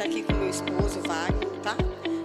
tá 0.00 0.06
aqui 0.06 0.22
com 0.22 0.32
meu 0.32 0.48
esposo, 0.48 0.98
Wagner, 1.02 1.60
tá? 1.62 1.76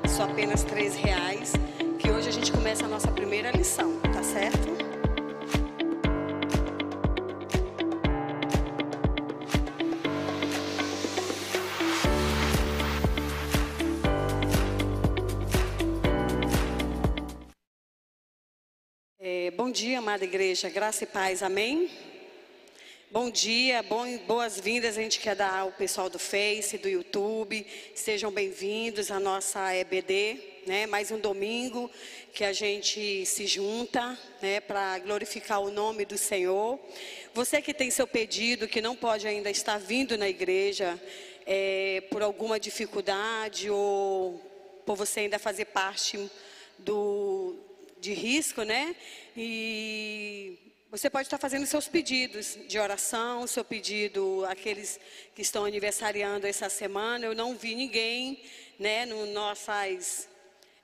Só 0.07 0.23
apenas 0.23 0.63
três 0.63 0.95
reais, 0.95 1.51
que 1.99 2.09
hoje 2.09 2.29
a 2.29 2.31
gente 2.31 2.49
começa 2.49 2.85
a 2.85 2.87
nossa 2.87 3.11
primeira 3.11 3.51
lição, 3.51 3.99
tá 3.99 4.23
certo? 4.23 4.73
É, 19.19 19.51
bom 19.51 19.69
dia, 19.69 19.99
amada 19.99 20.23
igreja, 20.23 20.69
graça 20.69 21.03
e 21.03 21.07
paz, 21.07 21.43
amém? 21.43 21.89
Bom 23.17 23.29
dia, 23.29 23.81
boas-vindas. 24.27 24.97
A 24.97 25.01
gente 25.01 25.21
quer 25.21 25.37
dar 25.37 25.59
ao 25.59 25.71
pessoal 25.71 26.09
do 26.09 26.19
Face, 26.19 26.77
do 26.77 26.89
YouTube. 26.89 27.65
Sejam 27.95 28.29
bem-vindos 28.29 29.09
à 29.09 29.21
nossa 29.21 29.73
EBD, 29.73 30.37
né? 30.67 30.85
Mais 30.85 31.11
um 31.11 31.17
domingo 31.17 31.89
que 32.33 32.43
a 32.43 32.51
gente 32.51 33.25
se 33.25 33.47
junta, 33.47 34.19
né? 34.41 34.59
Para 34.59 34.99
glorificar 34.99 35.61
o 35.61 35.71
nome 35.71 36.03
do 36.03 36.17
Senhor. 36.17 36.77
Você 37.33 37.61
que 37.61 37.73
tem 37.73 37.89
seu 37.89 38.05
pedido, 38.05 38.67
que 38.67 38.81
não 38.81 38.97
pode 38.97 39.25
ainda 39.25 39.49
estar 39.49 39.79
vindo 39.79 40.17
na 40.17 40.27
igreja 40.27 41.01
é, 41.45 42.03
por 42.11 42.21
alguma 42.21 42.59
dificuldade 42.59 43.69
ou 43.69 44.41
por 44.85 44.97
você 44.97 45.21
ainda 45.21 45.39
fazer 45.39 45.67
parte 45.67 46.29
do 46.77 47.55
de 47.97 48.13
risco, 48.13 48.63
né? 48.63 48.93
E 49.37 50.74
você 50.97 51.09
pode 51.09 51.27
estar 51.27 51.37
fazendo 51.37 51.65
seus 51.65 51.89
pedidos 51.89 52.57
de 52.69 52.79
oração, 52.79 53.45
seu 53.47 53.65
pedido, 53.65 54.45
aqueles 54.47 54.97
que 55.35 55.41
estão 55.41 55.65
aniversariando 55.65 56.47
essa 56.47 56.69
semana. 56.69 57.25
Eu 57.25 57.35
não 57.35 57.53
vi 57.53 57.75
ninguém, 57.75 58.41
né, 58.79 59.05
no 59.05 59.25
nossas, 59.25 60.29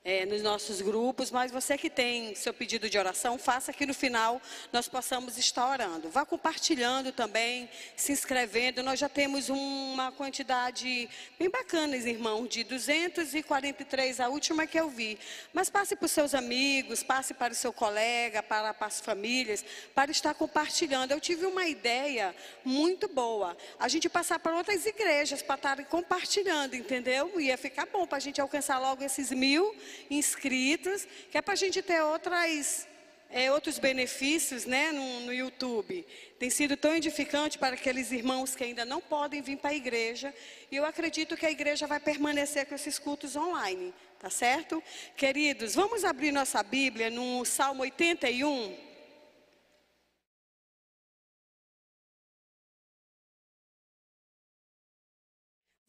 é, 0.03 0.25
nos 0.25 0.41
nossos 0.41 0.81
grupos, 0.81 1.29
mas 1.29 1.51
você 1.51 1.77
que 1.77 1.89
tem 1.89 2.33
seu 2.33 2.51
pedido 2.51 2.89
de 2.89 2.97
oração, 2.97 3.37
faça 3.37 3.71
que 3.71 3.85
no 3.85 3.93
final 3.93 4.41
nós 4.73 4.87
possamos 4.87 5.37
estar 5.37 5.69
orando. 5.69 6.09
Vá 6.09 6.25
compartilhando 6.25 7.11
também, 7.11 7.69
se 7.95 8.11
inscrevendo. 8.11 8.81
Nós 8.81 8.99
já 8.99 9.07
temos 9.07 9.49
uma 9.49 10.11
quantidade 10.11 11.07
bem 11.37 11.49
bacana, 11.49 11.95
irmão, 11.95 12.47
de 12.47 12.63
243, 12.63 14.19
a 14.19 14.29
última 14.29 14.65
que 14.65 14.79
eu 14.79 14.89
vi. 14.89 15.19
Mas 15.53 15.69
passe 15.69 15.95
para 15.95 16.05
os 16.07 16.11
seus 16.11 16.33
amigos, 16.33 17.03
passe 17.03 17.35
para 17.35 17.53
o 17.53 17.55
seu 17.55 17.71
colega, 17.71 18.41
para, 18.41 18.73
para 18.73 18.87
as 18.87 18.99
famílias, 18.99 19.63
para 19.93 20.09
estar 20.09 20.33
compartilhando. 20.33 21.11
Eu 21.11 21.19
tive 21.19 21.45
uma 21.45 21.67
ideia 21.67 22.35
muito 22.65 23.07
boa. 23.07 23.55
A 23.79 23.87
gente 23.87 24.09
passar 24.09 24.39
para 24.39 24.55
outras 24.55 24.83
igrejas 24.83 25.43
para 25.43 25.55
estarem 25.55 25.85
compartilhando, 25.85 26.75
entendeu? 26.75 27.39
Ia 27.39 27.57
ficar 27.57 27.85
bom 27.85 28.07
para 28.07 28.17
a 28.17 28.21
gente 28.21 28.41
alcançar 28.41 28.79
logo 28.79 29.03
esses 29.03 29.29
mil 29.29 29.75
inscritos, 30.09 31.07
que 31.29 31.37
é 31.37 31.41
para 31.41 31.53
a 31.53 31.57
gente 31.57 31.81
ter 31.81 32.01
outras, 32.01 32.87
é, 33.29 33.51
outros 33.51 33.79
benefícios 33.79 34.65
né, 34.65 34.91
no, 34.91 35.21
no 35.21 35.33
YouTube. 35.33 36.05
Tem 36.39 36.49
sido 36.49 36.75
tão 36.75 36.95
edificante 36.95 37.57
para 37.57 37.75
aqueles 37.75 38.11
irmãos 38.11 38.55
que 38.55 38.63
ainda 38.63 38.85
não 38.85 39.01
podem 39.01 39.41
vir 39.41 39.57
para 39.57 39.71
a 39.71 39.75
igreja. 39.75 40.33
E 40.71 40.75
eu 40.75 40.85
acredito 40.85 41.37
que 41.37 41.45
a 41.45 41.51
igreja 41.51 41.87
vai 41.87 41.99
permanecer 41.99 42.65
com 42.65 42.75
esses 42.75 42.99
cultos 42.99 43.35
online. 43.35 43.93
Tá 44.19 44.29
certo? 44.29 44.83
Queridos, 45.17 45.73
vamos 45.73 46.05
abrir 46.05 46.31
nossa 46.31 46.61
Bíblia 46.61 47.09
no 47.09 47.43
Salmo 47.43 47.81
81. 47.81 48.90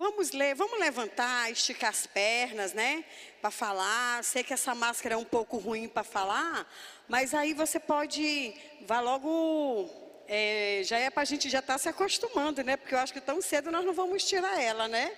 Vamos 0.03 0.33
ler, 0.33 0.57
vamos 0.57 0.81
levantar, 0.81 1.49
esticar 1.53 1.91
as 1.91 2.09
pernas, 2.09 2.73
né? 2.73 3.05
Para 3.41 3.53
falar. 3.53 4.25
Sei 4.25 4.43
que 4.43 4.53
essa 4.53 4.75
máscara 4.75 5.15
é 5.15 5.17
um 5.17 5.25
pouco 5.25 5.59
ruim 5.59 5.87
para 5.87 6.03
falar, 6.03 6.69
mas 7.07 7.33
aí 7.33 7.55
você 7.55 7.79
pode, 7.79 8.53
vá 8.81 8.99
logo. 8.99 9.89
É, 10.27 10.83
já 10.85 10.99
é 10.99 11.09
para 11.09 11.23
a 11.23 11.25
gente 11.25 11.49
já 11.49 11.61
estar 11.61 11.75
tá 11.75 11.79
se 11.79 11.89
acostumando, 11.89 12.65
né? 12.65 12.77
Porque 12.77 12.97
eu 12.97 12.99
acho 12.99 13.13
que 13.13 13.21
tão 13.21 13.41
cedo 13.41 13.71
nós 13.71 13.85
não 13.85 13.93
vamos 13.93 14.25
tirar 14.25 14.61
ela, 14.61 14.89
né? 14.89 15.13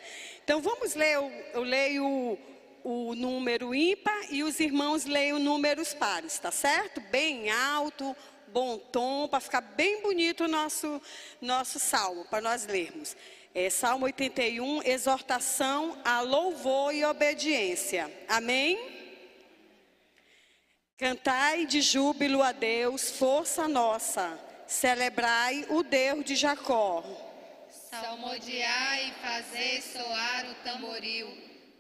Então 0.45 0.61
vamos 0.61 0.95
ler, 0.95 1.15
eu, 1.15 1.33
eu 1.55 1.63
leio 1.63 2.39
o, 2.85 3.15
número 3.15 3.75
ímpar 3.75 4.27
e 4.31 4.43
os 4.43 4.61
irmãos 4.61 5.07
leiam 5.07 5.39
números 5.39 5.95
pares, 5.95 6.39
tá 6.39 6.51
certo? 6.51 7.01
Bem 7.01 7.49
alto, 7.49 8.15
bom 8.49 8.77
tom, 8.77 9.29
para 9.29 9.41
ficar 9.41 9.63
bem 9.63 10.03
bonito 10.03 10.45
o 10.45 10.49
nosso, 10.49 11.01
nosso 11.41 11.79
salmo, 11.79 12.27
para 12.27 12.43
nós 12.43 12.67
lermos. 12.67 13.17
É, 13.57 13.71
Salmo 13.71 14.07
81, 14.07 14.83
exortação 14.83 15.97
a 16.05 16.21
louvor 16.21 16.93
e 16.93 17.05
obediência. 17.05 18.13
Amém? 18.29 18.77
Cantai 20.99 21.65
de 21.65 21.81
júbilo 21.81 22.43
a 22.43 22.51
Deus, 22.51 23.13
força 23.13 23.69
nossa. 23.69 24.37
Celebrai 24.67 25.65
o 25.69 25.85
Deus 25.85 26.25
de 26.25 26.35
Jacó. 26.35 27.05
Salmodiai 27.71 29.11
e 29.11 29.13
fazei 29.23 29.81
soar 29.83 30.51
o 30.51 30.55
tamboril, 30.65 31.29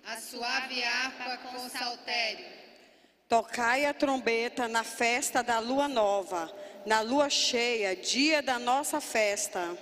a 0.06 0.16
suave 0.16 0.80
harpa 0.84 1.38
com 1.38 1.68
saltério. 1.68 2.46
Tocai 3.28 3.84
a 3.84 3.92
trombeta 3.92 4.68
na 4.68 4.84
festa 4.84 5.42
da 5.42 5.58
lua 5.58 5.88
nova, 5.88 6.54
na 6.86 7.00
lua 7.00 7.28
cheia, 7.28 7.96
dia 7.96 8.40
da 8.40 8.60
nossa 8.60 9.00
festa. 9.00 9.76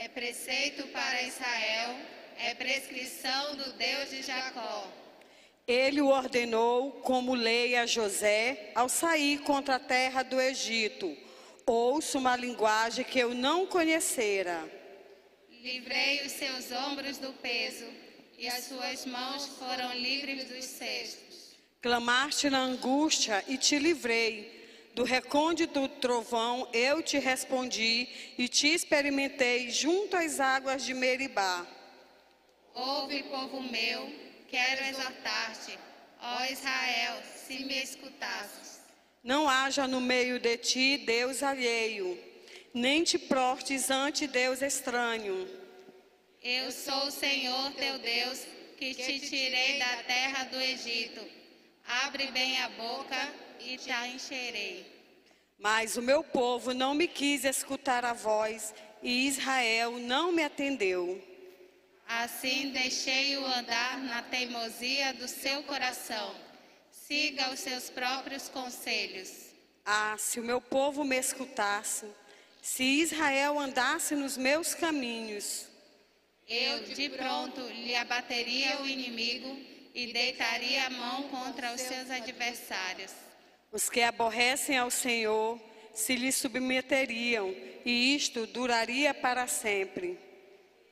É 0.00 0.06
preceito 0.06 0.86
para 0.92 1.22
Israel, 1.22 1.96
é 2.38 2.54
prescrição 2.54 3.56
do 3.56 3.72
Deus 3.72 4.10
de 4.10 4.22
Jacó. 4.22 4.86
Ele 5.66 6.00
o 6.00 6.06
ordenou 6.06 6.92
como 7.02 7.34
lei 7.34 7.74
a 7.74 7.84
José 7.84 8.70
ao 8.76 8.88
sair 8.88 9.40
contra 9.40 9.74
a 9.74 9.80
terra 9.80 10.22
do 10.22 10.40
Egito. 10.40 11.16
Ouço 11.66 12.16
uma 12.16 12.36
linguagem 12.36 13.04
que 13.04 13.18
eu 13.18 13.34
não 13.34 13.66
conhecera. 13.66 14.70
Livrei 15.50 16.24
os 16.24 16.30
seus 16.30 16.70
ombros 16.70 17.18
do 17.18 17.32
peso, 17.32 17.86
e 18.38 18.46
as 18.46 18.66
suas 18.66 19.04
mãos 19.04 19.48
foram 19.58 19.92
livres 19.94 20.44
dos 20.44 20.64
cestos. 20.64 21.56
Clamaste 21.82 22.48
na 22.48 22.60
angústia 22.60 23.44
e 23.48 23.58
te 23.58 23.76
livrei. 23.80 24.57
Do 24.98 25.04
recôndito 25.04 25.86
trovão 26.00 26.68
eu 26.72 27.00
te 27.00 27.20
respondi 27.20 28.08
e 28.36 28.48
te 28.48 28.66
experimentei 28.66 29.70
junto 29.70 30.16
às 30.16 30.40
águas 30.40 30.84
de 30.84 30.92
Meribá. 30.92 31.64
Ouve, 32.74 33.22
povo 33.22 33.62
meu, 33.62 34.12
quero 34.48 34.82
exaltar-te, 34.86 35.78
ó 36.20 36.44
Israel, 36.46 37.22
se 37.24 37.64
me 37.64 37.80
escutasses. 37.80 38.80
Não 39.22 39.48
haja 39.48 39.86
no 39.86 40.00
meio 40.00 40.40
de 40.40 40.56
ti 40.56 40.96
Deus 40.98 41.44
alheio, 41.44 42.18
nem 42.74 43.04
te 43.04 43.20
prostes 43.20 43.92
ante 43.92 44.26
Deus 44.26 44.62
estranho. 44.62 45.48
Eu 46.42 46.72
sou 46.72 47.06
o 47.06 47.12
Senhor 47.12 47.70
teu 47.74 48.00
Deus, 48.00 48.44
que 48.76 48.94
te 48.94 49.20
tirei 49.20 49.78
da 49.78 50.02
terra 50.08 50.42
do 50.46 50.60
Egito. 50.60 51.24
Abre 51.86 52.32
bem 52.32 52.58
a 52.58 52.68
boca 52.70 53.32
e 53.60 53.76
te 53.76 53.90
encherei. 53.90 54.97
Mas 55.58 55.96
o 55.96 56.02
meu 56.02 56.22
povo 56.22 56.72
não 56.72 56.94
me 56.94 57.08
quis 57.08 57.44
escutar 57.44 58.04
a 58.04 58.12
voz, 58.12 58.72
e 59.02 59.26
Israel 59.26 59.98
não 59.98 60.30
me 60.30 60.44
atendeu. 60.44 61.20
Assim 62.06 62.70
deixei-o 62.70 63.44
andar 63.44 63.98
na 63.98 64.22
teimosia 64.22 65.12
do 65.14 65.26
seu 65.26 65.62
coração. 65.64 66.34
Siga 66.90 67.50
os 67.50 67.60
seus 67.60 67.90
próprios 67.90 68.48
conselhos. 68.48 69.48
Ah, 69.84 70.16
se 70.18 70.38
o 70.38 70.44
meu 70.44 70.60
povo 70.60 71.04
me 71.04 71.16
escutasse, 71.16 72.06
se 72.62 72.84
Israel 72.84 73.58
andasse 73.58 74.14
nos 74.14 74.36
meus 74.36 74.74
caminhos. 74.74 75.66
Eu 76.46 76.84
de 76.84 77.08
pronto 77.10 77.60
lhe 77.60 77.94
abateria 77.94 78.80
o 78.80 78.86
inimigo 78.86 79.58
e 79.94 80.12
deitaria 80.12 80.86
a 80.86 80.90
mão 80.90 81.24
contra 81.24 81.74
os 81.74 81.80
seus 81.80 82.10
adversários. 82.10 83.27
Os 83.70 83.90
que 83.90 84.00
aborrecem 84.00 84.78
ao 84.78 84.90
Senhor 84.90 85.60
se 85.92 86.14
lhe 86.14 86.32
submeteriam, 86.32 87.54
e 87.84 88.14
isto 88.14 88.46
duraria 88.46 89.12
para 89.12 89.46
sempre. 89.46 90.18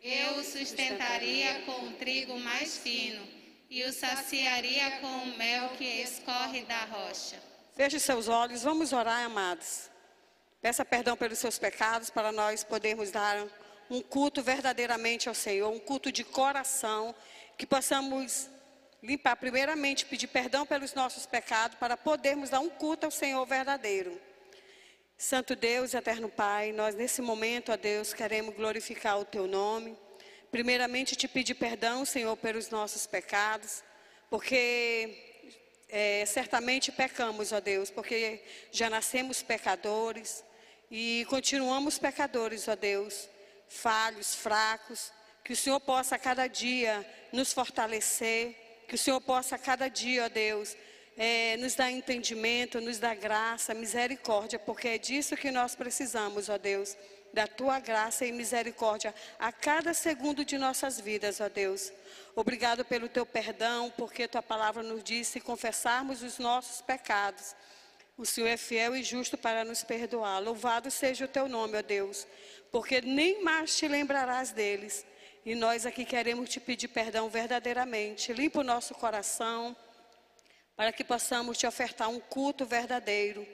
Eu 0.03 0.39
o 0.39 0.45
sustentaria 0.45 1.63
com 1.63 1.87
o 1.87 1.93
trigo 1.93 2.39
mais 2.39 2.77
fino, 2.77 3.27
e 3.71 3.83
o 3.85 3.93
saciaria 3.93 4.99
com 5.01 5.07
o 5.07 5.37
mel 5.39 5.71
que 5.71 5.85
escorre 5.85 6.63
da 6.63 6.85
rocha. 6.85 7.41
Feche 7.75 7.99
seus 7.99 8.29
olhos, 8.29 8.63
vamos 8.63 8.93
orar, 8.93 9.25
amados. 9.25 9.91
Peça 10.61 10.85
perdão 10.85 11.17
pelos 11.17 11.39
seus 11.39 11.59
pecados 11.59 12.11
para 12.11 12.33
nós 12.33 12.65
podermos 12.65 13.11
dar 13.11 13.47
um 13.91 14.03
culto 14.03 14.43
verdadeiramente 14.43 15.29
ao 15.29 15.35
Senhor, 15.35 15.71
um 15.71 15.79
culto 15.79 16.11
de 16.11 16.25
coração, 16.25 17.15
que 17.57 17.67
possamos 17.67 18.49
limpar, 19.07 19.37
primeiramente, 19.37 20.05
pedir 20.05 20.27
perdão 20.27 20.67
pelos 20.67 20.93
nossos 20.93 21.27
pecados, 21.27 21.79
para 21.79 21.97
podermos 21.97 22.51
dar 22.51 22.59
um 22.59 22.69
culto 22.69 23.07
ao 23.07 23.11
Senhor 23.13 23.47
verdadeiro. 23.47 24.21
Santo 25.17 25.55
Deus, 25.55 25.95
eterno 25.95 26.29
Pai, 26.29 26.73
nós 26.73 26.97
nesse 26.97 27.23
momento, 27.23 27.71
ó 27.71 27.77
Deus, 27.77 28.13
queremos 28.13 28.57
glorificar 28.57 29.19
o 29.21 29.25
Teu 29.25 29.47
nome. 29.47 29.97
Primeiramente, 30.51 31.15
te 31.15 31.29
pedir 31.29 31.55
perdão, 31.55 32.05
Senhor, 32.05 32.37
pelos 32.37 32.69
nossos 32.69 33.07
pecados, 33.07 33.85
porque 34.29 35.45
é, 35.89 36.27
certamente 36.27 36.91
pecamos, 36.91 37.53
ó 37.53 37.61
Deus, 37.61 37.91
porque 37.91 38.43
já 38.73 38.91
nascemos 38.91 39.41
pecadores 39.41 40.45
e 40.91 41.25
continuamos 41.31 41.97
pecadores, 41.97 42.67
ó 42.67 42.75
Deus, 42.75 43.29
falhos, 43.69 44.35
fracos. 44.35 45.13
Que 45.45 45.53
o 45.53 45.57
Senhor 45.57 45.79
possa 45.79 46.17
a 46.17 46.19
cada 46.19 46.49
dia 46.49 47.09
nos 47.33 47.53
fortalecer, 47.53 48.66
que 48.87 48.95
o 48.95 48.99
Senhor 48.99 49.21
possa 49.21 49.57
a 49.57 49.59
cada 49.59 49.89
dia, 49.89 50.25
ó 50.25 50.29
Deus, 50.29 50.77
é, 51.17 51.57
nos 51.57 51.75
dar 51.75 51.91
entendimento, 51.91 52.81
nos 52.81 52.99
dar 52.99 53.17
graça, 53.17 53.75
misericórdia, 53.75 54.59
porque 54.59 54.89
é 54.89 54.99
disso 54.99 55.37
que 55.37 55.51
nós 55.51 55.75
precisamos, 55.75 56.49
ó 56.49 56.59
Deus, 56.59 56.97
da 57.33 57.47
tua 57.47 57.79
graça 57.81 58.25
e 58.25 58.33
misericórdia 58.33 59.15
a 59.39 59.51
cada 59.51 59.93
segundo 59.93 60.45
de 60.45 60.57
nossas 60.57 61.01
vidas, 61.01 61.41
ó 61.41 61.49
Deus. 61.49 61.93
Obrigado 62.35 62.85
pelo 62.85 63.09
teu 63.09 63.27
perdão, 63.27 63.93
porque 63.97 64.29
tua 64.29 64.43
palavra 64.43 64.83
nos 64.83 65.03
diz 65.03 65.29
se 65.29 65.41
confessarmos 65.41 66.23
os 66.23 66.39
nossos 66.39 66.81
pecados. 66.81 67.55
O 68.17 68.25
Senhor 68.25 68.49
é 68.49 68.57
fiel 68.57 68.97
e 68.97 69.03
justo 69.03 69.37
para 69.37 69.65
nos 69.65 69.83
perdoar. 69.83 70.41
Louvado 70.41 70.91
seja 70.91 71.27
o 71.27 71.29
teu 71.29 71.49
nome, 71.49 71.77
ó 71.77 71.83
Deus, 71.83 72.27
porque 72.71 73.01
nem 73.03 73.43
mais 73.43 73.77
te 73.77 73.87
lembrarás 73.87 74.53
deles. 74.53 75.05
E 75.47 75.55
nós 75.55 75.87
aqui 75.87 76.05
queremos 76.05 76.51
te 76.51 76.59
pedir 76.59 76.89
perdão 76.89 77.29
verdadeiramente. 77.29 78.33
Limpa 78.33 78.59
o 78.59 78.65
nosso 78.65 78.97
coração, 78.97 79.77
para 80.75 80.91
que 80.91 81.05
possamos 81.05 81.57
te 81.57 81.65
ofertar 81.65 82.09
um 82.09 82.19
culto 82.19 82.67
verdadeiro. 82.67 83.47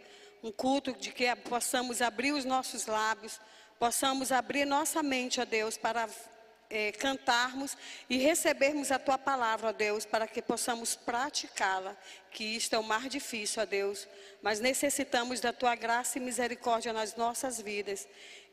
Um 0.42 0.50
culto 0.50 0.94
de 0.94 1.12
que 1.12 1.26
possamos 1.36 2.00
abrir 2.00 2.32
os 2.32 2.46
nossos 2.46 2.86
lábios, 2.86 3.38
possamos 3.78 4.32
abrir 4.32 4.64
nossa 4.64 5.02
mente, 5.02 5.38
ó 5.38 5.44
Deus, 5.44 5.76
para 5.76 6.08
é, 6.70 6.90
cantarmos 6.92 7.76
e 8.08 8.16
recebermos 8.16 8.90
a 8.90 8.98
tua 8.98 9.18
palavra, 9.18 9.68
ó 9.68 9.72
Deus, 9.72 10.06
para 10.06 10.26
que 10.26 10.40
possamos 10.40 10.96
praticá-la, 10.96 11.94
que 12.30 12.42
isto 12.42 12.74
é 12.74 12.78
o 12.78 12.82
mais 12.82 13.10
difícil, 13.10 13.62
ó 13.62 13.66
Deus, 13.66 14.08
mas 14.40 14.58
necessitamos 14.60 15.40
da 15.40 15.52
tua 15.52 15.74
graça 15.74 16.16
e 16.16 16.22
misericórdia 16.22 16.90
nas 16.90 17.14
nossas 17.14 17.60
vidas. 17.60 18.08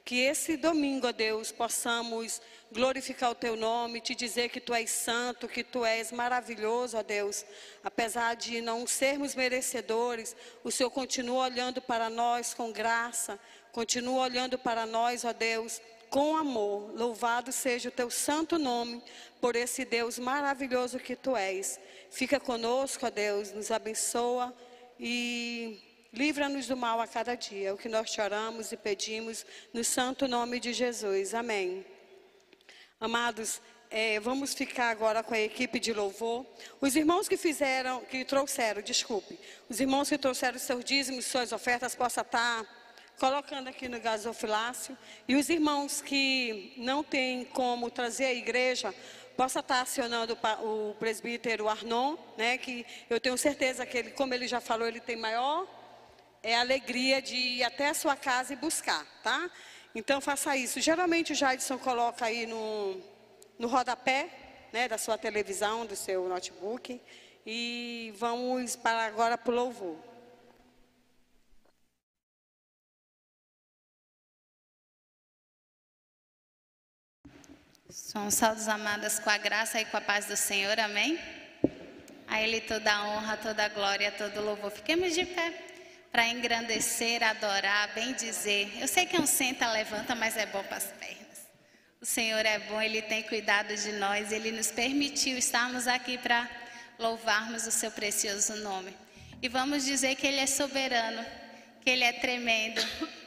Que 0.10 0.22
esse 0.22 0.58
domingo, 0.58 1.06
ó 1.06 1.12
Deus, 1.12 1.52
possamos 1.52 2.42
glorificar 2.72 3.30
o 3.30 3.36
teu 3.36 3.56
nome, 3.56 4.02
te 4.02 4.16
dizer 4.16 4.50
que 4.50 4.60
tu 4.60 4.74
és 4.74 4.90
santo, 4.90 5.48
que 5.48 5.64
tu 5.64 5.86
és 5.86 6.12
maravilhoso, 6.12 6.98
ó 6.98 7.04
Deus. 7.04 7.46
Apesar 7.84 8.36
de 8.36 8.60
não 8.60 8.88
sermos 8.88 9.36
merecedores, 9.36 10.36
o 10.64 10.72
Senhor 10.72 10.90
continua 10.90 11.44
olhando 11.44 11.80
para 11.80 12.10
nós 12.10 12.56
com 12.56 12.72
graça, 12.72 13.40
continua 13.72 14.24
olhando 14.24 14.58
para 14.58 14.88
nós, 14.88 15.24
ó 15.24 15.32
Deus, 15.32 15.80
com 16.10 16.36
amor. 16.36 16.92
Louvado 16.96 17.52
seja 17.52 17.90
o 17.90 17.92
teu 17.92 18.10
santo 18.10 18.58
nome 18.58 19.04
por 19.40 19.56
esse 19.56 19.86
Deus 19.86 20.18
maravilhoso 20.18 20.98
que 20.98 21.16
tu 21.16 21.38
és. 21.38 21.80
Fica 22.10 22.40
conosco, 22.40 23.06
ó 23.06 23.12
Deus, 23.12 23.52
nos 23.52 23.70
abençoa 23.70 24.52
e 25.00 25.89
Livra-nos 26.12 26.66
do 26.66 26.76
mal 26.76 27.00
a 27.00 27.08
cada 27.08 27.36
dia, 27.36 27.70
é 27.70 27.74
o 27.74 27.78
que 27.78 27.88
nós 27.88 28.10
choramos 28.10 28.72
e 28.72 28.78
pedimos 28.78 29.46
no 29.72 29.84
santo 29.84 30.28
nome 30.28 30.60
de 30.60 30.74
Jesus. 30.74 31.36
Amém. 31.36 31.86
Amados, 33.00 33.62
é, 33.92 34.20
vamos 34.20 34.56
ficar 34.56 34.90
agora 34.90 35.22
com 35.22 35.36
a 35.36 35.40
equipe 35.40 35.80
de 35.80 35.94
louvor. 35.94 36.48
Os 36.82 36.96
irmãos 36.96 37.28
que 37.28 37.38
fizeram, 37.38 38.02
que 38.02 38.26
trouxeram, 38.26 38.82
desculpe, 38.82 39.40
os 39.70 39.80
irmãos 39.80 40.10
que 40.10 40.18
trouxeram 40.18 40.58
seus 40.58 40.84
dízimos, 40.84 41.26
suas 41.26 41.52
ofertas, 41.52 41.94
possa 41.94 42.22
estar 42.22 42.66
colocando 43.20 43.68
aqui 43.68 43.88
no 43.88 44.00
gasofilácio. 44.00 44.98
E 45.28 45.36
os 45.36 45.48
irmãos 45.48 46.02
que 46.02 46.74
não 46.78 47.04
têm 47.04 47.46
como 47.46 47.92
trazer 47.92 48.26
a 48.26 48.34
igreja, 48.34 48.96
possa 49.38 49.60
estar 49.60 49.82
acionando 49.82 50.36
o 50.64 50.96
presbítero 50.96 51.70
Arnon, 51.70 52.18
né, 52.36 52.58
que 52.58 52.84
eu 53.10 53.20
tenho 53.20 53.38
certeza 53.38 53.86
que 53.86 53.98
ele, 53.98 54.10
como 54.12 54.34
ele 54.34 54.48
já 54.48 54.60
falou, 54.60 54.88
ele 54.88 55.00
tem 55.00 55.16
maior 55.16 55.79
é 56.42 56.56
a 56.56 56.62
alegria 56.62 57.22
de 57.22 57.36
ir 57.36 57.64
até 57.64 57.90
a 57.90 57.94
sua 57.94 58.16
casa 58.16 58.54
e 58.54 58.56
buscar, 58.56 59.06
tá? 59.24 59.50
Então 59.94 60.22
faça 60.22 60.56
isso. 60.56 60.80
Geralmente 60.80 61.34
o 61.34 61.36
Jadson 61.36 61.78
coloca 61.78 62.26
aí 62.26 62.46
no, 62.46 63.02
no 63.58 63.68
rodapé 63.68 64.30
né, 64.72 64.88
da 64.88 64.98
sua 64.98 65.18
televisão, 65.18 65.86
do 65.86 65.96
seu 65.96 66.28
notebook. 66.28 67.02
E 67.46 68.14
vamos 68.18 68.76
para 68.76 69.06
agora 69.06 69.38
para 69.38 69.52
o 69.52 69.56
louvor. 69.56 69.98
Somos 77.90 78.36
saldos 78.36 78.68
amadas 78.68 79.20
com 79.20 79.30
a 79.30 79.38
graça 79.38 79.82
e 79.82 79.86
com 79.86 79.98
a 79.98 80.02
paz 80.02 80.26
do 80.26 80.38
Senhor, 80.38 80.80
amém? 80.80 81.20
A 82.28 82.42
Ele 82.42 82.62
toda 82.62 82.94
a 82.94 83.08
honra, 83.08 83.36
toda 83.38 83.66
a 83.66 83.70
glória, 83.70 84.12
todo 84.12 84.40
o 84.40 84.46
louvor. 84.46 84.70
Fiquemos 84.70 85.16
de 85.16 85.26
pé 85.26 85.69
para 86.12 86.28
engrandecer, 86.28 87.24
adorar, 87.24 87.94
bem 87.94 88.14
dizer. 88.14 88.72
Eu 88.80 88.88
sei 88.88 89.06
que 89.06 89.16
é 89.16 89.20
um 89.20 89.28
senta, 89.28 89.72
levanta, 89.72 90.16
mas 90.16 90.36
é 90.38 90.46
bom 90.46 90.64
para 90.64 90.78
as 90.78 90.86
pernas. 90.86 91.20
O 92.02 92.06
Senhor 92.06 92.46
é 92.46 92.60
bom, 92.60 92.82
Ele 92.82 93.02
tem 93.02 93.24
cuidado 93.24 93.76
de 93.76 93.92
nós, 93.94 94.32
Ele 94.32 94.52
nos 94.52 94.72
permitiu 94.72 95.38
estarmos 95.38 95.88
aqui 95.88 96.18
para 96.18 96.50
louvarmos 96.98 97.68
o 97.68 97.72
Seu 97.72 97.92
precioso 97.92 98.56
nome. 98.58 98.96
E 99.42 99.48
vamos 99.48 99.86
dizer 99.86 100.16
que 100.16 100.26
Ele 100.26 100.40
é 100.40 100.48
soberano, 100.48 101.26
que 101.82 101.90
Ele 101.90 102.04
é 102.04 102.14
tremendo 102.14 102.82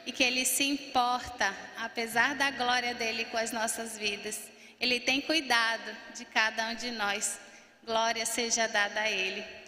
e 0.05 0.11
que 0.11 0.23
Ele 0.23 0.45
se 0.45 0.63
importa, 0.63 1.55
apesar 1.77 2.35
da 2.35 2.51
glória 2.51 2.93
dele 2.93 3.25
com 3.25 3.37
as 3.37 3.51
nossas 3.51 3.97
vidas. 3.97 4.39
Ele 4.79 4.99
tem 4.99 5.21
cuidado 5.21 5.95
de 6.15 6.25
cada 6.25 6.69
um 6.69 6.75
de 6.75 6.91
nós. 6.91 7.39
Glória 7.85 8.25
seja 8.25 8.67
dada 8.67 9.01
a 9.01 9.09
Ele. 9.09 9.62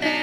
Céus 0.00 0.21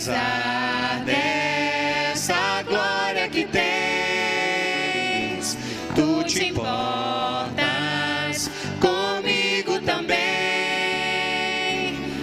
apesar 0.00 1.04
dessa 1.04 2.62
glória 2.62 3.28
que 3.28 3.44
tens, 3.44 3.68
tu 5.94 6.24
te 6.24 6.46
importas 6.46 7.50
comigo 8.80 9.78
também. 9.82 10.18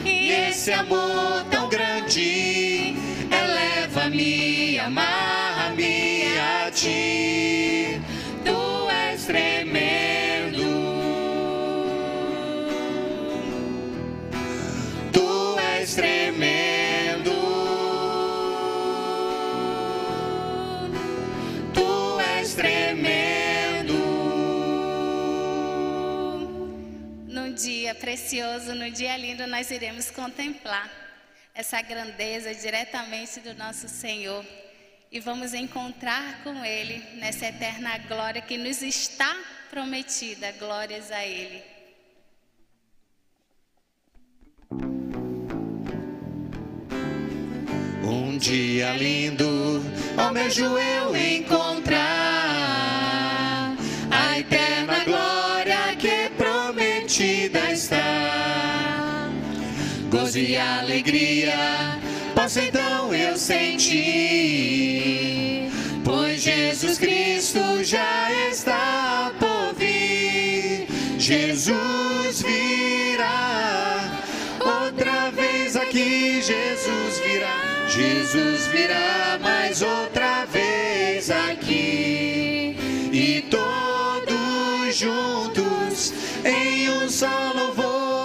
E 0.03 0.31
esse 0.49 0.71
amor 0.71 1.45
tão 1.51 1.69
grande 1.69 2.95
eleva-me, 3.29 4.79
amarra-me 4.79 6.35
a 6.39 6.71
ti. 6.71 8.01
Tu 8.43 8.89
és 8.89 9.23
tremendo. 9.25 10.65
Tu 15.13 15.59
és 15.59 15.93
tremendo. 15.93 16.16
Precioso, 28.07 28.73
no 28.73 28.89
dia 28.89 29.17
lindo, 29.17 29.45
nós 29.47 29.69
iremos 29.69 30.09
contemplar 30.09 30.89
essa 31.53 31.81
grandeza 31.81 32.55
diretamente 32.55 33.41
do 33.41 33.53
nosso 33.53 33.89
Senhor 33.89 34.45
e 35.11 35.19
vamos 35.19 35.53
encontrar 35.53 36.41
com 36.41 36.63
Ele 36.63 36.99
nessa 37.15 37.47
eterna 37.47 37.97
glória 38.07 38.41
que 38.41 38.57
nos 38.57 38.81
está 38.81 39.35
prometida. 39.69 40.53
Glórias 40.53 41.11
a 41.11 41.25
Ele. 41.25 41.61
Um 48.05 48.37
dia 48.37 48.93
lindo, 48.93 49.83
almejo 50.17 50.63
eu 50.63 51.13
encontrar 51.13 52.46
Gozo 60.27 60.39
e 60.39 60.57
alegria, 60.57 61.55
posso 62.35 62.59
então 62.59 63.15
eu 63.15 63.37
sentir, 63.37 64.01
pois 66.03 66.41
Jesus 66.41 66.97
Cristo 66.97 67.81
já 67.81 68.29
está 68.51 69.31
por 69.39 69.73
vir. 69.75 70.85
Jesus 71.17 72.41
virá 72.41 74.03
outra 74.59 75.31
vez 75.31 75.77
aqui, 75.77 76.41
Jesus 76.41 77.21
virá. 77.25 77.87
Jesus 77.87 78.67
virá 78.67 79.39
mais 79.41 79.81
outra 79.81 80.43
vez 80.43 81.31
aqui. 81.31 82.75
E 83.13 83.45
todos 83.49 84.93
juntos 84.93 86.11
em 86.43 86.89
um 86.89 87.07
só 87.07 87.53
louvor. 87.55 88.16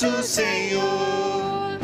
Nosso 0.00 0.22
Senhor. 0.22 1.76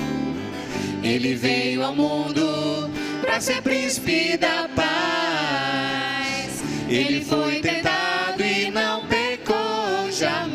Ele 1.03 1.35
veio 1.35 1.83
ao 1.85 1.97
mundo 1.97 2.89
para 3.21 3.41
ser 3.41 3.61
príncipe 3.61 4.37
da 4.37 4.69
paz. 4.75 6.63
Ele 6.89 7.25
foi 7.25 7.61
tentado 7.61 8.41
e 8.45 8.71
não 8.71 9.05
pecou 9.07 10.13
jamais. 10.13 10.47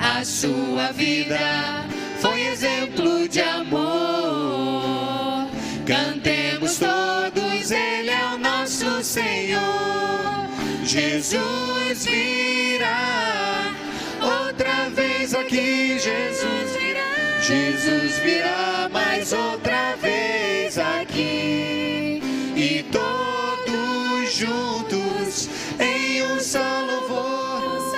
A 0.00 0.24
sua 0.24 0.90
vida 0.90 1.86
foi 2.20 2.48
exemplo 2.48 3.28
de 3.28 3.40
amor. 3.40 3.88
Cantemos 5.86 6.78
todos, 6.78 7.70
Ele 7.70 8.10
é 8.10 8.34
o 8.34 8.38
nosso 8.38 9.04
Senhor. 9.04 10.48
Jesus 10.84 12.06
virá 12.06 13.67
vez 15.28 15.34
aqui. 15.34 15.98
Jesus 15.98 16.76
virá. 16.78 17.40
Jesus 17.40 18.18
virá 18.18 18.88
mais 18.90 19.32
outra 19.32 19.96
vez 19.96 20.78
aqui. 20.78 22.22
E 22.56 22.84
todos 22.90 24.34
juntos 24.34 25.48
em 25.78 26.22
um 26.22 26.40
só 26.40 26.58
louvor. 26.86 27.94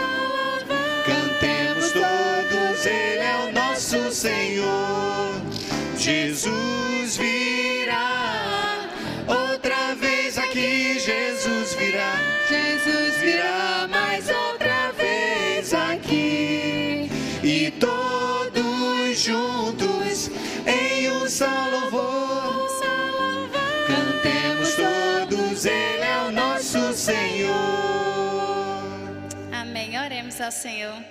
Cantemos 1.04 1.92
todos, 1.92 2.86
Ele 2.86 3.20
é 3.20 3.48
o 3.48 3.52
nosso 3.52 4.12
Senhor. 4.12 5.40
Jesus 5.96 7.16
virá 7.16 7.39
Ao 30.42 30.50
Senhor. 30.50 31.04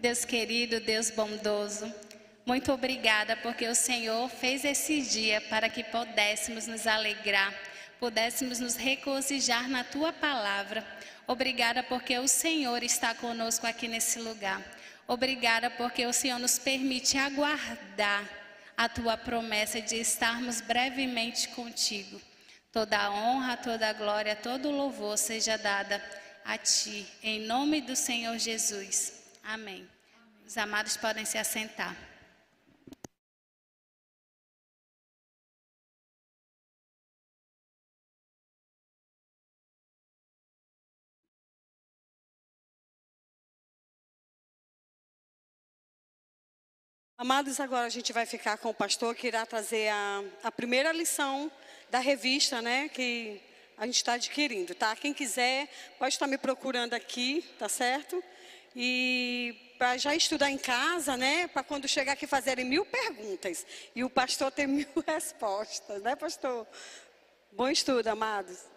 Deus 0.00 0.26
querido, 0.26 0.80
Deus 0.80 1.10
bondoso, 1.10 1.90
muito 2.44 2.70
obrigada 2.70 3.34
porque 3.34 3.66
o 3.66 3.74
Senhor 3.74 4.28
fez 4.28 4.66
esse 4.66 5.00
dia 5.00 5.40
para 5.40 5.70
que 5.70 5.82
pudéssemos 5.82 6.66
nos 6.66 6.86
alegrar, 6.86 7.54
pudéssemos 7.98 8.60
nos 8.60 8.76
regozijar 8.76 9.66
na 9.68 9.82
tua 9.82 10.12
palavra. 10.12 10.86
Obrigada 11.26 11.82
porque 11.82 12.18
o 12.18 12.28
Senhor 12.28 12.82
está 12.82 13.14
conosco 13.14 13.66
aqui 13.66 13.88
nesse 13.88 14.18
lugar. 14.18 14.62
Obrigada 15.08 15.70
porque 15.70 16.04
o 16.04 16.12
Senhor 16.12 16.38
nos 16.38 16.58
permite 16.58 17.16
aguardar 17.16 18.28
a 18.76 18.90
tua 18.90 19.16
promessa 19.16 19.80
de 19.80 19.96
estarmos 19.96 20.60
brevemente 20.60 21.48
contigo. 21.48 22.20
Toda 22.70 22.98
a 22.98 23.10
honra, 23.10 23.56
toda 23.56 23.88
a 23.88 23.92
glória, 23.94 24.36
todo 24.36 24.68
o 24.68 24.76
louvor 24.76 25.16
seja 25.16 25.56
dada 25.56 26.00
a 26.46 26.56
ti, 26.56 27.04
em 27.24 27.40
nome 27.40 27.80
do 27.80 27.96
Senhor 27.96 28.38
Jesus. 28.38 29.12
Amém. 29.42 29.88
Os 30.46 30.56
amados 30.56 30.96
podem 30.96 31.24
se 31.24 31.36
assentar. 31.36 31.96
Amados, 47.18 47.58
agora 47.58 47.86
a 47.86 47.88
gente 47.88 48.12
vai 48.12 48.24
ficar 48.24 48.58
com 48.58 48.68
o 48.68 48.74
pastor 48.74 49.14
que 49.16 49.26
irá 49.26 49.44
trazer 49.44 49.88
a, 49.88 50.22
a 50.44 50.52
primeira 50.52 50.92
lição 50.92 51.50
da 51.90 51.98
revista, 51.98 52.62
né, 52.62 52.88
que 52.90 53.40
a 53.76 53.86
gente 53.86 53.96
está 53.96 54.14
adquirindo, 54.14 54.74
tá? 54.74 54.94
Quem 54.96 55.12
quiser 55.12 55.68
pode 55.98 56.14
estar 56.14 56.26
me 56.26 56.38
procurando 56.38 56.94
aqui, 56.94 57.44
tá 57.58 57.68
certo? 57.68 58.22
E 58.74 59.74
para 59.78 59.96
já 59.96 60.14
estudar 60.14 60.50
em 60.50 60.58
casa, 60.58 61.16
né, 61.16 61.48
para 61.48 61.62
quando 61.62 61.86
chegar 61.86 62.12
aqui 62.12 62.26
fazerem 62.26 62.64
mil 62.64 62.84
perguntas 62.86 63.66
e 63.94 64.02
o 64.02 64.10
pastor 64.10 64.50
ter 64.50 64.66
mil 64.68 64.88
respostas, 65.06 66.02
né, 66.02 66.16
pastor? 66.16 66.66
Bom 67.52 67.68
estudo, 67.68 68.08
amados. 68.08 68.75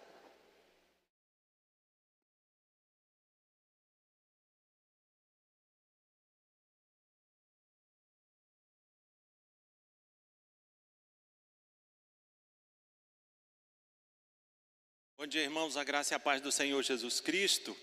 Bom 15.20 15.26
dia, 15.26 15.42
irmãos, 15.42 15.76
a 15.76 15.84
graça 15.84 16.14
e 16.14 16.16
a 16.16 16.18
paz 16.18 16.40
do 16.40 16.50
Senhor 16.50 16.82
Jesus 16.82 17.20
Cristo. 17.20 17.76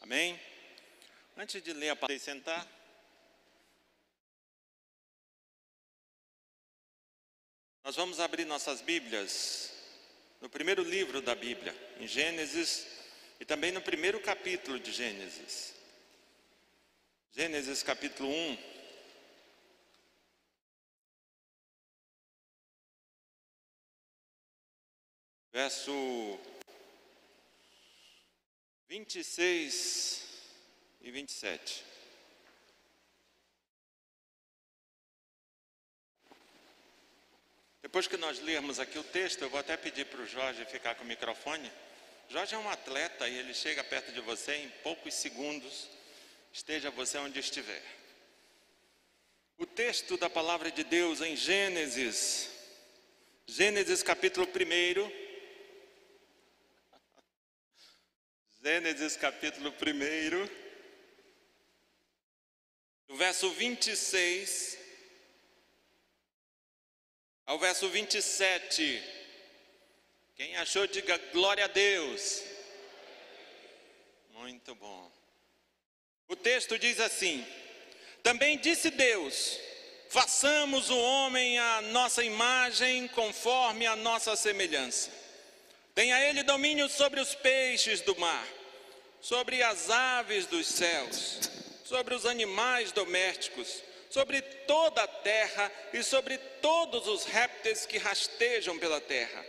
Amém? 0.00 0.40
Antes 1.36 1.62
de 1.62 1.70
ler 1.74 1.90
a 1.90 1.96
palavra, 1.96 2.18
sentar. 2.18 2.66
Nós 7.84 7.94
vamos 7.94 8.18
abrir 8.18 8.46
nossas 8.46 8.80
Bíblias 8.80 9.70
no 10.40 10.48
primeiro 10.48 10.82
livro 10.82 11.20
da 11.20 11.34
Bíblia, 11.34 11.76
em 12.00 12.06
Gênesis, 12.06 12.86
e 13.38 13.44
também 13.44 13.70
no 13.70 13.82
primeiro 13.82 14.18
capítulo 14.20 14.80
de 14.80 14.92
Gênesis. 14.92 15.74
Gênesis 17.32 17.82
capítulo 17.82 18.30
1. 18.30 18.58
Verso 25.52 26.40
26 28.92 30.20
e 31.00 31.10
27. 31.10 31.82
Depois 37.80 38.06
que 38.06 38.18
nós 38.18 38.38
lermos 38.40 38.78
aqui 38.78 38.98
o 38.98 39.02
texto, 39.04 39.40
eu 39.40 39.48
vou 39.48 39.58
até 39.58 39.78
pedir 39.78 40.04
para 40.04 40.20
o 40.20 40.26
Jorge 40.26 40.66
ficar 40.66 40.94
com 40.96 41.04
o 41.04 41.06
microfone. 41.06 41.72
Jorge 42.28 42.54
é 42.54 42.58
um 42.58 42.68
atleta 42.68 43.26
e 43.26 43.38
ele 43.38 43.54
chega 43.54 43.82
perto 43.82 44.12
de 44.12 44.20
você 44.20 44.56
em 44.56 44.68
poucos 44.82 45.14
segundos, 45.14 45.88
esteja 46.52 46.90
você 46.90 47.16
onde 47.16 47.40
estiver. 47.40 47.82
O 49.56 49.64
texto 49.64 50.18
da 50.18 50.28
palavra 50.28 50.70
de 50.70 50.84
Deus 50.84 51.22
em 51.22 51.34
Gênesis, 51.34 52.50
Gênesis 53.46 54.02
capítulo 54.02 54.46
1, 54.46 55.21
Gênesis 58.64 59.16
capítulo 59.16 59.70
1, 59.72 60.48
do 63.08 63.16
verso 63.16 63.50
26 63.50 64.78
ao 67.44 67.58
verso 67.58 67.88
27. 67.88 69.02
Quem 70.36 70.56
achou, 70.58 70.86
diga 70.86 71.18
glória 71.32 71.64
a 71.64 71.66
Deus. 71.66 72.44
Muito 74.30 74.76
bom. 74.76 75.10
O 76.28 76.36
texto 76.36 76.78
diz 76.78 77.00
assim: 77.00 77.44
Também 78.22 78.58
disse 78.58 78.92
Deus: 78.92 79.58
Façamos 80.08 80.88
o 80.88 80.96
homem 80.96 81.58
à 81.58 81.82
nossa 81.82 82.22
imagem, 82.22 83.08
conforme 83.08 83.86
a 83.86 83.96
nossa 83.96 84.36
semelhança 84.36 85.22
Tenha 85.94 86.18
ele 86.26 86.42
domínio 86.42 86.88
sobre 86.88 87.20
os 87.20 87.34
peixes 87.34 88.00
do 88.00 88.18
mar, 88.18 88.46
sobre 89.22 89.62
as 89.62 89.88
aves 89.88 90.46
dos 90.46 90.66
céus, 90.66 91.38
sobre 91.84 92.12
os 92.12 92.26
animais 92.26 92.90
domésticos, 92.90 93.82
sobre 94.10 94.42
toda 94.42 95.04
a 95.04 95.06
terra 95.06 95.70
e 95.92 96.02
sobre 96.02 96.36
todos 96.36 97.06
os 97.06 97.24
répteis 97.24 97.86
que 97.86 97.96
rastejam 97.98 98.76
pela 98.78 99.00
terra. 99.00 99.46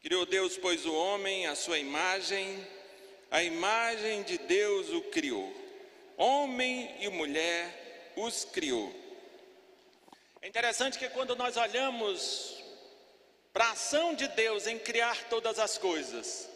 Criou 0.00 0.24
Deus, 0.24 0.56
pois, 0.56 0.86
o 0.86 0.94
homem 0.94 1.46
à 1.46 1.56
sua 1.56 1.78
imagem, 1.78 2.64
a 3.30 3.42
imagem 3.42 4.22
de 4.22 4.38
Deus 4.38 4.88
o 4.90 5.02
criou. 5.02 5.52
Homem 6.16 6.94
e 7.00 7.08
mulher 7.08 8.12
os 8.14 8.44
criou. 8.44 8.94
É 10.40 10.46
interessante 10.46 10.98
que 10.98 11.08
quando 11.08 11.34
nós 11.34 11.56
olhamos 11.56 12.62
para 13.52 13.66
a 13.66 13.72
ação 13.72 14.14
de 14.14 14.28
Deus 14.28 14.66
em 14.68 14.78
criar 14.78 15.24
todas 15.28 15.58
as 15.58 15.76
coisas, 15.76 16.48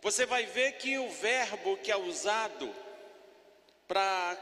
você 0.00 0.24
vai 0.24 0.46
ver 0.46 0.72
que 0.72 0.98
o 0.98 1.08
verbo 1.10 1.76
que 1.78 1.90
é 1.90 1.96
usado 1.96 2.74
para 3.86 4.36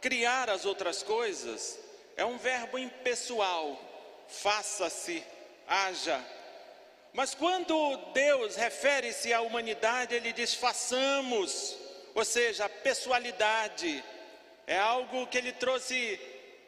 criar 0.00 0.48
as 0.48 0.64
outras 0.64 1.02
coisas 1.02 1.78
é 2.16 2.24
um 2.24 2.38
verbo 2.38 2.78
impessoal, 2.78 3.78
faça-se, 4.28 5.22
haja. 5.66 6.24
Mas 7.12 7.34
quando 7.34 7.96
Deus 8.12 8.56
refere-se 8.56 9.32
à 9.32 9.40
humanidade, 9.40 10.14
ele 10.14 10.32
diz 10.32 10.54
façamos, 10.54 11.76
ou 12.14 12.24
seja, 12.24 12.64
a 12.64 12.68
pessoalidade, 12.68 14.02
é 14.66 14.78
algo 14.78 15.26
que 15.26 15.38
ele 15.38 15.52
trouxe, 15.52 16.18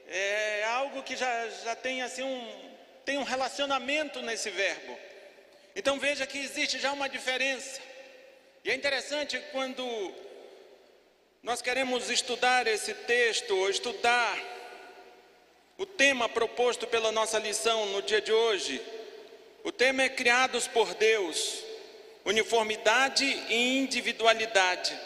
é 0.06 0.64
algo 0.64 1.02
que 1.02 1.16
já, 1.16 1.48
já 1.48 1.74
tem 1.74 2.02
assim 2.02 2.22
um, 2.22 2.72
tem 3.04 3.18
um 3.18 3.24
relacionamento 3.24 4.20
nesse 4.22 4.50
verbo. 4.50 4.98
Então 5.74 5.98
veja 5.98 6.26
que 6.26 6.38
existe 6.38 6.78
já 6.78 6.92
uma 6.92 7.08
diferença. 7.08 7.80
E 8.64 8.70
é 8.70 8.74
interessante 8.74 9.38
quando 9.52 10.14
nós 11.42 11.62
queremos 11.62 12.10
estudar 12.10 12.66
esse 12.66 12.92
texto, 12.94 13.56
ou 13.56 13.70
estudar 13.70 14.38
o 15.76 15.86
tema 15.86 16.28
proposto 16.28 16.86
pela 16.86 17.12
nossa 17.12 17.38
lição 17.38 17.86
no 17.86 18.02
dia 18.02 18.20
de 18.20 18.32
hoje. 18.32 18.82
O 19.64 19.70
tema 19.70 20.02
é 20.02 20.08
Criados 20.08 20.66
por 20.66 20.94
Deus, 20.94 21.62
uniformidade 22.24 23.24
e 23.24 23.78
individualidade. 23.78 24.98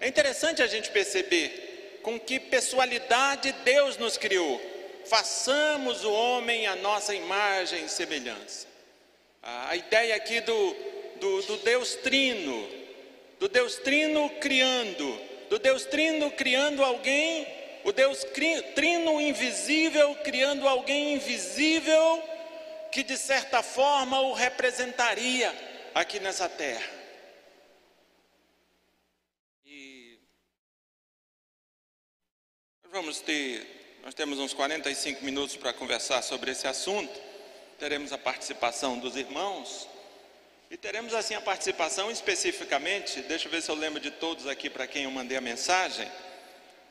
É 0.00 0.08
interessante 0.08 0.62
a 0.62 0.66
gente 0.66 0.90
perceber 0.90 2.00
com 2.02 2.18
que 2.18 2.38
pessoalidade 2.38 3.52
Deus 3.64 3.96
nos 3.96 4.16
criou 4.16 4.60
façamos 5.10 6.04
o 6.04 6.12
homem 6.12 6.66
a 6.66 6.76
nossa 6.76 7.14
imagem 7.14 7.84
e 7.84 7.88
semelhança. 7.88 8.68
A 9.42 9.74
ideia 9.74 10.14
aqui 10.14 10.40
do, 10.40 10.76
do, 11.18 11.42
do 11.42 11.56
Deus 11.58 11.96
Trino, 11.96 12.68
do 13.40 13.48
Deus 13.48 13.76
Trino 13.76 14.28
criando, 14.38 15.18
do 15.48 15.58
Deus 15.58 15.86
Trino 15.86 16.30
criando 16.30 16.84
alguém, 16.84 17.46
o 17.84 17.90
Deus 17.90 18.22
Trino 18.74 19.18
invisível 19.18 20.14
criando 20.16 20.68
alguém 20.68 21.14
invisível 21.14 22.22
que 22.92 23.02
de 23.02 23.16
certa 23.16 23.62
forma 23.62 24.20
o 24.20 24.34
representaria 24.34 25.50
aqui 25.94 26.20
nessa 26.20 26.50
terra. 26.50 26.90
E 29.64 30.18
vamos 32.92 33.20
ter 33.20 33.80
nós 34.02 34.14
temos 34.14 34.38
uns 34.38 34.54
45 34.54 35.24
minutos 35.24 35.56
para 35.56 35.74
conversar 35.74 36.22
sobre 36.22 36.50
esse 36.50 36.66
assunto. 36.66 37.20
Teremos 37.78 38.12
a 38.12 38.18
participação 38.18 38.98
dos 38.98 39.14
irmãos 39.14 39.89
e 40.70 40.76
teremos 40.76 41.12
assim 41.14 41.34
a 41.34 41.40
participação 41.40 42.12
especificamente, 42.12 43.22
deixa 43.22 43.48
eu 43.48 43.50
ver 43.50 43.60
se 43.60 43.68
eu 43.68 43.74
lembro 43.74 43.98
de 43.98 44.12
todos 44.12 44.46
aqui 44.46 44.70
para 44.70 44.86
quem 44.86 45.02
eu 45.02 45.10
mandei 45.10 45.36
a 45.36 45.40
mensagem. 45.40 46.08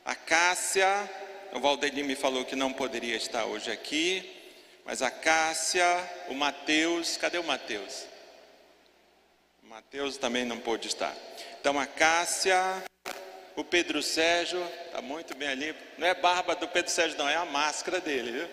A 0.04 0.14
Cássia, 0.14 1.10
o 1.54 1.62
Valdemir 1.62 2.04
me 2.04 2.16
falou 2.16 2.44
que 2.44 2.58
não 2.58 2.74
poderia 2.74 3.16
estar 3.16 3.46
hoje 3.46 3.72
aqui, 3.72 4.38
mas 4.84 5.02
a 5.02 5.10
Cássia, 5.10 5.86
o 6.28 6.34
Mateus, 6.34 7.16
cadê 7.16 7.38
o 7.38 7.44
Mateus? 7.44 8.06
O 9.64 9.68
Mateus 9.68 10.18
também 10.18 10.44
não 10.44 10.60
pôde 10.60 10.90
estar. 10.90 11.16
Então 11.62 11.80
a 11.80 11.86
Cássia, 11.86 12.84
o 13.56 13.64
Pedro 13.64 14.04
Sérgio, 14.04 14.62
está 14.88 15.02
muito 15.02 15.34
bem 15.38 15.48
ali. 15.48 15.74
Não 15.98 16.06
é 16.06 16.14
barba 16.14 16.54
do 16.54 16.68
Pedro 16.68 16.92
Sérgio, 16.92 17.18
não, 17.18 17.30
é 17.30 17.36
a 17.36 17.46
máscara 17.46 18.02
dele. 18.02 18.32
Viu? 18.32 18.50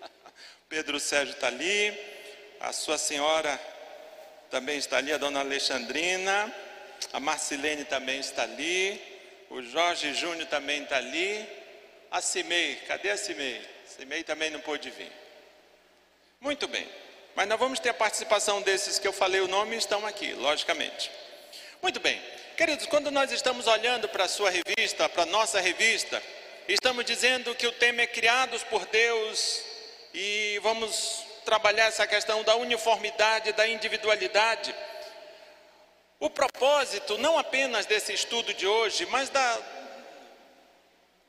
Pedro 0.66 0.98
Sérgio 0.98 1.34
está 1.34 1.48
ali. 1.48 2.10
A 2.58 2.72
sua 2.72 2.96
senhora 2.96 3.60
também 4.52 4.76
está 4.76 4.98
ali, 4.98 5.10
a 5.10 5.16
dona 5.16 5.40
Alexandrina. 5.40 6.54
A 7.10 7.18
Marcilene 7.18 7.86
também 7.86 8.20
está 8.20 8.42
ali. 8.42 9.00
O 9.48 9.62
Jorge 9.62 10.12
Júnior 10.12 10.46
também 10.46 10.82
está 10.82 10.98
ali. 10.98 11.48
A 12.10 12.20
Cimei, 12.20 12.76
cadê 12.86 13.10
a 13.10 13.16
Cimei? 13.16 13.66
Cimei 13.86 14.22
também 14.22 14.50
não 14.50 14.60
pôde 14.60 14.90
vir. 14.90 15.10
Muito 16.38 16.68
bem. 16.68 16.86
Mas 17.34 17.48
nós 17.48 17.58
vamos 17.58 17.80
ter 17.80 17.88
a 17.88 17.94
participação 17.94 18.60
desses 18.60 18.98
que 18.98 19.08
eu 19.08 19.12
falei 19.12 19.40
o 19.40 19.48
nome 19.48 19.74
estão 19.74 20.06
aqui, 20.06 20.34
logicamente. 20.34 21.10
Muito 21.80 21.98
bem. 21.98 22.20
Queridos, 22.54 22.84
quando 22.84 23.10
nós 23.10 23.32
estamos 23.32 23.66
olhando 23.66 24.06
para 24.10 24.24
a 24.24 24.28
sua 24.28 24.50
revista, 24.50 25.08
para 25.08 25.22
a 25.22 25.26
nossa 25.26 25.60
revista, 25.60 26.22
estamos 26.68 27.06
dizendo 27.06 27.54
que 27.54 27.66
o 27.66 27.72
tema 27.72 28.02
é 28.02 28.06
criados 28.06 28.62
por 28.64 28.84
Deus 28.84 29.64
e 30.12 30.60
vamos 30.62 31.31
trabalhar 31.44 31.86
essa 31.86 32.06
questão 32.06 32.42
da 32.42 32.56
uniformidade, 32.56 33.52
da 33.52 33.66
individualidade. 33.68 34.74
O 36.18 36.30
propósito 36.30 37.18
não 37.18 37.38
apenas 37.38 37.86
desse 37.86 38.12
estudo 38.12 38.54
de 38.54 38.66
hoje, 38.66 39.06
mas 39.06 39.28
da, 39.28 39.58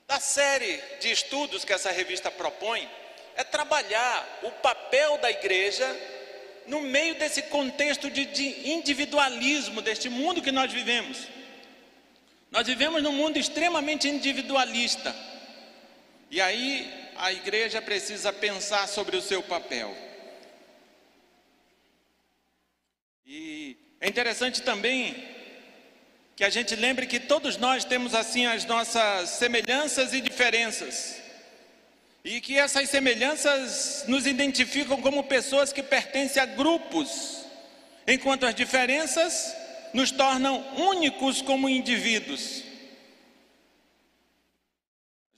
da 0.08 0.19
série 0.19 0.78
de 0.99 1.12
estudos 1.12 1.65
que 1.65 1.73
essa 1.73 1.91
revista 1.91 2.30
propõe, 2.30 2.89
é 3.36 3.43
trabalhar 3.43 4.39
o 4.43 4.52
papel 4.52 5.17
da 5.17 5.32
igreja 5.32 5.86
no 6.67 6.82
meio 6.82 7.15
desse 7.15 7.41
contexto 7.43 8.10
de, 8.10 8.26
de 8.26 8.69
individualismo, 8.69 9.82
deste 9.82 10.10
mundo 10.10 10.41
que 10.41 10.52
nós 10.52 10.71
vivemos. 10.71 11.28
Nós 12.52 12.67
vivemos 12.67 13.02
num 13.02 13.12
mundo 13.12 13.38
extremamente 13.38 14.08
individualista. 14.08 15.15
E 16.30 16.39
aí 16.39 17.03
a 17.17 17.32
igreja 17.32 17.82
precisa 17.82 18.32
pensar 18.32 18.88
sobre 18.88 19.15
o 19.15 19.21
seu 19.21 19.41
papel. 19.41 19.95
E 23.26 23.78
É 24.04 24.10
interessante 24.10 24.62
também 24.62 25.15
que 26.36 26.43
a 26.43 26.49
gente 26.49 26.76
lembre 26.76 27.08
que 27.08 27.21
todos 27.21 27.56
nós 27.56 27.86
temos 27.86 28.13
assim 28.13 28.45
as 28.45 28.65
nossas 28.65 29.30
semelhanças 29.30 30.12
e 30.12 30.19
diferenças. 30.19 31.21
E 32.21 32.41
que 32.41 32.60
essas 32.60 32.89
semelhanças 32.89 34.04
nos 34.10 34.28
identificam 34.28 35.02
como 35.02 35.23
pessoas 35.23 35.71
que 35.71 35.82
pertencem 35.82 36.43
a 36.43 36.45
grupos, 36.45 37.45
enquanto 38.06 38.45
as 38.45 38.54
diferenças 38.54 39.56
nos 39.93 40.12
tornam 40.12 40.60
únicos 40.76 41.41
como 41.41 41.69
indivíduos. 41.69 42.72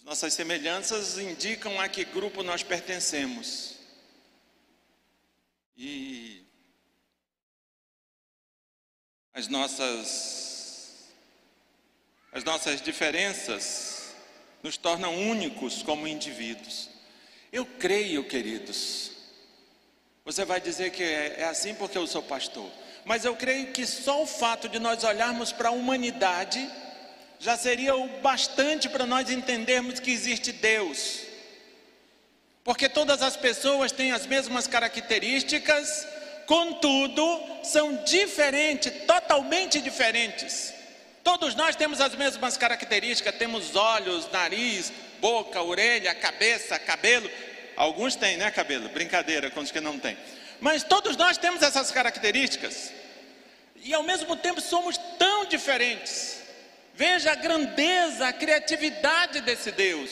As 0.06 0.10
nossas 0.10 0.36
semelhanças 0.36 1.18
indicam 1.18 1.82
a 1.82 1.90
que 1.90 2.06
grupo 2.06 2.44
nós 2.44 2.62
pertencemos. 2.62 3.74
E 5.76 6.46
as 9.34 9.48
nossas 9.48 11.08
as 12.32 12.44
nossas 12.44 12.84
diferenças 12.84 14.14
nos 14.62 14.78
tornam 14.78 15.12
únicos 15.28 15.82
como 15.82 16.08
indivíduos. 16.08 16.88
Eu 17.52 17.66
creio, 17.66 18.24
queridos. 18.28 19.10
Você 20.24 20.46
vai 20.46 20.62
dizer 20.62 20.92
que 20.92 21.02
é, 21.02 21.40
é 21.40 21.46
assim 21.46 21.74
porque 21.74 21.98
eu 21.98 22.06
sou 22.06 22.22
pastor. 22.22 22.72
Mas 23.06 23.26
eu 23.26 23.36
creio 23.36 23.74
que 23.74 23.88
só 23.88 24.22
o 24.22 24.28
fato 24.28 24.70
de 24.70 24.78
nós 24.78 25.04
olharmos 25.04 25.52
para 25.52 25.70
a 25.70 25.72
humanidade 25.72 26.64
já 27.40 27.58
seria 27.58 27.96
o 27.96 28.08
bastante 28.22 28.90
para 28.90 29.06
nós 29.06 29.30
entendermos 29.30 30.00
que 30.00 30.12
existe 30.12 30.52
Deus. 30.52 31.22
Porque 32.64 32.90
todas 32.90 33.22
as 33.22 33.38
pessoas 33.38 33.92
têm 33.92 34.12
as 34.12 34.26
mesmas 34.26 34.66
características, 34.68 36.08
contudo, 36.48 37.42
são 37.64 38.04
diferentes, 38.04 38.92
totalmente 39.06 39.80
diferentes. 39.80 40.74
Todos 41.24 41.56
nós 41.56 41.76
temos 41.76 42.02
as 42.02 42.16
mesmas 42.16 42.58
características, 42.58 43.36
temos 43.36 43.76
olhos, 43.76 44.30
nariz, 44.32 44.92
boca, 45.20 45.62
orelha, 45.62 46.14
cabeça, 46.16 46.78
cabelo. 46.80 47.30
Alguns 47.76 48.16
têm, 48.16 48.38
né, 48.38 48.50
cabelo? 48.52 48.90
Brincadeira 48.90 49.50
com 49.50 49.60
os 49.60 49.72
que 49.72 49.82
não 49.82 50.00
têm. 50.00 50.18
Mas 50.62 50.84
todos 50.84 51.18
nós 51.18 51.38
temos 51.38 51.62
essas 51.62 51.92
características. 51.92 52.92
E 53.84 53.94
ao 53.94 54.04
mesmo 54.04 54.36
tempo 54.36 54.62
somos 54.62 54.98
tão 55.20 55.46
diferentes. 55.46 56.45
Veja 56.96 57.34
a 57.34 57.36
grandeza, 57.36 58.28
a 58.28 58.34
criatividade 58.34 59.42
desse 59.42 59.72
Deus. 59.72 60.10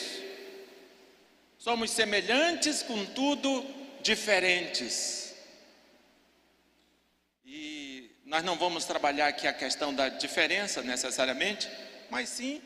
Somos 1.58 1.90
semelhantes, 1.90 2.82
contudo 2.82 3.64
diferentes. 4.02 5.34
Nós 8.26 8.42
não 8.42 8.56
vamos 8.56 8.84
trabalhar 8.84 9.28
aqui 9.28 9.46
a 9.46 9.52
questão 9.52 9.94
da 9.94 10.08
diferença 10.08 10.82
necessariamente, 10.82 11.70
mas 12.10 12.28
sim 12.28 12.60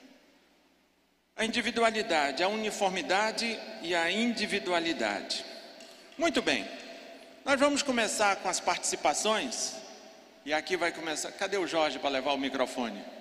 a 1.37 1.45
individualidade, 1.45 2.43
a 2.43 2.49
uniformidade 2.49 3.59
e 3.83 3.95
a 3.95 4.11
individualidade. 4.11 5.45
Muito 6.17 6.43
bem, 6.43 6.69
nós 7.45 7.61
vamos 7.61 7.83
começar 7.83 8.37
com 8.37 8.49
as 8.49 8.59
participações. 8.59 9.75
E 10.45 10.53
aqui 10.53 10.77
vai 10.77 10.91
começar. 10.91 11.31
Cadê 11.33 11.57
o 11.57 11.67
Jorge 11.67 11.99
para 11.99 12.11
levar 12.11 12.33
o 12.33 12.39
microfone? 12.39 13.18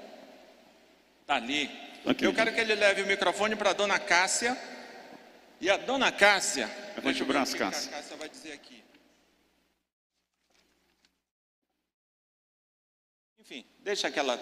Está 1.28 1.36
ali. 1.36 1.70
Okay. 2.06 2.26
Eu 2.26 2.34
quero 2.34 2.54
que 2.54 2.62
ele 2.62 2.74
leve 2.74 3.02
o 3.02 3.06
microfone 3.06 3.54
para 3.54 3.72
a 3.72 3.74
dona 3.74 4.00
Cássia. 4.00 4.58
E 5.60 5.70
a 5.70 5.76
dona 5.76 6.10
Cássia. 6.10 6.70
Levante 6.96 7.22
o 7.22 7.26
braço, 7.26 7.58
Cássia. 7.58 7.92
A 7.92 7.96
Cássia 7.98 8.16
vai 8.16 8.30
dizer 8.30 8.54
aqui. 8.54 8.82
Enfim, 13.38 13.66
deixa 13.80 14.08
aquela. 14.08 14.40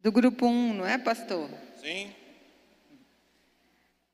Do 0.00 0.10
grupo 0.10 0.46
1, 0.46 0.74
não 0.74 0.84
é, 0.84 0.98
pastor? 0.98 1.48
Sim. 1.80 2.12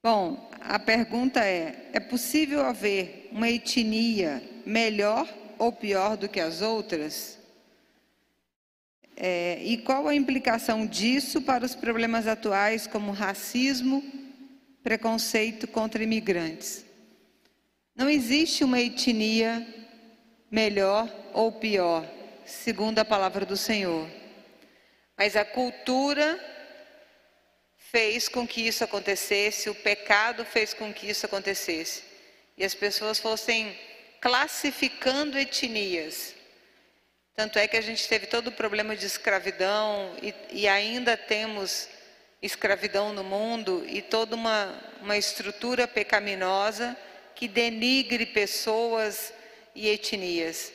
Bom, 0.02 0.48
a 0.60 0.78
pergunta 0.78 1.44
é: 1.44 1.90
é 1.92 2.00
possível 2.00 2.64
haver 2.64 3.28
uma 3.32 3.48
etnia 3.48 4.42
melhor 4.64 5.28
ou 5.58 5.72
pior 5.72 6.16
do 6.16 6.28
que 6.28 6.38
as 6.38 6.62
outras? 6.62 7.38
É, 9.16 9.58
e 9.64 9.78
qual 9.78 10.06
a 10.06 10.14
implicação 10.14 10.86
disso 10.86 11.42
para 11.42 11.64
os 11.64 11.74
problemas 11.74 12.28
atuais, 12.28 12.86
como 12.86 13.10
racismo 13.10 14.04
preconceito 14.88 15.66
contra 15.66 16.02
imigrantes. 16.02 16.84
Não 17.94 18.08
existe 18.08 18.62
uma 18.62 18.80
etnia 18.80 19.66
melhor 20.50 21.12
ou 21.34 21.50
pior, 21.50 22.08
segundo 22.46 23.00
a 23.00 23.04
palavra 23.04 23.44
do 23.44 23.56
Senhor. 23.56 24.08
Mas 25.16 25.34
a 25.34 25.44
cultura 25.44 26.38
fez 27.90 28.28
com 28.28 28.46
que 28.46 28.66
isso 28.66 28.84
acontecesse, 28.84 29.70
o 29.70 29.74
pecado 29.74 30.44
fez 30.44 30.74
com 30.74 30.92
que 30.92 31.08
isso 31.08 31.24
acontecesse. 31.24 32.02
E 32.56 32.64
as 32.64 32.74
pessoas 32.74 33.18
fossem 33.18 33.78
classificando 34.20 35.38
etnias. 35.38 36.34
Tanto 37.34 37.58
é 37.58 37.68
que 37.68 37.76
a 37.76 37.80
gente 37.80 38.06
teve 38.08 38.26
todo 38.26 38.48
o 38.48 38.52
problema 38.52 38.96
de 38.96 39.06
escravidão 39.06 40.14
e, 40.20 40.34
e 40.50 40.68
ainda 40.68 41.16
temos 41.16 41.88
escravidão 42.42 43.12
no 43.12 43.24
mundo 43.24 43.84
e 43.86 44.02
toda 44.02 44.34
uma, 44.34 44.76
uma 45.00 45.16
estrutura 45.16 45.86
pecaminosa 45.88 46.96
que 47.34 47.48
denigre 47.48 48.26
pessoas 48.26 49.32
e 49.74 49.88
etnias. 49.88 50.72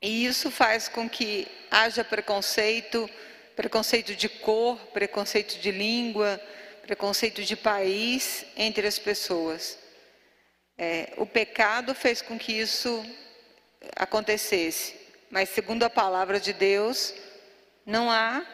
E 0.00 0.26
isso 0.26 0.50
faz 0.50 0.86
com 0.86 1.08
que 1.08 1.48
haja 1.70 2.04
preconceito, 2.04 3.08
preconceito 3.56 4.14
de 4.14 4.28
cor, 4.28 4.78
preconceito 4.92 5.58
de 5.58 5.70
língua, 5.70 6.40
preconceito 6.82 7.42
de 7.42 7.56
país 7.56 8.44
entre 8.56 8.86
as 8.86 8.98
pessoas. 8.98 9.78
É, 10.76 11.12
o 11.16 11.24
pecado 11.24 11.94
fez 11.94 12.20
com 12.20 12.38
que 12.38 12.52
isso 12.52 13.04
acontecesse, 13.96 14.94
mas 15.30 15.48
segundo 15.48 15.84
a 15.84 15.90
palavra 15.90 16.40
de 16.40 16.52
Deus, 16.52 17.14
não 17.86 18.10
há 18.10 18.44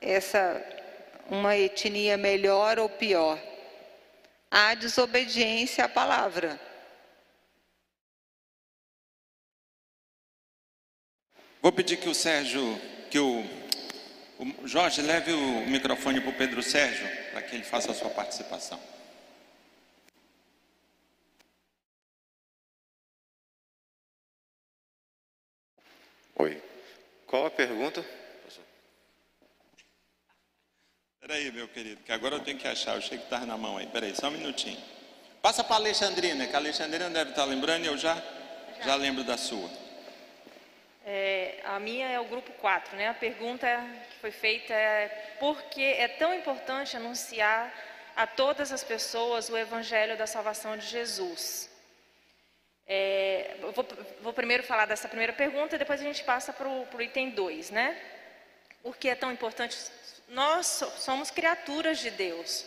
essa 0.00 0.64
uma 1.30 1.56
etnia 1.56 2.16
melhor 2.16 2.78
ou 2.78 2.88
pior. 2.88 3.38
Há 4.50 4.74
desobediência 4.74 5.84
à 5.84 5.88
palavra. 5.88 6.58
Vou 11.60 11.70
pedir 11.70 11.98
que 11.98 12.08
o 12.08 12.14
Sérgio, 12.14 12.80
que 13.10 13.18
o, 13.18 13.44
o 14.38 14.68
Jorge 14.68 15.02
leve 15.02 15.32
o 15.32 15.66
microfone 15.66 16.20
para 16.20 16.30
o 16.30 16.34
Pedro 16.34 16.62
Sérgio, 16.62 17.06
para 17.32 17.42
que 17.42 17.56
ele 17.56 17.64
faça 17.64 17.90
a 17.90 17.94
sua 17.94 18.08
participação. 18.10 18.80
Oi. 26.36 26.62
Qual 27.26 27.46
a 27.46 27.50
pergunta? 27.50 28.04
Peraí, 31.20 31.50
meu 31.50 31.68
querido, 31.68 32.00
que 32.02 32.12
agora 32.12 32.36
eu 32.36 32.40
tenho 32.40 32.58
que 32.58 32.68
achar. 32.68 32.92
Eu 32.92 32.98
achei 32.98 33.18
que 33.18 33.24
estava 33.24 33.44
na 33.44 33.58
mão 33.58 33.76
aí. 33.76 33.86
Peraí, 33.88 34.14
só 34.14 34.28
um 34.28 34.30
minutinho. 34.30 34.80
Passa 35.42 35.64
para 35.64 35.74
a 35.74 35.78
Alexandrina, 35.78 36.46
que 36.46 36.54
a 36.54 36.58
Alexandrina 36.58 37.10
deve 37.10 37.30
estar 37.30 37.44
lembrando 37.44 37.84
e 37.84 37.88
eu 37.88 37.98
já, 37.98 38.14
já. 38.14 38.86
já 38.86 38.94
lembro 38.94 39.24
da 39.24 39.36
sua. 39.36 39.87
É, 41.10 41.60
a 41.64 41.80
minha 41.80 42.06
é 42.06 42.20
o 42.20 42.26
grupo 42.26 42.52
4, 42.60 42.94
né? 42.94 43.08
A 43.08 43.14
pergunta 43.14 43.66
que 44.10 44.16
foi 44.16 44.30
feita 44.30 44.74
é 44.74 45.08
por 45.40 45.62
que 45.62 45.82
é 45.82 46.06
tão 46.06 46.34
importante 46.34 46.98
anunciar 46.98 47.72
a 48.14 48.26
todas 48.26 48.70
as 48.72 48.84
pessoas 48.84 49.48
o 49.48 49.56
evangelho 49.56 50.18
da 50.18 50.26
salvação 50.26 50.76
de 50.76 50.84
Jesus. 50.84 51.70
É, 52.86 53.56
vou, 53.74 53.86
vou, 54.20 54.34
primeiro 54.34 54.62
falar 54.62 54.84
dessa 54.84 55.08
primeira 55.08 55.32
pergunta, 55.32 55.76
e 55.76 55.78
depois 55.78 55.98
a 55.98 56.04
gente 56.04 56.22
passa 56.24 56.52
para 56.52 56.68
o 56.68 57.00
item 57.00 57.30
2, 57.30 57.70
né? 57.70 57.98
Por 58.82 58.94
que 58.98 59.08
é 59.08 59.14
tão 59.14 59.32
importante 59.32 59.78
nós 60.28 60.84
somos 60.98 61.30
criaturas 61.30 62.00
de 62.00 62.10
Deus, 62.10 62.66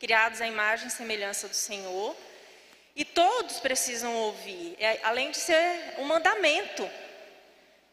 criados 0.00 0.40
à 0.40 0.46
imagem 0.46 0.86
e 0.86 0.90
semelhança 0.90 1.46
do 1.46 1.54
Senhor, 1.54 2.16
e 2.96 3.04
todos 3.04 3.60
precisam 3.60 4.14
ouvir, 4.14 4.76
é, 4.78 4.98
além 5.02 5.30
de 5.30 5.36
ser 5.36 5.96
um 5.98 6.04
mandamento. 6.04 6.90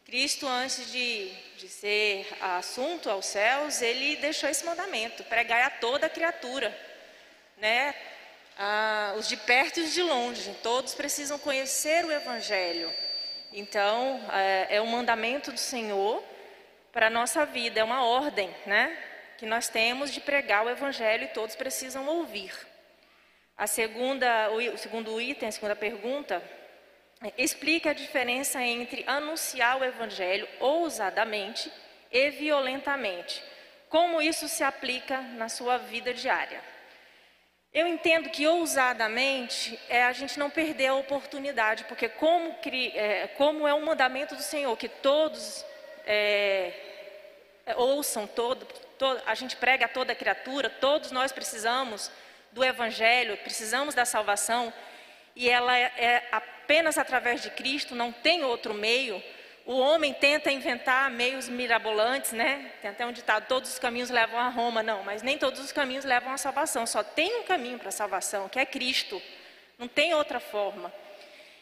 Cristo, 0.09 0.47
antes 0.47 0.91
de, 0.91 1.29
de 1.57 1.69
ser 1.69 2.27
assunto 2.41 3.11
aos 3.11 3.27
céus, 3.27 3.79
ele 3.79 4.15
deixou 4.15 4.49
esse 4.49 4.65
mandamento: 4.65 5.23
pregai 5.25 5.61
a 5.61 5.69
toda 5.69 6.09
criatura, 6.09 6.75
né? 7.57 7.93
Ah, 8.57 9.13
os 9.17 9.29
de 9.29 9.37
perto 9.37 9.79
e 9.79 9.83
os 9.83 9.93
de 9.93 10.01
longe, 10.01 10.51
todos 10.63 10.95
precisam 10.95 11.37
conhecer 11.37 12.03
o 12.05 12.11
Evangelho. 12.11 12.91
Então, 13.53 14.19
é, 14.33 14.77
é 14.77 14.81
um 14.81 14.87
mandamento 14.87 15.51
do 15.51 15.59
Senhor 15.59 16.23
para 16.91 17.05
a 17.05 17.11
nossa 17.11 17.45
vida, 17.45 17.79
é 17.79 17.83
uma 17.83 18.03
ordem, 18.03 18.49
né? 18.65 18.97
que 19.37 19.45
nós 19.45 19.69
temos 19.69 20.11
de 20.11 20.19
pregar 20.19 20.65
o 20.65 20.69
Evangelho 20.69 21.25
e 21.25 21.27
todos 21.27 21.55
precisam 21.55 22.07
ouvir. 22.07 22.51
A 23.55 23.67
segunda, 23.67 24.49
o 24.49 24.77
segundo 24.77 25.21
item, 25.21 25.47
a 25.47 25.51
segunda 25.51 25.75
pergunta, 25.75 26.43
explica 27.37 27.91
a 27.91 27.93
diferença 27.93 28.61
entre 28.61 29.03
anunciar 29.05 29.79
o 29.79 29.83
evangelho 29.83 30.47
ousadamente 30.59 31.71
e 32.11 32.29
violentamente. 32.29 33.43
Como 33.89 34.21
isso 34.21 34.47
se 34.47 34.63
aplica 34.63 35.21
na 35.21 35.49
sua 35.49 35.77
vida 35.77 36.13
diária? 36.13 36.61
Eu 37.71 37.85
entendo 37.85 38.29
que 38.29 38.47
ousadamente 38.47 39.79
é 39.89 40.03
a 40.03 40.11
gente 40.11 40.39
não 40.39 40.49
perder 40.49 40.87
a 40.87 40.95
oportunidade, 40.95 41.83
porque 41.83 42.09
como, 42.09 42.55
é, 42.95 43.27
como 43.37 43.67
é 43.67 43.73
um 43.73 43.85
mandamento 43.85 44.35
do 44.35 44.41
Senhor, 44.41 44.75
que 44.75 44.89
todos 44.89 45.63
é, 46.05 46.73
ouçam, 47.75 48.25
todo, 48.25 48.65
todo, 48.97 49.21
a 49.25 49.35
gente 49.35 49.55
prega 49.55 49.85
a 49.85 49.89
toda 49.89 50.15
criatura, 50.15 50.69
todos 50.69 51.11
nós 51.11 51.31
precisamos 51.31 52.11
do 52.51 52.63
Evangelho, 52.63 53.37
precisamos 53.37 53.93
da 53.93 54.05
salvação, 54.05 54.73
e 55.39 55.49
ela 55.49 55.73
é, 55.73 55.93
é 55.97 56.27
apenas 56.33 56.97
através 56.97 57.41
de 57.41 57.49
Cristo, 57.49 57.95
não 57.95 58.11
tem 58.11 58.43
outro 58.43 58.73
meio. 58.73 59.23
O 59.65 59.79
homem 59.79 60.13
tenta 60.13 60.51
inventar 60.51 61.09
meios 61.09 61.47
mirabolantes, 61.47 62.33
né? 62.33 62.73
Tem 62.81 62.91
até 62.91 63.05
um 63.05 63.13
ditado: 63.13 63.47
todos 63.47 63.71
os 63.71 63.79
caminhos 63.79 64.09
levam 64.09 64.37
a 64.37 64.49
Roma. 64.49 64.83
Não, 64.83 65.01
mas 65.01 65.21
nem 65.21 65.37
todos 65.37 65.61
os 65.61 65.71
caminhos 65.71 66.03
levam 66.03 66.33
à 66.33 66.37
salvação. 66.37 66.85
Só 66.85 67.01
tem 67.03 67.39
um 67.39 67.43
caminho 67.43 67.79
para 67.79 67.87
a 67.87 67.91
salvação, 67.91 68.49
que 68.49 68.59
é 68.59 68.65
Cristo. 68.65 69.21
Não 69.77 69.87
tem 69.87 70.13
outra 70.13 70.41
forma. 70.41 70.91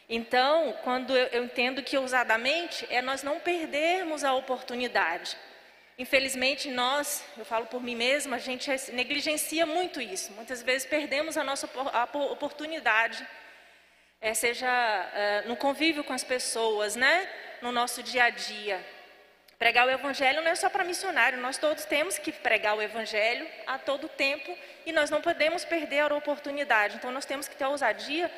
Então, 0.08 0.74
quando 0.82 1.16
eu, 1.16 1.26
eu 1.28 1.44
entendo 1.44 1.80
que 1.80 1.96
ousadamente 1.96 2.84
é 2.90 3.00
nós 3.00 3.22
não 3.22 3.38
perdermos 3.38 4.24
a 4.24 4.34
oportunidade. 4.34 5.36
Infelizmente, 5.96 6.68
nós, 6.68 7.24
eu 7.36 7.44
falo 7.44 7.66
por 7.66 7.80
mim 7.80 7.94
mesma, 7.94 8.36
a 8.36 8.40
gente 8.40 8.68
negligencia 8.92 9.64
muito 9.64 10.00
isso. 10.00 10.32
Muitas 10.32 10.62
vezes 10.62 10.84
perdemos 10.84 11.36
a 11.36 11.44
nossa 11.44 11.70
a 11.92 12.04
oportunidade, 12.32 13.24
é, 14.20 14.34
seja 14.34 14.68
é, 15.14 15.42
no 15.46 15.56
convívio 15.56 16.04
com 16.04 16.12
as 16.12 16.24
pessoas, 16.24 16.96
né? 16.96 17.28
no 17.60 17.72
nosso 17.72 18.02
dia 18.02 18.24
a 18.24 18.30
dia. 18.30 18.84
Pregar 19.58 19.86
o 19.86 19.90
Evangelho 19.90 20.40
não 20.40 20.50
é 20.50 20.54
só 20.54 20.70
para 20.70 20.84
missionário, 20.84 21.40
nós 21.40 21.58
todos 21.58 21.84
temos 21.84 22.16
que 22.16 22.30
pregar 22.30 22.76
o 22.76 22.82
Evangelho 22.82 23.46
a 23.66 23.76
todo 23.76 24.08
tempo 24.08 24.56
e 24.86 24.92
nós 24.92 25.10
não 25.10 25.20
podemos 25.20 25.64
perder 25.64 26.00
a 26.00 26.14
oportunidade. 26.14 26.96
Então, 26.96 27.10
nós 27.10 27.24
temos 27.24 27.48
que 27.48 27.56
ter 27.56 27.64
a 27.64 27.68
ousadia 27.68 28.30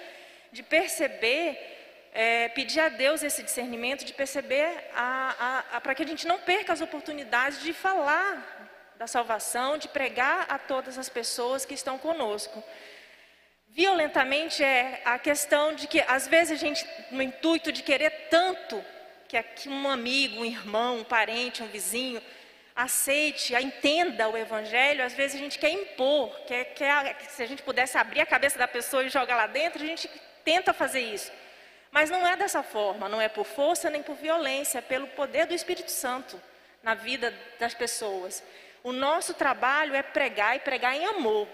de 0.50 0.62
perceber 0.62 1.78
é, 2.12 2.48
pedir 2.48 2.80
a 2.80 2.88
Deus 2.88 3.22
esse 3.22 3.40
discernimento 3.40 4.04
de 4.04 4.12
perceber 4.12 4.90
para 5.80 5.94
que 5.94 6.02
a 6.02 6.06
gente 6.06 6.26
não 6.26 6.40
perca 6.40 6.72
as 6.72 6.80
oportunidades 6.80 7.62
de 7.62 7.72
falar 7.72 8.58
da 8.96 9.06
salvação, 9.06 9.78
de 9.78 9.86
pregar 9.86 10.46
a 10.48 10.58
todas 10.58 10.98
as 10.98 11.08
pessoas 11.08 11.64
que 11.64 11.72
estão 11.72 11.96
conosco. 11.98 12.64
Violentamente 13.72 14.64
é 14.64 15.00
a 15.04 15.16
questão 15.18 15.74
de 15.74 15.86
que 15.86 16.00
às 16.00 16.26
vezes 16.26 16.52
a 16.52 16.56
gente, 16.56 16.84
no 17.12 17.22
intuito 17.22 17.70
de 17.70 17.82
querer 17.82 18.10
tanto 18.28 18.84
que 19.28 19.68
um 19.68 19.88
amigo, 19.88 20.40
um 20.40 20.44
irmão, 20.44 20.98
um 20.98 21.04
parente, 21.04 21.62
um 21.62 21.68
vizinho 21.68 22.20
aceite, 22.74 23.54
entenda 23.54 24.28
o 24.28 24.36
evangelho, 24.36 25.04
às 25.04 25.14
vezes 25.14 25.36
a 25.36 25.38
gente 25.38 25.56
quer 25.56 25.70
impor, 25.70 26.36
quer, 26.46 26.64
quer, 26.74 27.16
se 27.28 27.42
a 27.44 27.46
gente 27.46 27.62
pudesse 27.62 27.96
abrir 27.96 28.20
a 28.20 28.26
cabeça 28.26 28.58
da 28.58 28.66
pessoa 28.66 29.04
e 29.04 29.08
jogar 29.08 29.36
lá 29.36 29.46
dentro, 29.46 29.80
a 29.82 29.86
gente 29.86 30.10
tenta 30.44 30.72
fazer 30.72 31.00
isso. 31.00 31.30
Mas 31.92 32.10
não 32.10 32.26
é 32.26 32.36
dessa 32.36 32.64
forma, 32.64 33.08
não 33.08 33.20
é 33.20 33.28
por 33.28 33.44
força 33.44 33.88
nem 33.88 34.02
por 34.02 34.16
violência, 34.16 34.78
é 34.78 34.82
pelo 34.82 35.06
poder 35.08 35.46
do 35.46 35.54
Espírito 35.54 35.92
Santo 35.92 36.40
na 36.82 36.94
vida 36.94 37.32
das 37.60 37.74
pessoas. 37.74 38.42
O 38.82 38.90
nosso 38.90 39.32
trabalho 39.34 39.94
é 39.94 40.02
pregar 40.02 40.56
e 40.56 40.60
pregar 40.60 40.96
em 40.96 41.04
amor. 41.04 41.46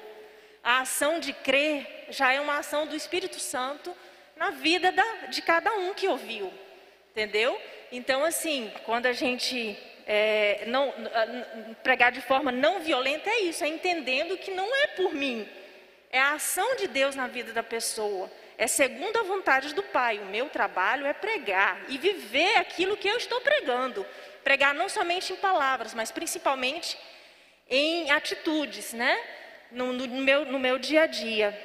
A 0.66 0.81
ação 0.81 1.20
de 1.20 1.33
crer 1.33 2.07
já 2.11 2.33
é 2.33 2.40
uma 2.40 2.59
ação 2.59 2.88
do 2.88 2.96
Espírito 2.96 3.38
Santo 3.38 3.96
na 4.37 4.50
vida 4.50 4.90
da, 4.90 5.26
de 5.29 5.40
cada 5.40 5.72
um 5.74 5.94
que 5.94 6.09
ouviu, 6.09 6.52
entendeu? 7.12 7.57
Então, 7.92 8.24
assim, 8.24 8.72
quando 8.85 9.07
a 9.07 9.12
gente 9.12 9.79
é, 10.05 10.64
não, 10.66 10.92
pregar 11.85 12.11
de 12.11 12.20
forma 12.20 12.50
não 12.50 12.81
violenta, 12.81 13.31
é 13.31 13.42
isso, 13.42 13.62
é 13.62 13.68
entendendo 13.68 14.37
que 14.37 14.50
não 14.50 14.66
é 14.83 14.88
por 14.88 15.14
mim, 15.14 15.48
é 16.11 16.18
a 16.18 16.33
ação 16.33 16.74
de 16.74 16.88
Deus 16.88 17.14
na 17.14 17.29
vida 17.29 17.52
da 17.52 17.62
pessoa 17.62 18.29
é 18.59 18.66
segundo 18.66 19.18
a 19.18 19.22
vontade 19.22 19.74
do 19.74 19.83
Pai. 19.83 20.18
O 20.18 20.26
meu 20.26 20.48
trabalho 20.48 21.07
é 21.07 21.12
pregar 21.12 21.79
e 21.88 21.98
viver 21.98 22.57
aquilo 22.57 22.96
que 22.96 23.09
eu 23.09 23.16
estou 23.16 23.40
pregando. 23.40 24.07
Pregar 24.42 24.74
não 24.74 24.88
somente 24.88 25.33
em 25.33 25.37
palavras, 25.37 25.92
mas 25.92 26.11
principalmente 26.11 26.96
em 27.68 28.11
atitudes, 28.11 28.92
né? 28.92 29.18
No, 29.70 29.92
no, 29.92 30.07
meu, 30.09 30.44
no 30.44 30.59
meu 30.59 30.79
dia 30.79 31.02
a 31.02 31.07
dia. 31.07 31.57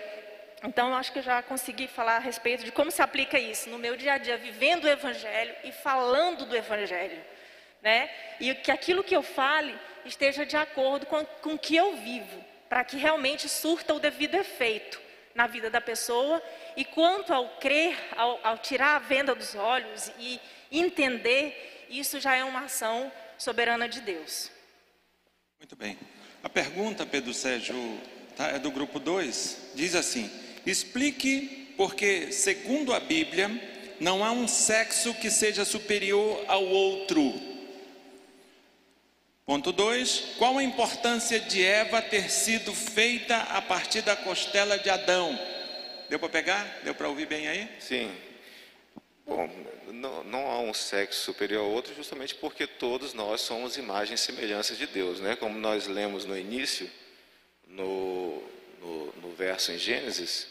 Então, 0.63 0.93
acho 0.95 1.11
que 1.11 1.21
já 1.21 1.41
consegui 1.41 1.87
falar 1.87 2.17
a 2.17 2.19
respeito 2.19 2.63
de 2.63 2.71
como 2.71 2.91
se 2.91 3.01
aplica 3.01 3.39
isso 3.39 3.69
no 3.69 3.79
meu 3.79 3.95
dia 3.95 4.13
a 4.13 4.17
dia, 4.17 4.37
vivendo 4.37 4.85
o 4.85 4.89
Evangelho 4.89 5.55
e 5.63 5.71
falando 5.71 6.45
do 6.45 6.55
Evangelho. 6.55 7.19
Né? 7.81 8.09
E 8.39 8.53
que 8.53 8.71
aquilo 8.71 9.03
que 9.03 9.15
eu 9.15 9.23
fale 9.23 9.75
esteja 10.05 10.45
de 10.45 10.55
acordo 10.55 11.05
com, 11.07 11.25
com 11.25 11.53
o 11.53 11.59
que 11.59 11.75
eu 11.75 11.95
vivo, 11.95 12.43
para 12.69 12.83
que 12.83 12.95
realmente 12.95 13.49
surta 13.49 13.93
o 13.93 13.99
devido 13.99 14.35
efeito 14.35 15.01
na 15.33 15.47
vida 15.47 15.69
da 15.69 15.81
pessoa. 15.81 16.41
E 16.75 16.85
quanto 16.85 17.33
ao 17.33 17.49
crer, 17.57 17.97
ao, 18.15 18.39
ao 18.43 18.57
tirar 18.59 18.95
a 18.95 18.99
venda 18.99 19.33
dos 19.33 19.55
olhos 19.55 20.11
e 20.19 20.39
entender, 20.71 21.87
isso 21.89 22.19
já 22.19 22.35
é 22.35 22.43
uma 22.43 22.65
ação 22.65 23.11
soberana 23.37 23.89
de 23.89 23.99
Deus. 24.01 24.51
Muito 25.59 25.75
bem. 25.75 25.97
A 26.43 26.49
pergunta, 26.49 27.05
Pedro 27.05 27.33
Sérgio, 27.33 27.75
tá, 28.35 28.47
é 28.47 28.59
do 28.59 28.71
grupo 28.71 28.99
2, 28.99 29.57
diz 29.75 29.95
assim: 29.95 30.29
explique 30.65 31.73
porque, 31.77 32.31
segundo 32.31 32.93
a 32.93 32.99
Bíblia, 32.99 33.49
não 33.99 34.23
há 34.23 34.31
um 34.31 34.47
sexo 34.47 35.13
que 35.13 35.29
seja 35.29 35.63
superior 35.63 36.43
ao 36.47 36.65
outro. 36.65 37.33
Ponto 39.45 39.71
2. 39.71 40.35
Qual 40.37 40.57
a 40.57 40.63
importância 40.63 41.39
de 41.39 41.63
Eva 41.63 42.01
ter 42.01 42.29
sido 42.29 42.73
feita 42.73 43.35
a 43.35 43.61
partir 43.61 44.01
da 44.01 44.15
costela 44.15 44.77
de 44.77 44.89
Adão? 44.89 45.37
Deu 46.09 46.17
para 46.19 46.29
pegar? 46.29 46.79
Deu 46.83 46.95
para 46.95 47.09
ouvir 47.09 47.27
bem 47.27 47.47
aí? 47.47 47.69
Sim. 47.79 48.11
Bom, 49.33 49.49
não, 49.93 50.23
não, 50.25 50.51
há 50.51 50.59
um 50.59 50.73
sexo 50.73 51.21
superior 51.21 51.63
ao 51.63 51.71
outro, 51.71 51.95
justamente 51.95 52.35
porque 52.35 52.67
todos 52.67 53.13
nós 53.13 53.39
somos 53.39 53.77
imagens 53.77 54.19
e 54.19 54.23
semelhanças 54.23 54.77
de 54.77 54.85
Deus, 54.85 55.21
né? 55.21 55.37
Como 55.37 55.57
nós 55.57 55.87
lemos 55.87 56.25
no 56.25 56.37
início, 56.37 56.89
no, 57.65 58.43
no, 58.81 59.13
no 59.21 59.31
verso 59.31 59.71
em 59.71 59.77
Gênesis, 59.77 60.47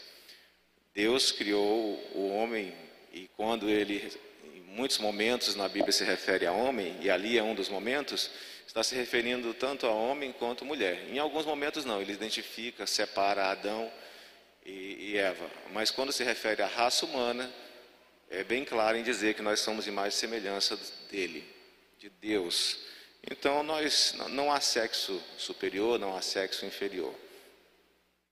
Deus 0.95 1.31
criou 1.31 1.93
o 2.15 2.31
homem 2.35 2.73
e 3.13 3.29
quando 3.37 3.69
ele, 3.69 4.11
em 4.55 4.61
muitos 4.61 4.97
momentos 4.97 5.53
na 5.53 5.69
Bíblia 5.69 5.91
se 5.91 6.03
refere 6.03 6.47
a 6.47 6.51
homem, 6.51 6.97
e 7.01 7.09
ali 7.11 7.37
é 7.37 7.43
um 7.43 7.53
dos 7.53 7.69
momentos, 7.69 8.31
está 8.65 8.81
se 8.81 8.95
referindo 8.95 9.53
tanto 9.53 9.85
a 9.85 9.91
homem 9.91 10.31
quanto 10.31 10.63
a 10.63 10.67
mulher. 10.67 11.07
Em 11.07 11.19
alguns 11.19 11.45
momentos 11.45 11.85
não, 11.85 12.01
ele 12.01 12.13
identifica, 12.13 12.87
separa 12.87 13.51
Adão 13.51 13.91
e, 14.65 15.11
e 15.11 15.17
Eva. 15.17 15.47
Mas 15.71 15.91
quando 15.91 16.11
se 16.11 16.23
refere 16.23 16.63
à 16.63 16.67
raça 16.67 17.05
humana, 17.05 17.47
é 18.31 18.45
bem 18.45 18.63
claro 18.63 18.97
em 18.97 19.03
dizer 19.03 19.33
que 19.33 19.41
nós 19.41 19.59
somos 19.59 19.87
imagem 19.87 20.17
e 20.17 20.19
semelhança 20.19 20.79
dele, 21.11 21.43
de 21.99 22.09
Deus. 22.09 22.79
Então 23.29 23.61
nós 23.61 24.15
não 24.29 24.49
há 24.49 24.61
sexo 24.61 25.21
superior, 25.37 25.99
não 25.99 26.15
há 26.15 26.21
sexo 26.21 26.65
inferior. 26.65 27.13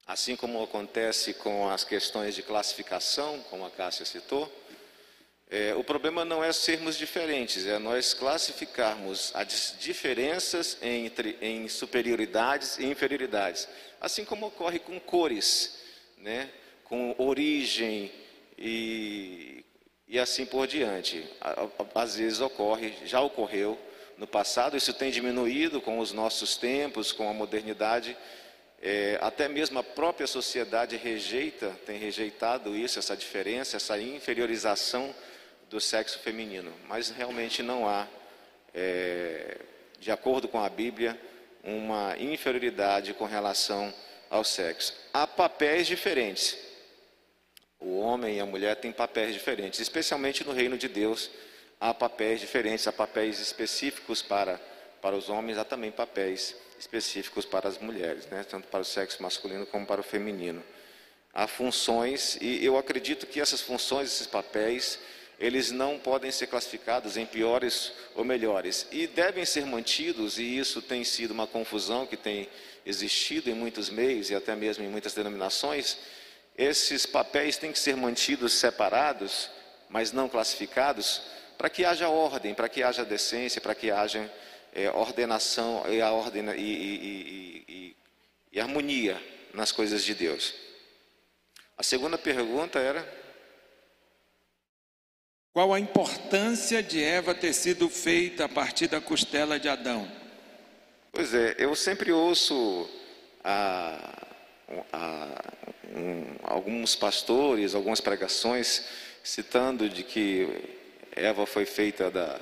Assim 0.08 0.38
como 0.38 0.64
acontece 0.64 1.34
com 1.34 1.70
as 1.70 1.84
questões 1.84 2.34
de 2.34 2.42
classificação, 2.42 3.44
como 3.50 3.66
a 3.66 3.70
Cássia 3.70 4.06
citou, 4.06 4.52
é, 5.50 5.76
o 5.76 5.84
problema 5.84 6.24
não 6.24 6.42
é 6.42 6.54
sermos 6.54 6.98
diferentes, 6.98 7.66
é 7.66 7.78
nós 7.78 8.14
classificarmos 8.14 9.32
as 9.36 9.76
diferenças 9.80 10.78
entre 10.82 11.38
em 11.42 11.68
superioridades 11.68 12.78
e 12.78 12.86
inferioridades, 12.86 13.68
assim 14.00 14.24
como 14.24 14.48
ocorre 14.48 14.80
com 14.80 14.98
cores, 15.00 15.78
né, 16.18 16.50
com 16.84 17.14
origem 17.18 18.12
e, 18.58 19.66
e 20.10 20.17
assim 20.17 20.45
por 20.45 20.65
diante. 20.65 21.24
Às 21.93 22.15
vezes 22.15 22.41
ocorre, 22.41 22.93
já 23.06 23.22
ocorreu 23.22 23.78
no 24.17 24.26
passado, 24.26 24.76
isso 24.76 24.91
tem 24.91 25.12
diminuído 25.12 25.80
com 25.80 26.00
os 26.00 26.12
nossos 26.12 26.58
tempos, 26.58 27.12
com 27.12 27.30
a 27.30 27.34
modernidade. 27.34 28.17
É, 28.82 29.19
até 29.22 29.48
mesmo 29.48 29.78
a 29.78 29.84
própria 29.84 30.26
sociedade 30.26 30.98
rejeita, 30.98 31.78
tem 31.86 32.00
rejeitado 32.00 32.76
isso, 32.76 32.98
essa 32.98 33.15
diferença, 33.15 33.78
essa 33.78 34.00
inferiorização 34.00 35.13
do 35.69 35.80
sexo 35.80 36.17
feminino, 36.19 36.74
mas 36.88 37.10
realmente 37.10 37.62
não 37.62 37.88
há, 37.88 38.08
é, 38.74 39.58
de 40.00 40.12
acordo 40.12 40.48
com 40.48 40.60
a 40.60 40.67
Bíblia, 40.67 41.19
uma 41.63 42.17
inferioridade 42.17 43.13
com 43.13 43.26
relação 43.26 43.93
ao 44.30 44.43
sexo. 44.43 44.95
Há 45.13 45.28
papéis 45.28 45.86
diferentes. 45.86 46.68
O 47.80 47.98
homem 48.00 48.38
e 48.38 48.39
a 48.39 48.46
mulher 48.46 48.76
têm 48.76 48.92
papéis 48.92 49.34
diferentes, 49.34 49.80
especialmente 49.80 50.44
no 50.44 50.52
reino 50.52 50.78
de 50.78 50.88
Deus. 50.88 51.30
Há 51.80 51.94
papéis 51.94 52.42
diferentes, 52.42 52.88
há 52.88 52.92
papéis 52.92 53.39
específicos 53.39 54.22
para, 54.22 54.60
para 55.02 55.15
os 55.15 55.30
homens, 55.30 55.58
há 55.58 55.63
também 55.63 55.92
papéis 55.92 56.56
específicos 56.78 57.46
para 57.46 57.70
as 57.70 57.78
mulheres, 57.78 58.26
né? 58.28 58.46
tanto 58.50 58.68
para 58.68 58.82
o 58.82 58.86
sexo 58.86 59.22
masculino 59.22 59.65
como 59.65 59.86
para 59.86 60.02
o 60.02 60.04
feminino. 60.04 60.63
há 61.34 61.48
funções 61.48 62.38
e 62.42 62.65
eu 62.65 62.78
acredito 62.78 63.28
que 63.28 63.39
essas 63.39 63.62
funções, 63.62 64.12
esses 64.12 64.28
papéis, 64.28 65.00
eles 65.39 65.72
não 65.72 65.98
podem 65.98 66.32
ser 66.32 66.48
classificados 66.48 67.15
em 67.15 67.26
piores 67.26 67.94
ou 68.13 68.26
melhores 68.26 68.88
e 68.92 69.08
devem 69.08 69.46
ser 69.46 69.65
mantidos 69.65 70.38
e 70.38 70.58
isso 70.58 70.82
tem 70.82 71.04
sido 71.04 71.32
uma 71.32 71.48
confusão 71.48 72.06
que 72.06 72.18
tem 72.18 72.50
existido 72.86 73.50
em 73.50 73.54
muitos 73.54 73.89
meios 73.89 74.30
e 74.30 74.36
até 74.36 74.56
mesmo 74.56 74.84
em 74.84 74.89
muitas 74.89 75.13
denominações. 75.13 75.98
Esses 76.60 77.06
papéis 77.06 77.56
têm 77.56 77.72
que 77.72 77.80
ser 77.80 77.95
mantidos 77.95 78.52
separados, 78.52 79.50
mas 79.88 80.12
não 80.12 80.28
classificados, 80.28 81.22
para 81.58 81.69
que 81.69 81.86
haja 81.86 82.10
ordem, 82.10 82.54
para 82.54 82.67
que 82.67 82.84
haja 82.84 83.06
decência, 83.06 83.62
para 83.62 83.74
que 83.74 83.89
haja 83.89 84.30
é, 84.74 84.91
ordenação 84.91 85.86
e, 85.88 86.02
a 86.02 86.12
ordem, 86.12 86.45
e, 86.50 86.62
e, 86.62 87.65
e, 87.69 87.95
e 88.52 88.60
harmonia 88.60 89.24
nas 89.54 89.72
coisas 89.72 90.04
de 90.04 90.13
Deus. 90.13 90.54
A 91.78 91.82
segunda 91.82 92.17
pergunta 92.17 92.78
era: 92.78 93.08
Qual 95.54 95.74
a 95.74 95.80
importância 95.80 96.84
de 96.84 97.02
Eva 97.02 97.34
ter 97.34 97.54
sido 97.54 97.88
feita 97.88 98.43
a 98.43 98.50
partir 98.50 98.89
da 98.89 99.00
costela 99.00 99.58
de 99.58 99.69
Adão? 99.69 100.12
Pois 101.13 101.34
é, 101.34 101.56
eu 101.58 101.74
sempre 101.74 102.12
ouço 102.12 102.89
a, 103.45 104.26
a, 104.91 105.50
um, 105.95 106.23
alguns 106.43 106.95
pastores, 106.95 107.75
algumas 107.75 108.02
pregações 108.02 108.86
citando 109.23 109.89
de 109.89 110.04
que 110.04 110.47
Eva 111.15 111.45
foi 111.45 111.65
feita 111.65 112.10
da, 112.10 112.39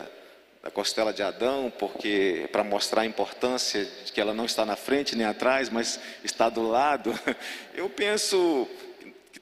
da 0.62 0.71
costela 0.71 1.13
de 1.13 1.23
Adão, 1.23 1.71
porque 1.79 2.47
para 2.51 2.63
mostrar 2.63 3.01
a 3.01 3.05
importância 3.05 3.86
de 4.05 4.12
que 4.12 4.19
ela 4.19 4.33
não 4.33 4.45
está 4.45 4.65
na 4.65 4.75
frente 4.75 5.15
nem 5.15 5.25
atrás, 5.25 5.69
mas 5.69 5.99
está 6.23 6.49
do 6.49 6.67
lado. 6.67 7.17
Eu 7.73 7.89
penso 7.89 8.67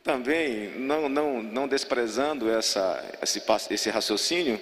também, 0.04 0.70
não, 0.78 1.10
não, 1.10 1.42
não 1.42 1.68
desprezando 1.68 2.48
essa, 2.48 3.04
esse, 3.24 3.42
esse 3.72 3.90
raciocínio, 3.90 4.62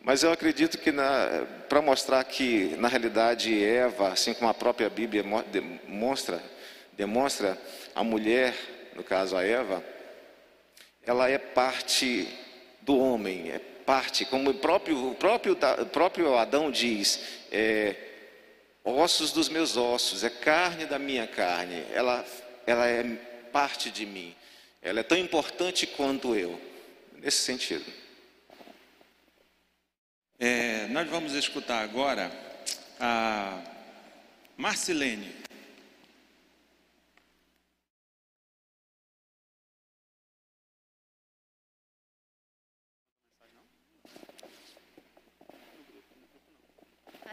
mas 0.00 0.22
eu 0.22 0.30
acredito 0.30 0.78
que 0.78 0.92
para 1.68 1.82
mostrar 1.82 2.22
que, 2.22 2.76
na 2.78 2.86
realidade, 2.86 3.64
Eva, 3.64 4.10
assim 4.10 4.32
como 4.32 4.48
a 4.48 4.54
própria 4.54 4.88
Bíblia 4.88 5.24
demonstra, 5.50 6.40
demonstra 6.96 7.58
a 7.92 8.04
mulher, 8.04 8.54
no 8.96 9.04
caso 9.04 9.36
a 9.36 9.44
Eva, 9.44 9.84
ela 11.04 11.28
é 11.28 11.38
parte 11.38 12.28
do 12.80 12.98
homem, 12.98 13.50
é 13.50 13.58
parte, 13.58 14.24
como 14.24 14.50
o 14.50 14.54
próprio, 14.54 15.10
o 15.10 15.14
próprio, 15.14 15.56
o 15.80 15.86
próprio 15.86 16.36
Adão 16.36 16.70
diz, 16.70 17.20
é 17.52 17.94
ossos 18.82 19.32
dos 19.32 19.48
meus 19.48 19.76
ossos, 19.76 20.24
é 20.24 20.30
carne 20.30 20.86
da 20.86 20.98
minha 20.98 21.26
carne, 21.26 21.84
ela, 21.92 22.24
ela 22.66 22.86
é 22.86 23.02
parte 23.52 23.90
de 23.90 24.06
mim. 24.06 24.34
Ela 24.80 25.00
é 25.00 25.02
tão 25.02 25.18
importante 25.18 25.86
quanto 25.86 26.36
eu, 26.36 26.60
nesse 27.14 27.42
sentido. 27.42 27.90
É, 30.38 30.86
nós 30.88 31.08
vamos 31.08 31.32
escutar 31.32 31.82
agora 31.82 32.30
a 33.00 33.60
Marcilene. 34.56 35.34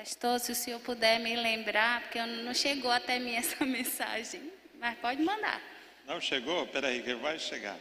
Pastor, 0.03 0.37
se 0.37 0.51
o 0.51 0.55
senhor 0.55 0.81
puder 0.81 1.17
me 1.17 1.33
lembrar, 1.33 2.01
porque 2.01 2.21
não 2.21 2.53
chegou 2.53 2.91
até 2.91 3.19
mim 3.19 3.35
essa 3.35 3.55
mensagem, 3.63 4.51
mas 4.77 4.97
pode 4.97 5.23
mandar. 5.23 5.61
Não 6.05 6.19
chegou? 6.19 6.67
Peraí, 6.67 7.01
que 7.01 7.13
vai 7.13 7.39
chegar. 7.39 7.77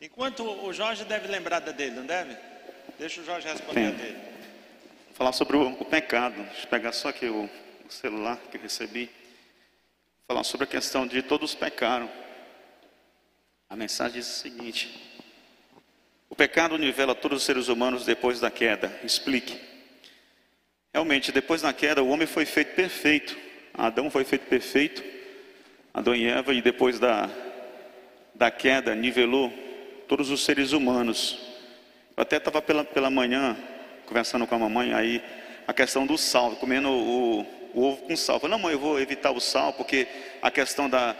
Enquanto 0.00 0.44
o 0.44 0.72
Jorge 0.72 1.04
deve 1.04 1.26
lembrar 1.26 1.58
da 1.58 1.72
dele, 1.72 1.96
não 1.96 2.06
deve? 2.06 2.36
Deixa 2.96 3.20
o 3.20 3.24
Jorge 3.24 3.48
responder 3.48 3.88
a 3.88 3.90
dele. 3.90 4.18
Vou 5.06 5.14
falar 5.14 5.32
sobre 5.32 5.56
o, 5.56 5.70
o, 5.80 5.84
pecado. 5.84 6.40
Deixa 6.44 6.62
eu 6.62 6.68
pegar 6.68 6.92
só 6.92 7.08
aqui 7.08 7.26
o, 7.26 7.50
o 7.84 7.90
celular 7.90 8.38
que 8.48 8.56
eu 8.56 8.62
recebi. 8.62 9.06
Vou 9.06 10.28
falar 10.28 10.44
sobre 10.44 10.62
a 10.62 10.68
questão 10.68 11.08
de 11.08 11.22
todos 11.22 11.56
pecaram. 11.56 12.08
A 13.68 13.74
mensagem 13.74 14.20
diz 14.20 14.28
o 14.28 14.38
seguinte: 14.38 15.26
O 16.30 16.36
pecado 16.36 16.78
nivela 16.78 17.16
todos 17.16 17.38
os 17.38 17.44
seres 17.44 17.66
humanos 17.66 18.04
depois 18.04 18.38
da 18.38 18.48
queda. 18.48 18.96
Explique. 19.02 19.71
Realmente, 20.92 21.32
depois 21.32 21.62
da 21.62 21.72
queda, 21.72 22.02
o 22.02 22.08
homem 22.10 22.26
foi 22.26 22.44
feito 22.44 22.74
perfeito. 22.74 23.34
Adão 23.72 24.10
foi 24.10 24.24
feito 24.24 24.42
perfeito. 24.42 25.02
Adão 25.94 26.14
e 26.14 26.26
Eva, 26.26 26.52
e 26.52 26.60
depois 26.60 26.98
da, 26.98 27.30
da 28.34 28.50
queda, 28.50 28.94
nivelou 28.94 29.50
todos 30.06 30.28
os 30.30 30.44
seres 30.44 30.72
humanos. 30.72 31.38
Eu 32.14 32.22
até 32.22 32.36
estava 32.36 32.60
pela, 32.60 32.84
pela 32.84 33.08
manhã 33.08 33.56
conversando 34.04 34.46
com 34.46 34.54
a 34.54 34.58
mamãe, 34.58 34.92
aí 34.92 35.22
a 35.66 35.72
questão 35.72 36.06
do 36.06 36.18
sal, 36.18 36.56
comendo 36.56 36.90
o, 36.90 37.40
o 37.72 37.82
ovo 37.82 38.02
com 38.02 38.14
sal. 38.14 38.36
Eu 38.36 38.40
falei, 38.40 38.56
não, 38.56 38.62
mãe, 38.62 38.74
eu 38.74 38.78
vou 38.78 39.00
evitar 39.00 39.30
o 39.30 39.40
sal, 39.40 39.72
porque 39.72 40.06
a 40.42 40.50
questão 40.50 40.90
da, 40.90 41.16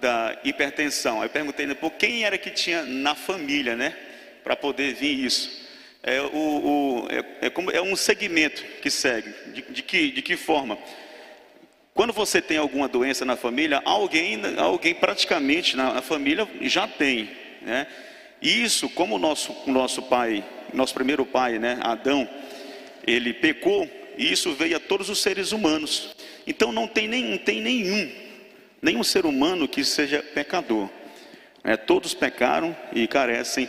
da 0.00 0.36
hipertensão. 0.42 1.20
Aí 1.20 1.26
eu 1.26 1.30
perguntei, 1.30 1.72
por 1.76 1.92
quem 1.92 2.24
era 2.24 2.36
que 2.36 2.50
tinha 2.50 2.82
na 2.82 3.14
família, 3.14 3.76
né? 3.76 3.96
Para 4.42 4.56
poder 4.56 4.94
vir 4.94 5.24
isso. 5.24 5.61
É, 6.02 6.20
o, 6.20 6.26
o, 6.26 7.08
é, 7.10 7.46
é, 7.46 7.50
como, 7.50 7.70
é 7.70 7.80
um 7.80 7.94
segmento 7.94 8.62
que 8.80 8.90
segue. 8.90 9.32
De, 9.52 9.62
de, 9.62 9.82
que, 9.82 10.10
de 10.10 10.22
que 10.22 10.36
forma? 10.36 10.76
Quando 11.94 12.12
você 12.12 12.42
tem 12.42 12.56
alguma 12.56 12.88
doença 12.88 13.24
na 13.24 13.36
família, 13.36 13.80
alguém, 13.84 14.40
alguém 14.58 14.94
praticamente 14.94 15.76
na 15.76 16.02
família 16.02 16.48
já 16.62 16.88
tem, 16.88 17.30
né? 17.60 17.86
Isso, 18.40 18.88
como 18.88 19.14
o 19.14 19.18
nosso, 19.18 19.54
nosso 19.68 20.02
pai, 20.02 20.44
nosso 20.74 20.92
primeiro 20.92 21.24
pai, 21.24 21.60
né, 21.60 21.78
Adão, 21.80 22.28
ele 23.06 23.32
pecou, 23.32 23.88
e 24.18 24.32
isso 24.32 24.52
veio 24.52 24.76
a 24.76 24.80
todos 24.80 25.08
os 25.08 25.20
seres 25.20 25.52
humanos. 25.52 26.16
Então 26.44 26.72
não 26.72 26.88
tem, 26.88 27.06
nem, 27.06 27.38
tem 27.38 27.60
nenhum, 27.60 28.10
nenhum 28.80 29.04
ser 29.04 29.26
humano 29.26 29.68
que 29.68 29.84
seja 29.84 30.20
pecador. 30.20 30.90
É, 31.62 31.76
todos 31.76 32.14
pecaram 32.14 32.76
e 32.92 33.06
carecem 33.06 33.68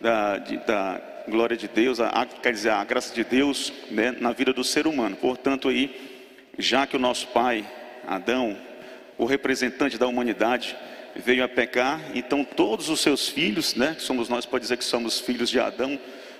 da, 0.00 0.38
de, 0.38 0.58
da 0.58 1.13
glória 1.28 1.56
de 1.56 1.68
Deus, 1.68 2.00
a, 2.00 2.26
quer 2.26 2.52
dizer, 2.52 2.70
a 2.70 2.84
graça 2.84 3.14
de 3.14 3.24
Deus 3.24 3.72
né, 3.90 4.14
na 4.18 4.32
vida 4.32 4.52
do 4.52 4.64
ser 4.64 4.86
humano. 4.86 5.16
Portanto, 5.16 5.68
aí 5.68 5.94
já 6.58 6.86
que 6.86 6.96
o 6.96 6.98
nosso 7.00 7.28
pai, 7.28 7.64
Adão, 8.06 8.56
o 9.16 9.24
representante 9.24 9.98
da 9.98 10.06
humanidade, 10.06 10.76
veio 11.16 11.44
a 11.44 11.48
pecar, 11.48 12.00
então 12.14 12.44
todos 12.44 12.88
os 12.88 13.00
seus 13.00 13.28
filhos, 13.28 13.74
né, 13.74 13.96
somos 13.98 14.28
nós, 14.28 14.44
pode 14.44 14.62
dizer 14.62 14.76
que 14.76 14.84
somos 14.84 15.20
filhos 15.20 15.48
de 15.48 15.60
Adão, 15.60 15.98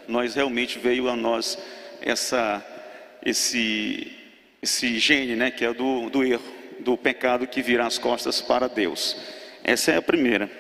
nós 0.09 0.35
realmente 0.35 0.79
veio 0.79 1.09
a 1.09 1.17
nós 1.17 1.59
essa, 2.01 2.65
esse, 3.25 4.13
esse 4.61 4.99
gene, 4.99 5.37
né, 5.37 5.51
que 5.51 5.65
é 5.65 5.73
do, 5.73 6.11
do 6.11 6.25
erro, 6.25 6.53
do 6.81 6.97
pecado 6.97 7.47
que 7.47 7.63
vira 7.63 7.87
as 7.87 7.99
costas 7.99 8.41
para 8.41 8.69
Deus. 8.69 9.17
Essa 9.63 9.93
é 9.93 9.97
a 9.97 10.03
primeira. 10.03 10.51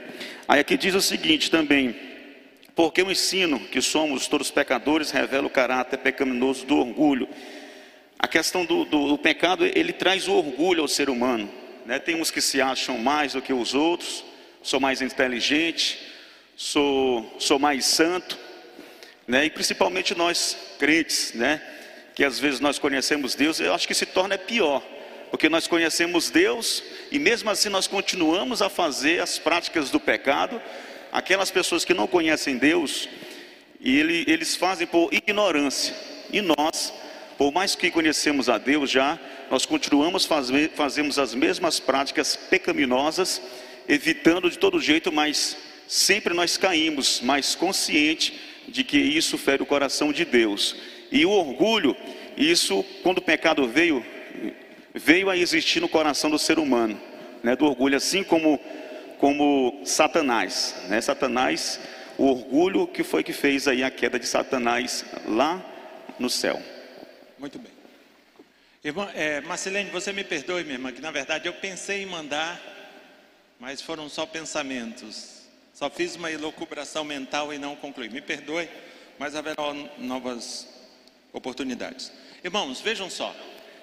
Aí 0.47 0.61
aqui 0.61 0.77
diz 0.77 0.95
o 0.95 1.01
seguinte 1.01 1.51
também, 1.51 1.95
porque 2.75 3.03
o 3.03 3.11
ensino 3.11 3.61
que 3.61 3.81
somos 3.81 4.27
todos 4.27 4.51
pecadores 4.51 5.11
revela 5.11 5.47
o 5.47 5.51
caráter 5.51 5.99
pecaminoso 5.99 6.67
do 6.67 6.79
orgulho 6.79 7.29
a 8.25 8.27
questão 8.27 8.65
do, 8.65 8.87
do, 8.87 9.09
do 9.09 9.19
pecado, 9.19 9.67
ele 9.67 9.93
traz 9.93 10.29
o 10.29 10.33
orgulho 10.33 10.81
ao 10.81 10.89
ser 10.89 11.11
humano. 11.11 11.47
Né? 11.85 11.99
Tem 11.99 12.19
uns 12.19 12.31
que 12.31 12.41
se 12.41 12.59
acham 12.59 12.97
mais 12.97 13.35
do 13.35 13.43
que 13.43 13.53
os 13.53 13.75
outros, 13.75 14.25
sou 14.63 14.81
mais 14.81 15.03
inteligente, 15.03 16.01
sou, 16.57 17.37
sou 17.39 17.59
mais 17.59 17.85
santo, 17.85 18.39
né? 19.29 19.45
e 19.45 19.51
principalmente 19.51 20.15
nós 20.15 20.57
crentes, 20.79 21.35
né? 21.35 21.61
que 22.15 22.25
às 22.25 22.39
vezes 22.39 22.61
nós 22.61 22.79
conhecemos 22.79 23.35
Deus, 23.35 23.61
eu 23.61 23.75
acho 23.75 23.87
que 23.87 23.95
se 23.95 24.07
torna 24.07 24.39
pior, 24.39 24.83
porque 25.31 25.51
nós 25.51 25.67
conhecemos 25.67 26.31
Deus 26.31 26.83
e 27.11 27.19
mesmo 27.19 27.51
assim 27.51 27.69
nós 27.69 27.87
continuamos 27.87 28.63
a 28.63 28.71
fazer 28.71 29.21
as 29.21 29.39
práticas 29.39 29.91
do 29.91 30.01
pecado. 30.01 30.63
Aquelas 31.15 31.51
pessoas 31.51 31.83
que 31.83 31.95
não 31.95 32.07
conhecem 32.07 32.59
Deus, 32.59 33.09
e 33.81 33.99
ele, 33.99 34.25
eles 34.27 34.55
fazem 34.55 34.87
por 34.87 35.15
ignorância, 35.15 35.95
e 36.31 36.43
nós 36.43 36.93
por 37.37 37.53
mais 37.53 37.75
que 37.75 37.91
conhecemos 37.91 38.49
a 38.49 38.59
Deus 38.59 38.91
já, 38.91 39.19
nós 39.51 39.67
continuamos 39.67 40.25
fazer, 40.25 40.71
fazemos 40.71 41.19
as 41.19 41.35
mesmas 41.35 41.81
práticas 41.81 42.37
pecaminosas, 42.37 43.43
evitando 43.89 44.49
de 44.49 44.59
todo 44.59 44.81
jeito, 44.81 45.13
mas 45.13 45.57
sempre 45.89 46.33
nós 46.33 46.57
caímos, 46.57 47.21
mais 47.21 47.55
consciente 47.55 48.41
de 48.69 48.85
que 48.85 48.97
isso 48.97 49.37
fere 49.37 49.63
o 49.63 49.67
coração 49.67 50.13
de 50.13 50.25
Deus. 50.25 50.77
E 51.11 51.27
o 51.27 51.31
orgulho, 51.31 51.97
isso 52.37 52.85
quando 53.03 53.19
o 53.19 53.23
pecado 53.23 53.67
veio, 53.67 54.05
veio 54.95 55.29
a 55.29 55.37
existir 55.37 55.81
no 55.81 55.89
coração 55.89 56.31
do 56.31 56.39
ser 56.39 56.59
humano, 56.59 57.01
né, 57.43 57.57
do 57.57 57.67
orgulho, 57.67 57.97
assim 57.97 58.23
como 58.23 58.61
como 59.25 59.81
Satanás, 59.87 60.75
né? 60.87 61.01
Satanás, 61.01 61.81
o 62.19 62.27
orgulho 62.27 62.87
que 62.87 63.03
foi 63.03 63.25
que 63.25 63.33
fez 63.33 63.67
aí 63.67 63.83
a 63.83 63.91
queda 63.91 64.19
de 64.19 64.27
Satanás 64.27 65.03
lá 65.27 65.65
no 66.19 66.29
céu. 66.29 66.63
Muito 67.39 67.59
bem. 67.59 67.73
Irmã, 68.85 69.11
é, 69.15 69.41
Marcelene, 69.41 69.89
você 69.89 70.13
me 70.13 70.25
perdoe, 70.25 70.63
minha 70.65 70.75
irmã, 70.75 70.93
que 70.93 71.01
na 71.01 71.11
verdade 71.11 71.47
eu 71.49 71.55
pensei 71.55 72.03
em 72.03 72.07
mandar, 72.07 72.61
mas 73.59 73.81
foram 73.81 74.11
só 74.11 74.27
pensamentos. 74.27 75.47
Só 75.73 75.89
fiz 75.89 76.17
uma 76.17 76.31
elucubração 76.31 77.03
mental 77.03 77.51
e 77.51 77.57
não 77.57 77.75
concluí. 77.77 78.11
Me 78.11 78.21
perdoe, 78.21 78.69
mas 79.19 79.35
haverá 79.35 79.57
novas 79.97 80.69
oportunidades. 81.33 82.13
Irmãos, 82.45 82.83
vejam 82.83 83.09
só. 83.09 83.35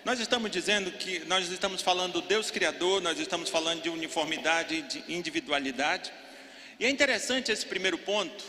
Nós 0.04 0.20
estamos 0.20 0.50
dizendo 0.50 0.92
que 0.92 1.20
nós 1.26 1.48
estamos 1.50 1.84
falando 1.84 2.14
do 2.14 2.22
Deus 2.22 2.50
Criador, 2.50 3.04
nós 3.04 3.20
estamos 3.20 3.52
falando 3.52 3.84
de 3.84 3.90
uniformidade 3.90 4.82
de 4.82 5.04
individualidade. 5.08 6.12
E 6.80 6.86
é 6.86 6.90
interessante 6.90 7.52
esse 7.52 7.64
primeiro 7.68 8.00
ponto, 8.00 8.44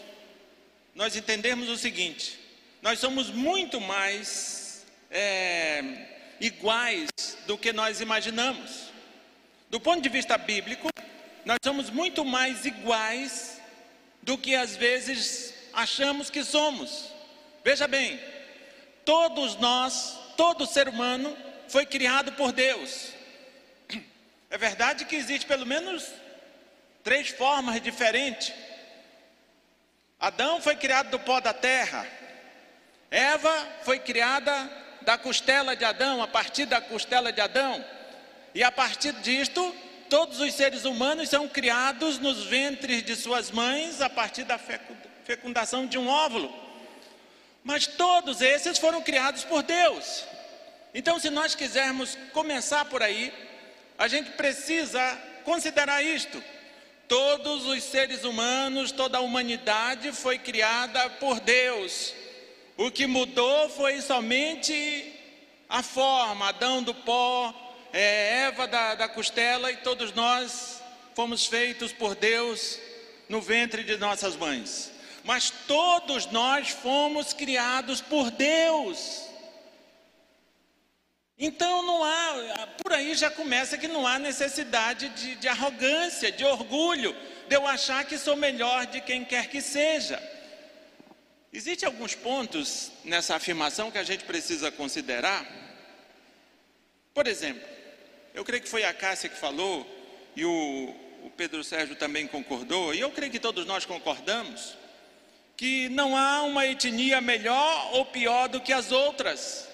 nós 0.95 1.15
entendermos 1.15 1.69
o 1.69 1.77
seguinte: 1.77 2.39
nós 2.81 2.99
somos 2.99 3.29
muito 3.29 3.79
mais 3.83 4.87
é, 5.11 5.85
iguais 6.41 7.11
do 7.47 7.59
que 7.59 7.71
nós 7.71 8.01
imaginamos. 8.01 8.91
Do 9.69 9.79
ponto 9.79 10.01
de 10.01 10.09
vista 10.09 10.39
bíblico, 10.39 10.89
nós 11.45 11.59
somos 11.63 11.91
muito 11.91 12.25
mais 12.25 12.65
iguais 12.65 13.61
do 14.23 14.39
que 14.39 14.55
às 14.55 14.75
vezes 14.75 15.53
achamos 15.75 16.31
que 16.31 16.45
somos. 16.45 17.13
Veja 17.63 17.87
bem, 17.87 18.19
todos 19.05 19.57
nós, 19.57 20.19
todo 20.37 20.67
ser 20.67 20.89
humano 20.89 21.37
foi 21.69 21.87
criado 21.87 22.33
por 22.33 22.53
Deus. 22.53 23.13
É 24.51 24.59
verdade 24.59 25.07
que 25.07 25.17
existe 25.17 25.47
pelo 25.47 25.65
menos 25.65 26.07
três 27.03 27.31
formas 27.31 27.81
diferentes. 27.81 28.53
Adão 30.21 30.61
foi 30.61 30.77
criado 30.77 31.11
do 31.11 31.19
pó 31.19 31.41
da 31.41 31.55
terra. 31.55 32.07
Eva 33.11 33.69
foi 33.83 33.99
criada 33.99 34.71
da 35.01 35.19
costela 35.19 35.75
de 35.75 35.85
Adão, 35.85 36.23
a 36.23 36.29
partir 36.29 36.67
da 36.67 36.81
costela 36.81 37.33
de 37.33 37.41
Adão. 37.41 37.85
E 38.55 38.63
a 38.63 38.71
partir 38.71 39.13
disto, 39.15 39.75
todos 40.09 40.39
os 40.41 40.53
seres 40.55 40.85
humanos 40.85 41.29
são 41.29 41.49
criados 41.49 42.19
nos 42.19 42.45
ventres 42.45 43.03
de 43.03 43.17
suas 43.17 43.51
mães 43.51 44.01
a 44.01 44.11
partir 44.11 44.45
da 44.45 44.59
fecundação 45.25 45.87
de 45.87 45.99
um 45.99 46.09
óvulo. 46.09 46.62
Mas 47.65 47.87
todos 47.87 48.41
esses 48.41 48.79
foram 48.79 49.03
criados 49.03 49.45
por 49.45 49.63
Deus. 49.63 50.25
Então, 50.95 51.19
se 51.19 51.31
nós 51.31 51.55
quisermos 51.55 52.19
começar 52.33 52.85
por 52.87 53.03
aí, 53.03 53.33
a 53.97 54.09
gente 54.09 54.31
precisa 54.33 55.01
considerar 55.45 56.03
isto. 56.03 56.43
Todos 57.07 57.67
os 57.67 57.83
seres 57.85 58.25
humanos, 58.25 58.91
toda 58.91 59.19
a 59.19 59.21
humanidade 59.21 60.13
foi 60.13 60.39
criada 60.39 61.09
por 61.11 61.41
Deus. 61.41 62.13
O 62.77 62.91
que 62.91 63.07
mudou 63.07 63.69
foi 63.71 64.01
somente 64.01 65.13
a 65.69 65.83
forma, 65.83 66.49
Adão 66.49 66.83
do 66.83 66.95
pó, 66.95 67.55
é, 67.93 68.47
Eva 68.47 68.67
da, 68.67 68.95
da 68.95 69.09
costela, 69.09 69.71
e 69.71 69.77
todos 69.77 70.13
nós 70.13 70.83
fomos 71.15 71.47
feitos 71.47 71.93
por 71.93 72.15
Deus 72.15 72.79
no 73.29 73.41
ventre 73.41 73.85
de 73.85 73.97
nossas 73.97 74.37
mães 74.37 74.93
mas 75.25 75.51
todos 75.51 76.27
nós 76.27 76.71
fomos 76.71 77.33
criados 77.33 78.01
por 78.01 78.31
Deus. 78.31 79.23
Então 81.39 81.83
não 81.83 82.05
há, 82.05 82.69
por 82.83 82.93
aí 82.93 83.15
já 83.15 83.31
começa 83.31 83.79
que 83.79 83.89
não 83.89 84.07
há 84.07 84.19
necessidade 84.19 85.09
de, 85.11 85.35
de 85.37 85.49
arrogância, 85.49 86.31
de 86.31 86.45
orgulho, 86.45 87.17
de 87.49 87.57
eu 87.57 87.67
achar 87.67 88.05
que 88.05 88.19
sou 88.19 88.37
melhor 88.37 88.87
de 88.87 89.01
quem 89.01 89.25
quer 89.25 89.49
que 89.49 89.61
seja. 89.61 90.23
Existem 91.53 91.87
alguns 91.87 92.15
pontos 92.15 92.91
nessa 93.05 93.37
afirmação 93.37 93.91
que 93.91 93.99
a 93.99 94.05
gente 94.05 94.25
precisa 94.25 94.71
considerar. 94.71 95.47
Por 97.13 97.27
exemplo, 97.27 97.69
eu 98.33 98.45
creio 98.45 98.63
que 98.63 98.69
foi 98.69 98.85
a 98.85 98.95
Cássia 98.95 99.29
que 99.29 99.37
falou, 99.37 99.87
e 100.35 100.45
o, 100.45 100.95
o 101.25 101.31
Pedro 101.37 101.63
Sérgio 101.63 101.95
também 101.97 102.27
concordou, 102.27 102.95
e 102.95 103.01
eu 103.01 103.11
creio 103.11 103.31
que 103.31 103.39
todos 103.39 103.67
nós 103.67 103.85
concordamos 103.85 104.77
que 105.57 105.89
não 105.91 106.17
há 106.17 106.43
uma 106.43 106.67
etnia 106.67 107.21
melhor 107.21 107.91
ou 107.95 108.05
pior 108.07 108.49
do 108.49 108.61
que 108.61 108.73
as 108.73 108.91
outras. 108.91 109.69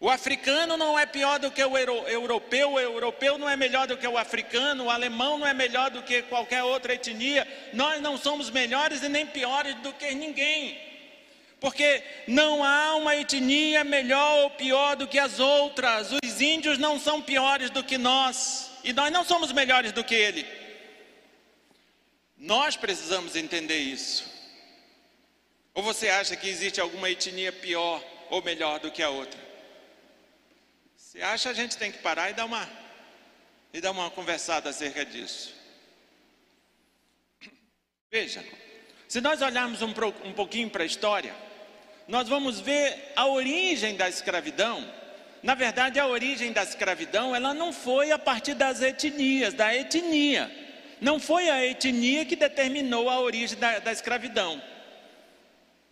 O 0.00 0.08
africano 0.08 0.76
não 0.76 0.96
é 0.96 1.04
pior 1.06 1.40
do 1.40 1.50
que 1.50 1.62
o 1.62 1.76
europeu, 1.76 2.72
o 2.72 2.80
europeu 2.80 3.36
não 3.36 3.48
é 3.48 3.56
melhor 3.56 3.88
do 3.88 3.96
que 3.96 4.06
o 4.06 4.16
africano, 4.16 4.84
o 4.84 4.90
alemão 4.90 5.38
não 5.38 5.46
é 5.46 5.52
melhor 5.52 5.90
do 5.90 6.02
que 6.02 6.22
qualquer 6.22 6.62
outra 6.62 6.94
etnia. 6.94 7.46
Nós 7.72 8.00
não 8.00 8.16
somos 8.16 8.48
melhores 8.48 9.02
e 9.02 9.08
nem 9.08 9.26
piores 9.26 9.74
do 9.76 9.92
que 9.92 10.14
ninguém. 10.14 10.78
Porque 11.58 12.04
não 12.28 12.62
há 12.62 12.94
uma 12.94 13.16
etnia 13.16 13.82
melhor 13.82 14.44
ou 14.44 14.50
pior 14.50 14.94
do 14.94 15.08
que 15.08 15.18
as 15.18 15.40
outras. 15.40 16.12
Os 16.12 16.40
índios 16.40 16.78
não 16.78 17.00
são 17.00 17.20
piores 17.20 17.68
do 17.68 17.82
que 17.82 17.98
nós 17.98 18.70
e 18.84 18.92
nós 18.92 19.10
não 19.10 19.24
somos 19.24 19.50
melhores 19.50 19.90
do 19.90 20.04
que 20.04 20.14
ele. 20.14 20.46
Nós 22.36 22.76
precisamos 22.76 23.34
entender 23.34 23.78
isso. 23.78 24.37
Ou 25.78 25.84
você 25.84 26.08
acha 26.08 26.34
que 26.34 26.48
existe 26.48 26.80
alguma 26.80 27.08
etnia 27.08 27.52
pior 27.52 28.04
ou 28.30 28.42
melhor 28.42 28.80
do 28.80 28.90
que 28.90 29.00
a 29.00 29.10
outra? 29.10 29.38
Se 30.96 31.22
acha, 31.22 31.50
a 31.50 31.52
gente 31.52 31.76
tem 31.76 31.92
que 31.92 31.98
parar 31.98 32.30
e 32.30 32.32
dar 32.32 32.46
uma, 32.46 32.68
e 33.72 33.80
dar 33.80 33.92
uma 33.92 34.10
conversada 34.10 34.70
acerca 34.70 35.04
disso. 35.04 35.54
Veja, 38.10 38.44
se 39.06 39.20
nós 39.20 39.40
olharmos 39.40 39.80
um, 39.80 39.94
um 40.24 40.32
pouquinho 40.32 40.68
para 40.68 40.82
a 40.82 40.86
história, 40.86 41.32
nós 42.08 42.28
vamos 42.28 42.58
ver 42.58 43.12
a 43.14 43.28
origem 43.28 43.94
da 43.94 44.08
escravidão. 44.08 44.84
Na 45.44 45.54
verdade, 45.54 46.00
a 46.00 46.08
origem 46.08 46.52
da 46.52 46.64
escravidão, 46.64 47.36
ela 47.36 47.54
não 47.54 47.72
foi 47.72 48.10
a 48.10 48.18
partir 48.18 48.54
das 48.54 48.82
etnias, 48.82 49.54
da 49.54 49.72
etnia. 49.72 50.50
Não 51.00 51.20
foi 51.20 51.48
a 51.48 51.64
etnia 51.64 52.24
que 52.24 52.34
determinou 52.34 53.08
a 53.08 53.20
origem 53.20 53.56
da, 53.56 53.78
da 53.78 53.92
escravidão 53.92 54.60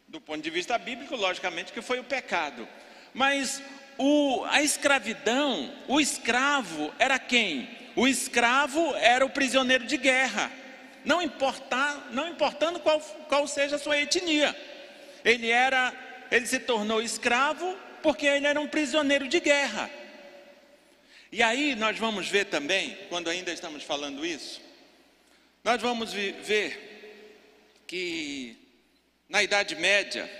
do 0.08 0.20
ponto 0.20 0.40
de 0.40 0.50
vista 0.50 0.78
bíblico, 0.78 1.16
logicamente 1.16 1.72
que 1.72 1.82
foi 1.82 1.98
o 1.98 2.04
pecado. 2.04 2.66
Mas 3.12 3.62
o, 3.98 4.44
a 4.44 4.62
escravidão, 4.62 5.72
o 5.88 6.00
escravo 6.00 6.92
era 6.98 7.18
quem? 7.18 7.68
O 7.96 8.06
escravo 8.06 8.94
era 8.96 9.24
o 9.24 9.30
prisioneiro 9.30 9.86
de 9.86 9.96
guerra, 9.96 10.52
não, 11.04 11.22
importar, 11.22 12.08
não 12.12 12.28
importando 12.28 12.78
qual, 12.80 13.00
qual 13.28 13.46
seja 13.48 13.76
a 13.76 13.78
sua 13.78 13.98
etnia. 13.98 14.54
Ele 15.24 15.50
era, 15.50 15.92
ele 16.30 16.46
se 16.46 16.58
tornou 16.58 17.00
escravo 17.00 17.76
porque 18.02 18.26
ele 18.26 18.46
era 18.46 18.60
um 18.60 18.68
prisioneiro 18.68 19.26
de 19.26 19.40
guerra. 19.40 19.90
E 21.32 21.42
aí 21.42 21.74
nós 21.74 21.98
vamos 21.98 22.28
ver 22.28 22.44
também, 22.46 22.96
quando 23.08 23.28
ainda 23.28 23.52
estamos 23.52 23.82
falando 23.82 24.24
isso, 24.24 24.60
nós 25.64 25.80
vamos 25.82 26.12
ver 26.12 27.82
que 27.86 28.65
na 29.28 29.42
Idade 29.42 29.74
Média, 29.74 30.30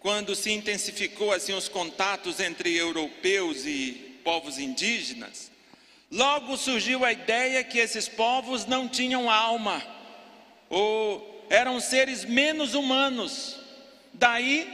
quando 0.00 0.34
se 0.34 0.50
intensificou 0.50 1.32
assim 1.32 1.54
os 1.54 1.68
contatos 1.68 2.38
entre 2.38 2.76
europeus 2.76 3.64
e 3.64 4.18
povos 4.22 4.58
indígenas, 4.58 5.50
logo 6.10 6.56
surgiu 6.56 7.04
a 7.04 7.12
ideia 7.12 7.64
que 7.64 7.78
esses 7.78 8.08
povos 8.08 8.66
não 8.66 8.88
tinham 8.88 9.30
alma 9.30 9.82
ou 10.68 11.46
eram 11.48 11.80
seres 11.80 12.24
menos 12.24 12.74
humanos. 12.74 13.60
Daí 14.12 14.70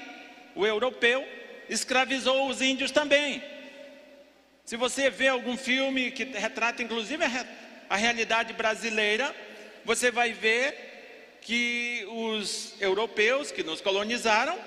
o 0.54 0.66
europeu 0.66 1.26
escravizou 1.68 2.48
os 2.48 2.60
índios 2.60 2.90
também. 2.90 3.42
Se 4.64 4.76
você 4.76 5.10
vê 5.10 5.28
algum 5.28 5.56
filme 5.56 6.10
que 6.10 6.24
retrata 6.24 6.82
inclusive 6.82 7.24
a 7.88 7.96
realidade 7.96 8.52
brasileira, 8.52 9.34
você 9.84 10.10
vai 10.10 10.32
ver 10.32 10.89
que 11.40 12.06
os 12.08 12.74
europeus 12.80 13.50
que 13.50 13.62
nos 13.62 13.80
colonizaram 13.80 14.58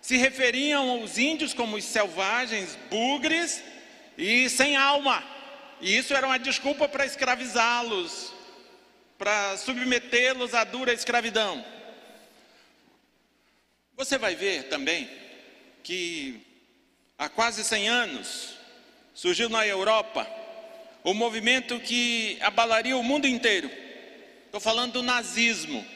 se 0.00 0.16
referiam 0.16 0.90
aos 0.90 1.18
índios 1.18 1.52
como 1.52 1.76
os 1.76 1.84
selvagens, 1.84 2.78
bugres 2.88 3.62
e 4.16 4.48
sem 4.48 4.76
alma. 4.76 5.22
E 5.80 5.96
isso 5.96 6.14
era 6.14 6.26
uma 6.26 6.38
desculpa 6.38 6.88
para 6.88 7.06
escravizá-los, 7.06 8.32
para 9.16 9.56
submetê-los 9.56 10.54
à 10.54 10.64
dura 10.64 10.92
escravidão. 10.92 11.64
Você 13.96 14.16
vai 14.16 14.34
ver 14.34 14.64
também 14.64 15.10
que 15.82 16.40
há 17.18 17.28
quase 17.28 17.64
100 17.64 17.88
anos 17.88 18.54
surgiu 19.14 19.48
na 19.48 19.66
Europa 19.66 20.26
o 21.02 21.10
um 21.10 21.14
movimento 21.14 21.80
que 21.80 22.38
abalaria 22.40 22.96
o 22.96 23.02
mundo 23.02 23.26
inteiro 23.26 23.87
Estou 24.48 24.62
falando 24.62 24.94
do 24.94 25.02
nazismo. 25.02 25.86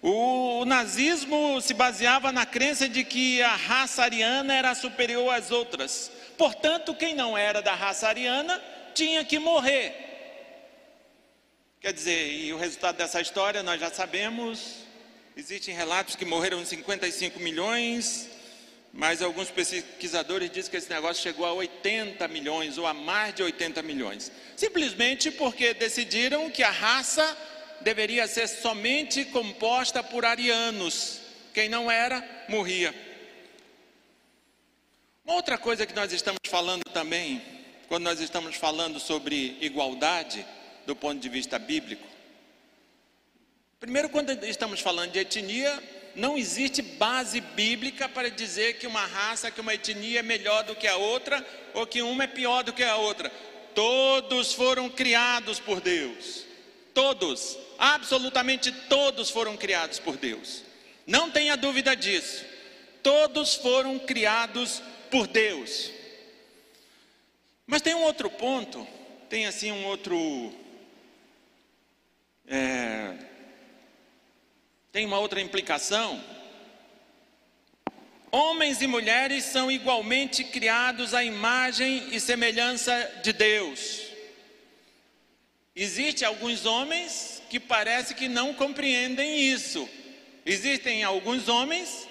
O, 0.00 0.64
nazismo 0.64 1.60
se 1.60 1.74
baseava 1.74 2.30
na 2.30 2.46
crença 2.46 2.88
de 2.88 3.02
que 3.02 3.42
a 3.42 3.56
raça 3.56 4.04
ariana 4.04 4.54
era 4.54 4.72
superior 4.72 5.34
às 5.34 5.50
outras. 5.50 6.08
Portanto, 6.38 6.94
quem 6.94 7.12
não 7.12 7.36
era 7.36 7.60
da 7.60 7.74
raça 7.74 8.06
ariana 8.06 8.62
tinha 8.94 9.24
que 9.24 9.36
morrer. 9.40 9.94
Quer 11.80 11.92
dizer, 11.92 12.32
e 12.32 12.52
o 12.52 12.56
resultado 12.56 12.98
dessa 12.98 13.20
história 13.20 13.64
nós 13.64 13.80
já 13.80 13.90
sabemos. 13.90 14.84
Existem 15.36 15.74
relatos 15.74 16.14
que 16.14 16.24
morreram 16.24 16.64
55 16.64 17.40
milhões 17.40 18.30
mas 18.92 19.22
alguns 19.22 19.50
pesquisadores 19.50 20.50
dizem 20.50 20.70
que 20.70 20.76
esse 20.76 20.90
negócio 20.90 21.22
chegou 21.22 21.46
a 21.46 21.52
80 21.54 22.28
milhões 22.28 22.76
ou 22.76 22.86
a 22.86 22.92
mais 22.92 23.34
de 23.34 23.42
80 23.42 23.82
milhões. 23.82 24.30
Simplesmente 24.54 25.30
porque 25.30 25.72
decidiram 25.72 26.50
que 26.50 26.62
a 26.62 26.70
raça 26.70 27.24
deveria 27.82 28.26
ser 28.26 28.46
somente 28.48 29.24
composta 29.26 30.02
por 30.02 30.24
arianos. 30.24 31.20
Quem 31.52 31.68
não 31.68 31.90
era, 31.90 32.24
morria. 32.48 32.94
Uma 35.24 35.34
outra 35.34 35.56
coisa 35.56 35.86
que 35.86 35.94
nós 35.94 36.12
estamos 36.12 36.40
falando 36.46 36.82
também, 36.92 37.42
quando 37.88 38.04
nós 38.04 38.20
estamos 38.20 38.56
falando 38.56 38.98
sobre 38.98 39.56
igualdade, 39.60 40.44
do 40.86 40.96
ponto 40.96 41.20
de 41.20 41.28
vista 41.28 41.58
bíblico. 41.58 42.06
Primeiro, 43.78 44.08
quando 44.08 44.30
estamos 44.44 44.80
falando 44.80 45.12
de 45.12 45.18
etnia, 45.18 45.82
não 46.14 46.36
existe 46.36 46.82
base 46.82 47.40
bíblica 47.40 48.08
para 48.08 48.30
dizer 48.30 48.78
que 48.78 48.86
uma 48.86 49.04
raça, 49.06 49.50
que 49.50 49.60
uma 49.60 49.74
etnia 49.74 50.20
é 50.20 50.22
melhor 50.22 50.64
do 50.64 50.74
que 50.74 50.86
a 50.86 50.96
outra, 50.96 51.44
ou 51.74 51.86
que 51.86 52.02
uma 52.02 52.24
é 52.24 52.26
pior 52.26 52.62
do 52.62 52.72
que 52.72 52.82
a 52.82 52.96
outra. 52.96 53.30
Todos 53.74 54.52
foram 54.52 54.88
criados 54.90 55.58
por 55.58 55.80
Deus. 55.80 56.44
Todos, 56.94 57.58
absolutamente 57.78 58.70
todos 58.70 59.30
foram 59.30 59.56
criados 59.56 59.98
por 59.98 60.16
Deus. 60.16 60.62
Não 61.06 61.30
tenha 61.30 61.56
dúvida 61.56 61.96
disso. 61.96 62.44
Todos 63.02 63.54
foram 63.54 63.98
criados 63.98 64.82
por 65.10 65.26
Deus. 65.26 65.90
Mas 67.66 67.82
tem 67.82 67.94
um 67.94 68.02
outro 68.02 68.30
ponto, 68.30 68.86
tem 69.28 69.46
assim 69.46 69.72
um 69.72 69.86
outro. 69.86 70.52
É, 72.46 73.14
tem 74.92 75.06
uma 75.06 75.18
outra 75.18 75.40
implicação. 75.40 76.22
Homens 78.30 78.80
e 78.80 78.86
mulheres 78.86 79.44
são 79.44 79.70
igualmente 79.70 80.44
criados 80.44 81.14
à 81.14 81.24
imagem 81.24 82.14
e 82.14 82.20
semelhança 82.20 83.20
de 83.22 83.32
Deus. 83.32 84.11
Existem 85.74 86.28
alguns 86.28 86.66
homens 86.66 87.42
que 87.48 87.58
parece 87.58 88.14
que 88.14 88.28
não 88.28 88.52
compreendem 88.52 89.40
isso. 89.40 89.88
Existem 90.44 91.02
alguns 91.02 91.48
homens 91.48 92.06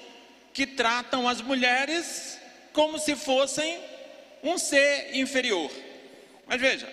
que 0.53 0.65
tratam 0.65 1.27
as 1.27 1.41
mulheres 1.41 2.39
como 2.73 2.97
se 2.97 3.15
fossem 3.15 3.79
um 4.41 4.57
ser 4.57 5.15
inferior. 5.15 5.71
Mas 6.47 6.59
veja, 6.59 6.91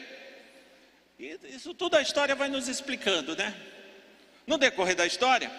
isso 1.18 1.72
tudo 1.72 1.96
a 1.96 2.02
história 2.02 2.34
vai 2.34 2.48
nos 2.48 2.68
explicando, 2.68 3.34
né? 3.34 3.54
No 4.46 4.58
decorrer 4.58 4.94
da 4.94 5.06
história, 5.06 5.50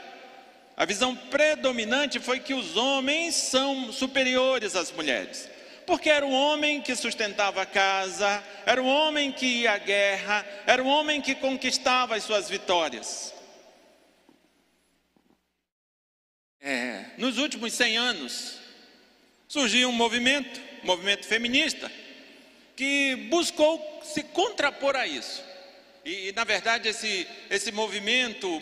a 0.78 0.86
visão 0.86 1.16
predominante 1.16 2.20
foi 2.20 2.40
que 2.40 2.54
os 2.54 2.78
homens 2.78 3.36
são 3.36 3.92
superiores 3.92 4.76
às 4.76 4.92
mulheres. 4.92 5.50
Porque 5.90 6.08
era 6.08 6.24
o 6.24 6.32
homem 6.32 6.84
que 6.84 6.96
sustentava 6.96 7.64
a 7.64 7.66
casa, 7.66 8.44
era 8.64 8.80
o 8.80 8.86
homem 8.86 9.32
que 9.32 9.62
ia 9.62 9.72
à 9.72 9.78
guerra, 9.80 10.46
era 10.68 10.84
o 10.84 10.86
homem 10.86 11.20
que 11.20 11.34
conquistava 11.34 12.16
as 12.16 12.24
suas 12.24 12.48
vitórias. 12.48 13.34
É, 16.62 17.06
nos 17.18 17.40
últimos 17.40 17.74
100 17.74 17.98
anos, 17.98 18.60
surgiu 19.48 19.90
um 19.90 19.92
movimento, 19.92 20.62
um 20.84 20.86
movimento 20.86 21.26
feminista, 21.26 21.92
que 22.76 23.16
buscou 23.32 24.02
se 24.04 24.22
contrapor 24.22 24.96
a 24.96 25.08
isso. 25.08 25.44
E, 26.06 26.32
na 26.34 26.44
verdade, 26.44 26.88
esse, 26.88 27.28
esse 27.50 27.72
movimento 27.72 28.62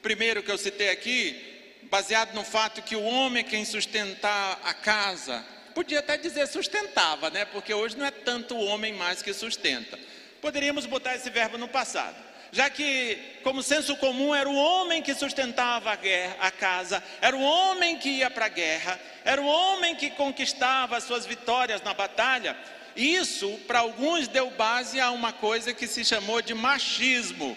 primeiro 0.00 0.42
que 0.42 0.50
eu 0.50 0.56
citei 0.56 0.88
aqui, 0.88 1.78
baseado 1.90 2.32
no 2.32 2.42
fato 2.42 2.80
que 2.80 2.96
o 2.96 3.04
homem 3.04 3.44
é 3.44 3.46
quem 3.46 3.66
sustentar 3.66 4.58
a 4.64 4.72
casa, 4.72 5.44
podia 5.74 5.98
até 5.98 6.16
dizer 6.16 6.46
sustentava, 6.46 7.30
né? 7.30 7.44
Porque 7.44 7.74
hoje 7.74 7.96
não 7.96 8.06
é 8.06 8.10
tanto 8.10 8.54
o 8.54 8.64
homem 8.64 8.92
mais 8.92 9.22
que 9.22 9.32
sustenta. 9.32 9.98
Poderíamos 10.40 10.86
botar 10.86 11.14
esse 11.14 11.28
verbo 11.30 11.58
no 11.58 11.68
passado. 11.68 12.16
Já 12.52 12.70
que, 12.70 13.18
como 13.42 13.62
senso 13.62 13.96
comum, 13.96 14.32
era 14.32 14.48
o 14.48 14.54
homem 14.54 15.02
que 15.02 15.12
sustentava 15.12 15.90
a, 15.90 15.96
guerra, 15.96 16.36
a 16.38 16.50
casa, 16.52 17.02
era 17.20 17.36
o 17.36 17.42
homem 17.42 17.98
que 17.98 18.08
ia 18.08 18.30
para 18.30 18.46
a 18.46 18.48
guerra, 18.48 19.00
era 19.24 19.42
o 19.42 19.46
homem 19.46 19.96
que 19.96 20.10
conquistava 20.10 20.96
as 20.96 21.02
suas 21.02 21.26
vitórias 21.26 21.82
na 21.82 21.92
batalha, 21.92 22.56
isso, 22.96 23.50
para 23.66 23.80
alguns, 23.80 24.28
deu 24.28 24.50
base 24.50 25.00
a 25.00 25.10
uma 25.10 25.32
coisa 25.32 25.74
que 25.74 25.86
se 25.86 26.04
chamou 26.04 26.40
de 26.40 26.54
machismo. 26.54 27.56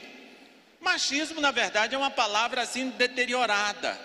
Machismo, 0.80 1.40
na 1.40 1.52
verdade, 1.52 1.94
é 1.94 1.98
uma 1.98 2.10
palavra 2.10 2.62
assim 2.62 2.90
deteriorada. 2.90 4.00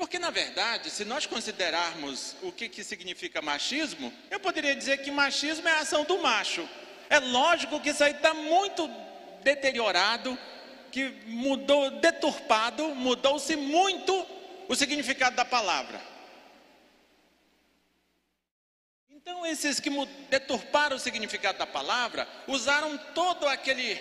Porque, 0.00 0.18
na 0.18 0.30
verdade, 0.30 0.90
se 0.90 1.04
nós 1.04 1.26
considerarmos 1.26 2.34
o 2.40 2.50
que, 2.50 2.70
que 2.70 2.82
significa 2.82 3.42
machismo, 3.42 4.10
eu 4.30 4.40
poderia 4.40 4.74
dizer 4.74 5.02
que 5.02 5.10
machismo 5.10 5.68
é 5.68 5.72
a 5.72 5.80
ação 5.80 6.04
do 6.04 6.16
macho. 6.22 6.66
É 7.10 7.18
lógico 7.18 7.78
que 7.78 7.90
isso 7.90 8.02
aí 8.02 8.12
está 8.12 8.32
muito 8.32 8.88
deteriorado, 9.42 10.38
que 10.90 11.10
mudou, 11.26 11.90
deturpado, 12.00 12.94
mudou-se 12.94 13.54
muito 13.56 14.26
o 14.68 14.74
significado 14.74 15.36
da 15.36 15.44
palavra. 15.44 16.00
Então, 19.10 19.44
esses 19.44 19.78
que 19.80 19.90
deturparam 20.30 20.96
o 20.96 20.98
significado 20.98 21.58
da 21.58 21.66
palavra, 21.66 22.26
usaram 22.46 22.96
todo 23.14 23.46
aquele 23.46 23.96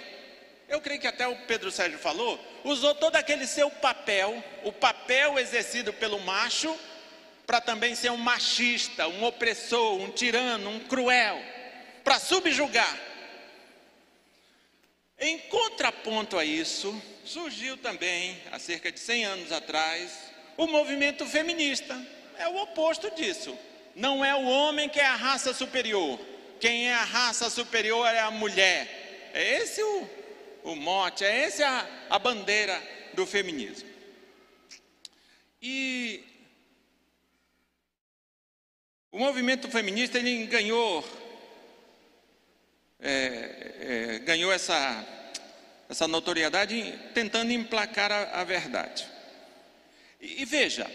eu 0.69 0.79
creio 0.79 1.01
que 1.01 1.07
até 1.07 1.27
o 1.27 1.35
Pedro 1.47 1.71
Sérgio 1.71 1.97
falou, 1.97 2.39
usou 2.63 2.93
todo 2.93 3.15
aquele 3.15 3.47
seu 3.47 3.69
papel, 3.71 4.43
o 4.63 4.71
papel 4.71 5.39
exercido 5.39 5.91
pelo 5.91 6.19
macho, 6.19 6.77
para 7.45 7.59
também 7.59 7.95
ser 7.95 8.11
um 8.11 8.17
machista, 8.17 9.07
um 9.07 9.23
opressor, 9.23 9.99
um 9.99 10.11
tirano, 10.11 10.69
um 10.69 10.79
cruel, 10.81 11.41
para 12.03 12.19
subjugar. 12.19 12.97
Em 15.17 15.39
contraponto 15.39 16.37
a 16.37 16.45
isso, 16.45 17.01
surgiu 17.25 17.75
também, 17.75 18.41
há 18.51 18.59
cerca 18.59 18.91
de 18.91 18.99
100 18.99 19.25
anos 19.25 19.51
atrás, 19.51 20.11
o 20.55 20.67
movimento 20.67 21.25
feminista. 21.25 21.99
É 22.37 22.47
o 22.47 22.55
oposto 22.61 23.09
disso. 23.15 23.57
Não 23.95 24.23
é 24.23 24.33
o 24.33 24.45
homem 24.45 24.87
que 24.87 24.99
é 24.99 25.05
a 25.05 25.15
raça 25.15 25.53
superior. 25.53 26.19
Quem 26.59 26.89
é 26.89 26.93
a 26.93 27.03
raça 27.03 27.49
superior 27.49 28.07
é 28.07 28.19
a 28.19 28.31
mulher. 28.31 29.31
É 29.33 29.57
esse 29.57 29.81
o, 29.83 30.09
o 30.71 30.75
mote, 30.75 31.23
é 31.23 31.45
essa 31.45 31.65
a, 31.67 32.15
a 32.15 32.19
bandeira 32.19 32.81
do 33.13 33.25
feminismo. 33.25 33.89
E 35.61 36.23
o 39.11 39.19
movimento 39.19 39.69
feminista 39.69 40.17
ele 40.17 40.45
ganhou 40.45 41.03
é, 43.01 43.71
é, 43.79 44.19
ganhou 44.19 44.51
essa, 44.51 45.05
essa 45.89 46.07
notoriedade 46.07 46.99
tentando 47.13 47.51
emplacar 47.51 48.11
a, 48.11 48.41
a 48.41 48.43
verdade. 48.43 49.07
E, 50.19 50.41
e, 50.41 50.45
veja, 50.45 50.89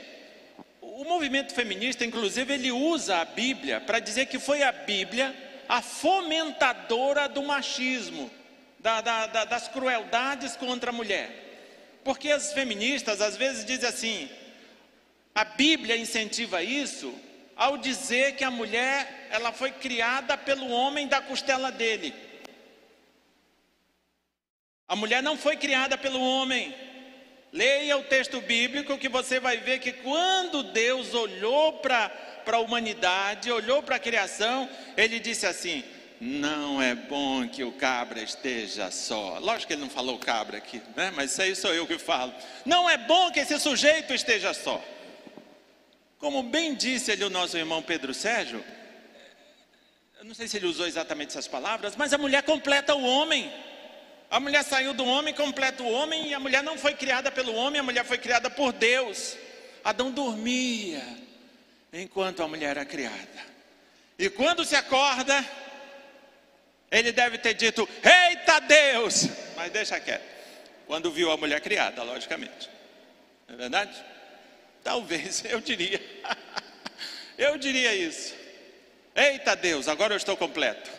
o 0.80 1.04
movimento 1.04 1.54
feminista, 1.54 2.04
inclusive, 2.04 2.52
ele 2.52 2.70
usa 2.70 3.18
a 3.18 3.24
Bíblia 3.24 3.80
para 3.80 3.98
dizer 3.98 4.26
que 4.26 4.38
foi 4.38 4.62
a 4.62 4.70
Bíblia 4.70 5.34
a 5.66 5.80
fomentadora 5.80 7.26
do 7.26 7.42
machismo 7.42 8.30
da, 8.84 9.00
da, 9.00 9.26
da, 9.26 9.44
das 9.46 9.66
crueldades 9.66 10.56
contra 10.56 10.90
a 10.90 10.92
mulher. 10.92 12.00
Porque 12.04 12.30
as 12.30 12.52
feministas 12.52 13.22
às 13.22 13.34
vezes 13.34 13.64
dizem 13.64 13.88
assim: 13.88 14.30
a 15.34 15.42
Bíblia 15.42 15.96
incentiva 15.96 16.62
isso 16.62 17.18
ao 17.56 17.78
dizer 17.78 18.36
que 18.36 18.44
a 18.44 18.50
mulher 18.50 19.28
ela 19.30 19.52
foi 19.52 19.70
criada 19.70 20.36
pelo 20.36 20.68
homem 20.68 21.08
da 21.08 21.22
costela 21.22 21.72
dele. 21.72 22.14
A 24.86 24.94
mulher 24.94 25.22
não 25.22 25.38
foi 25.38 25.56
criada 25.56 25.96
pelo 25.96 26.20
homem. 26.20 26.74
Leia 27.50 27.96
o 27.96 28.02
texto 28.02 28.38
bíblico 28.42 28.98
que 28.98 29.08
você 29.08 29.40
vai 29.40 29.56
ver 29.56 29.78
que 29.78 29.92
quando 29.92 30.62
Deus 30.62 31.14
olhou 31.14 31.74
para 31.74 32.12
a 32.52 32.58
humanidade, 32.58 33.50
olhou 33.50 33.82
para 33.82 33.96
a 33.96 34.00
criação, 34.00 34.68
ele 34.94 35.18
disse 35.18 35.46
assim: 35.46 35.82
não 36.24 36.80
é 36.80 36.94
bom 36.94 37.46
que 37.46 37.62
o 37.62 37.72
cabra 37.72 38.22
esteja 38.22 38.90
só. 38.90 39.38
Lógico 39.40 39.66
que 39.66 39.72
ele 39.74 39.82
não 39.82 39.90
falou 39.90 40.18
cabra 40.18 40.56
aqui, 40.56 40.80
né? 40.96 41.12
mas 41.14 41.32
isso 41.32 41.42
aí 41.42 41.54
sou 41.54 41.74
eu 41.74 41.86
que 41.86 41.98
falo. 41.98 42.32
Não 42.64 42.88
é 42.88 42.96
bom 42.96 43.30
que 43.30 43.40
esse 43.40 43.60
sujeito 43.60 44.14
esteja 44.14 44.54
só. 44.54 44.82
Como 46.18 46.42
bem 46.42 46.74
disse 46.74 47.12
ali 47.12 47.22
o 47.24 47.28
nosso 47.28 47.58
irmão 47.58 47.82
Pedro 47.82 48.14
Sérgio, 48.14 48.64
eu 50.18 50.24
não 50.24 50.34
sei 50.34 50.48
se 50.48 50.56
ele 50.56 50.64
usou 50.64 50.86
exatamente 50.86 51.28
essas 51.28 51.46
palavras, 51.46 51.94
mas 51.94 52.14
a 52.14 52.18
mulher 52.18 52.42
completa 52.42 52.94
o 52.94 53.04
homem. 53.04 53.52
A 54.30 54.40
mulher 54.40 54.64
saiu 54.64 54.94
do 54.94 55.04
homem, 55.04 55.34
completa 55.34 55.82
o 55.82 55.92
homem, 55.92 56.28
e 56.28 56.34
a 56.34 56.40
mulher 56.40 56.62
não 56.62 56.78
foi 56.78 56.94
criada 56.94 57.30
pelo 57.30 57.54
homem, 57.54 57.80
a 57.80 57.84
mulher 57.84 58.02
foi 58.02 58.16
criada 58.16 58.48
por 58.48 58.72
Deus. 58.72 59.36
Adão 59.84 60.10
dormia 60.10 61.04
enquanto 61.92 62.42
a 62.42 62.48
mulher 62.48 62.70
era 62.70 62.84
criada. 62.86 63.44
E 64.18 64.30
quando 64.30 64.64
se 64.64 64.74
acorda, 64.74 65.44
ele 66.90 67.12
deve 67.12 67.38
ter 67.38 67.54
dito: 67.54 67.88
Eita 68.02 68.60
Deus! 68.60 69.28
Mas 69.56 69.70
deixa 69.72 69.98
quieto. 70.00 70.24
Quando 70.86 71.10
viu 71.10 71.30
a 71.30 71.36
mulher 71.36 71.60
criada, 71.60 72.02
logicamente. 72.02 72.68
Não 73.48 73.54
é 73.54 73.58
verdade? 73.58 74.04
Talvez, 74.82 75.44
eu 75.48 75.60
diria. 75.60 76.00
Eu 77.36 77.58
diria 77.58 77.94
isso. 77.94 78.34
Eita 79.14 79.54
Deus, 79.54 79.88
agora 79.88 80.12
eu 80.12 80.18
estou 80.18 80.36
completo. 80.36 80.90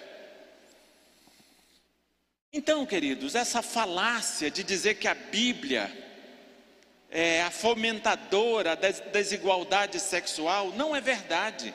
Então, 2.51 2.85
queridos, 2.85 3.35
essa 3.35 3.61
falácia 3.61 4.49
de 4.49 4.63
dizer 4.63 4.95
que 4.95 5.09
a 5.09 5.13
Bíblia 5.13 5.91
é 7.09 7.41
a 7.43 7.51
fomentadora 7.51 8.75
da 8.75 8.89
desigualdade 8.89 9.99
sexual 9.99 10.71
não 10.71 10.95
é 10.95 11.01
verdade. 11.01 11.73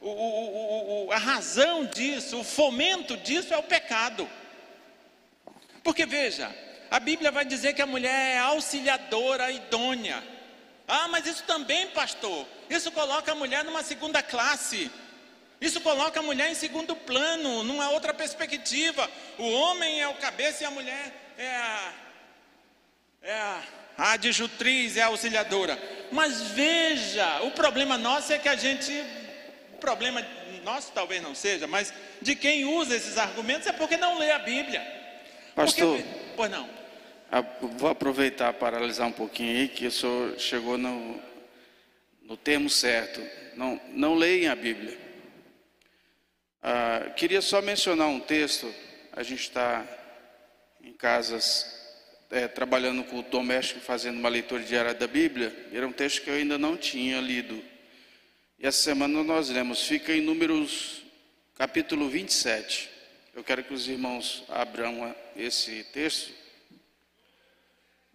O, 0.00 0.08
o, 0.08 1.06
o, 1.06 1.12
a 1.12 1.18
razão 1.18 1.84
disso, 1.86 2.38
o 2.38 2.44
fomento 2.44 3.16
disso 3.16 3.52
é 3.52 3.56
o 3.56 3.62
pecado. 3.62 4.28
Porque 5.82 6.06
veja, 6.06 6.54
a 6.90 7.00
Bíblia 7.00 7.30
vai 7.30 7.44
dizer 7.44 7.74
que 7.74 7.82
a 7.82 7.86
mulher 7.86 8.36
é 8.36 8.38
auxiliadora 8.38 9.50
idônea. 9.50 10.22
Ah, 10.86 11.08
mas 11.08 11.26
isso 11.26 11.42
também, 11.44 11.88
pastor, 11.88 12.46
isso 12.70 12.90
coloca 12.92 13.32
a 13.32 13.34
mulher 13.34 13.64
numa 13.64 13.82
segunda 13.82 14.22
classe. 14.22 14.90
Isso 15.60 15.80
coloca 15.80 16.20
a 16.20 16.22
mulher 16.22 16.50
em 16.50 16.54
segundo 16.54 16.94
plano, 16.94 17.64
numa 17.64 17.90
outra 17.90 18.14
perspectiva. 18.14 19.10
O 19.36 19.50
homem 19.50 20.00
é 20.00 20.06
o 20.06 20.14
cabeça 20.14 20.62
e 20.62 20.66
a 20.66 20.70
mulher 20.70 21.34
é 21.36 21.50
a, 21.50 21.92
é 23.22 23.34
a, 23.34 23.62
a 23.98 24.12
adjutriz, 24.12 24.96
é 24.96 25.02
a 25.02 25.06
auxiliadora. 25.06 25.76
Mas 26.12 26.42
veja, 26.52 27.42
o 27.42 27.50
problema 27.50 27.98
nosso 27.98 28.32
é 28.32 28.38
que 28.38 28.48
a 28.48 28.56
gente 28.56 28.92
problema 29.80 30.24
nosso 30.68 30.92
talvez 30.92 31.22
não 31.22 31.34
seja, 31.34 31.66
mas 31.66 31.92
de 32.20 32.34
quem 32.34 32.66
usa 32.66 32.94
esses 32.94 33.16
argumentos 33.16 33.66
é 33.66 33.72
porque 33.72 33.96
não 33.96 34.18
lê 34.18 34.30
a 34.30 34.38
Bíblia. 34.38 34.80
Pastor, 35.54 35.96
porque, 35.96 36.08
pois 36.36 36.50
não. 36.50 36.68
Vou 37.76 37.90
aproveitar 37.90 38.52
para 38.52 38.76
analisar 38.76 39.06
um 39.06 39.12
pouquinho 39.12 39.56
aí 39.56 39.68
que 39.68 39.86
o 39.86 39.90
senhor 39.90 40.38
chegou 40.38 40.76
no, 40.76 41.20
no 42.22 42.36
termo 42.36 42.68
certo. 42.68 43.20
Não, 43.56 43.80
não 43.88 44.14
leem 44.14 44.48
a 44.48 44.54
Bíblia. 44.54 44.96
Ah, 46.62 47.10
queria 47.16 47.40
só 47.40 47.62
mencionar 47.62 48.08
um 48.08 48.20
texto. 48.20 48.72
A 49.12 49.22
gente 49.22 49.42
está 49.42 49.86
em 50.82 50.92
casas 50.92 51.78
é, 52.30 52.46
trabalhando 52.46 53.04
com 53.04 53.18
o 53.18 53.22
doméstico, 53.22 53.80
fazendo 53.80 54.18
uma 54.18 54.28
leitura 54.28 54.62
diária 54.62 54.94
da 54.94 55.06
Bíblia. 55.06 55.54
Era 55.72 55.86
um 55.86 55.92
texto 55.92 56.22
que 56.22 56.30
eu 56.30 56.34
ainda 56.34 56.58
não 56.58 56.76
tinha 56.76 57.20
lido. 57.20 57.62
E 58.60 58.66
essa 58.66 58.82
semana 58.82 59.22
nós 59.22 59.50
lemos, 59.50 59.82
fica 59.82 60.12
em 60.12 60.20
Números 60.20 61.04
capítulo 61.54 62.08
27. 62.08 62.90
Eu 63.32 63.44
quero 63.44 63.62
que 63.62 63.72
os 63.72 63.86
irmãos 63.86 64.42
abram 64.48 65.14
esse 65.36 65.84
texto. 65.92 66.32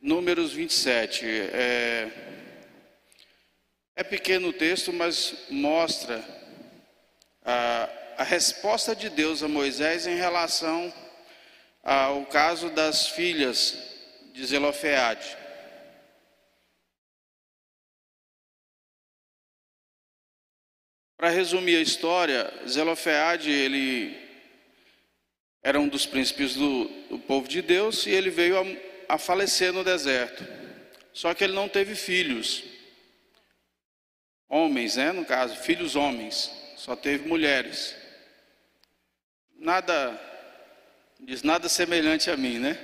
Números 0.02 0.52
27. 0.52 1.26
É, 1.26 2.12
é 3.96 4.04
pequeno 4.04 4.50
o 4.50 4.54
texto, 4.54 4.92
mas 4.92 5.34
mostra 5.50 6.22
a, 7.46 7.90
a 8.18 8.24
resposta 8.26 8.94
de 8.94 9.10
Deus 9.10 9.42
a 9.44 9.48
Moisés 9.48 10.06
em 10.08 10.18
relação 10.18 10.94
ao 11.82 12.26
caso 12.26 12.70
das 12.70 13.08
filhas 13.08 13.78
de 14.34 14.46
Zelofeade. 14.46 15.38
Para 21.24 21.32
resumir 21.32 21.78
a 21.78 21.82
história, 21.82 22.54
Zelofeade, 22.68 23.50
ele 23.50 24.14
era 25.62 25.80
um 25.80 25.88
dos 25.88 26.06
príncipes 26.06 26.54
do, 26.54 26.84
do 27.10 27.18
povo 27.18 27.48
de 27.48 27.62
Deus 27.62 28.06
e 28.06 28.10
ele 28.10 28.30
veio 28.30 28.60
a, 28.60 29.16
a 29.16 29.18
falecer 29.18 29.72
no 29.72 29.86
deserto. 29.86 30.46
Só 31.14 31.34
que 31.34 31.46
ele 31.46 31.54
não 31.54 31.70
teve 31.70 31.96
filhos. 31.96 32.66
Homens, 34.50 34.98
né, 34.98 35.14
no 35.14 35.24
caso, 35.24 35.56
filhos 35.56 35.96
homens. 35.96 36.52
Só 36.76 36.94
teve 36.94 37.26
mulheres. 37.26 37.96
Nada, 39.58 40.20
diz 41.22 41.42
nada 41.42 41.70
semelhante 41.70 42.30
a 42.30 42.36
mim, 42.36 42.60
né? 42.60 42.78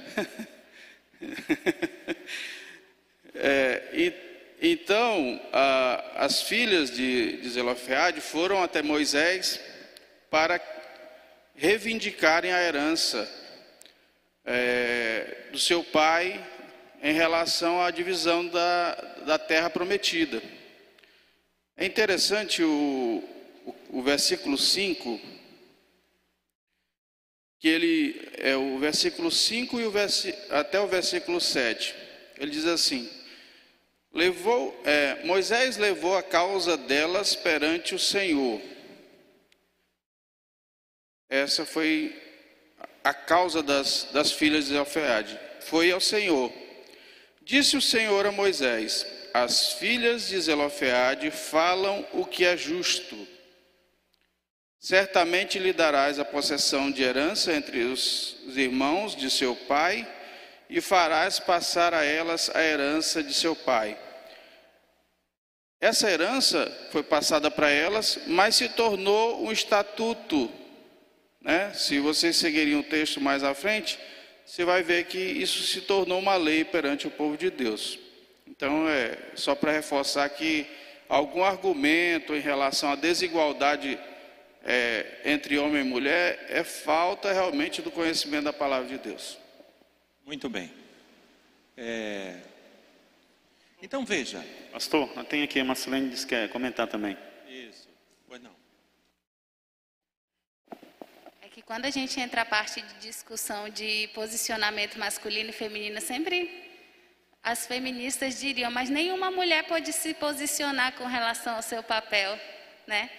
é, 3.36 3.90
e 3.92 4.29
então, 4.62 5.40
a, 5.54 6.26
as 6.26 6.42
filhas 6.42 6.92
de, 6.92 7.38
de 7.38 7.50
Zelofeade 7.50 8.20
foram 8.20 8.62
até 8.62 8.82
Moisés 8.82 9.60
para 10.30 10.62
reivindicarem 11.56 12.52
a 12.52 12.62
herança 12.62 13.30
é, 14.46 15.44
do 15.52 15.60
seu 15.60 15.84
pai 15.84 16.46
em 17.02 17.14
relação 17.14 17.82
à 17.82 17.90
divisão 17.90 18.48
da, 18.48 18.96
da 19.26 19.40
terra 19.40 19.70
prometida. 19.70 20.42
É 21.78 21.86
interessante 21.86 22.62
o, 22.62 23.24
o, 23.66 24.00
o 24.00 24.02
versículo 24.02 24.58
5, 24.58 25.22
que 27.60 27.68
ele 27.70 28.30
é 28.38 28.58
o 28.58 28.78
versículo 28.78 29.32
5 29.32 29.80
e 29.80 29.86
o 29.86 29.94
até 30.50 30.82
o 30.82 30.88
versículo 30.88 31.40
7. 31.40 31.96
Ele 32.38 32.52
diz 32.52 32.66
assim: 32.66 33.10
Levou, 34.12 34.80
é, 34.84 35.24
Moisés 35.24 35.78
levou 35.78 36.18
a 36.18 36.24
causa 36.24 36.76
delas 36.76 37.36
perante 37.36 37.94
o 37.94 38.00
Senhor. 38.00 38.60
Essa 41.30 41.64
foi 41.64 42.20
a 43.04 43.14
causa 43.14 43.62
das, 43.62 44.10
das 44.12 44.32
filhas 44.32 44.66
de 44.66 44.72
Zelfeade. 44.72 45.40
Foi 45.62 45.92
ao 45.92 46.02
Senhor. 46.02 46.52
Disse 47.44 47.78
o 47.78 47.82
Senhor 47.82 48.26
a 48.26 48.32
Moisés: 48.32 49.06
As 49.34 49.74
filhas 49.74 50.28
de 50.28 50.42
Zelofeade 50.42 51.30
falam 51.30 52.06
o 52.14 52.26
que 52.26 52.46
é 52.46 52.58
justo. 52.58 53.28
Certamente 54.80 55.60
lhe 55.60 55.74
darás 55.74 56.20
a 56.20 56.26
possessão 56.26 56.90
de 56.90 57.04
herança 57.04 57.54
entre 57.54 57.84
os 57.84 58.38
irmãos 58.56 59.16
de 59.16 59.30
seu 59.30 59.56
pai 59.56 60.08
e 60.70 60.80
farás 60.80 61.40
passar 61.40 61.94
a 61.94 62.04
elas 62.04 62.52
a 62.54 62.62
herança 62.62 63.24
de 63.24 63.34
seu 63.34 63.56
pai. 63.56 63.98
Essa 65.82 66.12
herança 66.12 66.70
foi 66.92 67.02
passada 67.02 67.50
para 67.50 67.70
elas, 67.70 68.20
mas 68.28 68.56
se 68.56 68.70
tornou 68.70 69.46
um 69.46 69.52
estatuto. 69.52 70.52
Né? 71.42 71.72
Se 71.74 72.00
vocês 72.00 72.36
seguirem 72.36 72.76
o 72.76 72.84
texto 72.84 73.22
mais 73.22 73.44
à 73.44 73.54
frente, 73.54 73.98
você 74.46 74.66
vai 74.66 74.84
ver 74.84 75.06
que 75.06 75.18
isso 75.18 75.64
se 75.64 75.82
tornou 75.82 76.20
uma 76.20 76.36
lei 76.36 76.66
perante 76.66 77.08
o 77.08 77.12
povo 77.12 77.38
de 77.38 77.50
Deus. 77.50 77.98
Então, 78.46 78.90
é 78.90 79.18
só 79.36 79.56
para 79.56 79.72
reforçar 79.72 80.28
que 80.30 80.68
algum 81.08 81.44
argumento 81.44 82.36
em 82.36 82.42
relação 82.42 82.92
à 82.92 82.96
desigualdade 82.96 83.98
é, 84.66 85.06
entre 85.24 85.58
homem 85.58 85.82
e 85.82 85.86
mulher 85.86 86.46
é 86.50 86.64
falta 86.64 87.32
realmente 87.32 87.82
do 87.82 87.90
conhecimento 87.90 88.44
da 88.44 88.54
palavra 88.54 88.90
de 88.90 88.98
Deus. 88.98 89.38
Muito 90.30 90.48
bem. 90.48 90.72
É... 91.76 92.40
Então 93.82 94.06
veja. 94.06 94.46
Pastor, 94.72 95.08
tem 95.26 95.42
aqui 95.42 95.60
a 95.60 95.66
Marcelene 95.66 96.16
que 96.16 96.24
quer 96.28 96.48
comentar 96.50 96.86
também. 96.86 97.18
Isso, 97.48 97.90
pois 98.28 98.40
não. 98.40 98.56
É 101.42 101.50
que 101.50 101.64
quando 101.64 101.86
a 101.86 101.90
gente 101.90 102.20
entra 102.20 102.44
a 102.44 102.46
parte 102.46 102.80
de 102.80 102.94
discussão 103.00 103.70
de 103.70 104.08
posicionamento 104.14 105.00
masculino 105.00 105.50
e 105.50 105.52
feminino, 105.64 106.00
sempre 106.00 106.38
as 107.42 107.66
feministas 107.66 108.40
diriam, 108.40 108.70
mas 108.70 108.88
nenhuma 108.88 109.32
mulher 109.32 109.64
pode 109.64 109.92
se 109.92 110.14
posicionar 110.14 110.94
com 110.94 111.06
relação 111.06 111.56
ao 111.56 111.64
seu 111.64 111.82
papel, 111.82 112.40
né? 112.86 113.10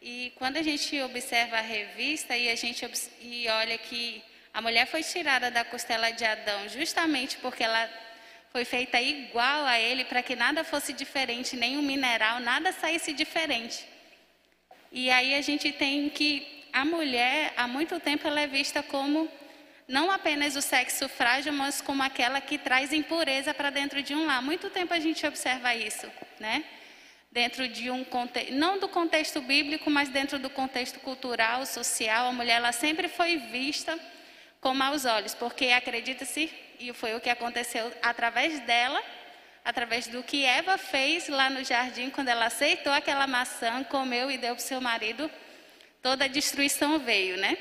E 0.00 0.32
quando 0.36 0.58
a 0.58 0.62
gente 0.62 1.00
observa 1.00 1.56
a 1.56 1.60
revista 1.60 2.36
e 2.36 2.48
a 2.48 2.54
gente 2.54 2.88
e 3.20 3.48
olha 3.48 3.76
que 3.78 4.22
a 4.54 4.60
mulher 4.60 4.86
foi 4.86 5.02
tirada 5.02 5.50
da 5.50 5.64
costela 5.64 6.10
de 6.10 6.24
Adão 6.24 6.68
justamente 6.68 7.36
porque 7.38 7.64
ela 7.64 7.88
foi 8.52 8.64
feita 8.64 9.00
igual 9.00 9.64
a 9.64 9.80
ele 9.80 10.04
para 10.04 10.22
que 10.22 10.36
nada 10.36 10.62
fosse 10.62 10.92
diferente, 10.92 11.56
nenhum 11.56 11.82
mineral, 11.82 12.38
nada 12.38 12.70
saísse 12.70 13.12
diferente. 13.12 13.86
E 14.90 15.10
aí 15.10 15.34
a 15.34 15.40
gente 15.40 15.72
tem 15.72 16.10
que 16.10 16.62
a 16.72 16.84
mulher, 16.84 17.52
há 17.56 17.66
muito 17.68 18.00
tempo, 18.00 18.26
ela 18.26 18.40
é 18.40 18.46
vista 18.46 18.82
como 18.82 19.28
não 19.86 20.10
apenas 20.10 20.56
o 20.56 20.62
sexo 20.62 21.08
frágil, 21.08 21.52
mas 21.52 21.80
como 21.80 22.02
aquela 22.02 22.40
que 22.40 22.56
traz 22.56 22.92
impureza 22.92 23.52
para 23.52 23.68
dentro 23.68 24.02
de 24.02 24.14
um 24.14 24.24
lar. 24.24 24.40
Muito 24.42 24.70
tempo 24.70 24.94
a 24.94 24.98
gente 24.98 25.26
observa 25.26 25.74
isso, 25.74 26.10
né? 26.40 26.64
Dentro 27.30 27.68
de 27.68 27.90
um 27.90 28.04
contexto, 28.04 28.52
não 28.54 28.78
do 28.78 28.88
contexto 28.88 29.40
bíblico, 29.40 29.90
mas 29.90 30.08
dentro 30.08 30.38
do 30.38 30.48
contexto 30.48 30.98
cultural, 31.00 31.66
social, 31.66 32.28
a 32.28 32.32
mulher 32.32 32.56
ela 32.56 32.72
sempre 32.72 33.08
foi 33.08 33.36
vista 33.36 33.98
com 34.62 34.72
maus 34.72 35.04
olhos, 35.04 35.34
porque 35.34 35.66
acredita-se, 35.66 36.48
e 36.78 36.92
foi 36.92 37.14
o 37.16 37.20
que 37.20 37.28
aconteceu 37.28 37.92
através 38.00 38.60
dela, 38.60 39.02
através 39.64 40.06
do 40.06 40.22
que 40.22 40.44
Eva 40.44 40.78
fez 40.78 41.28
lá 41.28 41.50
no 41.50 41.64
jardim, 41.64 42.10
quando 42.10 42.28
ela 42.28 42.46
aceitou 42.46 42.92
aquela 42.92 43.26
maçã, 43.26 43.82
comeu 43.82 44.30
e 44.30 44.38
deu 44.38 44.54
para 44.54 44.62
o 44.62 44.64
seu 44.64 44.80
marido, 44.80 45.28
toda 46.00 46.26
a 46.26 46.28
destruição 46.28 47.00
veio, 47.00 47.36
né? 47.36 47.58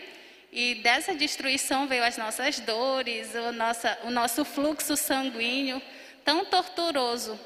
E 0.51 0.75
dessa 0.75 1.15
destruição 1.15 1.87
veio 1.87 2.03
as 2.03 2.17
nossas 2.17 2.59
dores, 2.59 3.33
o, 3.33 3.51
nossa, 3.51 3.97
o 4.03 4.11
nosso 4.11 4.45
fluxo 4.45 4.95
sanguíneo 4.95 5.81
tão 6.23 6.45
torturoso. 6.45 7.39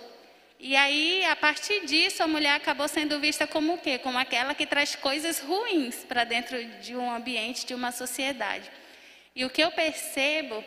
E 0.59 0.75
aí, 0.75 1.23
a 1.25 1.35
partir 1.35 1.85
disso, 1.85 2.21
a 2.21 2.27
mulher 2.27 2.55
acabou 2.55 2.89
sendo 2.89 3.19
vista 3.21 3.47
como 3.47 3.75
o 3.75 3.77
quê? 3.77 3.99
Como 3.99 4.17
aquela 4.17 4.53
que 4.53 4.65
traz 4.65 4.95
coisas 4.95 5.39
ruins 5.39 6.03
para 6.03 6.25
dentro 6.25 6.61
de 6.81 6.93
um 6.95 7.09
ambiente, 7.09 7.65
de 7.65 7.73
uma 7.73 7.91
sociedade. 7.91 8.69
E 9.35 9.43
o 9.43 9.49
que 9.49 9.61
eu 9.61 9.71
percebo 9.71 10.63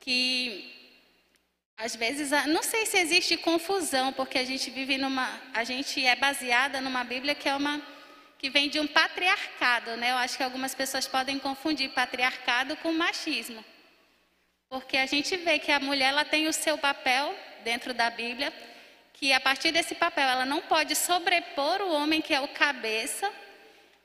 que 0.00 0.72
às 1.76 1.96
vezes, 1.96 2.30
não 2.46 2.62
sei 2.62 2.86
se 2.86 2.96
existe 2.96 3.36
confusão, 3.36 4.12
porque 4.12 4.38
a 4.38 4.44
gente 4.44 4.70
vive 4.70 4.96
numa, 4.96 5.28
a 5.52 5.64
gente 5.64 6.04
é 6.06 6.14
baseada 6.14 6.80
numa 6.80 7.02
Bíblia 7.02 7.34
que 7.34 7.48
é 7.48 7.56
uma 7.56 7.82
que 8.38 8.50
vem 8.50 8.68
de 8.68 8.80
um 8.80 8.88
patriarcado, 8.88 9.96
né? 9.96 10.10
Eu 10.10 10.16
acho 10.16 10.36
que 10.36 10.42
algumas 10.42 10.74
pessoas 10.74 11.06
podem 11.06 11.38
confundir 11.38 11.90
patriarcado 11.90 12.76
com 12.76 12.92
machismo. 12.92 13.64
Porque 14.68 14.96
a 14.96 15.06
gente 15.06 15.36
vê 15.36 15.60
que 15.60 15.70
a 15.70 15.78
mulher 15.78 16.08
ela 16.08 16.24
tem 16.24 16.48
o 16.48 16.52
seu 16.52 16.76
papel 16.76 17.32
dentro 17.62 17.94
da 17.94 18.10
Bíblia, 18.10 18.52
que 19.12 19.32
a 19.32 19.38
partir 19.38 19.70
desse 19.70 19.94
papel 19.94 20.28
ela 20.28 20.44
não 20.44 20.60
pode 20.60 20.96
sobrepor 20.96 21.80
o 21.82 21.92
homem 21.92 22.20
que 22.20 22.34
é 22.34 22.40
o 22.40 22.48
cabeça. 22.48 23.32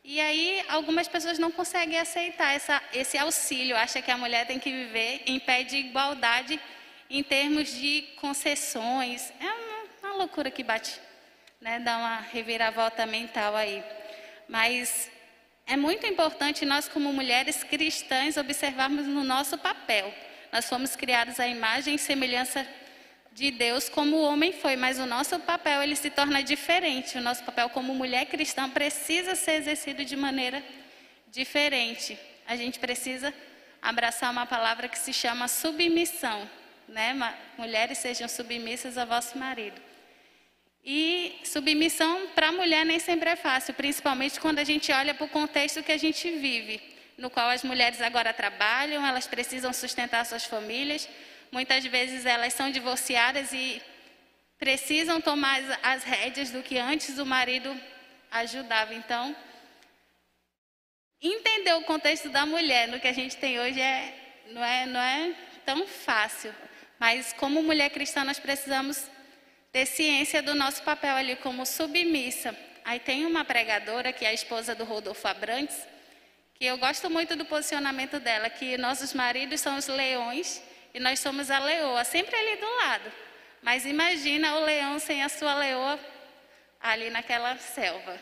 E 0.09 0.21
aí 0.21 0.63
algumas 0.69 1.05
pessoas 1.05 1.37
não 1.37 1.51
conseguem 1.51 1.99
aceitar 1.99 2.55
essa, 2.55 2.81
esse 2.93 3.17
auxílio, 3.17 3.75
acha 3.75 4.01
que 4.01 4.09
a 4.09 4.17
mulher 4.17 4.47
tem 4.47 4.57
que 4.57 4.71
viver 4.71 5.21
em 5.25 5.37
pé 5.37 5.63
de 5.63 5.75
igualdade 5.75 6.57
em 7.09 7.21
termos 7.21 7.73
de 7.73 8.03
concessões. 8.15 9.33
É 9.37 9.43
uma, 9.43 10.11
uma 10.11 10.13
loucura 10.19 10.49
que 10.49 10.63
bate, 10.63 10.97
né? 11.59 11.79
dá 11.79 11.97
uma 11.97 12.21
reviravolta 12.21 13.05
mental 13.05 13.53
aí. 13.53 13.83
Mas 14.47 15.11
é 15.65 15.75
muito 15.75 16.07
importante 16.07 16.65
nós, 16.65 16.87
como 16.87 17.11
mulheres 17.11 17.61
cristãs, 17.65 18.37
observarmos 18.37 19.05
no 19.05 19.25
nosso 19.25 19.57
papel. 19.57 20.15
Nós 20.53 20.69
fomos 20.69 20.95
criados 20.95 21.37
à 21.37 21.49
imagem 21.49 21.95
e 21.95 21.99
semelhança 21.99 22.65
de 23.37 23.51
Deus 23.51 23.87
como 23.87 24.15
o 24.15 24.23
homem 24.23 24.51
foi, 24.51 24.75
mas 24.75 24.97
o 24.97 25.05
nosso 25.05 25.37
papel 25.37 25.83
ele 25.83 25.95
se 25.95 26.09
torna 26.09 26.41
diferente. 26.41 27.19
O 27.19 27.21
nosso 27.21 27.43
papel 27.43 27.69
como 27.69 27.93
mulher 27.93 28.25
cristã 28.25 28.67
precisa 28.67 29.35
ser 29.35 29.51
exercido 29.61 30.03
de 30.03 30.15
maneira 30.15 30.63
diferente. 31.27 32.17
A 32.47 32.55
gente 32.55 32.79
precisa 32.79 33.31
abraçar 33.79 34.31
uma 34.31 34.47
palavra 34.47 34.87
que 34.87 34.97
se 34.97 35.13
chama 35.13 35.47
submissão, 35.47 36.49
né? 36.89 37.13
Mulheres 37.59 37.99
sejam 37.99 38.27
submissas 38.27 38.97
ao 38.97 39.05
vosso 39.05 39.37
marido. 39.37 39.79
E 40.83 41.39
submissão 41.43 42.29
para 42.33 42.47
a 42.47 42.51
mulher 42.51 42.87
nem 42.87 42.97
sempre 42.97 43.29
é 43.29 43.35
fácil, 43.35 43.75
principalmente 43.75 44.39
quando 44.39 44.57
a 44.57 44.63
gente 44.63 44.91
olha 44.91 45.13
para 45.13 45.25
o 45.27 45.29
contexto 45.29 45.83
que 45.83 45.91
a 45.91 45.97
gente 45.97 46.27
vive, 46.31 46.81
no 47.15 47.29
qual 47.29 47.51
as 47.51 47.61
mulheres 47.61 48.01
agora 48.01 48.33
trabalham, 48.33 49.05
elas 49.05 49.27
precisam 49.27 49.71
sustentar 49.71 50.25
suas 50.25 50.45
famílias, 50.45 51.07
muitas 51.51 51.85
vezes 51.85 52.25
elas 52.25 52.53
são 52.53 52.71
divorciadas 52.71 53.51
e 53.53 53.81
precisam 54.57 55.21
tomar 55.21 55.59
as, 55.59 55.79
as 55.83 56.03
rédeas 56.03 56.51
do 56.51 56.63
que 56.63 56.77
antes 56.77 57.17
o 57.19 57.25
marido 57.25 57.75
ajudava. 58.31 58.93
Então, 58.93 59.35
entender 61.21 61.73
o 61.73 61.83
contexto 61.83 62.29
da 62.29 62.45
mulher 62.45 62.87
no 62.87 62.99
que 62.99 63.07
a 63.07 63.13
gente 63.13 63.37
tem 63.37 63.59
hoje 63.59 63.79
é, 63.79 64.13
não, 64.47 64.63
é, 64.63 64.85
não 64.85 64.99
é 64.99 65.35
tão 65.65 65.87
fácil. 65.87 66.53
Mas 66.99 67.33
como 67.33 67.61
mulher 67.61 67.89
cristã 67.89 68.23
nós 68.23 68.39
precisamos 68.39 69.09
ter 69.71 69.85
ciência 69.85 70.41
do 70.41 70.55
nosso 70.55 70.81
papel 70.83 71.15
ali 71.15 71.35
como 71.35 71.65
submissa. 71.65 72.57
Aí 72.83 72.99
tem 72.99 73.25
uma 73.25 73.43
pregadora 73.43 74.13
que 74.13 74.25
é 74.25 74.29
a 74.29 74.33
esposa 74.33 74.73
do 74.73 74.83
Rodolfo 74.83 75.27
Abrantes, 75.27 75.77
que 76.55 76.65
eu 76.65 76.77
gosto 76.77 77.09
muito 77.09 77.35
do 77.35 77.45
posicionamento 77.45 78.19
dela, 78.19 78.49
que 78.49 78.77
nossos 78.77 79.13
maridos 79.13 79.61
são 79.61 79.77
os 79.77 79.87
leões 79.87 80.63
e 80.97 80.99
nós 80.99 81.19
somos 81.19 81.51
a 81.51 81.59
leoa, 81.59 82.03
sempre 82.03 82.35
ali 82.35 82.59
do 82.59 82.75
lado. 82.77 83.11
Mas 83.61 83.85
imagina 83.85 84.55
o 84.55 84.65
leão 84.65 84.97
sem 84.97 85.21
a 85.21 85.29
sua 85.29 85.53
leoa 85.53 85.99
ali 86.81 87.11
naquela 87.11 87.55
selva. 87.59 88.19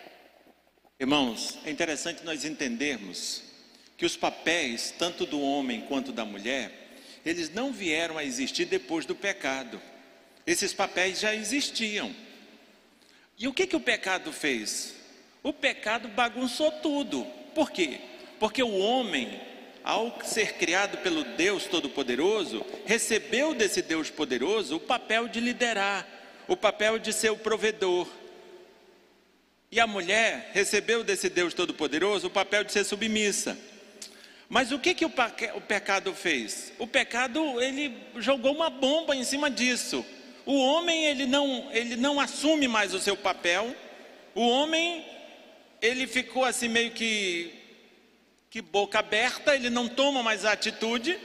Irmãos, 1.00 1.58
é 1.64 1.72
interessante 1.72 2.26
nós 2.26 2.44
entendermos 2.44 3.44
que 3.96 4.06
os 4.06 4.18
papéis, 4.18 4.94
tanto 5.00 5.26
do 5.26 5.40
homem 5.40 5.84
quanto 5.88 6.12
da 6.12 6.26
mulher, 6.26 6.98
eles 7.26 7.50
não 7.50 7.72
vieram 7.72 8.18
a 8.18 8.26
existir 8.26 8.66
depois 8.66 9.06
do 9.06 9.16
pecado. 9.16 9.82
Esses 10.46 10.74
papéis 10.74 11.22
já 11.22 11.34
existiam. 11.34 12.14
E 13.40 13.48
o 13.48 13.54
que, 13.54 13.68
que 13.68 13.78
o 13.78 13.80
pecado 13.80 14.34
fez? 14.34 14.96
O 15.42 15.54
pecado 15.54 16.10
bagunçou 16.10 16.74
tudo. 16.74 17.26
Por 17.54 17.72
quê? 17.72 18.02
Porque 18.38 18.62
o 18.62 18.78
homem, 18.78 19.40
ao 19.86 20.20
ser 20.24 20.54
criado 20.54 20.98
pelo 20.98 21.24
Deus 21.24 21.66
Todo-Poderoso, 21.66 22.66
recebeu 22.88 23.54
desse 23.54 23.84
Deus 23.84 24.10
poderoso 24.10 24.78
o 24.78 24.80
papel 24.80 25.28
de 25.28 25.40
liderar, 25.40 26.08
o 26.48 26.58
papel 26.58 26.98
de 26.98 27.14
ser 27.14 27.30
o 27.30 27.38
provedor. 27.38 28.08
E 29.72 29.80
a 29.80 29.86
mulher 29.86 30.50
recebeu 30.54 31.04
desse 31.04 31.30
Deus 31.30 31.54
Todo-Poderoso 31.54 32.28
o 32.28 32.32
papel 32.32 32.64
de 32.64 32.72
ser 32.72 32.84
submissa. 32.84 33.56
Mas 34.50 34.72
o 34.72 34.80
que, 34.80 34.96
que 34.96 35.06
o, 35.06 35.12
pecado 35.68 36.14
fez? 36.14 36.74
O 36.80 36.88
pecado, 36.88 37.62
ele 37.62 37.96
jogou 38.18 38.56
uma 38.56 38.72
bomba 38.72 39.16
em 39.16 39.24
cima 39.24 39.52
disso. 39.52 40.04
O 40.48 40.58
homem, 40.58 41.06
ele 41.06 41.28
não, 41.28 41.70
ele 41.72 41.96
não 41.96 42.20
assume 42.20 42.68
mais 42.68 42.94
o 42.94 43.00
seu 43.00 43.16
papel. 43.16 43.76
O 44.34 44.48
homem, 44.48 45.06
ele 45.80 46.08
ficou 46.08 46.44
assim 46.44 46.70
meio 46.70 46.92
que, 46.92 47.54
que 48.56 48.62
boca 48.62 49.00
aberta, 49.00 49.54
ele 49.54 49.70
não 49.70 49.90
toma 49.90 50.24
mais 50.24 50.46
a 50.46 50.54
atitude. 50.54 51.20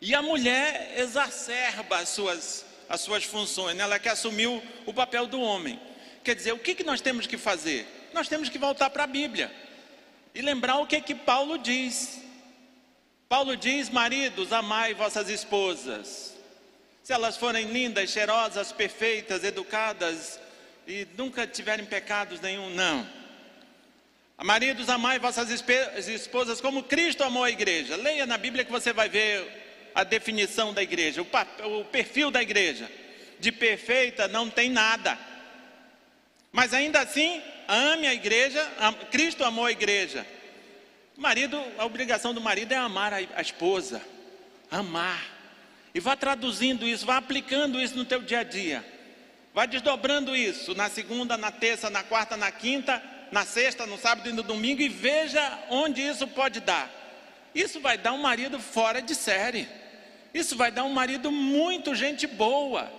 E 0.00 0.12
a 0.12 0.20
mulher 0.20 0.92
exacerba 0.96 1.98
as 1.98 2.08
suas, 2.08 2.66
as 2.88 3.00
suas 3.00 3.22
funções, 3.22 3.76
né? 3.76 3.84
ela 3.84 3.96
quer 3.96 4.10
assumir 4.10 4.48
o, 4.48 4.60
o 4.84 4.92
papel 4.92 5.28
do 5.28 5.40
homem. 5.40 5.78
Quer 6.24 6.34
dizer, 6.34 6.50
o 6.50 6.58
que, 6.58 6.74
que 6.74 6.82
nós 6.82 7.00
temos 7.00 7.28
que 7.28 7.38
fazer? 7.38 7.86
Nós 8.12 8.26
temos 8.26 8.48
que 8.48 8.58
voltar 8.58 8.90
para 8.90 9.04
a 9.04 9.06
Bíblia 9.06 9.54
e 10.34 10.42
lembrar 10.42 10.78
o 10.78 10.86
que, 10.88 11.00
que 11.00 11.14
Paulo 11.14 11.58
diz. 11.58 12.20
Paulo 13.28 13.56
diz: 13.56 13.88
Maridos, 13.88 14.52
amai 14.52 14.94
vossas 14.94 15.28
esposas. 15.28 16.34
Se 17.04 17.12
elas 17.12 17.36
forem 17.36 17.68
lindas, 17.68 18.10
cheirosas, 18.10 18.72
perfeitas, 18.72 19.44
educadas 19.44 20.40
e 20.88 21.06
nunca 21.16 21.46
tiverem 21.46 21.86
pecados 21.86 22.40
nenhum, 22.40 22.68
não. 22.70 23.17
Maridos, 24.44 24.88
amai 24.88 25.18
vossas 25.18 25.50
esposas 25.50 26.60
como 26.60 26.84
Cristo 26.84 27.24
amou 27.24 27.42
a 27.42 27.50
igreja. 27.50 27.96
Leia 27.96 28.24
na 28.24 28.38
Bíblia 28.38 28.64
que 28.64 28.70
você 28.70 28.92
vai 28.92 29.08
ver 29.08 29.90
a 29.92 30.04
definição 30.04 30.72
da 30.72 30.80
igreja, 30.80 31.22
o 31.22 31.84
perfil 31.86 32.30
da 32.30 32.40
igreja. 32.40 32.88
De 33.40 33.50
perfeita 33.50 34.28
não 34.28 34.48
tem 34.48 34.70
nada. 34.70 35.18
Mas 36.52 36.72
ainda 36.72 37.00
assim, 37.00 37.42
ame 37.66 38.06
a 38.06 38.14
igreja, 38.14 38.64
Cristo 39.10 39.44
amou 39.44 39.66
a 39.66 39.72
igreja. 39.72 40.24
Marido, 41.16 41.60
a 41.76 41.84
obrigação 41.84 42.32
do 42.32 42.40
marido 42.40 42.72
é 42.72 42.76
amar 42.76 43.12
a, 43.12 43.42
esposa, 43.42 44.00
amar. 44.70 45.20
E 45.92 45.98
vá 45.98 46.14
traduzindo 46.14 46.86
isso, 46.86 47.04
vá 47.04 47.16
aplicando 47.16 47.80
isso 47.80 47.96
no 47.96 48.04
teu 48.04 48.22
dia 48.22 48.40
a 48.40 48.44
dia. 48.44 48.84
Vá 49.52 49.66
desdobrando 49.66 50.36
isso 50.36 50.76
na 50.76 50.88
segunda, 50.88 51.36
na 51.36 51.50
terça, 51.50 51.90
na 51.90 52.04
quarta, 52.04 52.36
na 52.36 52.52
quinta, 52.52 53.02
na 53.30 53.44
sexta, 53.44 53.86
no 53.86 53.98
sábado 53.98 54.28
e 54.28 54.32
no 54.32 54.42
domingo 54.42 54.80
e 54.80 54.88
veja 54.88 55.58
onde 55.70 56.00
isso 56.00 56.26
pode 56.26 56.60
dar. 56.60 56.90
Isso 57.54 57.80
vai 57.80 57.98
dar 57.98 58.12
um 58.12 58.18
marido 58.18 58.58
fora 58.58 59.00
de 59.00 59.14
série. 59.14 59.68
Isso 60.32 60.56
vai 60.56 60.70
dar 60.70 60.84
um 60.84 60.92
marido 60.92 61.30
muito 61.30 61.94
gente 61.94 62.26
boa. 62.26 62.92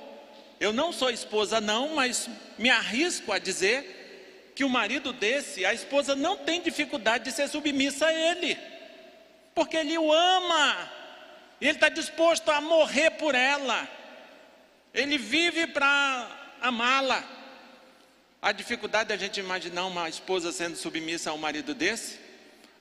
Eu 0.60 0.74
não 0.74 0.92
sou 0.92 1.10
esposa 1.10 1.62
não, 1.62 1.96
mas 1.96 2.30
me 2.58 2.70
arrisco 2.70 3.32
a 3.32 3.40
dizer 3.40 4.52
que 4.56 4.64
o 4.66 4.70
marido 4.70 5.14
desse, 5.14 5.66
a 5.66 5.74
esposa 5.74 6.16
não 6.16 6.36
tem 6.36 6.62
dificuldade 6.62 7.24
de 7.24 7.32
ser 7.32 7.48
submissa 7.48 8.08
a 8.08 8.14
ele, 8.14 8.58
porque 9.56 9.78
ele 9.78 9.98
o 9.98 10.12
ama, 10.12 10.92
e 11.62 11.66
ele 11.66 11.78
está 11.78 11.88
disposto 11.88 12.50
a 12.50 12.60
morrer 12.60 13.12
por 13.12 13.36
ela, 13.36 13.88
ele 14.94 15.18
vive 15.18 15.68
para 15.68 16.28
amá-la. 16.62 17.24
A 18.42 18.54
dificuldade 18.54 19.12
é 19.12 19.16
a 19.16 19.18
gente 19.18 19.40
imaginar 19.40 19.86
uma 19.86 20.08
esposa 20.08 20.52
sendo 20.54 20.78
submissa 20.78 21.30
a 21.30 21.34
um 21.34 21.38
marido 21.38 21.74
desse? 21.74 22.20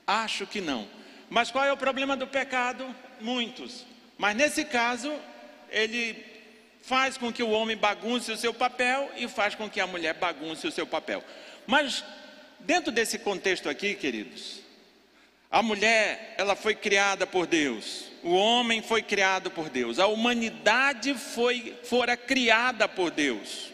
Acho 0.06 0.46
que 0.46 0.60
não. 0.60 0.88
Mas 1.28 1.50
qual 1.50 1.64
é 1.64 1.72
o 1.72 1.76
problema 1.76 2.16
do 2.16 2.28
pecado? 2.28 2.94
Muitos. 3.20 3.84
Mas 4.16 4.36
nesse 4.36 4.64
caso, 4.64 5.12
ele 5.68 6.24
faz 6.82 7.18
com 7.18 7.32
que 7.32 7.42
o 7.42 7.50
homem 7.50 7.76
bagunce 7.76 8.30
o 8.30 8.36
seu 8.36 8.54
papel 8.54 9.10
e 9.16 9.26
faz 9.26 9.56
com 9.56 9.68
que 9.68 9.80
a 9.80 9.86
mulher 9.86 10.14
bagunce 10.14 10.66
o 10.66 10.72
seu 10.72 10.86
papel. 10.86 11.24
Mas 11.66 12.04
dentro 12.60 12.92
desse 12.92 13.18
contexto 13.18 13.68
aqui, 13.68 13.94
queridos, 13.94 14.60
a 15.50 15.60
mulher, 15.60 16.34
ela 16.38 16.54
foi 16.54 16.74
criada 16.74 17.26
por 17.26 17.46
Deus. 17.46 18.04
O 18.22 18.32
homem 18.32 18.80
foi 18.80 19.02
criado 19.02 19.50
por 19.50 19.68
Deus. 19.68 19.98
A 19.98 20.06
humanidade 20.06 21.14
foi 21.14 21.76
fora 21.82 22.16
criada 22.16 22.88
por 22.88 23.10
Deus. 23.10 23.72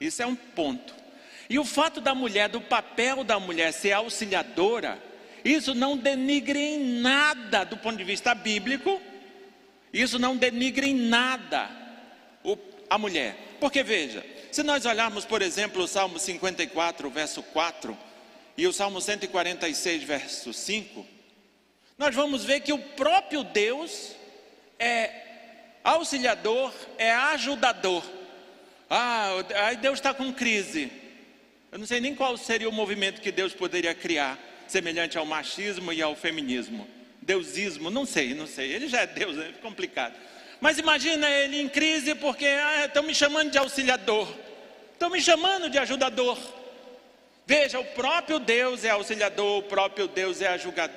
Isso 0.00 0.22
é 0.22 0.26
um 0.26 0.36
ponto. 0.36 1.03
E 1.54 1.58
o 1.60 1.64
fato 1.64 2.00
da 2.00 2.16
mulher, 2.16 2.48
do 2.48 2.60
papel 2.60 3.22
da 3.22 3.38
mulher 3.38 3.72
ser 3.72 3.92
auxiliadora, 3.92 5.00
isso 5.44 5.72
não 5.72 5.96
denigre 5.96 6.58
em 6.58 7.00
nada 7.00 7.62
do 7.62 7.76
ponto 7.76 7.96
de 7.96 8.02
vista 8.02 8.34
bíblico. 8.34 9.00
Isso 9.92 10.18
não 10.18 10.36
denigre 10.36 10.90
em 10.90 10.94
nada 10.96 11.70
a 12.90 12.98
mulher. 12.98 13.36
Porque 13.60 13.84
veja, 13.84 14.26
Se 14.50 14.64
nós 14.64 14.84
olharmos, 14.84 15.24
por 15.24 15.42
exemplo, 15.42 15.84
o 15.84 15.86
Salmo 15.86 16.18
54, 16.18 17.08
verso 17.08 17.40
4, 17.40 17.96
e 18.56 18.66
o 18.66 18.72
Salmo 18.72 19.00
146, 19.00 20.02
verso 20.02 20.52
5, 20.52 21.06
nós 21.96 22.12
vamos 22.16 22.44
ver 22.44 22.62
que 22.62 22.72
o 22.72 22.78
próprio 22.78 23.44
Deus 23.44 24.10
é 24.76 25.08
auxiliador, 25.84 26.74
é 26.98 27.12
ajudador. 27.12 28.02
Ah, 28.90 29.28
aí 29.66 29.76
Deus 29.76 30.00
está 30.00 30.12
com 30.12 30.32
crise. 30.32 31.03
Eu 31.74 31.80
não 31.80 31.88
sei 31.88 31.98
nem 31.98 32.14
qual 32.14 32.36
seria 32.36 32.68
o 32.68 32.72
movimento 32.72 33.20
que 33.20 33.32
Deus 33.32 33.52
poderia 33.52 33.92
criar, 33.92 34.38
semelhante 34.68 35.18
ao 35.18 35.26
machismo 35.26 35.92
e 35.92 36.00
ao 36.00 36.14
feminismo. 36.14 36.88
Deusismo, 37.20 37.90
não 37.90 38.06
sei, 38.06 38.32
não 38.32 38.46
sei. 38.46 38.72
Ele 38.72 38.86
já 38.86 39.00
é 39.00 39.08
Deus, 39.08 39.36
é 39.36 39.50
complicado. 39.60 40.14
Mas 40.60 40.78
imagina 40.78 41.28
ele 41.28 41.60
em 41.60 41.68
crise 41.68 42.14
porque 42.14 42.46
estão 42.84 43.02
ah, 43.02 43.06
me 43.06 43.12
chamando 43.12 43.50
de 43.50 43.58
auxiliador, 43.58 44.32
estão 44.92 45.10
me 45.10 45.20
chamando 45.20 45.68
de 45.68 45.76
ajudador. 45.76 46.38
Veja, 47.44 47.80
o 47.80 47.84
próprio 47.86 48.38
Deus 48.38 48.84
é 48.84 48.90
auxiliador, 48.90 49.58
o 49.58 49.62
próprio 49.64 50.06
Deus 50.06 50.40
é 50.40 50.56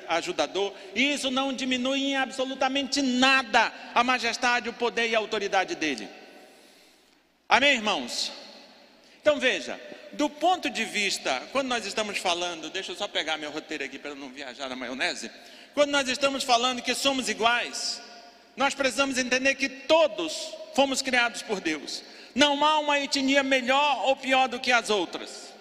ajudador, 0.10 0.76
e 0.94 1.12
isso 1.12 1.32
não 1.32 1.54
diminui 1.54 2.02
em 2.02 2.18
absolutamente 2.18 3.02
nada 3.02 3.74
a 3.96 4.04
majestade, 4.04 4.70
o 4.70 4.74
poder 4.74 5.10
e 5.10 5.16
a 5.16 5.18
autoridade 5.18 5.74
dele. 5.74 6.08
Amém, 7.50 7.74
irmãos? 7.74 8.32
Então 9.20 9.40
veja, 9.40 9.80
do 10.18 10.28
ponto 10.28 10.68
de 10.68 10.84
vista, 10.84 11.48
quando 11.52 11.68
nós 11.68 11.86
estamos 11.86 12.18
falando, 12.18 12.72
deixa 12.72 12.92
eu 12.92 12.96
só 12.96 13.08
pegar 13.08 13.38
meu 13.38 13.52
roteiro 13.52 13.84
aqui 13.84 14.00
para 14.00 14.16
não 14.16 14.30
viajar 14.30 14.68
na 14.68 14.76
maionese. 14.76 15.30
Quando 15.76 15.92
nós 15.92 16.10
estamos 16.10 16.44
falando 16.44 16.82
que 16.82 16.96
somos 16.96 17.30
iguais, 17.30 18.02
nós 18.56 18.74
precisamos 18.74 19.20
entender 19.20 19.54
que 19.54 19.70
todos 19.70 20.54
fomos 20.74 21.04
criados 21.04 21.44
por 21.44 21.62
Deus. 21.62 22.04
Não 22.34 22.66
há 22.66 22.80
uma 22.80 23.00
etnia 23.00 23.44
melhor 23.44 24.06
ou 24.08 24.16
pior 24.16 24.48
do 24.48 24.60
que 24.60 24.72
as 24.72 24.90
outras. 24.90 25.54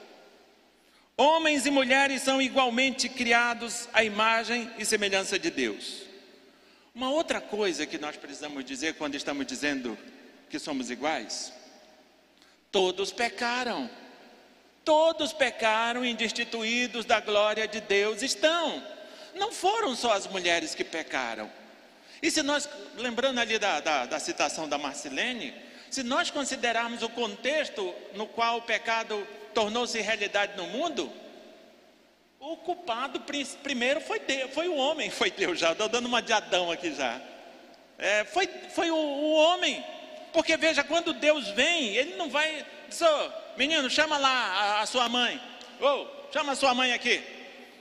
Homens 1.18 1.66
e 1.66 1.70
mulheres 1.70 2.22
são 2.22 2.40
igualmente 2.40 3.11
criados 3.11 3.86
à 3.92 4.02
imagem 4.02 4.70
e 4.78 4.86
semelhança 4.86 5.38
de 5.38 5.50
Deus. 5.50 6.02
Uma 6.94 7.11
outra 7.11 7.42
coisa 7.42 7.84
que 7.84 7.98
nós 7.98 8.16
precisamos 8.16 8.64
dizer 8.64 8.94
quando 8.94 9.16
estamos 9.16 9.46
dizendo 9.46 9.98
que 10.48 10.59
somos 10.59 10.90
iguais: 10.90 11.52
todos 12.72 13.12
pecaram. 13.12 13.90
Todos 14.87 15.32
pecaram 15.32 16.05
e 16.05 16.14
destituídos 16.14 17.05
da 17.05 17.18
glória 17.18 17.66
de 17.66 17.80
Deus 17.80 18.22
estão. 18.22 18.80
Não 19.34 19.51
foram 19.51 19.97
só 19.97 20.12
as 20.12 20.28
mulheres 20.28 20.76
que 20.76 20.84
pecaram. 20.84 21.51
E 22.22 22.30
se 22.30 22.41
nós, 22.41 22.68
lembrando 22.95 23.41
ali 23.41 23.59
da, 23.59 23.80
da, 23.80 24.07
da 24.07 24.20
citação 24.20 24.68
da 24.68 24.78
Marcelene, 24.78 25.53
se 25.91 26.05
nós 26.05 26.30
considerarmos 26.30 27.03
o 27.03 27.09
contexto 27.09 27.93
no 28.14 28.28
qual 28.28 28.59
o 28.59 28.62
pecado 28.62 29.26
tornou-se 29.53 30.01
realidade 30.01 30.57
no 30.57 30.68
mundo, 30.68 31.12
o 32.39 32.57
culpado 32.59 33.20
primeiro 33.64 34.01
foi 34.01 34.20
Deus, 34.20 34.55
foi 34.55 34.68
o 34.68 34.76
homem, 34.76 35.11
foi 35.11 35.32
Deus 35.32 35.59
já, 35.59 35.72
estou 35.72 35.89
dando 35.89 36.07
uma 36.07 36.22
de 36.22 36.32
Adão 36.32 36.70
aqui 36.70 36.95
já. 36.95 37.20
É, 37.99 38.24
foi 38.24 38.47
foi 38.70 38.89
o, 38.89 38.95
o, 38.95 39.32
homem, 39.32 39.84
porque 40.37 40.55
veja, 40.59 40.84
quando 40.84 41.14
Deus 41.14 41.49
vem, 41.49 41.97
ele 41.97 42.14
não 42.16 42.28
vai, 42.28 42.62
oh, 43.01 43.59
menino, 43.59 43.89
chama 43.89 44.18
lá 44.18 44.28
a, 44.28 44.80
a 44.82 44.87
sua 44.87 45.09
mãe, 45.09 45.41
ou 45.80 46.05
oh, 46.05 46.30
chama 46.30 46.53
a 46.53 46.57
sua 46.57 46.74
mãe 46.74 46.93
aqui, 46.93 47.24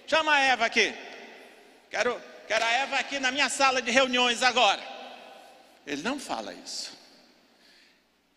chama 0.08 0.34
a 0.34 0.40
Eva 0.40 0.66
aqui, 0.66 0.94
quero, 1.92 2.22
quero 2.48 2.64
a 2.64 2.72
Eva 2.72 2.96
aqui 2.96 3.20
na 3.20 3.30
minha 3.30 3.50
sala 3.50 3.82
de 3.82 3.92
reuniões 3.92 4.42
agora. 4.42 4.82
Ele 5.86 6.02
não 6.02 6.18
fala 6.18 6.54
isso. 6.54 6.98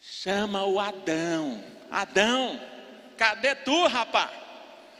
Chama 0.01 0.65
o 0.65 0.81
Adão, 0.81 1.63
Adão, 1.89 2.61
Cadê 3.17 3.55
tu, 3.57 3.87
rapá? 3.87 4.33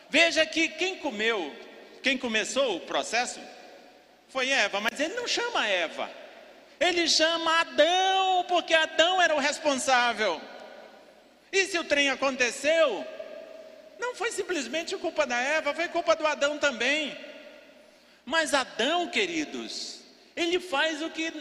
Veja 0.09 0.47
que 0.47 0.69
quem 0.69 0.97
comeu, 0.99 1.55
quem 2.03 2.17
começou 2.17 2.77
o 2.77 2.81
processo 2.81 3.41
foi 4.29 4.49
Eva, 4.49 4.81
mas 4.81 4.99
ele 5.01 5.15
não 5.15 5.27
chama 5.27 5.67
Eva. 5.67 6.11
Ele 6.81 7.09
chama 7.09 7.61
Adão, 7.61 8.45
porque 8.49 8.73
Adão 8.73 9.21
era 9.21 9.35
o 9.35 9.39
responsável. 9.39 10.41
E 11.53 11.67
se 11.67 11.79
o 11.79 11.85
trem 11.85 12.11
aconteceu, 12.11 13.07
não 13.99 14.15
foi 14.15 14.31
simplesmente 14.31 14.97
culpa 14.97 15.27
da 15.27 15.37
Eva, 15.37 15.75
foi 15.75 15.89
culpa 15.89 16.15
do 16.15 16.27
Adão 16.27 16.59
também. 16.59 17.19
Mas 18.25 18.55
Adão, 18.55 19.09
queridos, 19.09 20.01
ele 20.37 20.61
faz 20.61 21.03
o 21.03 21.11
que, 21.11 21.33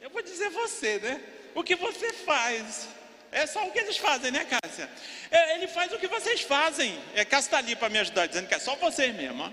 eu 0.00 0.10
vou 0.10 0.22
dizer 0.22 0.50
você, 0.50 0.98
né? 0.98 1.20
O 1.54 1.64
que 1.64 1.74
você 1.74 2.12
faz. 2.12 2.86
É 3.32 3.46
só 3.46 3.66
o 3.66 3.72
que 3.72 3.78
eles 3.78 3.96
fazem, 3.96 4.30
né, 4.30 4.44
Cássia? 4.44 4.88
É, 5.30 5.56
ele 5.56 5.66
faz 5.66 5.92
o 5.92 5.98
que 5.98 6.06
vocês 6.06 6.40
fazem. 6.42 6.98
É, 7.14 7.24
Cássia 7.24 7.48
está 7.48 7.58
ali 7.58 7.74
para 7.74 7.88
me 7.88 7.98
ajudar, 7.98 8.26
dizendo 8.26 8.46
que 8.46 8.54
é 8.54 8.58
só 8.58 8.76
vocês 8.76 9.14
mesmo. 9.14 9.42
Ó. 9.42 9.50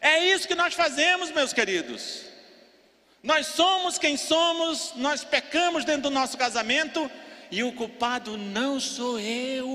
É 0.00 0.18
isso 0.26 0.48
que 0.48 0.54
nós 0.54 0.74
fazemos, 0.74 1.30
meus 1.30 1.52
queridos. 1.52 2.24
Nós 3.22 3.48
somos 3.48 3.98
quem 3.98 4.16
somos, 4.16 4.92
nós 4.96 5.22
pecamos 5.24 5.84
dentro 5.84 6.02
do 6.02 6.10
nosso 6.10 6.38
casamento 6.38 7.10
e 7.50 7.62
o 7.62 7.72
culpado 7.72 8.38
não 8.38 8.80
sou 8.80 9.20
eu. 9.20 9.68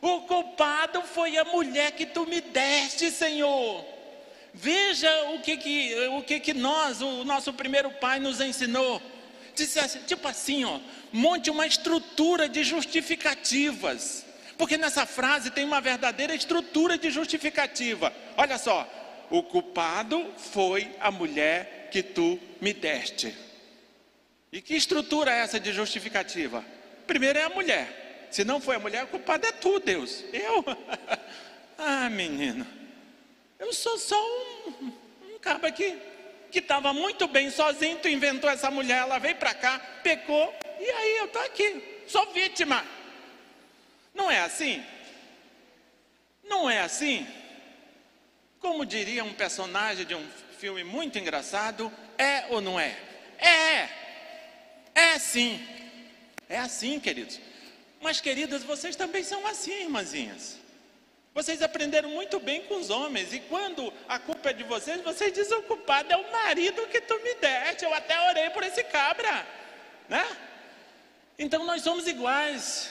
O 0.00 0.20
culpado 0.22 1.02
foi 1.02 1.36
a 1.36 1.44
mulher 1.44 1.92
que 1.92 2.06
tu 2.06 2.26
me 2.26 2.40
deste, 2.40 3.10
Senhor. 3.10 3.84
Veja 4.54 5.10
o 5.32 5.40
que 5.40 5.56
que, 5.58 6.08
o 6.08 6.22
que, 6.22 6.40
que 6.40 6.54
nós, 6.54 7.02
o 7.02 7.24
nosso 7.24 7.52
primeiro 7.52 7.90
pai, 7.90 8.18
nos 8.18 8.40
ensinou. 8.40 9.02
Disse 9.54 9.78
assim, 9.78 10.00
tipo 10.06 10.26
assim, 10.26 10.64
ó, 10.64 10.80
monte 11.12 11.50
uma 11.50 11.66
estrutura 11.66 12.48
de 12.48 12.64
justificativas. 12.64 14.24
Porque 14.56 14.78
nessa 14.78 15.04
frase 15.04 15.50
tem 15.50 15.64
uma 15.64 15.80
verdadeira 15.80 16.34
estrutura 16.34 16.96
de 16.96 17.10
justificativa. 17.10 18.12
Olha 18.36 18.56
só, 18.56 18.88
o 19.30 19.42
culpado 19.42 20.32
foi 20.36 20.90
a 21.00 21.10
mulher 21.10 21.79
que 21.90 22.02
tu 22.02 22.38
me 22.60 22.72
deste. 22.72 23.34
E 24.52 24.60
que 24.60 24.74
estrutura 24.74 25.32
é 25.32 25.40
essa 25.40 25.60
de 25.60 25.72
justificativa? 25.72 26.64
Primeiro 27.06 27.38
é 27.38 27.44
a 27.44 27.48
mulher. 27.50 28.28
Se 28.30 28.44
não 28.44 28.60
foi 28.60 28.76
a 28.76 28.80
mulher, 28.80 29.04
o 29.04 29.08
culpado 29.08 29.46
é 29.46 29.52
tu, 29.52 29.78
Deus. 29.80 30.24
Eu? 30.32 30.64
ah, 31.78 32.08
menino. 32.08 32.66
Eu 33.58 33.72
sou 33.72 33.98
só 33.98 34.16
um, 34.80 34.92
um 35.34 35.38
cabo 35.38 35.66
aqui 35.66 35.96
que 36.50 36.58
estava 36.58 36.92
muito 36.92 37.28
bem 37.28 37.50
sozinho, 37.50 37.98
tu 37.98 38.08
inventou 38.08 38.50
essa 38.50 38.70
mulher, 38.70 39.02
ela 39.02 39.18
veio 39.18 39.36
para 39.36 39.54
cá, 39.54 39.78
pecou, 40.02 40.52
e 40.80 40.90
aí 40.90 41.18
eu 41.18 41.26
estou 41.26 41.42
aqui, 41.42 42.02
sou 42.08 42.32
vítima. 42.32 42.84
Não 44.12 44.30
é 44.30 44.40
assim? 44.40 44.84
Não 46.42 46.68
é 46.68 46.80
assim? 46.80 47.26
Como 48.58 48.84
diria 48.84 49.22
um 49.22 49.32
personagem 49.32 50.04
de 50.04 50.14
um 50.14 50.28
filme 50.60 50.84
muito 50.84 51.18
engraçado, 51.18 51.90
é 52.18 52.44
ou 52.50 52.60
não 52.60 52.78
é? 52.78 52.94
É! 53.38 53.88
É 54.94 55.18
sim. 55.18 55.66
É 56.48 56.58
assim, 56.58 57.00
queridos. 57.00 57.40
Mas, 58.02 58.20
queridas, 58.20 58.62
vocês 58.62 58.94
também 58.94 59.24
são 59.24 59.46
assim, 59.46 59.72
irmãzinhas. 59.72 60.58
Vocês 61.32 61.62
aprenderam 61.62 62.10
muito 62.10 62.38
bem 62.38 62.62
com 62.62 62.76
os 62.76 62.90
homens, 62.90 63.32
e 63.32 63.40
quando 63.40 63.90
a 64.06 64.18
culpa 64.18 64.50
é 64.50 64.52
de 64.52 64.64
vocês, 64.64 65.00
vocês 65.00 65.32
dizem: 65.32 65.56
o 65.58 65.62
culpado 65.62 66.12
é 66.12 66.16
o 66.16 66.30
marido 66.30 66.86
que 66.88 67.00
tu 67.00 67.18
me 67.20 67.34
deste. 67.36 67.84
Eu 67.84 67.94
até 67.94 68.20
orei 68.28 68.50
por 68.50 68.62
esse 68.62 68.82
cabra, 68.84 69.46
né? 70.08 70.26
Então 71.38 71.64
nós 71.64 71.82
somos 71.82 72.06
iguais. 72.06 72.90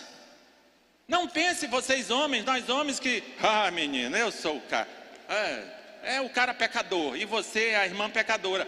Não 1.07 1.28
pense 1.28 1.67
vocês 1.67 2.09
homens, 2.09 2.45
nós 2.45 2.70
homens 2.70 2.99
que, 2.99 3.24
ah, 3.41 3.70
menina, 3.70 4.17
eu 4.17 4.32
sou 4.32 4.57
o 4.57 4.61
cara, 4.61 4.88
é, 5.28 5.78
é 6.03 6.21
o 6.21 6.29
cara 6.29 6.53
pecador 6.53 7.15
e 7.15 7.25
você 7.25 7.69
é 7.69 7.75
a 7.77 7.85
irmã 7.85 8.09
pecadora. 8.09 8.67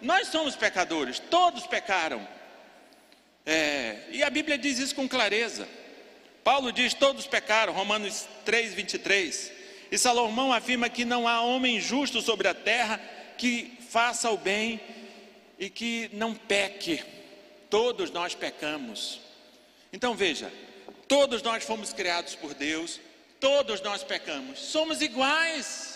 Nós 0.00 0.28
somos 0.28 0.54
pecadores, 0.56 1.18
todos 1.18 1.66
pecaram. 1.66 2.26
É, 3.44 4.04
e 4.10 4.22
a 4.22 4.30
Bíblia 4.30 4.58
diz 4.58 4.78
isso 4.78 4.94
com 4.94 5.08
clareza. 5.08 5.68
Paulo 6.44 6.72
diz: 6.72 6.94
todos 6.94 7.26
pecaram, 7.26 7.72
Romanos 7.72 8.28
3, 8.44 8.74
23. 8.74 9.52
E 9.90 9.98
Salomão 9.98 10.52
afirma 10.52 10.88
que 10.88 11.04
não 11.04 11.26
há 11.26 11.40
homem 11.40 11.80
justo 11.80 12.20
sobre 12.20 12.48
a 12.48 12.54
terra 12.54 13.00
que 13.38 13.78
faça 13.88 14.30
o 14.30 14.36
bem 14.36 14.80
e 15.58 15.70
que 15.70 16.10
não 16.12 16.34
peque. 16.34 17.02
Todos 17.70 18.10
nós 18.10 18.34
pecamos. 18.34 19.20
Então 19.92 20.14
veja, 20.14 20.52
todos 21.06 21.42
nós 21.42 21.64
fomos 21.64 21.92
criados 21.92 22.34
por 22.34 22.52
Deus, 22.52 23.00
todos 23.40 23.80
nós 23.80 24.04
pecamos, 24.04 24.58
somos 24.58 25.00
iguais. 25.00 25.87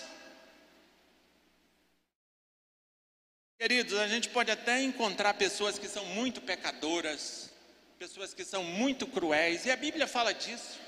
Queridos, 3.63 3.97
a 3.97 4.09
gente 4.09 4.29
pode 4.29 4.51
até 4.51 4.83
encontrar 4.83 5.35
pessoas 5.35 5.79
que 5.79 5.87
são 5.87 6.05
muito 6.07 6.41
pecadoras, 6.41 7.49
pessoas 7.97 8.35
que 8.35 8.45
são 8.45 8.65
muito 8.65 9.07
cruéis, 9.07 9.65
e 9.65 9.71
a 9.71 9.77
Bíblia 9.77 10.09
fala 10.09 10.35
disso. 10.35 10.81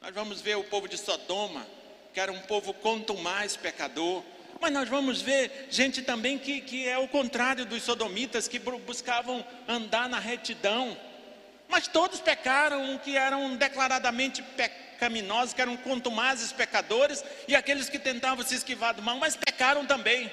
Nós 0.00 0.14
vamos 0.14 0.40
ver 0.40 0.56
o 0.56 0.62
povo 0.62 0.88
de 0.88 0.96
Sodoma, 0.96 1.66
que 2.12 2.20
era 2.20 2.30
um 2.30 2.38
povo 2.42 2.72
mais 3.20 3.56
pecador, 3.56 4.22
mas 4.60 4.72
nós 4.72 4.88
vamos 4.88 5.20
ver 5.20 5.66
gente 5.68 6.02
também 6.02 6.38
que, 6.38 6.60
que 6.60 6.88
é 6.88 6.96
o 6.96 7.08
contrário 7.08 7.66
dos 7.66 7.82
sodomitas, 7.82 8.46
que 8.46 8.60
buscavam 8.60 9.44
andar 9.66 10.08
na 10.08 10.20
retidão. 10.20 10.96
Mas 11.68 11.88
todos 11.88 12.20
pecaram, 12.20 12.96
que 12.98 13.16
eram 13.16 13.56
declaradamente 13.56 14.40
pecaminosos, 14.40 15.52
que 15.52 15.60
eram 15.60 15.76
contumazes 15.78 16.52
pecadores, 16.52 17.24
e 17.48 17.56
aqueles 17.56 17.88
que 17.88 17.98
tentavam 17.98 18.46
se 18.46 18.54
esquivar 18.54 18.94
do 18.94 19.02
mal, 19.02 19.18
mas 19.18 19.34
pecaram 19.34 19.84
também. 19.84 20.30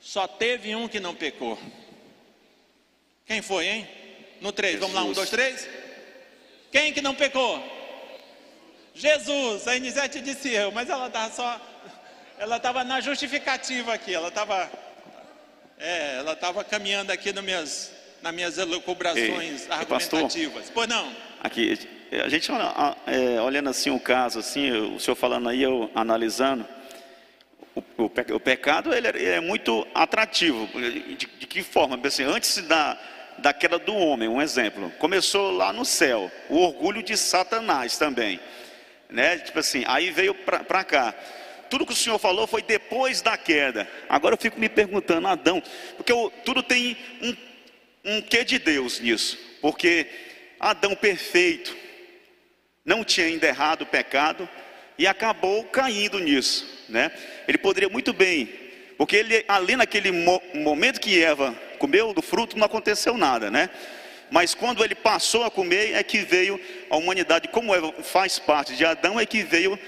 Só 0.00 0.26
teve 0.26 0.74
um 0.74 0.88
que 0.88 1.00
não 1.00 1.14
pecou. 1.14 1.58
Quem 3.26 3.42
foi, 3.42 3.66
hein? 3.66 3.88
No 4.40 4.52
3, 4.52 4.78
vamos 4.78 4.94
lá, 4.94 5.02
um, 5.02 5.12
dois, 5.12 5.30
três. 5.30 5.68
Quem 6.70 6.92
que 6.92 7.02
não 7.02 7.14
pecou? 7.14 7.62
Jesus. 8.94 9.66
A 9.66 9.76
Inisete 9.76 10.20
disse 10.20 10.52
eu, 10.52 10.70
mas 10.72 10.88
ela 10.88 11.08
estava 11.08 11.32
só. 11.32 11.60
Ela 12.38 12.56
estava 12.56 12.84
na 12.84 13.00
justificativa 13.00 13.94
aqui, 13.94 14.14
ela 14.14 14.28
estava. 14.28 14.70
É, 15.78 16.18
ela 16.18 16.32
estava 16.32 16.64
caminhando 16.64 17.10
aqui 17.10 17.32
nas 17.32 17.44
minhas, 17.44 17.92
nas 18.22 18.34
minhas 18.34 18.58
elucubrações 18.58 19.66
Ei, 19.66 19.72
argumentativas. 19.72 20.54
Pastor, 20.54 20.72
pois 20.74 20.88
não. 20.88 21.12
Aqui, 21.42 21.78
a 22.12 22.28
gente 22.28 22.50
é, 23.06 23.40
olhando 23.40 23.70
assim 23.70 23.90
o 23.90 24.00
caso, 24.00 24.38
assim, 24.38 24.72
o 24.72 24.98
senhor 24.98 25.14
falando 25.14 25.48
aí, 25.48 25.62
eu 25.62 25.90
analisando, 25.94 26.66
o, 27.96 28.04
o, 28.04 28.40
pecado 28.40 28.92
ele 28.92 29.06
é, 29.06 29.10
ele 29.10 29.30
é, 29.30 29.40
muito 29.40 29.86
atrativo. 29.94 30.66
De, 30.66 31.14
de 31.16 31.46
que 31.46 31.62
forma? 31.62 31.98
Assim, 32.04 32.24
antes 32.24 32.58
da, 32.62 32.98
da 33.38 33.52
queda 33.52 33.78
do 33.78 33.94
homem, 33.94 34.28
um 34.28 34.42
exemplo, 34.42 34.90
começou 34.98 35.50
lá 35.50 35.72
no 35.72 35.84
céu, 35.84 36.30
o 36.48 36.58
orgulho 36.58 37.02
de 37.02 37.16
Satanás 37.16 37.96
também, 37.96 38.40
né? 39.08 39.38
Tipo 39.38 39.58
assim, 39.60 39.84
aí 39.86 40.10
veio 40.10 40.34
para 40.34 40.84
cá. 40.84 41.14
Tudo 41.70 41.84
que 41.86 41.92
o 41.92 41.96
Senhor 41.96 42.18
falou 42.18 42.46
foi 42.46 42.62
depois 42.62 43.20
da 43.20 43.36
queda. 43.36 43.88
Agora 44.08 44.34
eu 44.34 44.40
fico 44.40 44.58
me 44.58 44.68
perguntando, 44.68 45.28
Adão, 45.28 45.62
porque 45.96 46.10
eu, 46.10 46.32
tudo 46.44 46.62
tem 46.62 46.96
um, 47.22 48.16
um 48.16 48.22
quê 48.22 48.44
de 48.44 48.58
Deus 48.58 49.00
nisso? 49.00 49.38
Porque 49.60 50.06
Adão 50.58 50.94
perfeito, 50.94 51.76
não 52.84 53.04
tinha 53.04 53.26
ainda 53.26 53.46
errado 53.46 53.82
o 53.82 53.86
pecado 53.86 54.48
e 54.98 55.06
acabou 55.06 55.64
caindo 55.64 56.18
nisso, 56.18 56.84
né? 56.88 57.10
Ele 57.46 57.56
poderia 57.56 57.88
muito 57.88 58.12
bem, 58.12 58.48
porque 58.96 59.16
ele 59.16 59.44
ali 59.46 59.76
naquele 59.76 60.10
mo 60.10 60.42
momento 60.54 61.00
que 61.00 61.22
Eva 61.22 61.54
comeu 61.78 62.12
do 62.12 62.20
fruto 62.20 62.58
não 62.58 62.66
aconteceu 62.66 63.16
nada, 63.16 63.50
né? 63.50 63.70
Mas 64.30 64.54
quando 64.54 64.84
ele 64.84 64.94
passou 64.94 65.44
a 65.44 65.50
comer 65.50 65.94
é 65.94 66.02
que 66.02 66.18
veio 66.18 66.60
a 66.90 66.96
humanidade, 66.96 67.48
como 67.48 67.74
Eva 67.74 67.92
faz 68.02 68.38
parte 68.38 68.74
de 68.74 68.84
Adão, 68.84 69.18
é 69.18 69.24
que 69.24 69.42
veio 69.42 69.78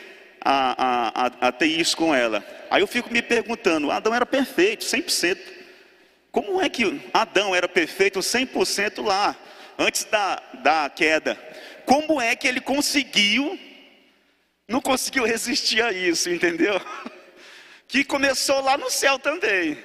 a, 0.41 1.27
a, 1.27 1.49
a 1.49 1.53
ter 1.53 1.67
isso 1.67 1.97
com 1.97 2.15
ela. 2.15 2.45
Aí 2.71 2.81
eu 2.81 2.87
fico 2.87 3.13
me 3.13 3.21
perguntando, 3.21 3.91
Adão 3.91 4.15
era 4.15 4.25
perfeito, 4.25 4.85
100%. 4.85 5.39
Como 6.33 6.63
é 6.63 6.69
que 6.69 7.01
Adão 7.13 7.55
era 7.55 7.69
perfeito 7.69 8.21
100% 8.21 9.05
lá, 9.05 9.37
antes 9.79 10.05
da, 10.05 10.41
da 10.63 10.89
queda? 10.89 11.37
Como 11.85 12.21
é 12.21 12.37
que 12.37 12.47
ele 12.47 12.61
conseguiu, 12.61 13.59
não 14.71 14.81
conseguiu 14.81 15.25
resistir 15.25 15.83
a 15.83 15.93
isso, 15.93 16.31
entendeu? 16.31 16.81
Que 17.89 18.05
começou 18.05 18.61
lá 18.61 18.79
no 18.79 18.89
céu 18.89 19.19
também. 19.19 19.77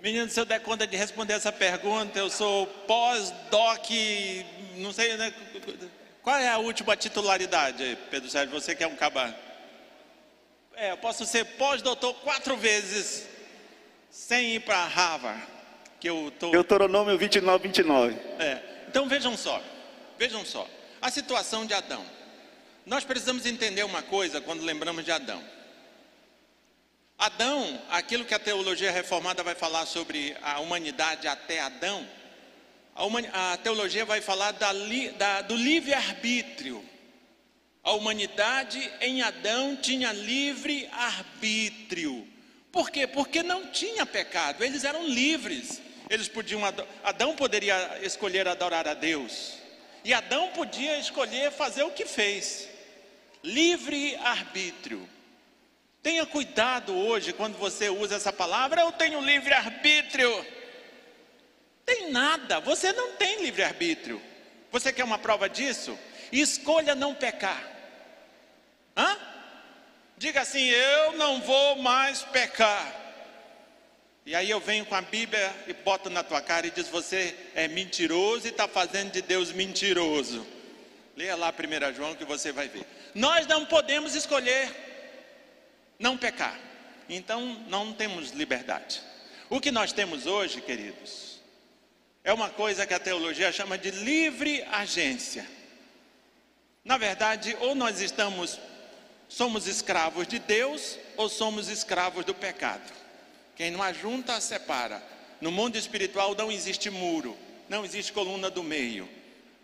Menino, 0.00 0.30
se 0.30 0.40
eu 0.40 0.46
der 0.46 0.60
conta 0.60 0.86
de 0.86 0.96
responder 0.96 1.34
essa 1.34 1.52
pergunta, 1.52 2.18
eu 2.18 2.30
sou 2.30 2.66
pós-doc, 2.66 3.90
não 4.76 4.90
sei, 4.92 5.14
né? 5.18 5.32
Qual 6.22 6.36
é 6.36 6.48
a 6.48 6.56
última 6.56 6.96
titularidade, 6.96 7.98
Pedro 8.10 8.30
Sérgio? 8.30 8.58
Você 8.58 8.74
que 8.74 8.82
é 8.82 8.86
um 8.86 8.96
caba. 8.96 9.34
É, 10.74 10.92
eu 10.92 10.96
posso 10.96 11.26
ser 11.26 11.44
pós-doutor 11.44 12.14
quatro 12.14 12.56
vezes 12.56 13.28
sem 14.10 14.54
ir 14.54 14.60
para 14.60 14.86
Harvard. 14.86 15.42
Que 16.00 16.08
eu 16.08 16.32
tô... 16.38 16.50
Deuteronômio 16.50 17.18
29, 17.18 17.68
29. 17.68 18.16
É. 18.38 18.62
Então 18.88 19.06
vejam 19.06 19.36
só, 19.36 19.62
vejam 20.18 20.46
só. 20.46 20.66
A 21.02 21.10
situação 21.10 21.66
de 21.66 21.74
Adão. 21.74 22.13
Nós 22.86 23.02
precisamos 23.02 23.46
entender 23.46 23.82
uma 23.82 24.02
coisa 24.02 24.40
quando 24.40 24.62
lembramos 24.62 25.04
de 25.04 25.10
Adão. 25.10 25.42
Adão, 27.16 27.80
aquilo 27.90 28.24
que 28.24 28.34
a 28.34 28.38
teologia 28.38 28.90
reformada 28.90 29.42
vai 29.42 29.54
falar 29.54 29.86
sobre 29.86 30.36
a 30.42 30.60
humanidade 30.60 31.26
até 31.26 31.60
Adão, 31.60 32.06
a, 33.32 33.56
teologia 33.56 34.04
vai 34.04 34.20
falar 34.20 34.52
da, 34.52 34.70
da, 35.16 35.40
do 35.42 35.56
livre-arbítrio. 35.56 36.84
A 37.82 37.92
humanidade 37.92 38.92
em 39.00 39.22
Adão 39.22 39.76
tinha 39.76 40.12
livre 40.12 40.88
arbítrio. 40.92 42.26
Por 42.70 42.90
quê? 42.90 43.06
Porque 43.06 43.42
não 43.42 43.68
tinha 43.68 44.04
pecado, 44.04 44.62
eles 44.62 44.84
eram 44.84 45.06
livres. 45.06 45.80
Eles 46.10 46.28
podiam, 46.28 46.60
Adão 47.02 47.34
poderia 47.34 48.00
escolher 48.02 48.46
adorar 48.46 48.86
a 48.86 48.94
Deus. 48.94 49.54
E 50.04 50.12
Adão 50.12 50.50
podia 50.50 50.98
escolher 50.98 51.50
fazer 51.50 51.82
o 51.82 51.90
que 51.90 52.04
fez. 52.04 52.73
Livre 53.44 54.16
arbítrio. 54.16 55.06
Tenha 56.02 56.24
cuidado 56.24 56.96
hoje 56.96 57.32
quando 57.32 57.58
você 57.58 57.90
usa 57.90 58.16
essa 58.16 58.32
palavra, 58.32 58.80
eu 58.80 58.92
tenho 58.92 59.20
livre 59.20 59.52
arbítrio. 59.52 60.44
Tem 61.84 62.10
nada, 62.10 62.60
você 62.60 62.92
não 62.92 63.12
tem 63.12 63.42
livre-arbítrio. 63.42 64.20
Você 64.72 64.92
quer 64.92 65.04
uma 65.04 65.18
prova 65.18 65.48
disso? 65.48 65.98
Escolha 66.32 66.94
não 66.94 67.14
pecar. 67.14 67.62
Hã? 68.96 69.16
Diga 70.16 70.40
assim: 70.40 70.64
eu 70.64 71.12
não 71.12 71.42
vou 71.42 71.76
mais 71.76 72.22
pecar. 72.22 73.02
E 74.24 74.34
aí 74.34 74.48
eu 74.48 74.60
venho 74.60 74.86
com 74.86 74.94
a 74.94 75.02
Bíblia 75.02 75.54
e 75.66 75.74
boto 75.74 76.08
na 76.08 76.22
tua 76.24 76.40
cara 76.40 76.66
e 76.66 76.70
diz: 76.70 76.88
você 76.88 77.36
é 77.54 77.68
mentiroso 77.68 78.46
e 78.46 78.50
está 78.50 78.66
fazendo 78.66 79.12
de 79.12 79.20
Deus 79.20 79.52
mentiroso. 79.52 80.53
Leia 81.16 81.36
lá 81.36 81.52
1 81.52 81.94
João 81.94 82.14
que 82.14 82.24
você 82.24 82.50
vai 82.52 82.68
ver. 82.68 82.84
Nós 83.14 83.46
não 83.46 83.64
podemos 83.64 84.14
escolher 84.14 84.68
não 85.98 86.16
pecar. 86.16 86.58
Então 87.08 87.64
não 87.68 87.92
temos 87.92 88.30
liberdade. 88.30 89.00
O 89.48 89.60
que 89.60 89.70
nós 89.70 89.92
temos 89.92 90.26
hoje, 90.26 90.60
queridos, 90.60 91.40
é 92.24 92.32
uma 92.32 92.50
coisa 92.50 92.86
que 92.86 92.94
a 92.94 92.98
teologia 92.98 93.52
chama 93.52 93.76
de 93.76 93.90
livre 93.90 94.62
agência. 94.72 95.46
Na 96.84 96.98
verdade, 96.98 97.56
ou 97.60 97.74
nós 97.74 98.00
estamos 98.00 98.58
somos 99.28 99.66
escravos 99.66 100.26
de 100.26 100.38
Deus 100.38 100.98
ou 101.16 101.28
somos 101.28 101.68
escravos 101.68 102.24
do 102.24 102.34
pecado. 102.34 102.92
Quem 103.56 103.70
não 103.70 103.82
ajunta, 103.82 104.40
separa. 104.40 105.02
No 105.40 105.50
mundo 105.50 105.76
espiritual 105.76 106.34
não 106.34 106.50
existe 106.50 106.90
muro, 106.90 107.36
não 107.68 107.84
existe 107.84 108.12
coluna 108.12 108.50
do 108.50 108.62
meio. 108.62 109.08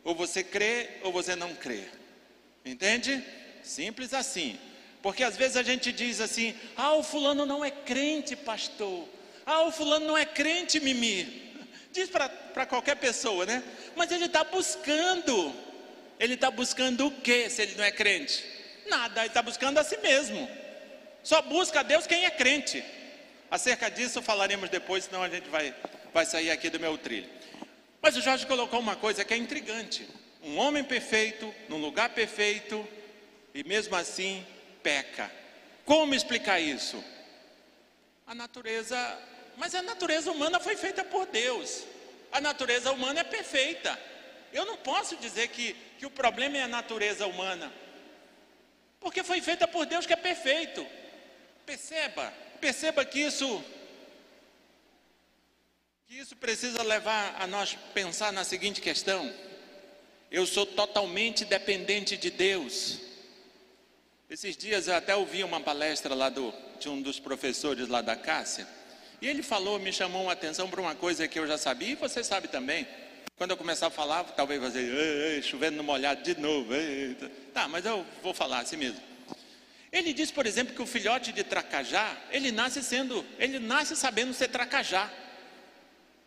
Ou 0.04 0.14
você 0.14 0.42
crê 0.42 0.88
ou 1.02 1.12
você 1.12 1.36
não 1.36 1.54
crê. 1.54 1.84
Entende? 2.64 3.22
Simples 3.62 4.14
assim. 4.14 4.58
Porque 5.02 5.24
às 5.24 5.36
vezes 5.36 5.56
a 5.56 5.62
gente 5.62 5.92
diz 5.92 6.20
assim: 6.20 6.54
ah, 6.76 6.94
o 6.94 7.02
fulano 7.02 7.46
não 7.46 7.64
é 7.64 7.70
crente, 7.70 8.36
pastor. 8.36 9.08
Ah, 9.46 9.62
o 9.62 9.72
fulano 9.72 10.06
não 10.06 10.16
é 10.16 10.24
crente, 10.24 10.80
Mimi. 10.80 11.50
Diz 11.92 12.08
para 12.08 12.66
qualquer 12.66 12.96
pessoa, 12.96 13.44
né? 13.44 13.62
Mas 13.96 14.12
ele 14.12 14.26
está 14.26 14.44
buscando. 14.44 15.54
Ele 16.20 16.34
está 16.34 16.50
buscando 16.50 17.06
o 17.06 17.10
que 17.10 17.48
se 17.48 17.62
ele 17.62 17.74
não 17.76 17.84
é 17.84 17.90
crente? 17.90 18.44
Nada, 18.86 19.22
ele 19.22 19.28
está 19.28 19.42
buscando 19.42 19.78
a 19.78 19.84
si 19.84 19.96
mesmo. 19.98 20.48
Só 21.22 21.40
busca 21.42 21.80
a 21.80 21.82
Deus 21.82 22.06
quem 22.06 22.26
é 22.26 22.30
crente. 22.30 22.84
Acerca 23.50 23.90
disso 23.90 24.22
falaremos 24.22 24.70
depois, 24.70 25.04
senão 25.04 25.22
a 25.22 25.28
gente 25.28 25.48
vai, 25.48 25.74
vai 26.12 26.24
sair 26.26 26.50
aqui 26.50 26.70
do 26.70 26.78
meu 26.78 26.96
trilho. 26.98 27.28
Mas 28.00 28.16
o 28.16 28.20
Jorge 28.20 28.46
colocou 28.46 28.80
uma 28.80 28.96
coisa 28.96 29.24
que 29.24 29.34
é 29.34 29.36
intrigante: 29.36 30.08
um 30.42 30.58
homem 30.58 30.84
perfeito, 30.84 31.54
num 31.68 31.78
lugar 31.78 32.10
perfeito, 32.10 32.86
e 33.54 33.64
mesmo 33.64 33.94
assim 33.96 34.46
peca. 34.82 35.30
Como 35.84 36.14
explicar 36.14 36.60
isso? 36.60 37.02
A 38.26 38.34
natureza 38.34 38.96
mas 39.60 39.74
a 39.74 39.82
natureza 39.82 40.32
humana 40.32 40.58
foi 40.58 40.74
feita 40.74 41.04
por 41.04 41.26
Deus. 41.26 41.84
A 42.32 42.40
natureza 42.40 42.90
humana 42.92 43.20
é 43.20 43.24
perfeita. 43.24 44.00
Eu 44.54 44.64
não 44.64 44.78
posso 44.78 45.18
dizer 45.18 45.48
que, 45.48 45.74
que 45.98 46.06
o 46.06 46.10
problema 46.10 46.56
é 46.56 46.62
a 46.62 46.68
natureza 46.68 47.26
humana. 47.26 47.70
Porque 48.98 49.22
foi 49.22 49.42
feita 49.42 49.68
por 49.68 49.84
Deus 49.84 50.06
que 50.06 50.14
é 50.14 50.16
perfeito. 50.16 50.86
Perceba, 51.66 52.32
perceba 52.58 53.04
que 53.04 53.20
isso 53.20 53.62
que 56.10 56.18
isso 56.18 56.34
precisa 56.34 56.82
levar 56.82 57.36
a 57.38 57.46
nós 57.46 57.78
pensar 57.94 58.32
na 58.32 58.42
seguinte 58.42 58.80
questão: 58.80 59.32
eu 60.28 60.44
sou 60.44 60.66
totalmente 60.66 61.44
dependente 61.44 62.16
de 62.16 62.32
Deus. 62.32 62.98
Esses 64.28 64.56
dias 64.56 64.88
eu 64.88 64.96
até 64.96 65.14
ouvi 65.14 65.44
uma 65.44 65.60
palestra 65.60 66.12
lá 66.12 66.28
do, 66.28 66.52
de 66.80 66.88
um 66.88 67.00
dos 67.00 67.20
professores 67.20 67.86
lá 67.86 68.02
da 68.02 68.16
Cássia, 68.16 68.66
e 69.22 69.28
ele 69.28 69.40
falou, 69.40 69.78
me 69.78 69.92
chamou 69.92 70.24
uma 70.24 70.32
atenção 70.32 70.68
para 70.68 70.80
uma 70.80 70.96
coisa 70.96 71.28
que 71.28 71.38
eu 71.38 71.46
já 71.46 71.56
sabia 71.56 71.92
e 71.92 71.94
você 71.94 72.24
sabe 72.24 72.48
também. 72.48 72.88
Quando 73.36 73.52
eu 73.52 73.56
começar 73.56 73.86
a 73.86 73.90
falar, 73.90 74.24
talvez 74.24 74.74
ei, 74.74 74.90
ei, 75.36 75.42
chovendo 75.42 75.76
no 75.76 75.84
molhado 75.84 76.24
de 76.24 76.38
novo. 76.40 76.74
Ei, 76.74 77.14
tá, 77.54 77.68
mas 77.68 77.86
eu 77.86 78.04
vou 78.20 78.34
falar 78.34 78.58
assim 78.58 78.76
mesmo. 78.76 79.00
Ele 79.92 80.12
diz, 80.12 80.32
por 80.32 80.44
exemplo, 80.44 80.74
que 80.74 80.82
o 80.82 80.86
filhote 80.86 81.32
de 81.32 81.44
tracajá, 81.44 82.16
ele 82.32 82.50
nasce 82.50 82.82
sendo, 82.82 83.24
ele 83.38 83.60
nasce 83.60 83.94
sabendo 83.94 84.34
ser 84.34 84.48
tracajá. 84.48 85.08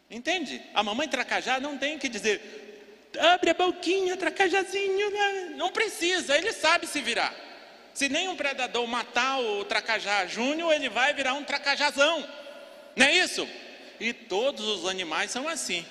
Entende? 0.09 0.61
A 0.73 0.83
mamãe 0.83 1.07
tracajá 1.07 1.59
não 1.59 1.77
tem 1.77 1.97
que 1.97 2.07
dizer, 2.07 3.11
abre 3.19 3.49
a 3.49 3.53
boquinha, 3.53 4.17
tracajazinho. 4.17 5.09
Né? 5.09 5.53
Não 5.55 5.71
precisa, 5.71 6.37
ele 6.37 6.51
sabe 6.51 6.87
se 6.87 7.01
virar. 7.01 7.33
Se 7.93 8.09
nem 8.09 8.27
um 8.27 8.35
predador 8.35 8.87
matar 8.87 9.39
o 9.39 9.63
tracajá 9.65 10.25
júnior, 10.25 10.73
ele 10.73 10.89
vai 10.89 11.13
virar 11.13 11.33
um 11.35 11.43
tracajazão. 11.43 12.27
Não 12.95 13.05
é 13.05 13.13
isso? 13.13 13.47
E 13.99 14.13
todos 14.13 14.65
os 14.65 14.89
animais 14.89 15.31
são 15.31 15.47
assim. 15.47 15.85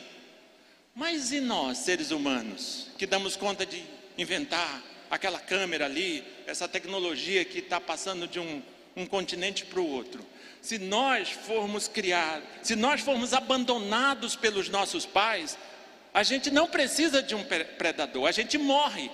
Mas 0.94 1.32
e 1.32 1.40
nós, 1.40 1.78
seres 1.78 2.10
humanos, 2.10 2.90
que 2.98 3.06
damos 3.06 3.36
conta 3.36 3.64
de 3.64 3.82
inventar 4.18 4.82
aquela 5.10 5.38
câmera 5.38 5.86
ali, 5.86 6.24
essa 6.46 6.68
tecnologia 6.68 7.44
que 7.44 7.60
está 7.60 7.80
passando 7.80 8.26
de 8.26 8.38
um, 8.38 8.62
um 8.96 9.06
continente 9.06 9.64
para 9.64 9.80
o 9.80 9.88
outro? 9.88 10.24
Se 10.62 10.78
nós 10.78 11.28
formos 11.28 11.88
criados, 11.88 12.48
se 12.62 12.76
nós 12.76 13.00
formos 13.00 13.34
abandonados 13.34 14.36
pelos 14.36 14.68
nossos 14.68 15.04
pais, 15.04 15.58
a 16.14 16.22
gente 16.22 16.52
não 16.52 16.68
precisa 16.68 17.20
de 17.20 17.34
um 17.34 17.44
predador, 17.44 18.28
a 18.28 18.32
gente 18.32 18.56
morre. 18.56 19.10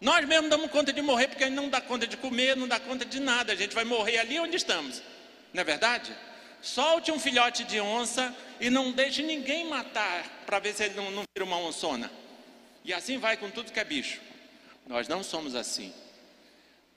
Nós 0.00 0.26
mesmos 0.26 0.50
damos 0.50 0.70
conta 0.70 0.92
de 0.92 1.00
morrer 1.00 1.28
porque 1.28 1.44
a 1.44 1.46
gente 1.46 1.56
não 1.56 1.70
dá 1.70 1.80
conta 1.80 2.06
de 2.06 2.18
comer, 2.18 2.54
não 2.56 2.68
dá 2.68 2.78
conta 2.78 3.06
de 3.06 3.18
nada. 3.20 3.54
A 3.54 3.56
gente 3.56 3.74
vai 3.74 3.84
morrer 3.84 4.18
ali 4.18 4.38
onde 4.38 4.54
estamos. 4.54 5.02
Não 5.52 5.62
é 5.62 5.64
verdade? 5.64 6.14
Solte 6.60 7.10
um 7.10 7.18
filhote 7.18 7.64
de 7.64 7.80
onça 7.80 8.34
e 8.60 8.68
não 8.68 8.92
deixe 8.92 9.22
ninguém 9.22 9.66
matar 9.66 10.42
para 10.44 10.58
ver 10.58 10.74
se 10.74 10.84
ele 10.84 10.94
não, 10.94 11.10
não 11.10 11.22
vira 11.34 11.44
uma 11.44 11.56
onçona. 11.56 12.10
E 12.84 12.92
assim 12.92 13.16
vai 13.16 13.38
com 13.38 13.50
tudo 13.50 13.72
que 13.72 13.80
é 13.80 13.84
bicho. 13.84 14.20
Nós 14.86 15.08
não 15.08 15.22
somos 15.22 15.54
assim. 15.54 15.90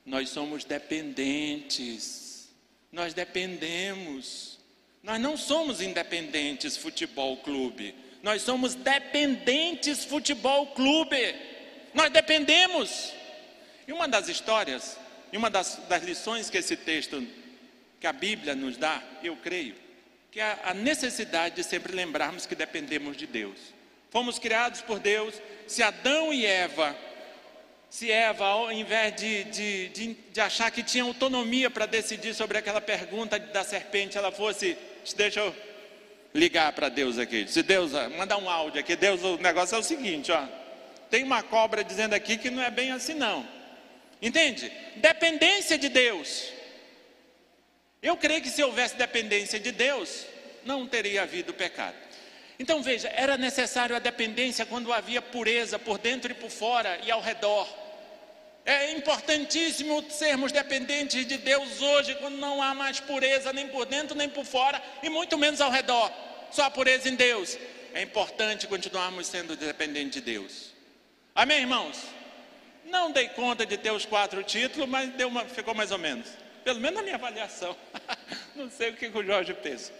Nós 0.05 0.27
somos 0.29 0.65
dependentes. 0.65 2.26
Nós 2.97 3.13
dependemos. 3.13 4.57
Nós 5.03 5.21
não 5.21 5.37
somos 5.37 5.81
independentes 5.81 6.75
futebol 6.75 7.37
clube. 7.37 7.93
Nós 8.23 8.41
somos 8.41 8.73
dependentes 8.73 10.03
futebol 10.03 10.65
clube. 10.73 11.35
Nós 11.93 12.09
dependemos. 12.09 13.13
E 13.87 13.93
uma 13.93 14.07
das 14.07 14.27
histórias, 14.27 14.97
e 15.31 15.37
uma 15.37 15.47
das, 15.47 15.75
das 15.87 16.01
lições 16.01 16.49
que 16.49 16.57
esse 16.57 16.75
texto, 16.75 17.23
que 17.99 18.07
a 18.07 18.11
Bíblia 18.11 18.55
nos 18.55 18.77
dá, 18.77 19.03
eu 19.21 19.35
creio, 19.35 19.75
que 20.31 20.39
é 20.39 20.59
a 20.63 20.73
necessidade 20.73 21.57
de 21.57 21.63
sempre 21.63 21.93
lembrarmos 21.93 22.47
que 22.47 22.55
dependemos 22.55 23.15
de 23.15 23.27
Deus. 23.27 23.59
Fomos 24.09 24.39
criados 24.39 24.81
por 24.81 24.97
Deus. 24.97 25.35
Se 25.67 25.83
Adão 25.83 26.33
e 26.33 26.47
Eva, 26.47 26.97
se 27.89 28.11
Eva, 28.11 28.45
ao 28.45 28.71
invés 28.71 29.15
de, 29.15 29.43
de, 29.45 29.88
de, 29.89 30.13
de 30.13 30.41
achar 30.41 30.69
que 30.71 30.83
tinha 30.83 31.03
autonomia 31.03 31.69
para 31.69 31.85
decidir 31.85 32.33
sobre 32.33 32.57
aquela 32.57 32.81
pergunta 32.81 33.39
da 33.39 33.63
serpente, 33.63 34.17
ela 34.17 34.31
fosse, 34.31 34.77
deixa 35.15 35.39
eu 35.39 35.55
ligar 36.33 36.71
para 36.73 36.89
Deus 36.89 37.17
aqui. 37.17 37.47
Se 37.47 37.63
Deus, 37.63 37.91
mandar 38.17 38.38
um 38.38 38.49
áudio 38.49 38.79
aqui, 38.79 38.95
Deus, 38.95 39.23
o 39.23 39.38
negócio 39.38 39.75
é 39.75 39.79
o 39.79 39.83
seguinte, 39.83 40.31
ó. 40.31 40.45
Tem 41.09 41.23
uma 41.23 41.41
cobra 41.41 41.83
dizendo 41.83 42.13
aqui 42.13 42.38
que 42.38 42.49
não 42.49 42.61
é 42.61 42.69
bem 42.69 42.91
assim 42.91 43.13
não. 43.13 43.47
Entende? 44.21 44.71
Dependência 44.97 45.77
de 45.77 45.89
Deus. 45.89 46.51
Eu 48.01 48.17
creio 48.17 48.41
que 48.41 48.49
se 48.49 48.63
houvesse 48.63 48.95
dependência 48.95 49.59
de 49.59 49.71
Deus, 49.71 50.25
não 50.65 50.85
teria 50.85 51.23
havido 51.23 51.53
pecado. 51.53 51.95
Então 52.60 52.82
veja, 52.82 53.08
era 53.10 53.38
necessário 53.38 53.95
a 53.95 53.99
dependência 53.99 54.66
quando 54.66 54.91
havia 54.91 55.22
pureza 55.22 55.78
por 55.78 55.97
dentro 55.97 56.32
e 56.32 56.36
por 56.36 56.49
fora 56.49 56.99
e 57.03 57.12
ao 57.12 57.22
redor. 57.22 57.68
É 58.66 58.91
importantíssimo 58.91 60.03
sermos 60.10 60.51
dependentes 60.51 61.26
de 61.26 61.38
Deus 61.38 61.82
hoje, 61.82 62.16
quando 62.16 62.36
não 62.38 62.62
há 62.62 62.74
mais 62.74 62.99
pureza 62.99 63.53
nem 63.53 63.68
por 63.68 63.86
dentro 63.86 64.14
nem 64.14 64.28
por 64.28 64.43
fora, 64.43 64.82
e 65.01 65.10
muito 65.10 65.38
menos 65.38 65.62
ao 65.62 65.72
redor. 65.72 66.12
Só 66.51 66.64
a 66.64 66.70
pureza 66.70 67.08
em 67.08 67.16
Deus. 67.16 67.58
É 67.93 68.01
importante 68.01 68.68
continuarmos 68.68 69.28
sendo 69.28 69.55
dependentes 69.55 70.16
de 70.16 70.22
Deus. 70.22 70.74
Amém, 71.34 71.62
irmãos? 71.62 71.97
Não 72.86 73.12
dei 73.12 73.30
conta 73.30 73.66
de 73.66 73.78
ter 73.78 73.91
os 73.91 74.05
quatro 74.05 74.43
títulos, 74.43 74.89
mas 74.89 75.10
deu 75.14 75.28
uma, 75.28 75.45
ficou 75.45 75.74
mais 75.74 75.91
ou 75.91 75.97
menos. 75.97 76.28
Pelo 76.64 76.80
menos 76.80 76.97
na 76.97 77.03
minha 77.03 77.16
avaliação. 77.16 77.76
não 78.55 78.70
sei 78.70 78.89
o 78.89 78.95
que 78.95 79.08
o 79.08 79.24
Jorge 79.24 79.53
pensa. 79.53 79.93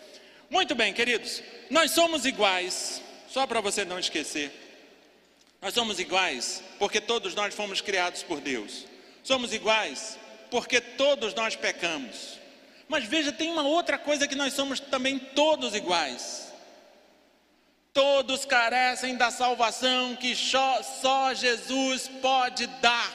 Muito 0.50 0.74
bem, 0.76 0.94
queridos. 0.94 1.44
Nós 1.70 1.92
somos 1.92 2.26
iguais, 2.26 3.02
só 3.30 3.46
para 3.46 3.60
você 3.60 3.84
não 3.84 4.00
esquecer. 4.00 4.52
Nós 5.62 5.74
somos 5.74 6.00
iguais 6.00 6.64
porque 6.80 7.02
todos 7.02 7.36
nós 7.36 7.54
fomos 7.54 7.82
criados 7.82 8.24
por 8.24 8.40
Deus. 8.40 8.86
Somos 9.24 9.54
iguais 9.54 10.18
porque 10.50 10.80
todos 10.80 11.34
nós 11.34 11.56
pecamos. 11.56 12.40
Mas 12.88 13.04
veja, 13.04 13.32
tem 13.32 13.52
uma 13.52 13.64
outra 13.64 13.98
coisa 13.98 14.28
que 14.28 14.36
nós 14.36 14.54
somos 14.54 14.80
também 14.80 15.20
todos 15.20 15.76
iguais. 15.76 16.54
Todos 17.92 18.46
carecem 18.46 19.18
da 19.18 19.32
salvação 19.32 20.16
que 20.16 20.36
só 20.36 21.34
Jesus 21.34 22.08
pode 22.22 22.68
dar. 22.68 23.12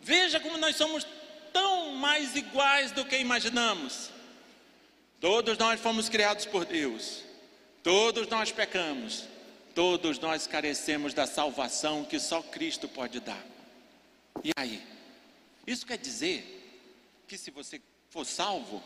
Veja 0.00 0.40
como 0.40 0.58
nós 0.58 0.74
somos 0.74 1.06
tão 1.52 1.92
mais 1.92 2.34
iguais 2.34 2.90
do 2.90 3.04
que 3.04 3.16
imaginamos. 3.18 4.10
Todos 5.24 5.56
nós 5.56 5.80
fomos 5.80 6.10
criados 6.10 6.44
por 6.44 6.66
Deus. 6.66 7.22
Todos 7.82 8.28
nós 8.28 8.52
pecamos. 8.52 9.24
Todos 9.74 10.18
nós 10.18 10.46
carecemos 10.46 11.14
da 11.14 11.26
salvação 11.26 12.04
que 12.04 12.20
só 12.20 12.42
Cristo 12.42 12.86
pode 12.86 13.20
dar. 13.20 13.42
E 14.44 14.50
aí? 14.54 14.82
Isso 15.66 15.86
quer 15.86 15.96
dizer 15.96 17.24
que 17.26 17.38
se 17.38 17.50
você 17.50 17.80
for 18.10 18.26
salvo, 18.26 18.82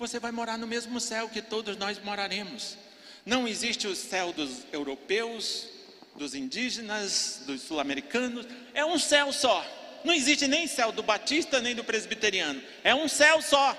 você 0.00 0.18
vai 0.18 0.32
morar 0.32 0.58
no 0.58 0.66
mesmo 0.66 0.98
céu 0.98 1.28
que 1.28 1.40
todos 1.40 1.76
nós 1.76 1.96
moraremos. 2.00 2.76
Não 3.24 3.46
existe 3.46 3.86
o 3.86 3.94
céu 3.94 4.32
dos 4.32 4.64
europeus, 4.72 5.68
dos 6.16 6.34
indígenas, 6.34 7.44
dos 7.46 7.62
sul-americanos, 7.62 8.48
é 8.74 8.84
um 8.84 8.98
céu 8.98 9.32
só. 9.32 9.64
Não 10.02 10.12
existe 10.12 10.48
nem 10.48 10.66
céu 10.66 10.90
do 10.90 11.04
batista 11.04 11.60
nem 11.60 11.72
do 11.72 11.84
presbiteriano, 11.84 12.60
é 12.82 12.92
um 12.92 13.06
céu 13.06 13.40
só. 13.40 13.78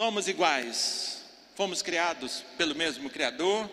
Somos 0.00 0.28
iguais, 0.28 1.22
Fomos 1.54 1.82
criados 1.82 2.42
pelo 2.56 2.74
mesmo 2.74 3.10
Criador, 3.10 3.70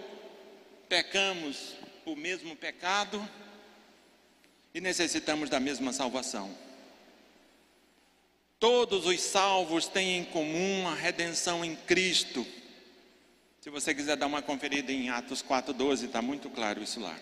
pecamos 0.89 1.73
o 2.05 2.17
mesmo 2.17 2.53
pecado 2.53 3.25
e 4.73 4.81
necessitamos 4.81 5.49
da 5.49 5.57
mesma 5.57 5.93
salvação. 5.93 6.53
Todos 8.59 9.05
os 9.05 9.21
salvos 9.21 9.87
têm 9.87 10.17
em 10.17 10.25
comum 10.25 10.89
a 10.89 10.95
redenção 10.95 11.63
em 11.63 11.77
Cristo. 11.77 12.45
Se 13.61 13.69
você 13.69 13.95
quiser 13.95 14.17
dar 14.17 14.27
uma 14.27 14.41
conferida 14.41 14.91
em 14.91 15.09
Atos 15.09 15.41
4,12, 15.41 16.07
está 16.07 16.21
muito 16.21 16.49
claro 16.49 16.83
isso 16.83 16.99
lá. 16.99 17.17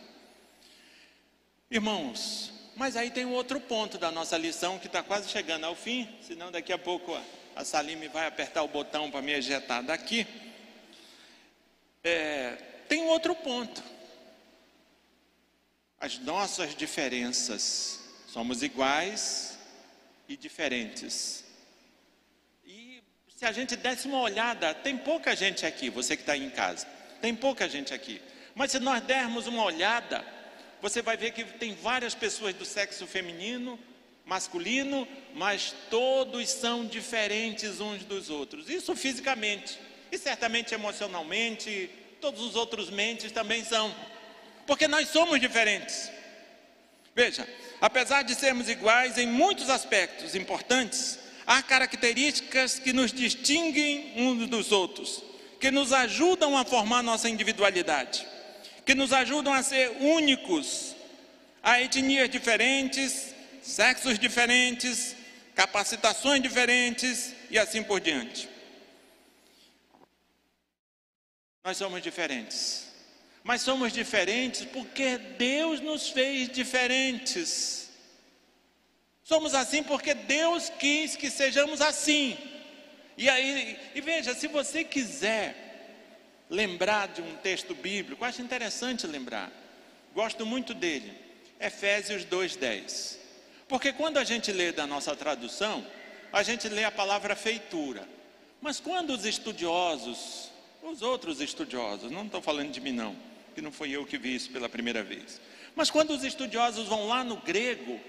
Irmãos, 1.70 2.52
mas 2.76 2.96
aí 2.96 3.12
tem 3.12 3.24
um 3.24 3.34
outro 3.34 3.62
ponto 3.62 4.00
da 4.00 4.10
nossa 4.10 4.36
lição 4.36 4.80
que 4.80 4.88
está 4.88 5.04
quase 5.04 5.30
chegando 5.30 5.66
ao 5.66 5.76
fim, 5.76 6.10
senão 6.24 6.52
daqui 6.52 6.74
a 6.74 6.78
pouco 6.80 7.16
a 7.56 7.64
Salime 7.64 8.10
vai 8.10 8.28
apertar 8.28 8.64
o 8.64 8.68
botão 8.68 9.10
para 9.10 9.22
me 9.22 9.32
ejetar 9.32 9.82
daqui. 9.82 10.28
É, 12.04 12.58
tem 12.90 13.04
outro 13.06 13.34
ponto. 13.34 13.82
As 16.00 16.20
nossas 16.20 16.76
diferenças. 16.76 18.02
Somos 18.28 18.62
iguais 18.62 19.58
e 20.28 20.36
diferentes. 20.36 21.46
E 22.66 23.02
se 23.34 23.46
a 23.46 23.52
gente 23.54 23.78
desse 23.78 24.08
uma 24.08 24.20
olhada, 24.20 24.74
tem 24.74 24.98
pouca 24.98 25.34
gente 25.34 25.66
aqui, 25.66 25.90
você 25.90 26.18
que 26.18 26.24
está 26.24 26.36
em 26.36 26.50
casa, 26.50 26.86
tem 27.22 27.34
pouca 27.34 27.70
gente 27.70 27.94
aqui. 27.94 28.22
Mas 28.54 28.72
se 28.72 28.80
nós 28.80 29.02
dermos 29.02 29.48
uma 29.48 29.64
olhada, 29.64 30.26
você 30.82 31.02
vai 31.02 31.16
ver 31.16 31.32
que 31.32 31.46
tem 31.46 31.74
várias 31.76 32.14
pessoas 32.14 32.54
do 32.54 32.66
sexo 32.66 33.08
feminino, 33.08 33.80
masculino, 34.26 35.08
mas 35.34 35.74
todos 35.90 36.50
são 36.50 36.86
diferentes 36.86 37.80
uns 37.80 38.04
dos 38.04 38.30
outros. 38.30 38.70
Isso 38.70 38.96
fisicamente. 38.96 39.80
E 40.12 40.18
certamente 40.18 40.74
emocionalmente, 40.74 41.90
todos 42.20 42.42
os 42.42 42.56
outros 42.56 42.90
mentes 42.90 43.32
também 43.32 43.64
são. 43.64 43.94
Porque 44.66 44.88
nós 44.88 45.10
somos 45.10 45.40
diferentes. 45.40 46.10
Veja, 47.14 47.48
apesar 47.80 48.24
de 48.24 48.34
sermos 48.36 48.68
iguais 48.68 49.18
em 49.18 49.28
muitos 49.28 49.70
aspectos 49.70 50.36
importantes, 50.36 51.20
há 51.46 51.62
características 51.62 52.80
que 52.80 52.92
nos 52.92 53.14
distinguem 53.14 54.12
uns 54.18 54.50
dos 54.50 54.72
outros, 54.72 55.24
que 55.60 55.70
nos 55.70 55.94
ajudam 55.94 56.58
a 56.58 56.66
formar 56.66 57.04
nossa 57.04 57.30
individualidade, 57.30 58.26
que 58.86 58.96
nos 58.96 59.14
ajudam 59.14 59.54
a 59.54 59.62
ser 59.62 59.92
únicos, 60.02 60.96
a 61.62 61.80
etnias 61.82 62.30
diferentes, 62.30 63.35
sexos 63.66 64.20
diferentes, 64.20 65.16
capacitações 65.56 66.42
diferentes 66.42 67.34
e 67.50 67.58
assim 67.58 67.82
por 67.82 68.00
diante. 68.00 68.48
Nós 71.64 71.76
somos 71.78 72.02
diferentes. 72.02 72.86
Mas 73.44 73.62
somos 73.62 73.92
diferentes 73.92 74.66
porque 74.66 75.18
Deus 75.18 75.82
nos 75.82 76.10
fez 76.10 76.48
diferentes. 76.50 77.90
Somos 79.24 79.56
assim 79.56 79.82
porque 79.82 80.14
Deus 80.14 80.70
quis 80.78 81.16
que 81.16 81.32
sejamos 81.32 81.82
assim. 81.82 82.38
E 83.18 83.28
aí, 83.28 83.80
e 83.96 84.02
veja, 84.02 84.36
se 84.36 84.48
você 84.48 84.84
quiser 84.84 86.46
lembrar 86.50 87.08
de 87.08 87.22
um 87.24 87.36
texto 87.38 87.74
bíblico, 87.74 88.24
acho 88.24 88.44
interessante 88.44 89.08
lembrar. 89.08 89.52
Gosto 90.14 90.46
muito 90.46 90.74
dele. 90.76 91.12
Efésios 91.60 92.24
2:10. 92.26 93.25
Porque 93.68 93.92
quando 93.92 94.18
a 94.18 94.24
gente 94.24 94.52
lê 94.52 94.72
da 94.72 94.86
nossa 94.86 95.16
tradução, 95.16 95.86
a 96.32 96.44
gente 96.44 96.68
lê 96.70 96.84
a 96.84 96.92
palavra 96.92 97.36
feitura. 97.36 98.08
Mas 98.62 98.80
quando 98.80 99.12
os 99.12 99.26
estudiosos, 99.26 100.52
os 100.84 101.02
outros 101.02 101.42
estudiosos, 101.42 102.12
não 102.12 102.26
estou 102.26 102.42
falando 102.42 102.72
de 102.72 102.80
mim 102.80 102.92
não, 102.92 103.16
que 103.54 103.62
não 103.62 103.72
foi 103.72 103.92
eu 103.92 104.06
que 104.06 104.18
vi 104.18 104.36
isso 104.36 104.52
pela 104.52 104.70
primeira 104.70 105.04
vez. 105.04 105.42
Mas 105.76 105.90
quando 105.90 106.12
os 106.12 106.24
estudiosos 106.24 106.88
vão 106.88 107.08
lá 107.08 107.24
no 107.24 107.38
grego, 107.38 108.00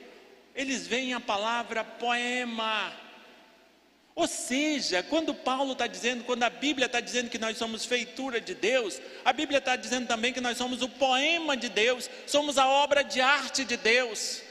eles 0.54 0.86
veem 0.86 1.14
a 1.14 1.20
palavra 1.20 1.84
poema. 1.84 2.92
Ou 4.14 4.26
seja, 4.26 5.02
quando 5.02 5.34
Paulo 5.34 5.72
está 5.72 5.86
dizendo, 5.86 6.24
quando 6.24 6.42
a 6.42 6.50
Bíblia 6.50 6.86
está 6.86 7.00
dizendo 7.00 7.28
que 7.28 7.38
nós 7.38 7.58
somos 7.58 7.84
feitura 7.84 8.40
de 8.40 8.54
Deus, 8.54 9.00
a 9.24 9.32
Bíblia 9.32 9.58
está 9.58 9.76
dizendo 9.76 10.06
também 10.06 10.32
que 10.32 10.40
nós 10.40 10.56
somos 10.56 10.80
o 10.80 10.88
poema 10.88 11.56
de 11.56 11.68
Deus, 11.68 12.08
somos 12.26 12.56
a 12.56 12.66
obra 12.66 13.02
de 13.04 13.20
arte 13.20 13.64
de 13.64 13.76
Deus. 13.76 14.45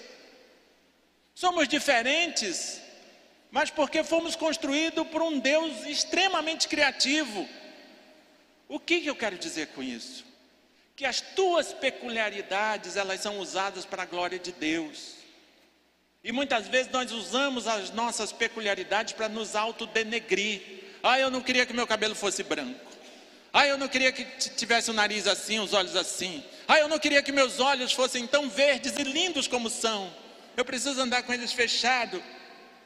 Somos 1.35 1.67
diferentes, 1.67 2.81
mas 3.51 3.69
porque 3.69 4.05
fomos 4.05 4.37
construídos 4.37 5.05
por 5.09 5.21
um 5.21 5.37
Deus 5.37 5.85
extremamente 5.85 6.65
criativo. 6.65 7.45
O 8.69 8.79
que, 8.79 9.01
que 9.01 9.09
eu 9.09 9.15
quero 9.17 9.37
dizer 9.37 9.67
com 9.67 9.83
isso? 9.83 10.25
Que 10.95 11.05
as 11.05 11.19
tuas 11.19 11.73
peculiaridades, 11.73 12.95
elas 12.95 13.19
são 13.19 13.39
usadas 13.39 13.85
para 13.85 14.03
a 14.03 14.05
glória 14.05 14.39
de 14.39 14.53
Deus. 14.53 15.15
E 16.23 16.31
muitas 16.31 16.69
vezes 16.69 16.89
nós 16.89 17.11
usamos 17.11 17.67
as 17.67 17.91
nossas 17.91 18.31
peculiaridades 18.31 19.13
para 19.13 19.27
nos 19.27 19.57
autodenegrir. 19.57 20.61
Ah, 21.03 21.19
eu 21.19 21.29
não 21.29 21.41
queria 21.41 21.65
que 21.65 21.73
meu 21.73 21.85
cabelo 21.85 22.15
fosse 22.15 22.43
branco. 22.43 22.79
Ah, 23.51 23.67
eu 23.67 23.77
não 23.77 23.89
queria 23.89 24.11
que 24.13 24.23
tivesse 24.51 24.89
o 24.89 24.93
nariz 24.93 25.27
assim, 25.27 25.59
os 25.59 25.73
olhos 25.73 25.97
assim. 25.97 26.41
Ah, 26.65 26.79
eu 26.79 26.87
não 26.87 26.97
queria 26.97 27.21
que 27.21 27.33
meus 27.33 27.59
olhos 27.59 27.91
fossem 27.91 28.25
tão 28.25 28.49
verdes 28.49 28.97
e 28.97 29.03
lindos 29.03 29.49
como 29.49 29.69
são. 29.69 30.23
Eu 30.55 30.65
preciso 30.65 31.01
andar 31.01 31.23
com 31.23 31.33
eles 31.33 31.51
fechados. 31.51 32.21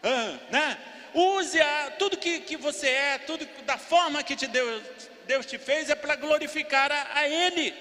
Ah, 0.04 0.38
né? 0.52 0.78
Use 1.14 1.60
a, 1.60 1.92
tudo 1.98 2.18
que, 2.18 2.40
que 2.42 2.58
você 2.58 2.88
é, 2.88 3.18
tudo 3.18 3.48
da 3.66 3.78
forma 3.78 4.24
que 4.24 4.36
te 4.36 4.48
Deus, 4.48 4.84
Deus 5.28 5.46
te 5.46 5.58
fez, 5.58 5.90
é 5.90 5.96
para 5.96 6.16
glorificar 6.16 6.92
a, 6.92 7.20
a 7.20 7.28
Ele 7.28 7.74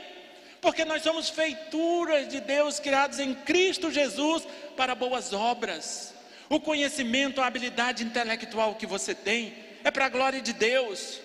porque 0.60 0.85
nós 0.85 1.02
somos 1.02 1.28
feituras 1.28 2.28
de 2.28 2.40
Deus 2.40 2.81
criados 2.81 3.19
em 3.19 3.35
Cristo 3.35 3.90
Jesus 3.90 4.47
para 4.77 4.94
boas 4.94 5.32
obras. 5.32 6.15
O 6.48 6.59
conhecimento, 6.59 7.40
a 7.40 7.47
habilidade 7.47 8.05
intelectual 8.05 8.74
que 8.74 8.86
você 8.86 9.15
tem 9.15 9.55
é 9.85 9.90
para 9.90 10.06
a 10.06 10.09
glória 10.09 10.40
de 10.40 10.52
Deus. 10.52 11.20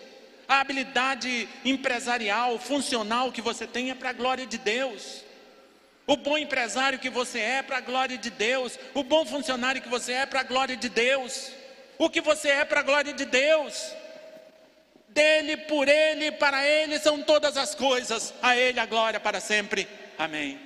A 0.47 0.59
habilidade 0.59 1.47
empresarial, 1.63 2.59
funcional 2.59 3.31
que 3.31 3.41
você 3.41 3.65
tem 3.65 3.89
é 3.89 3.95
para 3.95 4.09
a 4.09 4.13
glória 4.13 4.45
de 4.45 4.57
Deus. 4.57 5.23
O 6.05 6.17
bom 6.17 6.37
empresário 6.37 6.99
que 6.99 7.09
você 7.09 7.39
é 7.39 7.61
para 7.61 7.77
a 7.77 7.81
glória 7.81 8.17
de 8.17 8.29
Deus. 8.29 8.77
O 8.93 9.03
bom 9.03 9.25
funcionário 9.25 9.81
que 9.81 9.89
você 9.89 10.13
é 10.13 10.25
para 10.25 10.41
a 10.41 10.43
glória 10.43 10.75
de 10.75 10.89
Deus. 10.89 11.51
O 11.97 12.09
que 12.09 12.19
você 12.19 12.49
é 12.49 12.65
para 12.65 12.81
a 12.81 12.83
glória 12.83 13.13
de 13.13 13.25
Deus. 13.25 13.93
Dele, 15.07 15.57
por 15.57 15.87
Ele, 15.87 16.31
para 16.31 16.65
Ele 16.67 16.99
são 16.99 17.21
todas 17.21 17.55
as 17.55 17.75
coisas, 17.75 18.33
a 18.41 18.57
Ele 18.57 18.79
a 18.79 18.85
glória 18.85 19.19
para 19.19 19.39
sempre. 19.39 19.87
Amém. 20.17 20.59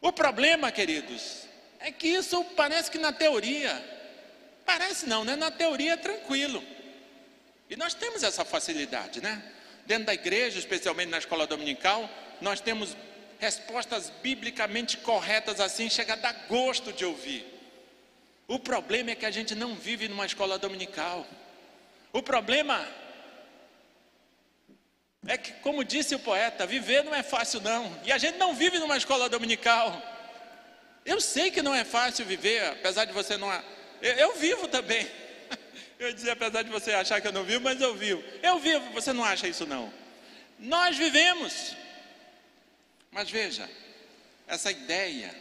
O 0.00 0.12
problema, 0.12 0.70
queridos, 0.70 1.42
é 1.80 1.90
que 1.90 2.06
isso 2.06 2.44
parece 2.56 2.90
que 2.90 2.98
na 2.98 3.12
teoria, 3.12 3.82
parece 4.64 5.06
não, 5.06 5.24
né? 5.24 5.34
Na 5.34 5.50
teoria 5.50 5.94
é 5.94 5.96
tranquilo. 5.96 6.62
E 7.68 7.76
nós 7.76 7.94
temos 7.94 8.22
essa 8.22 8.44
facilidade, 8.44 9.20
né? 9.20 9.42
Dentro 9.84 10.06
da 10.06 10.14
igreja, 10.14 10.58
especialmente 10.58 11.08
na 11.08 11.18
escola 11.18 11.46
dominical, 11.46 12.08
nós 12.40 12.60
temos 12.60 12.96
respostas 13.38 14.10
biblicamente 14.22 14.96
corretas 14.98 15.60
assim, 15.60 15.88
chega 15.90 16.14
a 16.14 16.16
dar 16.16 16.46
gosto 16.48 16.92
de 16.92 17.04
ouvir. 17.04 17.44
O 18.48 18.58
problema 18.58 19.10
é 19.10 19.14
que 19.14 19.26
a 19.26 19.30
gente 19.30 19.54
não 19.54 19.74
vive 19.74 20.08
numa 20.08 20.24
escola 20.24 20.58
dominical. 20.58 21.26
O 22.12 22.22
problema 22.22 22.86
é 25.26 25.36
que, 25.36 25.52
como 25.54 25.84
disse 25.84 26.14
o 26.14 26.18
poeta, 26.18 26.66
viver 26.66 27.02
não 27.02 27.14
é 27.14 27.22
fácil 27.22 27.60
não. 27.60 28.00
E 28.04 28.12
a 28.12 28.18
gente 28.18 28.38
não 28.38 28.54
vive 28.54 28.78
numa 28.78 28.96
escola 28.96 29.28
dominical. 29.28 30.00
Eu 31.04 31.20
sei 31.20 31.50
que 31.50 31.62
não 31.62 31.74
é 31.74 31.84
fácil 31.84 32.24
viver, 32.24 32.64
apesar 32.68 33.04
de 33.04 33.12
você 33.12 33.36
não. 33.36 33.52
Eu, 34.00 34.12
eu 34.12 34.36
vivo 34.36 34.68
também. 34.68 35.06
Eu 35.98 36.12
dizia, 36.12 36.34
apesar 36.34 36.62
de 36.62 36.70
você 36.70 36.92
achar 36.92 37.22
que 37.22 37.26
eu 37.26 37.32
não 37.32 37.42
vivo, 37.42 37.64
mas 37.64 37.80
eu 37.80 37.94
vivo. 37.94 38.22
Eu 38.42 38.58
vivo, 38.58 38.90
você 38.90 39.14
não 39.14 39.24
acha 39.24 39.48
isso 39.48 39.64
não. 39.64 39.90
Nós 40.58 40.94
vivemos. 40.94 41.74
Mas 43.16 43.30
veja, 43.30 43.66
essa 44.46 44.70
ideia 44.70 45.34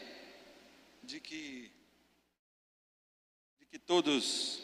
de 1.03 1.19
que 1.19 1.69
de 3.59 3.65
que 3.65 3.77
todos 3.77 4.61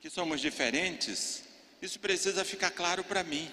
que 0.00 0.08
somos 0.08 0.40
diferentes, 0.40 1.44
isso 1.82 2.00
precisa 2.00 2.42
ficar 2.42 2.70
claro 2.70 3.04
para 3.04 3.22
mim. 3.22 3.52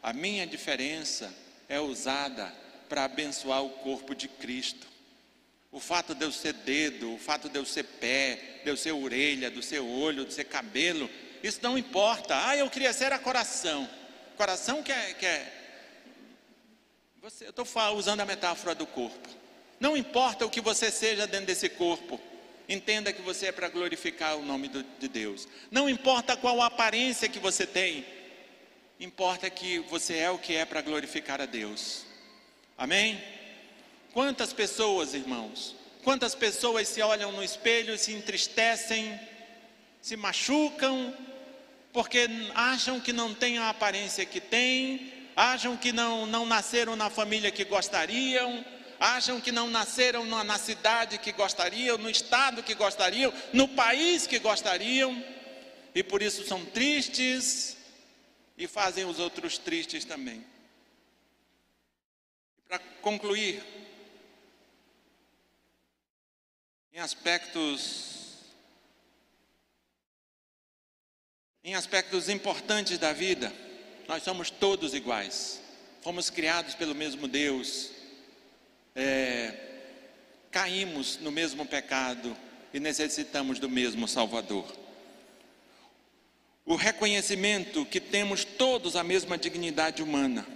A 0.00 0.12
minha 0.12 0.46
diferença 0.46 1.34
é 1.68 1.80
usada 1.80 2.54
para 2.88 3.02
abençoar 3.02 3.64
o 3.64 3.70
corpo 3.70 4.14
de 4.14 4.28
Cristo. 4.28 4.86
O 5.72 5.80
fato 5.80 6.14
de 6.14 6.24
eu 6.24 6.30
ser 6.30 6.52
dedo, 6.52 7.14
o 7.14 7.18
fato 7.18 7.48
de 7.48 7.58
eu 7.58 7.66
ser 7.66 7.82
pé, 7.82 8.60
de 8.62 8.70
eu 8.70 8.76
ser 8.76 8.92
orelha, 8.92 9.52
eu 9.52 9.60
ser 9.60 9.80
olho, 9.80 10.24
de 10.24 10.32
ser 10.32 10.44
cabelo, 10.44 11.10
isso 11.42 11.58
não 11.60 11.76
importa. 11.76 12.46
Ah, 12.46 12.56
eu 12.56 12.70
queria 12.70 12.92
ser 12.92 13.12
a 13.12 13.18
coração. 13.18 13.90
Coração 14.36 14.84
que 14.84 14.92
é. 14.92 15.14
Que 15.14 15.26
é 15.26 15.63
você, 17.24 17.46
eu 17.46 17.50
estou 17.50 17.66
usando 17.96 18.20
a 18.20 18.26
metáfora 18.26 18.74
do 18.74 18.86
corpo. 18.86 19.28
Não 19.80 19.96
importa 19.96 20.44
o 20.44 20.50
que 20.50 20.60
você 20.60 20.90
seja 20.90 21.26
dentro 21.26 21.46
desse 21.46 21.70
corpo, 21.70 22.20
entenda 22.68 23.14
que 23.14 23.22
você 23.22 23.46
é 23.46 23.52
para 23.52 23.70
glorificar 23.70 24.36
o 24.36 24.44
nome 24.44 24.68
do, 24.68 24.82
de 24.82 25.08
Deus. 25.08 25.48
Não 25.70 25.88
importa 25.88 26.36
qual 26.36 26.60
aparência 26.60 27.28
que 27.28 27.38
você 27.38 27.66
tem, 27.66 28.04
Importa 29.00 29.50
que 29.50 29.80
você 29.80 30.18
é 30.18 30.30
o 30.30 30.38
que 30.38 30.54
é 30.54 30.64
para 30.64 30.80
glorificar 30.80 31.40
a 31.40 31.46
Deus. 31.46 32.06
Amém? 32.78 33.20
Quantas 34.12 34.52
pessoas, 34.52 35.14
irmãos, 35.14 35.74
quantas 36.04 36.34
pessoas 36.34 36.86
se 36.86 37.02
olham 37.02 37.32
no 37.32 37.42
espelho, 37.42 37.98
se 37.98 38.12
entristecem, 38.12 39.18
se 40.00 40.16
machucam, 40.16 41.12
porque 41.92 42.28
acham 42.54 43.00
que 43.00 43.12
não 43.12 43.34
têm 43.34 43.58
a 43.58 43.68
aparência 43.68 44.24
que 44.24 44.40
têm, 44.40 45.12
acham 45.36 45.76
que 45.76 45.92
não, 45.92 46.26
não 46.26 46.46
nasceram 46.46 46.96
na 46.96 47.10
família 47.10 47.50
que 47.50 47.64
gostariam, 47.64 48.64
acham 48.98 49.40
que 49.40 49.52
não 49.52 49.68
nasceram 49.68 50.24
na, 50.24 50.44
na 50.44 50.58
cidade 50.58 51.18
que 51.18 51.32
gostariam, 51.32 51.98
no 51.98 52.10
estado 52.10 52.62
que 52.62 52.74
gostariam, 52.74 53.32
no 53.52 53.68
país 53.68 54.26
que 54.26 54.38
gostariam, 54.38 55.22
e 55.94 56.02
por 56.02 56.22
isso 56.22 56.46
são 56.46 56.64
tristes, 56.64 57.76
e 58.56 58.66
fazem 58.66 59.04
os 59.04 59.18
outros 59.18 59.58
tristes 59.58 60.04
também. 60.04 60.44
Para 62.68 62.78
concluir, 63.02 63.62
em 66.92 67.00
aspectos 67.00 68.12
em 71.64 71.74
aspectos 71.74 72.28
importantes 72.28 72.98
da 72.98 73.14
vida, 73.14 73.50
nós 74.08 74.22
somos 74.22 74.50
todos 74.50 74.94
iguais. 74.94 75.60
Fomos 76.02 76.30
criados 76.30 76.74
pelo 76.74 76.94
mesmo 76.94 77.26
Deus. 77.26 77.90
É, 78.94 79.54
caímos 80.50 81.18
no 81.20 81.30
mesmo 81.30 81.66
pecado 81.66 82.36
e 82.72 82.78
necessitamos 82.78 83.58
do 83.58 83.68
mesmo 83.68 84.06
Salvador 84.06 84.84
o 86.66 86.76
reconhecimento 86.76 87.84
que 87.84 88.00
temos 88.00 88.44
todos 88.44 88.96
a 88.96 89.04
mesma 89.04 89.36
dignidade 89.36 90.02
humana. 90.02 90.46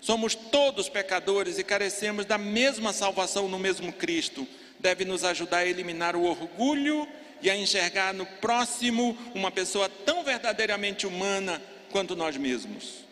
Somos 0.00 0.34
todos 0.34 0.88
pecadores 0.88 1.58
e 1.58 1.64
carecemos 1.64 2.24
da 2.24 2.38
mesma 2.38 2.92
salvação 2.92 3.48
no 3.48 3.58
mesmo 3.58 3.92
Cristo. 3.92 4.46
Deve 4.78 5.04
nos 5.04 5.24
ajudar 5.24 5.58
a 5.58 5.66
eliminar 5.66 6.16
o 6.16 6.24
orgulho 6.24 7.06
e 7.42 7.50
a 7.50 7.56
enxergar 7.56 8.14
no 8.14 8.24
próximo 8.24 9.16
uma 9.34 9.50
pessoa 9.50 9.88
tão 9.88 10.24
verdadeiramente 10.24 11.06
humana 11.06 11.60
quanto 11.90 12.16
nós 12.16 12.36
mesmos. 12.36 13.04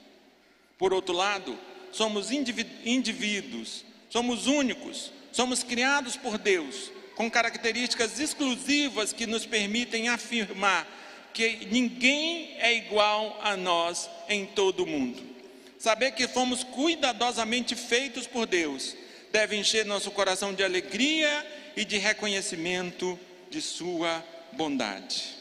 Por 0.79 0.93
outro 0.93 1.15
lado, 1.15 1.59
somos 1.93 2.31
indivíduos, 2.31 3.85
somos 4.11 4.47
únicos, 4.47 5.13
somos 5.33 5.63
criados 5.63 6.17
por 6.17 6.39
Deus, 6.39 6.91
com 7.15 7.31
características 7.31 8.21
exclusivas 8.21 9.13
que 9.13 9.27
nos 9.27 9.47
permitem 9.47 10.09
afirmar 10.09 10.87
que 11.33 11.67
ninguém 11.71 12.57
é 12.59 12.75
igual 12.75 13.39
a 13.43 13.57
nós 13.57 14.09
em 14.29 14.47
todo 14.47 14.85
o 14.85 14.87
mundo. 14.87 15.23
Saber 15.79 16.13
que 16.13 16.27
fomos 16.27 16.65
cuidadosamente 16.65 17.75
feitos 17.75 18.27
por 18.27 18.47
Deus 18.47 18.97
deve 19.31 19.57
encher 19.57 19.85
nosso 19.85 20.11
coração 20.11 20.55
de 20.55 20.65
alegria 20.65 21.47
e 21.77 21.85
de 21.85 21.99
reconhecimento 21.99 23.19
de 23.51 23.61
Sua 23.61 24.25
bondade. 24.53 25.37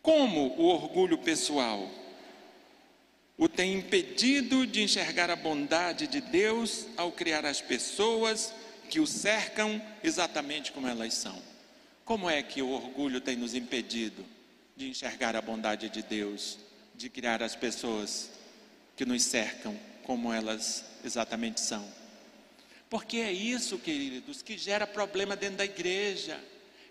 Como 0.00 0.54
o 0.56 0.66
orgulho 0.66 1.18
pessoal 1.18 1.90
o 3.36 3.48
tem 3.48 3.74
impedido 3.74 4.66
de 4.66 4.82
enxergar 4.82 5.30
a 5.30 5.36
bondade 5.36 6.06
de 6.06 6.20
Deus 6.20 6.86
ao 6.96 7.10
criar 7.10 7.44
as 7.44 7.60
pessoas 7.60 8.52
que 8.88 9.00
o 9.00 9.06
cercam 9.06 9.82
exatamente 10.02 10.70
como 10.70 10.86
elas 10.86 11.14
são. 11.14 11.40
Como 12.04 12.30
é 12.30 12.42
que 12.42 12.62
o 12.62 12.68
orgulho 12.68 13.20
tem 13.20 13.36
nos 13.36 13.54
impedido 13.54 14.24
de 14.76 14.88
enxergar 14.88 15.34
a 15.34 15.42
bondade 15.42 15.88
de 15.88 16.02
Deus, 16.02 16.58
de 16.94 17.08
criar 17.08 17.42
as 17.42 17.56
pessoas 17.56 18.30
que 18.96 19.04
nos 19.04 19.22
cercam 19.22 19.76
como 20.04 20.32
elas 20.32 20.84
exatamente 21.04 21.60
são? 21.60 21.84
Porque 22.88 23.16
é 23.16 23.32
isso, 23.32 23.78
queridos, 23.78 24.42
que 24.42 24.56
gera 24.56 24.86
problema 24.86 25.34
dentro 25.34 25.56
da 25.56 25.64
igreja. 25.64 26.38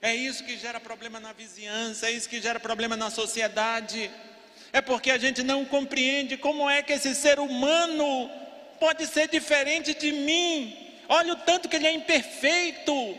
É 0.02 0.14
isso 0.14 0.44
que 0.44 0.57
gera 0.57 0.80
problema 0.80 1.18
na 1.18 1.32
vizinhança, 1.32 2.07
é 2.07 2.11
isso 2.11 2.28
que 2.28 2.41
gera 2.41 2.60
problema 2.60 2.98
na 2.98 3.10
sociedade. 3.10 4.11
É 4.74 4.82
porque 4.82 5.12
a 5.12 5.20
gente 5.20 5.44
não 5.44 5.64
compreende 5.64 6.36
como 6.36 6.68
é 6.68 6.82
que 6.82 6.94
esse 6.94 7.14
ser 7.14 7.40
humano 7.40 8.30
pode 8.80 9.06
ser 9.06 9.28
diferente 9.28 9.94
de 9.94 10.12
mim. 10.12 10.76
Olha 11.08 11.34
o 11.34 11.36
tanto 11.36 11.70
que 11.70 11.76
ele 11.76 11.86
é 11.86 11.94
imperfeito. 11.94 13.16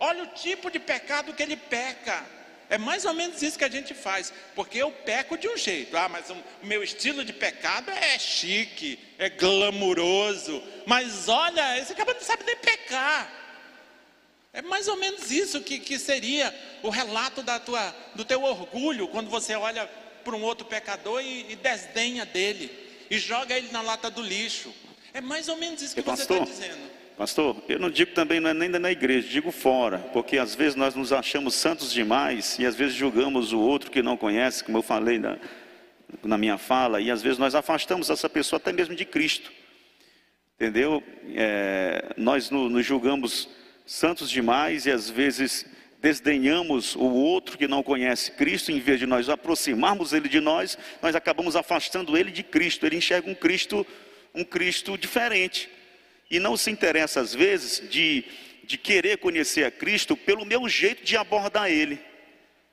Olha 0.00 0.24
o 0.24 0.26
tipo 0.26 0.68
de 0.68 0.80
pecado 0.80 1.32
que 1.32 1.44
ele 1.44 1.56
peca. 1.56 2.26
É 2.68 2.76
mais 2.76 3.04
ou 3.04 3.14
menos 3.14 3.40
isso 3.40 3.58
que 3.58 3.64
a 3.64 3.70
gente 3.70 3.94
faz, 3.94 4.32
porque 4.54 4.78
eu 4.78 4.90
peco 4.90 5.38
de 5.38 5.48
um 5.48 5.56
jeito. 5.56 5.96
Ah, 5.96 6.08
mas 6.08 6.28
o 6.30 6.36
meu 6.62 6.82
estilo 6.82 7.24
de 7.24 7.32
pecado 7.32 7.90
é 7.90 8.18
chique, 8.18 8.98
é 9.18 9.28
glamuroso. 9.28 10.62
Mas 10.86 11.28
olha, 11.28 11.78
esse 11.78 11.94
cara 11.94 12.14
não 12.14 12.20
sabe 12.20 12.44
nem 12.44 12.56
pecar. 12.56 13.30
É 14.52 14.60
mais 14.62 14.88
ou 14.88 14.96
menos 14.96 15.30
isso 15.30 15.60
que, 15.60 15.78
que 15.78 15.98
seria 15.98 16.52
o 16.82 16.90
relato 16.90 17.42
da 17.42 17.60
tua, 17.60 17.94
do 18.16 18.24
teu 18.24 18.42
orgulho 18.42 19.06
quando 19.08 19.30
você 19.30 19.54
olha 19.54 19.88
para 20.24 20.36
um 20.36 20.42
outro 20.42 20.66
pecador 20.66 21.22
e, 21.22 21.46
e, 21.50 21.56
desdenha 21.56 22.24
dele 22.24 22.70
e 23.10 23.18
joga 23.18 23.56
ele 23.56 23.70
na 23.72 23.82
lata 23.82 24.10
do 24.10 24.22
lixo. 24.22 24.72
É 25.12 25.20
mais 25.20 25.48
ou 25.48 25.56
menos 25.56 25.82
isso 25.82 25.94
que 25.94 26.00
e 26.00 26.04
você 26.04 26.22
está 26.22 26.38
dizendo. 26.38 27.00
Pastor, 27.16 27.56
eu 27.68 27.78
não 27.78 27.90
digo 27.90 28.12
também 28.12 28.40
não 28.40 28.48
é 28.48 28.54
nem 28.54 28.68
na 28.68 28.90
igreja, 28.90 29.28
digo 29.28 29.50
fora, 29.50 29.98
porque 30.12 30.38
às 30.38 30.54
vezes 30.54 30.74
nós 30.74 30.94
nos 30.94 31.12
achamos 31.12 31.54
santos 31.54 31.92
demais 31.92 32.58
e 32.58 32.64
às 32.64 32.74
vezes 32.74 32.94
julgamos 32.94 33.52
o 33.52 33.60
outro 33.60 33.90
que 33.90 34.00
não 34.00 34.16
conhece, 34.16 34.64
como 34.64 34.78
eu 34.78 34.82
falei 34.82 35.18
na, 35.18 35.36
na 36.22 36.38
minha 36.38 36.56
fala, 36.56 36.98
e 37.00 37.10
às 37.10 37.20
vezes 37.20 37.38
nós 37.38 37.54
afastamos 37.54 38.08
essa 38.08 38.28
pessoa 38.28 38.56
até 38.58 38.72
mesmo 38.72 38.94
de 38.94 39.04
Cristo. 39.04 39.52
Entendeu? 40.54 41.02
É, 41.34 42.14
nós 42.16 42.48
nos 42.50 42.86
julgamos 42.86 43.48
santos 43.84 44.30
demais 44.30 44.86
e 44.86 44.90
às 44.90 45.10
vezes 45.10 45.66
desdenhamos 46.00 46.96
o 46.96 47.04
outro 47.04 47.58
que 47.58 47.68
não 47.68 47.82
conhece 47.82 48.32
Cristo, 48.32 48.72
em 48.72 48.80
vez 48.80 48.98
de 48.98 49.06
nós 49.06 49.28
aproximarmos 49.28 50.12
ele 50.12 50.28
de 50.28 50.40
nós, 50.40 50.78
nós 51.02 51.14
acabamos 51.14 51.54
afastando 51.54 52.16
ele 52.16 52.30
de 52.30 52.42
Cristo. 52.42 52.86
Ele 52.86 52.96
enxerga 52.96 53.30
um 53.30 53.34
Cristo, 53.34 53.86
um 54.34 54.42
Cristo 54.42 54.96
diferente. 54.96 55.68
E 56.30 56.38
não 56.38 56.56
se 56.56 56.70
interessa 56.70 57.20
às 57.20 57.34
vezes 57.34 57.88
de, 57.90 58.24
de 58.64 58.78
querer 58.78 59.18
conhecer 59.18 59.64
a 59.64 59.70
Cristo 59.70 60.16
pelo 60.16 60.46
meu 60.46 60.68
jeito 60.68 61.04
de 61.04 61.16
abordar 61.16 61.70
ele. 61.70 62.00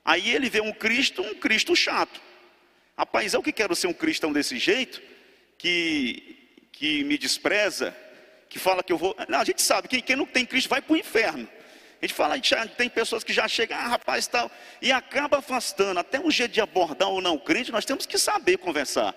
Aí 0.05 0.31
ele 0.31 0.49
vê 0.49 0.61
um 0.61 0.71
Cristo, 0.71 1.21
um 1.21 1.35
Cristo 1.35 1.75
chato. 1.75 2.21
Rapaz, 2.97 3.33
eu 3.33 3.43
que 3.43 3.51
quero 3.51 3.75
ser 3.75 3.87
um 3.87 3.93
cristão 3.93 4.31
desse 4.31 4.57
jeito, 4.57 5.01
que, 5.57 6.37
que 6.71 7.03
me 7.03 7.17
despreza, 7.17 7.95
que 8.49 8.57
fala 8.57 8.81
que 8.81 8.93
eu 8.93 8.97
vou. 8.97 9.15
Não, 9.27 9.39
a 9.39 9.43
gente 9.43 9.61
sabe, 9.61 9.89
quem, 9.89 10.01
quem 10.01 10.15
não 10.15 10.25
tem 10.25 10.45
Cristo 10.45 10.69
vai 10.69 10.81
para 10.81 10.93
o 10.93 10.97
inferno. 10.97 11.47
A 12.01 12.05
gente 12.05 12.13
fala, 12.13 12.33
a 12.33 12.37
gente 12.37 12.49
já, 12.51 12.65
tem 12.67 12.89
pessoas 12.89 13.23
que 13.23 13.33
já 13.33 13.47
chegam, 13.47 13.77
ah, 13.77 13.87
rapaz, 13.87 14.27
tal, 14.27 14.51
e 14.81 14.91
acaba 14.91 15.39
afastando. 15.39 15.99
Até 15.99 16.19
o 16.19 16.29
jeito 16.29 16.51
de 16.51 16.61
abordar 16.61 17.09
o 17.09 17.21
não 17.21 17.37
crente, 17.39 17.71
nós 17.71 17.85
temos 17.85 18.05
que 18.05 18.19
saber 18.19 18.57
conversar. 18.57 19.15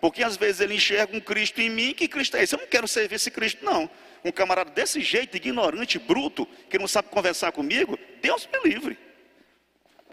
Porque 0.00 0.22
às 0.22 0.36
vezes 0.36 0.60
ele 0.60 0.74
enxerga 0.74 1.16
um 1.16 1.20
Cristo 1.20 1.60
em 1.60 1.70
mim, 1.70 1.94
que 1.94 2.06
Cristo 2.06 2.36
é 2.36 2.42
esse? 2.42 2.54
Eu 2.54 2.60
não 2.60 2.66
quero 2.66 2.86
servir 2.86 3.16
esse 3.16 3.30
Cristo, 3.30 3.64
não. 3.64 3.90
Um 4.24 4.30
camarada 4.30 4.70
desse 4.70 5.00
jeito, 5.00 5.36
ignorante, 5.36 5.98
bruto, 5.98 6.46
que 6.68 6.78
não 6.78 6.86
sabe 6.86 7.08
conversar 7.08 7.50
comigo, 7.52 7.98
Deus 8.20 8.46
me 8.52 8.70
livre. 8.70 8.98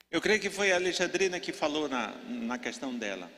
Eu 0.10 0.22
creio 0.22 0.40
que 0.40 0.50
foi 0.50 0.72
a 0.72 0.76
Alexandrina 0.76 1.40
que 1.40 1.52
falou 1.52 1.90
na, 1.90 2.14
na 2.28 2.58
questão 2.58 2.96
dela. 2.96 3.30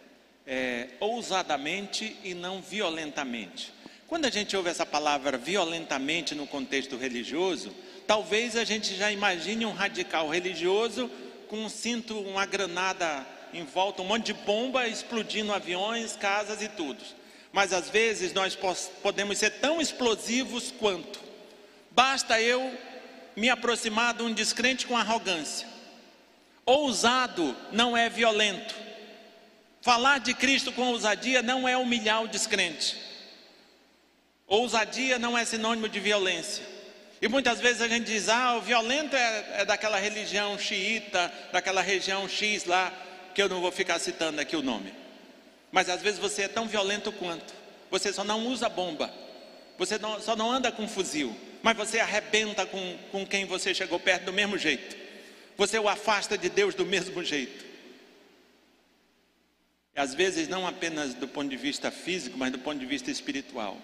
É, 0.45 0.89
ousadamente 0.99 2.15
e 2.23 2.33
não 2.33 2.61
violentamente. 2.61 3.73
Quando 4.07 4.25
a 4.25 4.29
gente 4.29 4.55
ouve 4.55 4.69
essa 4.69 4.85
palavra 4.85 5.37
violentamente 5.37 6.33
no 6.33 6.47
contexto 6.47 6.95
religioso, 6.95 7.75
talvez 8.07 8.55
a 8.55 8.63
gente 8.63 8.95
já 8.95 9.11
imagine 9.11 9.65
um 9.65 9.73
radical 9.73 10.29
religioso 10.29 11.11
com 11.49 11.65
um 11.65 11.69
cinto, 11.69 12.17
uma 12.19 12.45
granada 12.45 13.27
em 13.53 13.65
volta, 13.65 14.01
um 14.01 14.05
monte 14.05 14.27
de 14.27 14.34
bomba 14.34 14.88
explodindo 14.88 15.53
aviões, 15.53 16.15
casas 16.15 16.61
e 16.61 16.69
tudo. 16.69 17.03
Mas 17.51 17.73
às 17.73 17.89
vezes 17.89 18.34
nós 18.34 18.57
podemos 19.03 19.38
ser 19.38 19.51
tão 19.59 19.81
explosivos 19.81 20.71
quanto. 20.71 21.19
Basta 21.91 22.41
eu 22.41 22.75
me 23.35 23.49
aproximar 23.49 24.13
de 24.13 24.23
um 24.23 24.34
descrente 24.34 24.88
com 24.88 24.97
arrogância. 24.97 25.67
Ousado 26.65 27.55
não 27.71 27.95
é 27.95 28.09
violento. 28.09 28.75
Falar 29.81 30.19
de 30.19 30.34
Cristo 30.34 30.71
com 30.71 30.89
ousadia 30.89 31.41
não 31.41 31.67
é 31.67 31.77
humilhar 31.77 32.23
o 32.23 32.27
descrente. 32.27 32.97
Ousadia 34.45 35.17
não 35.17 35.38
é 35.38 35.45
sinônimo 35.45 35.88
de 35.88 35.99
violência. 35.99 36.76
E 37.22 37.27
muitas 37.27 37.60
vezes 37.60 37.81
a 37.81 37.88
gente 37.88 38.06
diz, 38.06 38.30
ah, 38.30 38.56
o 38.57 38.61
violento 38.61 39.15
é, 39.15 39.61
é 39.61 39.65
daquela 39.65 39.98
religião 39.98 40.57
xiita, 40.57 41.31
daquela 41.52 41.81
região 41.81 42.30
X 42.30 42.65
lá, 42.65 42.94
que 43.34 43.41
eu 43.41 43.49
não 43.49 43.60
vou 43.60 43.72
ficar 43.72 43.99
citando 43.99 44.39
aqui 44.39 44.56
o 44.56 44.61
nome. 44.61 44.94
Mas 45.72 45.89
às 45.89 46.02
vezes 46.02 46.19
você 46.19 46.44
é 46.44 46.48
tão 46.48 46.68
violento 46.68 47.11
quanto. 47.11 47.53
Você 47.89 48.14
só 48.14 48.23
não 48.23 48.45
usa 48.48 48.69
bomba. 48.69 49.11
Você 49.77 49.98
não, 49.98 50.19
só 50.22 50.35
não 50.35 50.52
anda 50.52 50.72
com 50.72 50.88
fuzil. 50.88 51.35
Mas 51.64 51.76
você 51.76 51.99
arrebenta 51.99 52.65
com, 52.65 52.98
com 53.11 53.26
quem 53.26 53.45
você 53.45 53.73
chegou 53.73 53.99
perto 53.99 54.26
do 54.26 54.34
mesmo 54.34 54.57
jeito. 54.57 54.95
Você 55.57 55.80
o 55.80 55.89
afasta 55.89 56.38
de 56.38 56.49
Deus 56.49 56.76
do 56.76 56.85
mesmo 56.85 57.23
jeito. 57.23 57.65
E 59.95 59.99
às 59.99 60.14
vezes 60.14 60.48
não 60.48 60.68
apenas 60.68 61.15
do 61.15 61.27
ponto 61.27 61.49
de 61.49 61.57
vista 61.57 61.89
físico, 61.89 62.38
mas 62.38 62.52
do 62.52 62.60
ponto 62.60 62.80
de 62.80 62.85
vista 62.85 63.10
espiritual. 63.10 63.77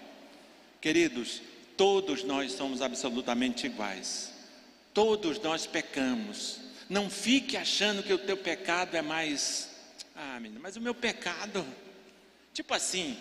Queridos, 0.80 1.42
todos 1.76 2.24
nós 2.24 2.52
somos 2.52 2.82
absolutamente 2.82 3.66
iguais. 3.66 4.32
Todos 4.92 5.40
nós 5.40 5.66
pecamos. 5.66 6.60
Não 6.88 7.08
fique 7.10 7.56
achando 7.56 8.02
que 8.02 8.12
o 8.12 8.18
teu 8.18 8.36
pecado 8.36 8.96
é 8.96 9.02
mais. 9.02 9.70
Ah, 10.14 10.38
menina, 10.40 10.60
mas 10.62 10.76
o 10.76 10.80
meu 10.80 10.94
pecado. 10.94 11.66
Tipo 12.52 12.74
assim, 12.74 13.18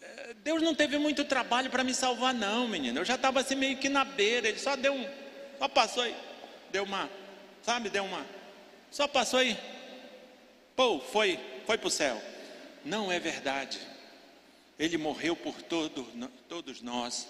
eh, 0.00 0.34
Deus 0.42 0.62
não 0.62 0.74
teve 0.74 0.96
muito 0.96 1.24
trabalho 1.24 1.70
para 1.70 1.84
me 1.84 1.92
salvar, 1.92 2.32
não, 2.32 2.66
menina. 2.66 3.00
Eu 3.00 3.04
já 3.04 3.16
estava 3.16 3.40
assim 3.40 3.54
meio 3.54 3.76
que 3.76 3.88
na 3.88 4.04
beira. 4.04 4.48
Ele 4.48 4.58
só 4.58 4.76
deu 4.76 4.94
um. 4.94 5.06
Só 5.58 5.68
passou 5.68 6.02
aí. 6.02 6.16
Deu 6.70 6.84
uma. 6.84 7.10
Sabe, 7.62 7.90
deu 7.90 8.04
uma. 8.04 8.24
Só 8.90 9.06
passou 9.06 9.40
aí. 9.40 9.58
Pô, 10.74 11.00
foi, 11.00 11.38
foi 11.66 11.76
para 11.76 11.88
o 11.88 11.90
céu. 11.90 12.22
Não 12.84 13.12
é 13.12 13.18
verdade. 13.18 13.78
Ele 14.78 14.96
morreu 14.96 15.34
por 15.34 15.60
todo, 15.60 16.06
todos 16.48 16.80
nós. 16.80 17.26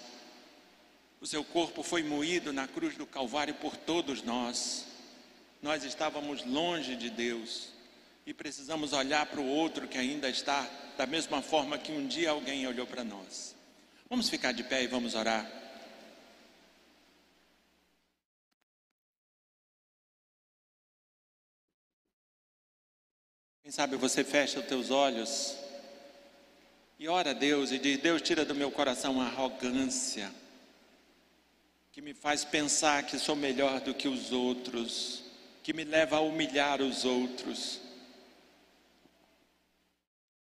O 1.21 1.27
seu 1.27 1.43
corpo 1.43 1.83
foi 1.83 2.01
moído 2.01 2.53
na 2.53 2.67
cruz 2.67 2.95
do 2.95 3.05
Calvário 3.05 3.53
por 3.55 3.75
todos 3.75 4.23
nós. 4.23 4.85
Nós 5.61 5.83
estávamos 5.83 6.45
longe 6.45 6.95
de 6.95 7.09
Deus 7.09 7.69
e 8.25 8.33
precisamos 8.33 8.93
olhar 8.93 9.25
para 9.25 9.41
o 9.41 9.47
outro 9.47 9.87
que 9.87 9.97
ainda 9.97 10.29
está 10.29 10.69
da 10.97 11.05
mesma 11.05 11.41
forma 11.41 11.77
que 11.77 11.91
um 11.91 12.07
dia 12.07 12.29
alguém 12.29 12.65
olhou 12.65 12.87
para 12.87 13.03
nós. 13.03 13.55
Vamos 14.09 14.29
ficar 14.29 14.53
de 14.53 14.63
pé 14.63 14.83
e 14.83 14.87
vamos 14.87 15.13
orar. 15.13 15.59
Quem 23.69 23.71
sabe 23.71 23.97
você 23.97 24.23
fecha 24.23 24.59
os 24.59 24.65
teus 24.65 24.89
olhos 24.89 25.55
e 26.97 27.07
ora 27.07 27.31
a 27.31 27.33
Deus 27.33 27.71
e 27.71 27.77
diz: 27.77 27.99
Deus, 27.99 28.21
tira 28.21 28.43
do 28.43 28.55
meu 28.55 28.71
coração 28.71 29.21
a 29.21 29.25
arrogância, 29.25 30.31
que 31.91 32.01
me 32.01 32.13
faz 32.13 32.45
pensar 32.45 33.03
que 33.03 33.17
sou 33.17 33.35
melhor 33.35 33.81
do 33.81 33.93
que 33.93 34.07
os 34.07 34.31
outros, 34.31 35.23
que 35.63 35.73
me 35.73 35.83
leva 35.83 36.17
a 36.17 36.21
humilhar 36.21 36.81
os 36.81 37.03
outros. 37.03 37.79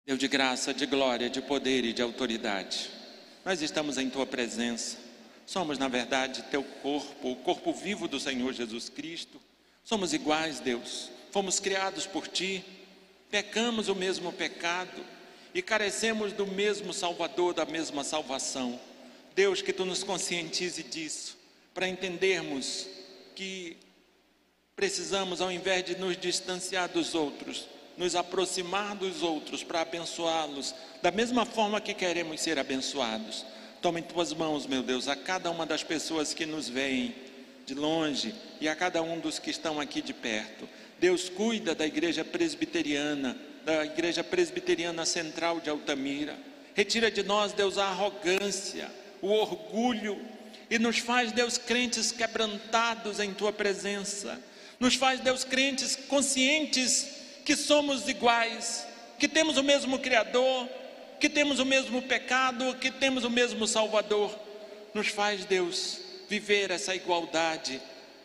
Deus 0.05 0.19
de 0.19 0.27
graça, 0.27 0.73
de 0.73 0.85
glória, 0.85 1.29
de 1.29 1.41
poder 1.41 1.85
e 1.85 1.93
de 1.93 2.01
autoridade, 2.01 2.89
nós 3.45 3.61
estamos 3.61 3.97
em 3.97 4.09
Tua 4.09 4.25
presença, 4.25 4.97
somos, 5.45 5.77
na 5.77 5.87
verdade, 5.87 6.43
Teu 6.51 6.63
corpo, 6.63 7.31
o 7.31 7.35
corpo 7.37 7.73
vivo 7.73 8.07
do 8.07 8.19
Senhor 8.19 8.53
Jesus 8.53 8.89
Cristo, 8.89 9.39
somos 9.83 10.13
iguais, 10.13 10.59
Deus, 10.59 11.09
fomos 11.31 11.59
criados 11.59 12.05
por 12.05 12.27
Ti, 12.27 12.63
pecamos 13.29 13.87
o 13.87 13.95
mesmo 13.95 14.33
pecado 14.33 15.05
e 15.53 15.61
carecemos 15.61 16.33
do 16.33 16.45
mesmo 16.45 16.93
Salvador, 16.93 17.53
da 17.53 17.65
mesma 17.65 18.03
salvação. 18.03 18.79
Deus, 19.33 19.61
que 19.61 19.71
tu 19.71 19.85
nos 19.85 20.03
conscientize 20.03 20.83
disso, 20.83 21.36
para 21.77 21.87
entendermos 21.87 22.87
que 23.35 23.77
precisamos, 24.75 25.41
ao 25.41 25.51
invés 25.51 25.85
de 25.85 25.95
nos 25.95 26.17
distanciar 26.17 26.89
dos 26.89 27.13
outros, 27.13 27.67
nos 27.95 28.15
aproximar 28.15 28.95
dos 28.95 29.21
outros 29.21 29.63
para 29.63 29.81
abençoá-los, 29.81 30.73
da 31.03 31.11
mesma 31.11 31.45
forma 31.45 31.79
que 31.79 31.93
queremos 31.93 32.41
ser 32.41 32.57
abençoados. 32.57 33.45
Toma 33.79 33.99
em 33.99 34.01
tuas 34.01 34.33
mãos, 34.33 34.65
meu 34.65 34.81
Deus, 34.81 35.07
a 35.07 35.15
cada 35.15 35.51
uma 35.51 35.67
das 35.67 35.83
pessoas 35.83 36.33
que 36.33 36.47
nos 36.47 36.67
veem 36.67 37.13
de 37.67 37.75
longe 37.75 38.33
e 38.59 38.67
a 38.67 38.75
cada 38.75 39.03
um 39.03 39.19
dos 39.19 39.37
que 39.37 39.51
estão 39.51 39.79
aqui 39.79 40.01
de 40.01 40.15
perto. 40.15 40.67
Deus 40.99 41.29
cuida 41.29 41.75
da 41.75 41.85
igreja 41.85 42.25
presbiteriana, 42.25 43.37
da 43.63 43.85
igreja 43.85 44.23
presbiteriana 44.23 45.05
central 45.05 45.59
de 45.59 45.69
Altamira. 45.69 46.39
Retira 46.73 47.11
de 47.11 47.21
nós, 47.21 47.53
Deus, 47.53 47.77
a 47.77 47.85
arrogância, 47.85 48.89
o 49.21 49.27
orgulho 49.27 50.19
e 50.69 50.77
nos 50.77 50.97
faz, 50.97 51.31
Deus, 51.31 51.57
crentes 51.57 52.11
quebrantados 52.11 53.19
em 53.19 53.33
tua 53.33 53.53
presença. 53.53 54.39
Nos 54.79 54.95
faz, 54.95 55.19
Deus, 55.19 55.43
crentes 55.43 55.95
conscientes 55.95 57.07
que 57.45 57.55
somos 57.55 58.07
iguais, 58.07 58.85
que 59.17 59.27
temos 59.27 59.57
o 59.57 59.63
mesmo 59.63 59.99
Criador, 59.99 60.67
que 61.19 61.29
temos 61.29 61.59
o 61.59 61.65
mesmo 61.65 62.01
pecado, 62.01 62.75
que 62.75 62.91
temos 62.91 63.23
o 63.23 63.29
mesmo 63.29 63.65
Salvador. 63.67 64.37
Nos 64.93 65.07
faz, 65.07 65.45
Deus, 65.45 65.99
viver 66.29 66.71
essa 66.71 66.93
igualdade, 66.93 67.81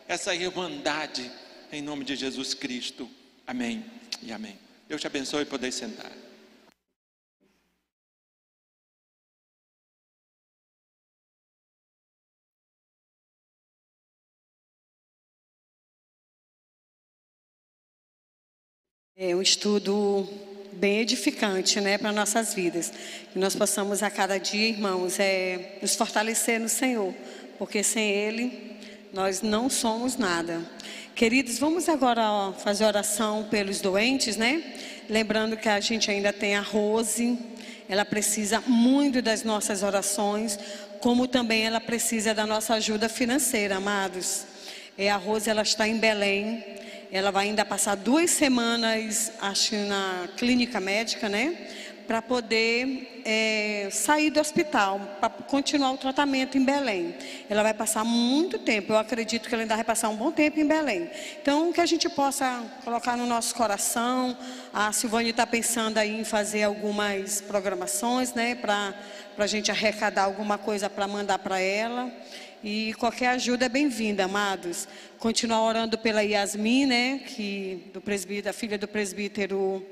essa 0.07 0.35
irmandade, 0.35 1.31
em 1.71 1.81
nome 1.81 2.03
de 2.03 2.15
Jesus 2.15 2.53
Cristo. 2.53 3.09
Amém 3.47 3.83
e 4.21 4.31
amém. 4.31 4.59
Deus 4.87 5.01
te 5.01 5.07
abençoe 5.07 5.43
e 5.43 5.45
poder 5.45 5.71
sentar. 5.71 6.11
É 19.25 19.33
um 19.33 19.41
estudo 19.41 20.27
bem 20.73 20.99
edificante, 20.99 21.79
né, 21.79 21.97
para 21.97 22.11
nossas 22.11 22.53
vidas. 22.53 22.91
Que 23.31 23.39
nós 23.39 23.55
possamos 23.55 24.03
a 24.03 24.09
cada 24.09 24.37
dia, 24.37 24.67
irmãos, 24.67 25.17
é, 25.17 25.77
nos 25.81 25.95
fortalecer 25.95 26.59
no 26.59 26.67
Senhor, 26.67 27.15
porque 27.57 27.81
sem 27.83 28.11
Ele 28.11 28.75
nós 29.13 29.41
não 29.41 29.69
somos 29.69 30.17
nada. 30.17 30.59
Queridos, 31.15 31.57
vamos 31.57 31.87
agora 31.87 32.21
ó, 32.21 32.51
fazer 32.51 32.83
oração 32.83 33.47
pelos 33.49 33.79
doentes, 33.79 34.35
né? 34.35 34.61
Lembrando 35.09 35.55
que 35.55 35.69
a 35.69 35.79
gente 35.79 36.11
ainda 36.11 36.33
tem 36.33 36.57
a 36.57 36.61
Rose, 36.61 37.39
ela 37.87 38.03
precisa 38.03 38.61
muito 38.67 39.21
das 39.21 39.41
nossas 39.41 39.83
orações, 39.83 40.59
como 40.99 41.29
também 41.29 41.65
ela 41.65 41.79
precisa 41.79 42.33
da 42.33 42.45
nossa 42.45 42.73
ajuda 42.73 43.07
financeira, 43.07 43.77
amados. 43.77 44.43
É, 44.97 45.09
a 45.09 45.15
Rose, 45.15 45.49
ela 45.49 45.61
está 45.61 45.87
em 45.87 45.97
Belém, 45.97 46.72
ela 47.13 47.29
vai 47.29 47.45
ainda 47.45 47.63
passar 47.63 47.93
duas 47.93 48.31
semanas, 48.31 49.31
acho, 49.39 49.75
na 49.75 50.27
clínica 50.35 50.79
médica, 50.79 51.29
né? 51.29 51.55
Para 52.07 52.23
poder 52.23 53.21
é, 53.23 53.87
sair 53.91 54.31
do 54.31 54.39
hospital, 54.39 54.99
para 55.19 55.29
continuar 55.29 55.91
o 55.91 55.97
tratamento 55.97 56.57
em 56.57 56.65
Belém. 56.65 57.13
Ela 57.47 57.61
vai 57.61 57.73
passar 57.75 58.03
muito 58.03 58.57
tempo, 58.57 58.93
eu 58.93 58.97
acredito 58.97 59.47
que 59.47 59.53
ela 59.53 59.61
ainda 59.61 59.75
vai 59.75 59.83
passar 59.83 60.09
um 60.09 60.15
bom 60.15 60.31
tempo 60.31 60.59
em 60.59 60.65
Belém. 60.65 61.07
Então, 61.39 61.71
que 61.71 61.79
a 61.79 61.85
gente 61.85 62.09
possa 62.09 62.63
colocar 62.83 63.15
no 63.15 63.27
nosso 63.27 63.53
coração. 63.53 64.35
A 64.73 64.91
Silvânia 64.91 65.29
está 65.29 65.45
pensando 65.45 65.99
aí 65.99 66.19
em 66.19 66.23
fazer 66.23 66.63
algumas 66.63 67.41
programações, 67.41 68.33
né? 68.33 68.55
Para 68.55 68.91
a 69.37 69.47
gente 69.47 69.69
arrecadar 69.69 70.23
alguma 70.23 70.57
coisa 70.57 70.89
para 70.89 71.07
mandar 71.07 71.37
para 71.37 71.59
ela. 71.59 72.11
E 72.63 72.93
qualquer 72.93 73.27
ajuda 73.27 73.65
é 73.65 73.69
bem-vinda, 73.69 74.23
amados. 74.23 74.87
Continuar 75.19 75.63
orando 75.63 75.97
pela 75.97 76.23
Yasmin, 76.23 76.85
né, 76.85 77.19
que 77.19 77.91
do 77.93 77.99
presbítero, 77.99 78.51
a 78.51 78.53
filha 78.53 78.77
do 78.77 78.87
presbítero 78.87 79.85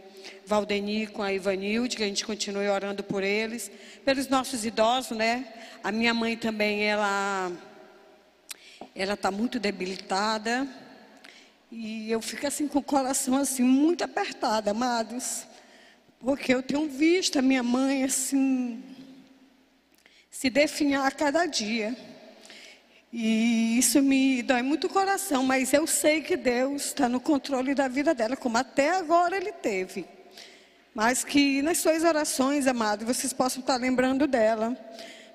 Valdeni 0.46 1.06
com 1.06 1.22
a 1.22 1.34
Ivanilde, 1.34 1.98
que 1.98 2.04
a 2.04 2.06
gente 2.06 2.26
continue 2.26 2.70
orando 2.70 3.04
por 3.04 3.24
eles, 3.24 3.70
pelos 4.06 4.30
nossos 4.30 4.64
idosos, 4.64 5.18
né? 5.18 5.54
A 5.84 5.92
minha 5.92 6.14
mãe 6.14 6.38
também, 6.38 6.84
ela 6.84 7.52
ela 8.96 9.16
está 9.16 9.30
muito 9.30 9.60
debilitada 9.60 10.66
e 11.70 12.10
eu 12.10 12.22
fico 12.22 12.48
assim 12.48 12.70
com 12.70 12.80
o 12.80 12.84
coração 12.84 13.36
assim 13.36 13.64
muito 13.64 14.02
apertado, 14.06 14.70
amados, 14.70 15.46
porque 16.22 16.54
eu 16.54 16.64
tenho 16.64 16.88
visto 16.88 17.38
a 17.38 17.42
minha 17.42 17.64
mãe 17.64 18.06
assim 18.06 18.82
se 20.30 20.50
definhar 20.50 21.06
a 21.06 21.12
cada 21.12 21.46
dia. 21.46 22.11
E 23.14 23.78
isso 23.78 24.02
me 24.02 24.42
dói 24.42 24.62
muito 24.62 24.88
o 24.88 24.90
coração, 24.90 25.44
mas 25.44 25.74
eu 25.74 25.86
sei 25.86 26.22
que 26.22 26.38
Deus 26.38 26.86
está 26.86 27.10
no 27.10 27.20
controle 27.20 27.76
da 27.76 27.88
vida 27.88 28.14
dela, 28.14 28.38
como 28.38 28.58
até 28.58 28.92
agora 28.92 29.36
Ele 29.36 29.52
teve. 29.52 30.06
Mas 30.94 31.24
que 31.24 31.62
nas 31.62 31.80
suas 31.80 32.04
orações, 32.04 32.68
amado, 32.68 33.06
vocês 33.06 33.34
possam 33.34 33.60
estar 33.60 33.76
lembrando 33.76 34.28
dela. 34.28 34.78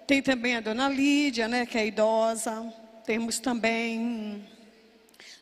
Tem 0.06 0.22
também 0.22 0.56
a 0.56 0.60
dona 0.60 0.88
Lídia, 0.88 1.48
né, 1.48 1.66
que 1.66 1.76
é 1.76 1.86
idosa. 1.86 2.72
Temos 3.04 3.38
também 3.38 4.44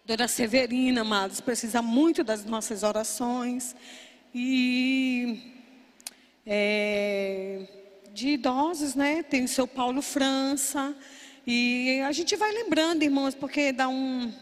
Dona 0.07 0.29
Severina, 0.29 1.01
amados, 1.01 1.41
precisa 1.41 1.81
muito 1.81 2.23
das 2.23 2.45
nossas 2.45 2.83
orações. 2.83 3.75
E 4.35 5.55
é, 6.47 7.67
de 8.13 8.31
idosos, 8.31 8.95
né? 8.95 9.23
Tem 9.23 9.45
o 9.45 9.49
seu 9.49 9.67
Paulo 9.67 10.03
França. 10.03 10.95
E 11.47 12.01
a 12.07 12.13
gente 12.13 12.37
vai 12.37 12.51
lembrando, 12.53 13.03
irmãos, 13.03 13.35
porque 13.35 13.71
dá 13.71 13.89
um 13.89 14.33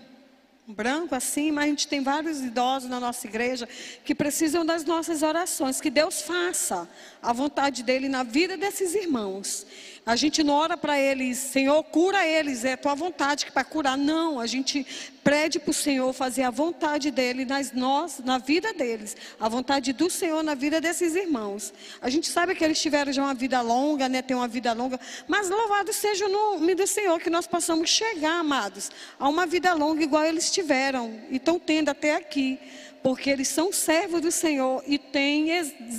branco 0.67 1.15
assim, 1.15 1.51
mas 1.51 1.65
a 1.65 1.69
gente 1.69 1.89
tem 1.89 2.01
vários 2.01 2.41
idosos 2.41 2.89
na 2.89 3.01
nossa 3.01 3.27
igreja 3.27 3.69
que 4.05 4.15
precisam 4.15 4.65
das 4.65 4.85
nossas 4.85 5.23
orações, 5.23 5.81
que 5.81 5.91
Deus 5.91 6.23
faça 6.23 6.89
a 7.21 7.33
vontade 7.33 7.83
dele 7.83 8.09
na 8.09 8.23
vida 8.23 8.57
desses 8.57 8.95
irmãos. 8.95 9.67
A 10.05 10.17
gente 10.17 10.43
não 10.43 10.55
ora 10.55 10.77
para 10.77 10.99
eles, 10.99 11.39
Senhor, 11.39 11.81
cura 11.85 12.27
eles, 12.27 12.65
é 12.65 12.77
tua 12.77 12.93
vontade 12.93 13.47
que 13.47 13.53
para 13.53 13.63
curar. 13.63 13.97
Não, 13.97 14.41
a 14.41 14.49
gente 14.49 14.85
pede 15.23 15.61
para 15.61 15.71
o 15.71 15.75
Senhor 15.75 16.13
fazer 16.13 16.43
a 16.43 16.51
vontade 16.51 17.13
dele 17.13 17.45
nas 17.45 17.71
nós, 17.71 18.19
na 18.19 18.37
vida 18.37 18.75
deles, 18.75 19.17
a 19.39 19.49
vontade 19.49 19.93
do 19.93 20.11
Senhor 20.11 20.43
na 20.43 20.57
vida 20.57 20.81
desses 20.81 21.15
irmãos. 21.15 21.73
A 22.01 22.11
gente 22.11 22.29
sabe 22.29 22.57
que 22.57 22.65
eles 22.65 22.83
tiveram 22.83 23.13
já 23.13 23.23
uma 23.23 23.35
vida 23.35 23.61
longa, 23.61 24.09
né, 24.09 24.23
tem 24.23 24.37
uma 24.37 24.49
vida 24.49 24.73
longa, 24.73 24.99
mas 25.29 25.49
louvado 25.49 25.93
seja 25.93 26.27
o 26.27 26.29
nome 26.29 26.75
do 26.75 26.87
Senhor 26.87 27.21
que 27.21 27.31
nós 27.31 27.47
possamos 27.47 27.89
chegar, 27.89 28.41
amados, 28.41 28.91
a 29.21 29.29
uma 29.29 29.47
vida 29.47 29.73
longa 29.73 30.03
igual 30.03 30.25
eles 30.25 30.51
tiveram 30.51 31.17
e 31.31 31.37
estão 31.37 31.61
tendo 31.61 31.91
até 31.91 32.17
aqui 32.17 32.59
porque 33.03 33.29
eles 33.29 33.49
são 33.49 33.73
servos 33.73 34.21
do 34.21 34.31
Senhor 34.31 34.83
e 34.87 34.97
tem 34.97 35.49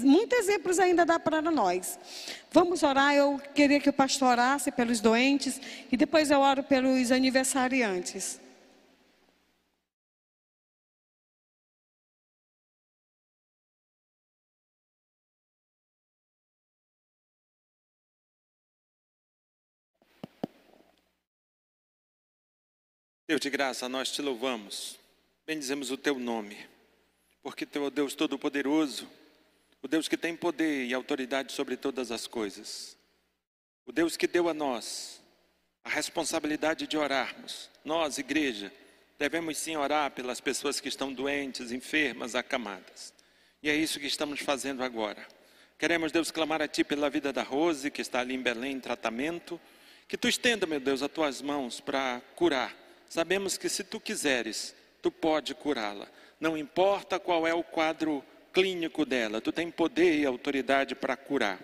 muitos 0.03 0.39
exemplos 0.39 0.79
ainda 0.79 1.05
dá 1.05 1.19
para 1.19 1.41
nós. 1.41 1.99
Vamos 2.53 2.83
orar, 2.83 3.15
eu 3.15 3.39
queria 3.55 3.79
que 3.79 3.89
o 3.89 3.93
pastor 3.93 4.29
orasse 4.29 4.71
pelos 4.71 4.99
doentes 5.01 5.59
e 5.91 5.97
depois 5.97 6.29
eu 6.29 6.39
oro 6.39 6.63
pelos 6.63 7.11
aniversariantes. 7.11 8.39
Deus 23.27 23.41
de 23.41 23.49
graça, 23.49 23.89
nós 23.89 24.11
te 24.11 24.21
louvamos, 24.21 24.99
bendizemos 25.47 25.89
o 25.89 25.97
teu 25.97 26.19
nome 26.19 26.55
porque 27.41 27.65
tu 27.65 27.85
é 27.85 27.89
Deus 27.89 28.13
Todo-Poderoso, 28.15 29.09
o 29.83 29.87
Deus 29.87 30.07
que 30.07 30.17
tem 30.17 30.35
poder 30.35 30.85
e 30.85 30.93
autoridade 30.93 31.51
sobre 31.51 31.77
todas 31.77 32.09
as 32.09 32.25
coisas, 32.25 32.97
o 33.85 33.91
Deus 33.91 34.17
que 34.17 34.25
deu 34.25 34.49
a 34.49 34.53
nós 34.53 35.21
a 35.83 35.89
responsabilidade 35.89 36.87
de 36.87 36.97
orarmos. 36.97 37.69
Nós, 37.83 38.17
igreja, 38.17 38.71
devemos 39.19 39.57
sim 39.57 39.75
orar 39.75 40.11
pelas 40.11 40.39
pessoas 40.39 40.79
que 40.79 40.87
estão 40.87 41.11
doentes, 41.11 41.71
enfermas, 41.73 42.35
acamadas. 42.35 43.13
E 43.61 43.69
é 43.69 43.75
isso 43.75 43.99
que 43.99 44.07
estamos 44.07 44.39
fazendo 44.39 44.83
agora. 44.83 45.27
Queremos, 45.77 46.11
Deus, 46.11 46.31
clamar 46.31 46.61
a 46.61 46.67
Ti 46.67 46.85
pela 46.85 47.09
vida 47.09 47.33
da 47.33 47.43
Rose, 47.43 47.91
que 47.91 48.01
está 48.01 48.21
ali 48.21 48.33
em 48.33 48.41
Belém 48.41 48.73
em 48.73 48.79
tratamento. 48.79 49.59
Que 50.07 50.17
Tu 50.17 50.29
estenda, 50.29 50.65
meu 50.65 50.79
Deus, 50.79 51.03
as 51.03 51.11
Tuas 51.11 51.41
mãos 51.41 51.81
para 51.81 52.21
curar. 52.35 52.73
Sabemos 53.09 53.57
que 53.57 53.67
se 53.67 53.83
Tu 53.83 53.99
quiseres, 53.99 54.73
Tu 55.01 55.11
pode 55.11 55.53
curá-la. 55.53 56.07
Não 56.39 56.57
importa 56.57 57.19
qual 57.19 57.45
é 57.45 57.53
o 57.53 57.63
quadro 57.63 58.23
clínico 58.53 59.05
dela, 59.05 59.41
tu 59.41 59.51
tem 59.51 59.69
poder 59.71 60.19
e 60.19 60.25
autoridade 60.25 60.95
para 60.95 61.17
curar. 61.17 61.59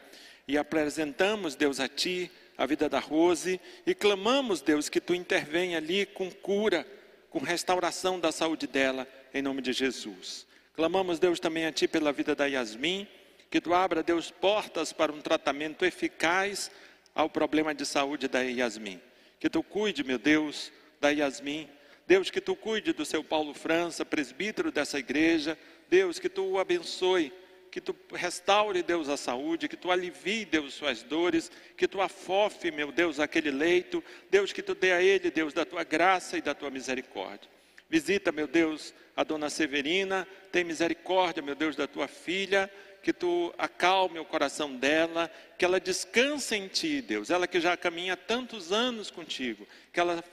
E 0.47 0.57
apresentamos, 0.57 1.55
Deus, 1.55 1.79
a 1.79 1.87
ti 1.87 2.31
a 2.57 2.65
vida 2.65 2.89
da 2.89 2.99
Rose 2.99 3.61
e 3.87 3.95
clamamos, 3.95 4.61
Deus, 4.61 4.89
que 4.89 4.99
tu 4.99 5.13
intervenha 5.13 5.77
ali 5.77 6.05
com 6.05 6.29
cura, 6.29 6.85
com 7.29 7.39
restauração 7.39 8.19
da 8.19 8.33
saúde 8.33 8.67
dela, 8.67 9.07
em 9.33 9.41
nome 9.41 9.61
de 9.61 9.71
Jesus. 9.71 10.45
Clamamos, 10.75 11.19
Deus, 11.19 11.39
também 11.39 11.65
a 11.65 11.71
ti 11.71 11.87
pela 11.87 12.11
vida 12.11 12.35
da 12.35 12.47
Yasmin, 12.47 13.07
que 13.49 13.61
tu 13.61 13.73
abra, 13.73 14.03
Deus, 14.03 14.29
portas 14.29 14.91
para 14.91 15.11
um 15.11 15.21
tratamento 15.21 15.85
eficaz 15.85 16.69
ao 17.15 17.29
problema 17.29 17.73
de 17.73 17.85
saúde 17.85 18.27
da 18.27 18.41
Yasmin. 18.41 18.99
Que 19.39 19.49
tu 19.49 19.63
cuide, 19.63 20.03
meu 20.03 20.17
Deus, 20.17 20.69
da 20.99 21.11
Yasmin 21.11 21.69
Deus, 22.09 22.31
que 22.31 22.41
tu 22.41 22.55
cuide 22.55 22.91
do 22.91 23.05
seu 23.05 23.23
Paulo 23.23 23.53
França, 23.53 24.03
presbítero 24.03 24.71
dessa 24.71 24.97
igreja, 24.97 25.55
Deus, 25.89 26.19
que 26.19 26.29
tu 26.29 26.43
o 26.43 26.59
abençoe, 26.59 27.33
que 27.69 27.81
tu 27.81 27.95
restaure, 28.11 28.81
Deus, 28.83 29.09
a 29.09 29.17
saúde, 29.17 29.67
que 29.67 29.77
tu 29.77 29.91
alivie, 29.91 30.45
Deus, 30.45 30.73
suas 30.73 31.03
dores, 31.03 31.51
que 31.77 31.87
tu 31.87 32.01
afofe, 32.01 32.71
meu 32.71 32.91
Deus, 32.91 33.19
aquele 33.19 33.51
leito, 33.51 34.03
Deus, 34.29 34.51
que 34.51 34.61
tu 34.61 34.75
dê 34.75 34.91
a 34.91 35.01
ele, 35.01 35.31
Deus, 35.31 35.53
da 35.53 35.65
tua 35.65 35.83
graça 35.83 36.37
e 36.37 36.41
da 36.41 36.53
tua 36.53 36.69
misericórdia. 36.69 37.49
Visita, 37.89 38.31
meu 38.31 38.47
Deus, 38.47 38.93
a 39.15 39.23
dona 39.23 39.49
Severina, 39.49 40.27
tem 40.51 40.63
misericórdia, 40.63 41.41
meu 41.41 41.55
Deus, 41.55 41.75
da 41.75 41.87
tua 41.87 42.07
filha, 42.07 42.71
que 43.01 43.13
tu 43.13 43.53
acalme 43.57 44.19
o 44.19 44.25
coração 44.25 44.75
dela, 44.75 45.31
que 45.57 45.65
ela 45.65 45.79
descanse 45.79 46.55
em 46.55 46.67
ti, 46.67 47.01
Deus, 47.01 47.29
ela 47.29 47.47
que 47.47 47.59
já 47.59 47.75
caminha 47.77 48.17
tantos 48.17 48.71
anos 48.71 49.09
contigo, 49.09 49.67
que 49.91 49.99
ela 49.99 50.23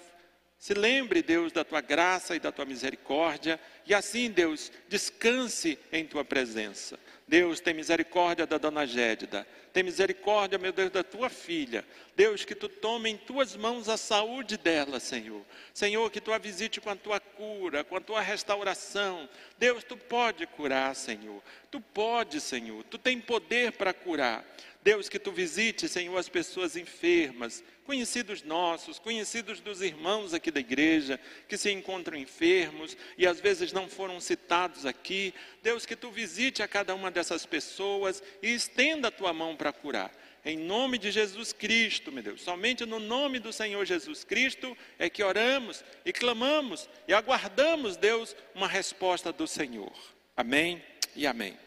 se 0.58 0.74
lembre, 0.74 1.22
Deus, 1.22 1.52
da 1.52 1.64
tua 1.64 1.80
graça 1.80 2.34
e 2.34 2.40
da 2.40 2.50
tua 2.50 2.64
misericórdia, 2.64 3.60
e 3.86 3.94
assim, 3.94 4.30
Deus, 4.30 4.72
descanse 4.88 5.78
em 5.92 6.06
tua 6.06 6.24
presença. 6.24 6.98
Deus, 7.28 7.60
tem 7.60 7.74
misericórdia 7.74 8.46
da 8.46 8.56
dona 8.56 8.86
Gédida, 8.86 9.46
tem 9.72 9.82
misericórdia, 9.82 10.58
meu 10.58 10.72
Deus, 10.72 10.90
da 10.90 11.02
tua 11.02 11.28
filha. 11.28 11.84
Deus, 12.14 12.44
que 12.44 12.54
tu 12.54 12.68
tome 12.68 13.10
em 13.10 13.16
tuas 13.16 13.54
mãos 13.54 13.88
a 13.88 13.96
saúde 13.98 14.56
dela, 14.56 14.98
Senhor. 14.98 15.44
Senhor, 15.74 16.10
que 16.10 16.20
tu 16.20 16.32
a 16.32 16.38
visite 16.38 16.80
com 16.80 16.88
a 16.88 16.96
tua 16.96 17.20
cura, 17.20 17.84
com 17.84 17.96
a 17.96 18.00
tua 18.00 18.22
restauração. 18.22 19.28
Deus, 19.58 19.84
tu 19.84 19.96
pode 19.96 20.46
curar, 20.46 20.96
Senhor. 20.96 21.42
Tu 21.70 21.78
pode, 21.80 22.40
Senhor. 22.40 22.82
Tu 22.84 22.96
tem 22.96 23.20
poder 23.20 23.72
para 23.72 23.92
curar. 23.92 24.42
Deus, 24.86 25.08
que 25.08 25.18
tu 25.18 25.32
visite, 25.32 25.88
Senhor, 25.88 26.16
as 26.16 26.28
pessoas 26.28 26.76
enfermas, 26.76 27.64
conhecidos 27.84 28.44
nossos, 28.44 29.00
conhecidos 29.00 29.58
dos 29.58 29.82
irmãos 29.82 30.32
aqui 30.32 30.48
da 30.48 30.60
igreja, 30.60 31.18
que 31.48 31.56
se 31.56 31.72
encontram 31.72 32.16
enfermos 32.16 32.96
e 33.18 33.26
às 33.26 33.40
vezes 33.40 33.72
não 33.72 33.88
foram 33.88 34.20
citados 34.20 34.86
aqui. 34.86 35.34
Deus, 35.60 35.84
que 35.84 35.96
tu 35.96 36.08
visite 36.12 36.62
a 36.62 36.68
cada 36.68 36.94
uma 36.94 37.10
dessas 37.10 37.44
pessoas 37.44 38.22
e 38.40 38.54
estenda 38.54 39.08
a 39.08 39.10
tua 39.10 39.32
mão 39.32 39.56
para 39.56 39.72
curar. 39.72 40.12
Em 40.44 40.56
nome 40.56 40.98
de 40.98 41.10
Jesus 41.10 41.52
Cristo, 41.52 42.12
meu 42.12 42.22
Deus, 42.22 42.42
somente 42.42 42.86
no 42.86 43.00
nome 43.00 43.40
do 43.40 43.52
Senhor 43.52 43.84
Jesus 43.84 44.22
Cristo 44.22 44.78
é 45.00 45.10
que 45.10 45.20
oramos 45.20 45.82
e 46.04 46.12
clamamos 46.12 46.88
e 47.08 47.12
aguardamos, 47.12 47.96
Deus, 47.96 48.36
uma 48.54 48.68
resposta 48.68 49.32
do 49.32 49.48
Senhor. 49.48 49.92
Amém 50.36 50.80
e 51.16 51.26
amém. 51.26 51.65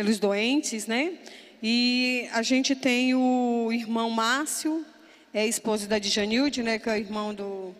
Pelos 0.00 0.18
doentes, 0.18 0.86
né? 0.86 1.12
E 1.62 2.26
a 2.32 2.40
gente 2.40 2.74
tem 2.74 3.14
o 3.14 3.68
irmão 3.70 4.08
Márcio, 4.08 4.82
é 5.32 5.46
esposo 5.46 5.86
da 5.86 5.98
Djanilde, 5.98 6.62
né? 6.62 6.78
Que 6.78 6.88
é 6.88 6.98
irmão 6.98 7.34
do, 7.34 7.74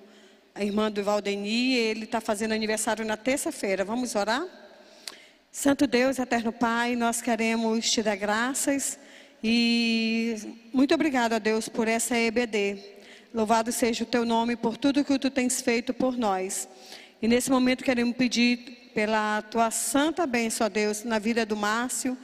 a 0.55 0.63
irmã 0.63 0.93
do 0.93 1.03
Valdeni. 1.03 1.77
Ele 1.77 2.05
está 2.05 2.21
fazendo 2.21 2.53
aniversário 2.53 3.07
na 3.07 3.17
terça-feira. 3.17 3.87
Vamos 3.87 4.15
orar? 4.15 4.45
Santo 5.51 5.87
Deus, 5.87 6.19
eterno 6.19 6.53
Pai, 6.53 6.95
nós 6.95 7.23
queremos 7.23 7.91
te 7.91 8.03
dar 8.03 8.17
graças 8.17 8.99
e 9.43 10.37
muito 10.75 10.93
obrigado 10.93 11.33
a 11.33 11.39
Deus 11.39 11.71
por 11.71 11.89
essa 11.89 12.19
EBD. 12.19 12.85
Louvado 13.33 13.73
seja 13.73 14.05
o 14.05 14.07
teu 14.07 14.27
nome 14.27 14.57
por 14.57 14.77
tudo 14.77 15.03
que 15.03 15.19
tu 15.19 15.31
tens 15.31 15.63
feito 15.63 15.95
por 15.95 16.19
nós. 16.19 16.69
E 17.23 17.27
nesse 17.27 17.51
momento 17.51 17.83
queremos 17.83 18.15
pedir 18.15 18.80
pela 18.95 19.43
tua 19.43 19.71
santa 19.71 20.27
bênção, 20.27 20.67
ó 20.67 20.71
Deus, 20.71 21.05
na 21.05 21.19
vida 21.19 21.47
do 21.47 21.57
Márcio, 21.57 22.17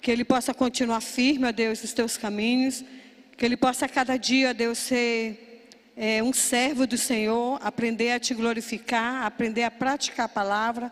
que 0.00 0.10
ele 0.10 0.24
possa 0.24 0.54
continuar 0.54 1.00
firme, 1.00 1.46
ó 1.46 1.52
Deus, 1.52 1.82
nos 1.82 1.92
teus 1.92 2.16
caminhos, 2.16 2.84
que 3.36 3.44
ele 3.44 3.56
possa 3.56 3.88
cada 3.88 4.16
dia, 4.16 4.50
ó 4.50 4.52
Deus, 4.52 4.78
ser 4.78 5.68
é, 5.96 6.22
um 6.22 6.32
servo 6.32 6.86
do 6.86 6.96
Senhor, 6.96 7.58
aprender 7.62 8.12
a 8.12 8.20
te 8.20 8.34
glorificar, 8.34 9.24
aprender 9.24 9.64
a 9.64 9.70
praticar 9.70 10.26
a 10.26 10.28
palavra 10.28 10.90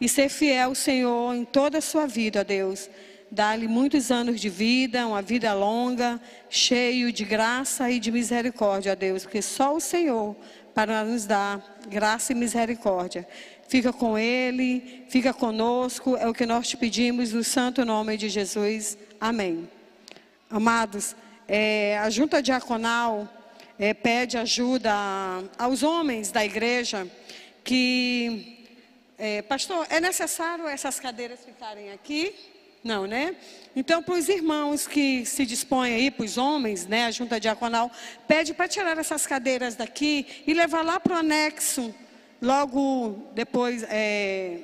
e 0.00 0.08
ser 0.08 0.28
fiel 0.28 0.68
ao 0.68 0.74
Senhor 0.74 1.34
em 1.34 1.44
toda 1.44 1.78
a 1.78 1.82
sua 1.82 2.06
vida, 2.06 2.40
ó 2.40 2.44
Deus. 2.44 2.88
Dá-lhe 3.30 3.66
muitos 3.66 4.10
anos 4.10 4.40
de 4.40 4.48
vida, 4.48 5.06
uma 5.06 5.20
vida 5.20 5.52
longa, 5.52 6.20
cheio 6.48 7.12
de 7.12 7.24
graça 7.24 7.90
e 7.90 7.98
de 7.98 8.12
misericórdia, 8.12 8.92
ó 8.92 8.94
Deus, 8.94 9.24
porque 9.24 9.42
só 9.42 9.74
o 9.74 9.80
Senhor 9.80 10.36
para 10.72 11.04
nos 11.04 11.24
dar 11.24 11.78
graça 11.88 12.32
e 12.32 12.34
misericórdia. 12.34 13.26
Fica 13.68 13.92
com 13.92 14.16
ele, 14.16 15.04
fica 15.08 15.34
conosco, 15.34 16.16
é 16.16 16.28
o 16.28 16.32
que 16.32 16.46
nós 16.46 16.68
te 16.68 16.76
pedimos 16.76 17.32
no 17.32 17.42
santo 17.42 17.84
nome 17.84 18.16
de 18.16 18.28
Jesus. 18.28 18.96
Amém. 19.20 19.68
Amados, 20.48 21.16
é, 21.48 21.98
a 21.98 22.08
junta 22.08 22.40
diaconal 22.40 23.28
é, 23.76 23.92
pede 23.92 24.38
ajuda 24.38 24.94
aos 25.58 25.82
homens 25.82 26.30
da 26.30 26.44
igreja 26.44 27.08
que, 27.64 28.64
é, 29.18 29.42
pastor, 29.42 29.84
é 29.90 30.00
necessário 30.00 30.68
essas 30.68 31.00
cadeiras 31.00 31.40
ficarem 31.44 31.90
aqui? 31.90 32.34
Não, 32.84 33.04
né? 33.04 33.34
Então, 33.74 34.00
para 34.00 34.14
os 34.14 34.28
irmãos 34.28 34.86
que 34.86 35.26
se 35.26 35.44
dispõem 35.44 35.92
aí, 35.92 36.10
para 36.10 36.24
os 36.24 36.38
homens, 36.38 36.86
né, 36.86 37.06
a 37.06 37.10
junta 37.10 37.40
diaconal, 37.40 37.90
pede 38.28 38.54
para 38.54 38.68
tirar 38.68 38.96
essas 38.96 39.26
cadeiras 39.26 39.74
daqui 39.74 40.24
e 40.46 40.54
levar 40.54 40.82
lá 40.82 41.00
para 41.00 41.14
o 41.14 41.18
anexo 41.18 41.92
logo 42.40 43.30
depois, 43.34 43.82
é, 43.84 44.58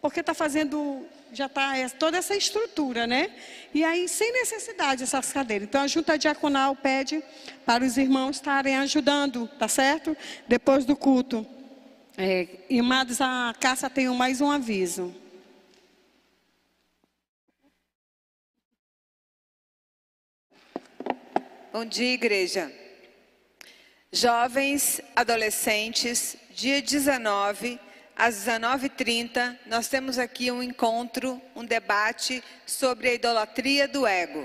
porque 0.00 0.20
está 0.20 0.34
fazendo, 0.34 1.06
já 1.32 1.46
está 1.46 1.72
toda 1.98 2.16
essa 2.16 2.36
estrutura, 2.36 3.06
né? 3.06 3.30
E 3.74 3.84
aí, 3.84 4.08
sem 4.08 4.32
necessidade, 4.32 5.02
essas 5.02 5.32
cadeiras. 5.32 5.68
Então, 5.68 5.82
a 5.82 5.86
junta 5.86 6.18
diaconal 6.18 6.74
pede 6.76 7.22
para 7.66 7.84
os 7.84 7.96
irmãos 7.96 8.36
estarem 8.36 8.76
ajudando, 8.76 9.48
tá 9.58 9.68
certo? 9.68 10.16
Depois 10.46 10.84
do 10.84 10.96
culto. 10.96 11.46
É, 12.16 12.48
irmãos, 12.68 13.20
a 13.20 13.54
caça 13.60 13.88
tem 13.88 14.08
mais 14.08 14.40
um 14.40 14.50
aviso. 14.50 15.14
Bom 21.70 21.84
dia, 21.84 22.14
igreja. 22.14 22.72
Jovens, 24.10 25.00
adolescentes, 25.14 26.36
dia 26.58 26.82
19, 26.82 27.78
às 28.16 28.34
19h30, 28.34 29.56
nós 29.66 29.86
temos 29.86 30.18
aqui 30.18 30.50
um 30.50 30.60
encontro, 30.60 31.40
um 31.54 31.64
debate 31.64 32.42
sobre 32.66 33.08
a 33.08 33.14
idolatria 33.14 33.86
do 33.86 34.04
ego. 34.04 34.44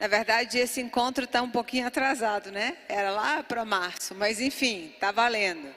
Na 0.00 0.08
verdade, 0.08 0.56
esse 0.56 0.80
encontro 0.80 1.24
está 1.24 1.42
um 1.42 1.50
pouquinho 1.50 1.86
atrasado, 1.86 2.50
né? 2.50 2.74
Era 2.88 3.10
lá 3.10 3.42
para 3.42 3.66
março, 3.66 4.14
mas 4.14 4.40
enfim, 4.40 4.92
está 4.94 5.12
valendo. 5.12 5.68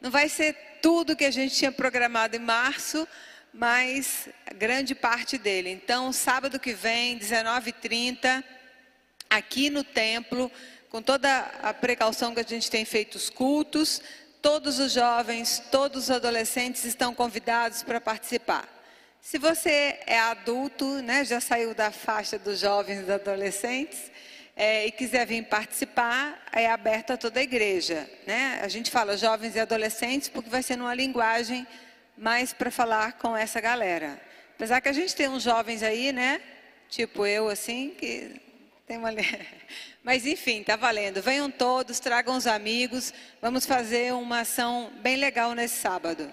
Não 0.00 0.10
vai 0.10 0.30
ser 0.30 0.56
tudo 0.80 1.14
que 1.14 1.26
a 1.26 1.30
gente 1.30 1.54
tinha 1.54 1.70
programado 1.70 2.34
em 2.34 2.40
março, 2.40 3.06
mas 3.52 4.30
grande 4.56 4.94
parte 4.94 5.36
dele. 5.36 5.68
Então, 5.68 6.10
sábado 6.10 6.58
que 6.58 6.72
vem, 6.72 7.18
19h30, 7.18 8.42
aqui 9.28 9.68
no 9.68 9.84
templo, 9.84 10.50
com 10.88 11.00
toda 11.00 11.50
a 11.62 11.72
precaução 11.72 12.34
que 12.34 12.40
a 12.40 12.44
gente 12.44 12.70
tem 12.70 12.84
feito 12.84 13.14
os 13.14 13.30
cultos, 13.30 14.02
Todos 14.42 14.80
os 14.80 14.92
jovens, 14.92 15.62
todos 15.70 16.04
os 16.04 16.10
adolescentes 16.10 16.84
estão 16.84 17.14
convidados 17.14 17.84
para 17.84 18.00
participar. 18.00 18.68
Se 19.20 19.38
você 19.38 20.00
é 20.04 20.18
adulto, 20.18 20.84
né, 21.00 21.24
já 21.24 21.40
saiu 21.40 21.72
da 21.74 21.92
faixa 21.92 22.40
dos 22.40 22.58
jovens 22.58 22.98
e 22.98 23.02
dos 23.02 23.10
adolescentes, 23.10 24.10
é, 24.56 24.86
e 24.86 24.90
quiser 24.90 25.26
vir 25.26 25.44
participar, 25.44 26.42
é 26.52 26.68
aberto 26.68 27.12
a 27.12 27.16
toda 27.16 27.38
a 27.38 27.42
igreja. 27.42 28.10
Né? 28.26 28.60
A 28.62 28.68
gente 28.68 28.90
fala 28.90 29.16
jovens 29.16 29.54
e 29.54 29.60
adolescentes 29.60 30.28
porque 30.28 30.50
vai 30.50 30.62
ser 30.62 30.74
numa 30.76 30.94
linguagem 30.94 31.64
mais 32.18 32.52
para 32.52 32.70
falar 32.70 33.12
com 33.14 33.36
essa 33.36 33.60
galera. 33.60 34.20
Apesar 34.56 34.80
que 34.80 34.88
a 34.88 34.92
gente 34.92 35.14
tem 35.14 35.28
uns 35.28 35.42
jovens 35.42 35.82
aí, 35.82 36.12
né? 36.12 36.40
Tipo 36.88 37.24
eu, 37.26 37.48
assim, 37.48 37.94
que 37.96 38.40
tem 38.86 38.98
uma. 38.98 39.10
Mas 40.02 40.26
enfim, 40.26 40.64
tá 40.64 40.74
valendo. 40.74 41.22
Venham 41.22 41.50
todos, 41.50 42.00
tragam 42.00 42.36
os 42.36 42.46
amigos. 42.46 43.14
Vamos 43.40 43.64
fazer 43.64 44.12
uma 44.12 44.40
ação 44.40 44.92
bem 45.00 45.16
legal 45.16 45.54
nesse 45.54 45.76
sábado. 45.76 46.32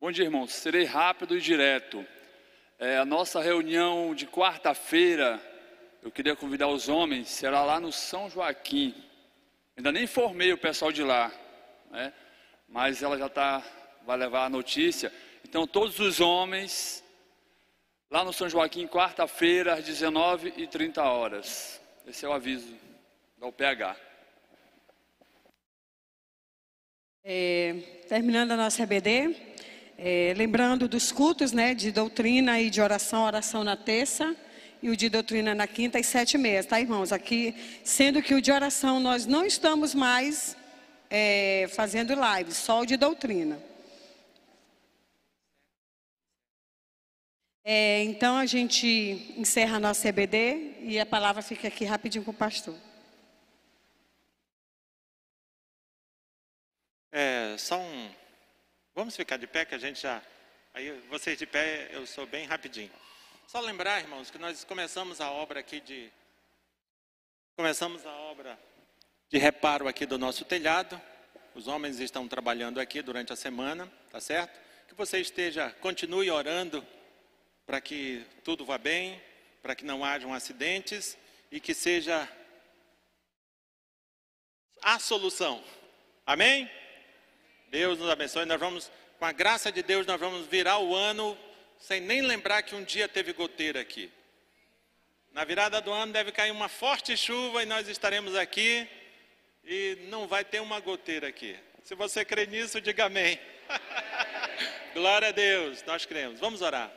Bom 0.00 0.10
dia, 0.10 0.24
irmãos. 0.24 0.52
Serei 0.52 0.84
rápido 0.84 1.36
e 1.36 1.40
direto. 1.40 2.04
É, 2.76 2.98
a 2.98 3.04
nossa 3.04 3.40
reunião 3.40 4.16
de 4.16 4.26
quarta-feira, 4.26 5.40
eu 6.02 6.10
queria 6.10 6.34
convidar 6.34 6.66
os 6.66 6.88
homens, 6.88 7.28
será 7.28 7.62
lá 7.62 7.78
no 7.78 7.92
São 7.92 8.28
Joaquim. 8.28 8.92
Ainda 9.76 9.92
nem 9.92 10.08
formei 10.08 10.52
o 10.52 10.58
pessoal 10.58 10.90
de 10.90 11.04
lá. 11.04 11.30
Né? 11.92 12.12
Mas 12.72 13.02
ela 13.02 13.18
já 13.18 13.26
está, 13.26 13.62
vai 14.06 14.16
levar 14.16 14.46
a 14.46 14.48
notícia. 14.48 15.12
Então, 15.44 15.66
todos 15.66 16.00
os 16.00 16.20
homens, 16.20 17.04
lá 18.10 18.24
no 18.24 18.32
São 18.32 18.48
Joaquim, 18.48 18.86
quarta-feira, 18.88 19.74
às 19.74 19.84
19h30 19.84 20.98
horas. 21.02 21.80
Esse 22.06 22.24
é 22.24 22.28
o 22.28 22.32
aviso 22.32 22.74
da 23.38 23.46
UPH. 23.46 23.94
É, 27.22 27.74
terminando 28.08 28.52
a 28.52 28.56
nossa 28.56 28.82
EBD, 28.82 29.52
É, 30.04 30.34
lembrando 30.36 30.88
dos 30.88 31.12
cultos, 31.12 31.52
né, 31.52 31.74
de 31.74 31.92
doutrina 31.92 32.60
e 32.60 32.70
de 32.70 32.80
oração, 32.80 33.22
oração 33.24 33.62
na 33.62 33.76
terça 33.76 34.34
e 34.82 34.90
o 34.90 34.96
de 34.96 35.08
doutrina 35.08 35.54
na 35.54 35.66
quinta 35.68 35.96
e 36.00 36.02
sete 36.02 36.34
e 36.34 36.38
meia, 36.38 36.64
tá, 36.64 36.80
irmãos? 36.80 37.12
Aqui, 37.12 37.54
sendo 37.84 38.20
que 38.20 38.34
o 38.34 38.42
de 38.42 38.50
oração 38.50 38.98
nós 38.98 39.26
não 39.26 39.44
estamos 39.46 39.94
mais 39.94 40.56
é, 41.14 41.68
fazendo 41.68 42.14
live, 42.14 42.54
só 42.54 42.84
de 42.86 42.96
doutrina. 42.96 43.62
É, 47.62 48.02
então 48.04 48.38
a 48.38 48.46
gente 48.46 48.86
encerra 49.36 49.76
a 49.76 49.80
nossa 49.80 50.08
EBD 50.08 50.78
e 50.80 50.98
a 50.98 51.04
palavra 51.04 51.42
fica 51.42 51.68
aqui 51.68 51.84
rapidinho 51.84 52.24
com 52.24 52.30
o 52.30 52.34
pastor. 52.34 52.74
É, 57.12 57.56
só 57.58 57.78
um. 57.78 58.10
Vamos 58.94 59.14
ficar 59.14 59.36
de 59.36 59.46
pé 59.46 59.66
que 59.66 59.74
a 59.74 59.78
gente 59.78 60.00
já. 60.00 60.22
Aí 60.72 60.98
vocês 61.10 61.38
de 61.38 61.46
pé, 61.46 61.90
eu 61.92 62.06
sou 62.06 62.26
bem 62.26 62.46
rapidinho. 62.46 62.90
Só 63.46 63.60
lembrar, 63.60 64.00
irmãos, 64.00 64.30
que 64.30 64.38
nós 64.38 64.64
começamos 64.64 65.20
a 65.20 65.30
obra 65.30 65.60
aqui 65.60 65.78
de. 65.78 66.10
Começamos 67.54 68.06
a 68.06 68.12
obra 68.12 68.58
de 69.32 69.38
reparo 69.38 69.88
aqui 69.88 70.04
do 70.04 70.18
nosso 70.18 70.44
telhado. 70.44 71.00
Os 71.54 71.66
homens 71.66 71.98
estão 71.98 72.28
trabalhando 72.28 72.78
aqui 72.78 73.00
durante 73.00 73.32
a 73.32 73.36
semana, 73.36 73.90
tá 74.10 74.20
certo? 74.20 74.60
Que 74.86 74.94
você 74.94 75.20
esteja, 75.20 75.70
continue 75.80 76.30
orando 76.30 76.86
para 77.64 77.80
que 77.80 78.26
tudo 78.44 78.62
vá 78.62 78.76
bem, 78.76 79.18
para 79.62 79.74
que 79.74 79.86
não 79.86 80.04
hajam 80.04 80.34
acidentes 80.34 81.16
e 81.50 81.58
que 81.58 81.72
seja 81.72 82.28
a 84.82 84.98
solução. 84.98 85.64
Amém? 86.26 86.70
Deus 87.68 87.98
nos 87.98 88.10
abençoe. 88.10 88.44
Nós 88.44 88.60
vamos, 88.60 88.90
com 89.18 89.24
a 89.24 89.32
graça 89.32 89.72
de 89.72 89.82
Deus, 89.82 90.06
nós 90.06 90.20
vamos 90.20 90.46
virar 90.46 90.78
o 90.78 90.94
ano 90.94 91.38
sem 91.78 92.02
nem 92.02 92.20
lembrar 92.20 92.62
que 92.64 92.74
um 92.74 92.84
dia 92.84 93.08
teve 93.08 93.32
goteira 93.32 93.80
aqui. 93.80 94.12
Na 95.32 95.42
virada 95.42 95.80
do 95.80 95.90
ano 95.90 96.12
deve 96.12 96.32
cair 96.32 96.50
uma 96.50 96.68
forte 96.68 97.16
chuva 97.16 97.62
e 97.62 97.66
nós 97.66 97.88
estaremos 97.88 98.36
aqui 98.36 98.86
e 99.64 99.98
não 100.08 100.26
vai 100.26 100.44
ter 100.44 100.60
uma 100.60 100.80
goteira 100.80 101.28
aqui. 101.28 101.56
Se 101.84 101.94
você 101.94 102.24
crê 102.24 102.46
nisso, 102.46 102.80
diga 102.80 103.06
amém. 103.06 103.38
Glória 104.94 105.28
a 105.28 105.32
Deus, 105.32 105.82
nós 105.84 106.04
cremos. 106.04 106.40
Vamos 106.40 106.62
orar. 106.62 106.92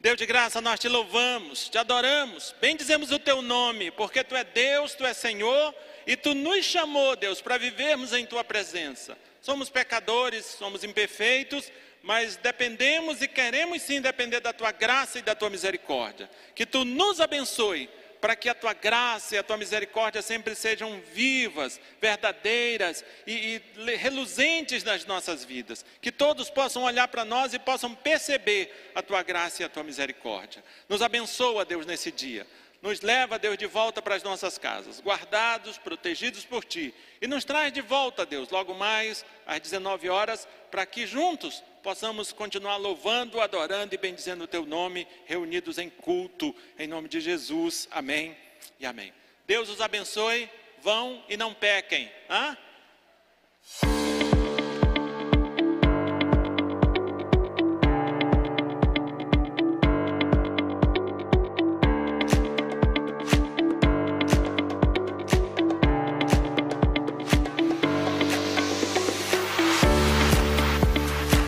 Deus 0.00 0.16
de 0.16 0.24
graça, 0.24 0.60
nós 0.60 0.80
te 0.80 0.88
louvamos, 0.88 1.68
te 1.68 1.76
adoramos, 1.76 2.54
bendizemos 2.58 3.10
o 3.10 3.18
teu 3.18 3.42
nome, 3.42 3.90
porque 3.90 4.24
tu 4.24 4.34
é 4.34 4.42
Deus, 4.42 4.94
tu 4.94 5.04
é 5.04 5.12
Senhor, 5.12 5.74
e 6.06 6.16
tu 6.16 6.32
nos 6.34 6.64
chamou, 6.64 7.14
Deus, 7.16 7.42
para 7.42 7.58
vivermos 7.58 8.14
em 8.14 8.24
tua 8.24 8.42
presença. 8.42 9.16
Somos 9.42 9.68
pecadores, 9.68 10.46
somos 10.46 10.84
imperfeitos, 10.84 11.70
mas 12.02 12.36
dependemos 12.36 13.20
e 13.20 13.28
queremos 13.28 13.82
sim 13.82 14.00
depender 14.00 14.40
da 14.40 14.54
tua 14.54 14.72
graça 14.72 15.18
e 15.18 15.22
da 15.22 15.34
tua 15.34 15.50
misericórdia. 15.50 16.30
Que 16.54 16.64
tu 16.64 16.82
nos 16.82 17.20
abençoe 17.20 17.90
para 18.20 18.36
que 18.36 18.48
a 18.48 18.54
tua 18.54 18.72
graça 18.72 19.34
e 19.34 19.38
a 19.38 19.42
tua 19.42 19.56
misericórdia 19.56 20.20
sempre 20.20 20.54
sejam 20.54 21.00
vivas, 21.12 21.80
verdadeiras 22.00 23.04
e, 23.26 23.62
e 23.78 23.96
reluzentes 23.96 24.84
nas 24.84 25.04
nossas 25.04 25.44
vidas. 25.44 25.84
Que 26.00 26.12
todos 26.12 26.50
possam 26.50 26.82
olhar 26.82 27.08
para 27.08 27.24
nós 27.24 27.54
e 27.54 27.58
possam 27.58 27.94
perceber 27.94 28.92
a 28.94 29.02
tua 29.02 29.22
graça 29.22 29.62
e 29.62 29.64
a 29.64 29.68
tua 29.68 29.82
misericórdia. 29.82 30.62
Nos 30.88 31.02
abençoa, 31.02 31.64
Deus, 31.64 31.86
nesse 31.86 32.12
dia. 32.12 32.46
Nos 32.82 33.02
leva, 33.02 33.38
Deus, 33.38 33.58
de 33.58 33.66
volta 33.66 34.00
para 34.00 34.14
as 34.14 34.22
nossas 34.22 34.56
casas, 34.56 35.00
guardados, 35.00 35.76
protegidos 35.76 36.46
por 36.46 36.64
Ti. 36.64 36.94
E 37.20 37.26
nos 37.26 37.44
traz 37.44 37.72
de 37.72 37.82
volta, 37.82 38.24
Deus, 38.24 38.48
logo 38.48 38.74
mais 38.74 39.24
às 39.46 39.60
19 39.60 40.08
horas, 40.08 40.48
para 40.70 40.86
que 40.86 41.06
juntos 41.06 41.62
possamos 41.82 42.32
continuar 42.32 42.76
louvando, 42.76 43.40
adorando 43.40 43.94
e 43.94 43.98
bendizendo 43.98 44.44
o 44.44 44.48
Teu 44.48 44.64
nome, 44.64 45.06
reunidos 45.26 45.78
em 45.78 45.88
culto, 45.88 46.54
em 46.78 46.86
nome 46.86 47.08
de 47.08 47.20
Jesus. 47.20 47.88
Amém 47.90 48.36
e 48.78 48.86
amém. 48.86 49.12
Deus 49.46 49.68
os 49.68 49.80
abençoe, 49.80 50.48
vão 50.82 51.24
e 51.28 51.36
não 51.36 51.52
pequem. 51.54 52.10
Hã? 52.28 52.56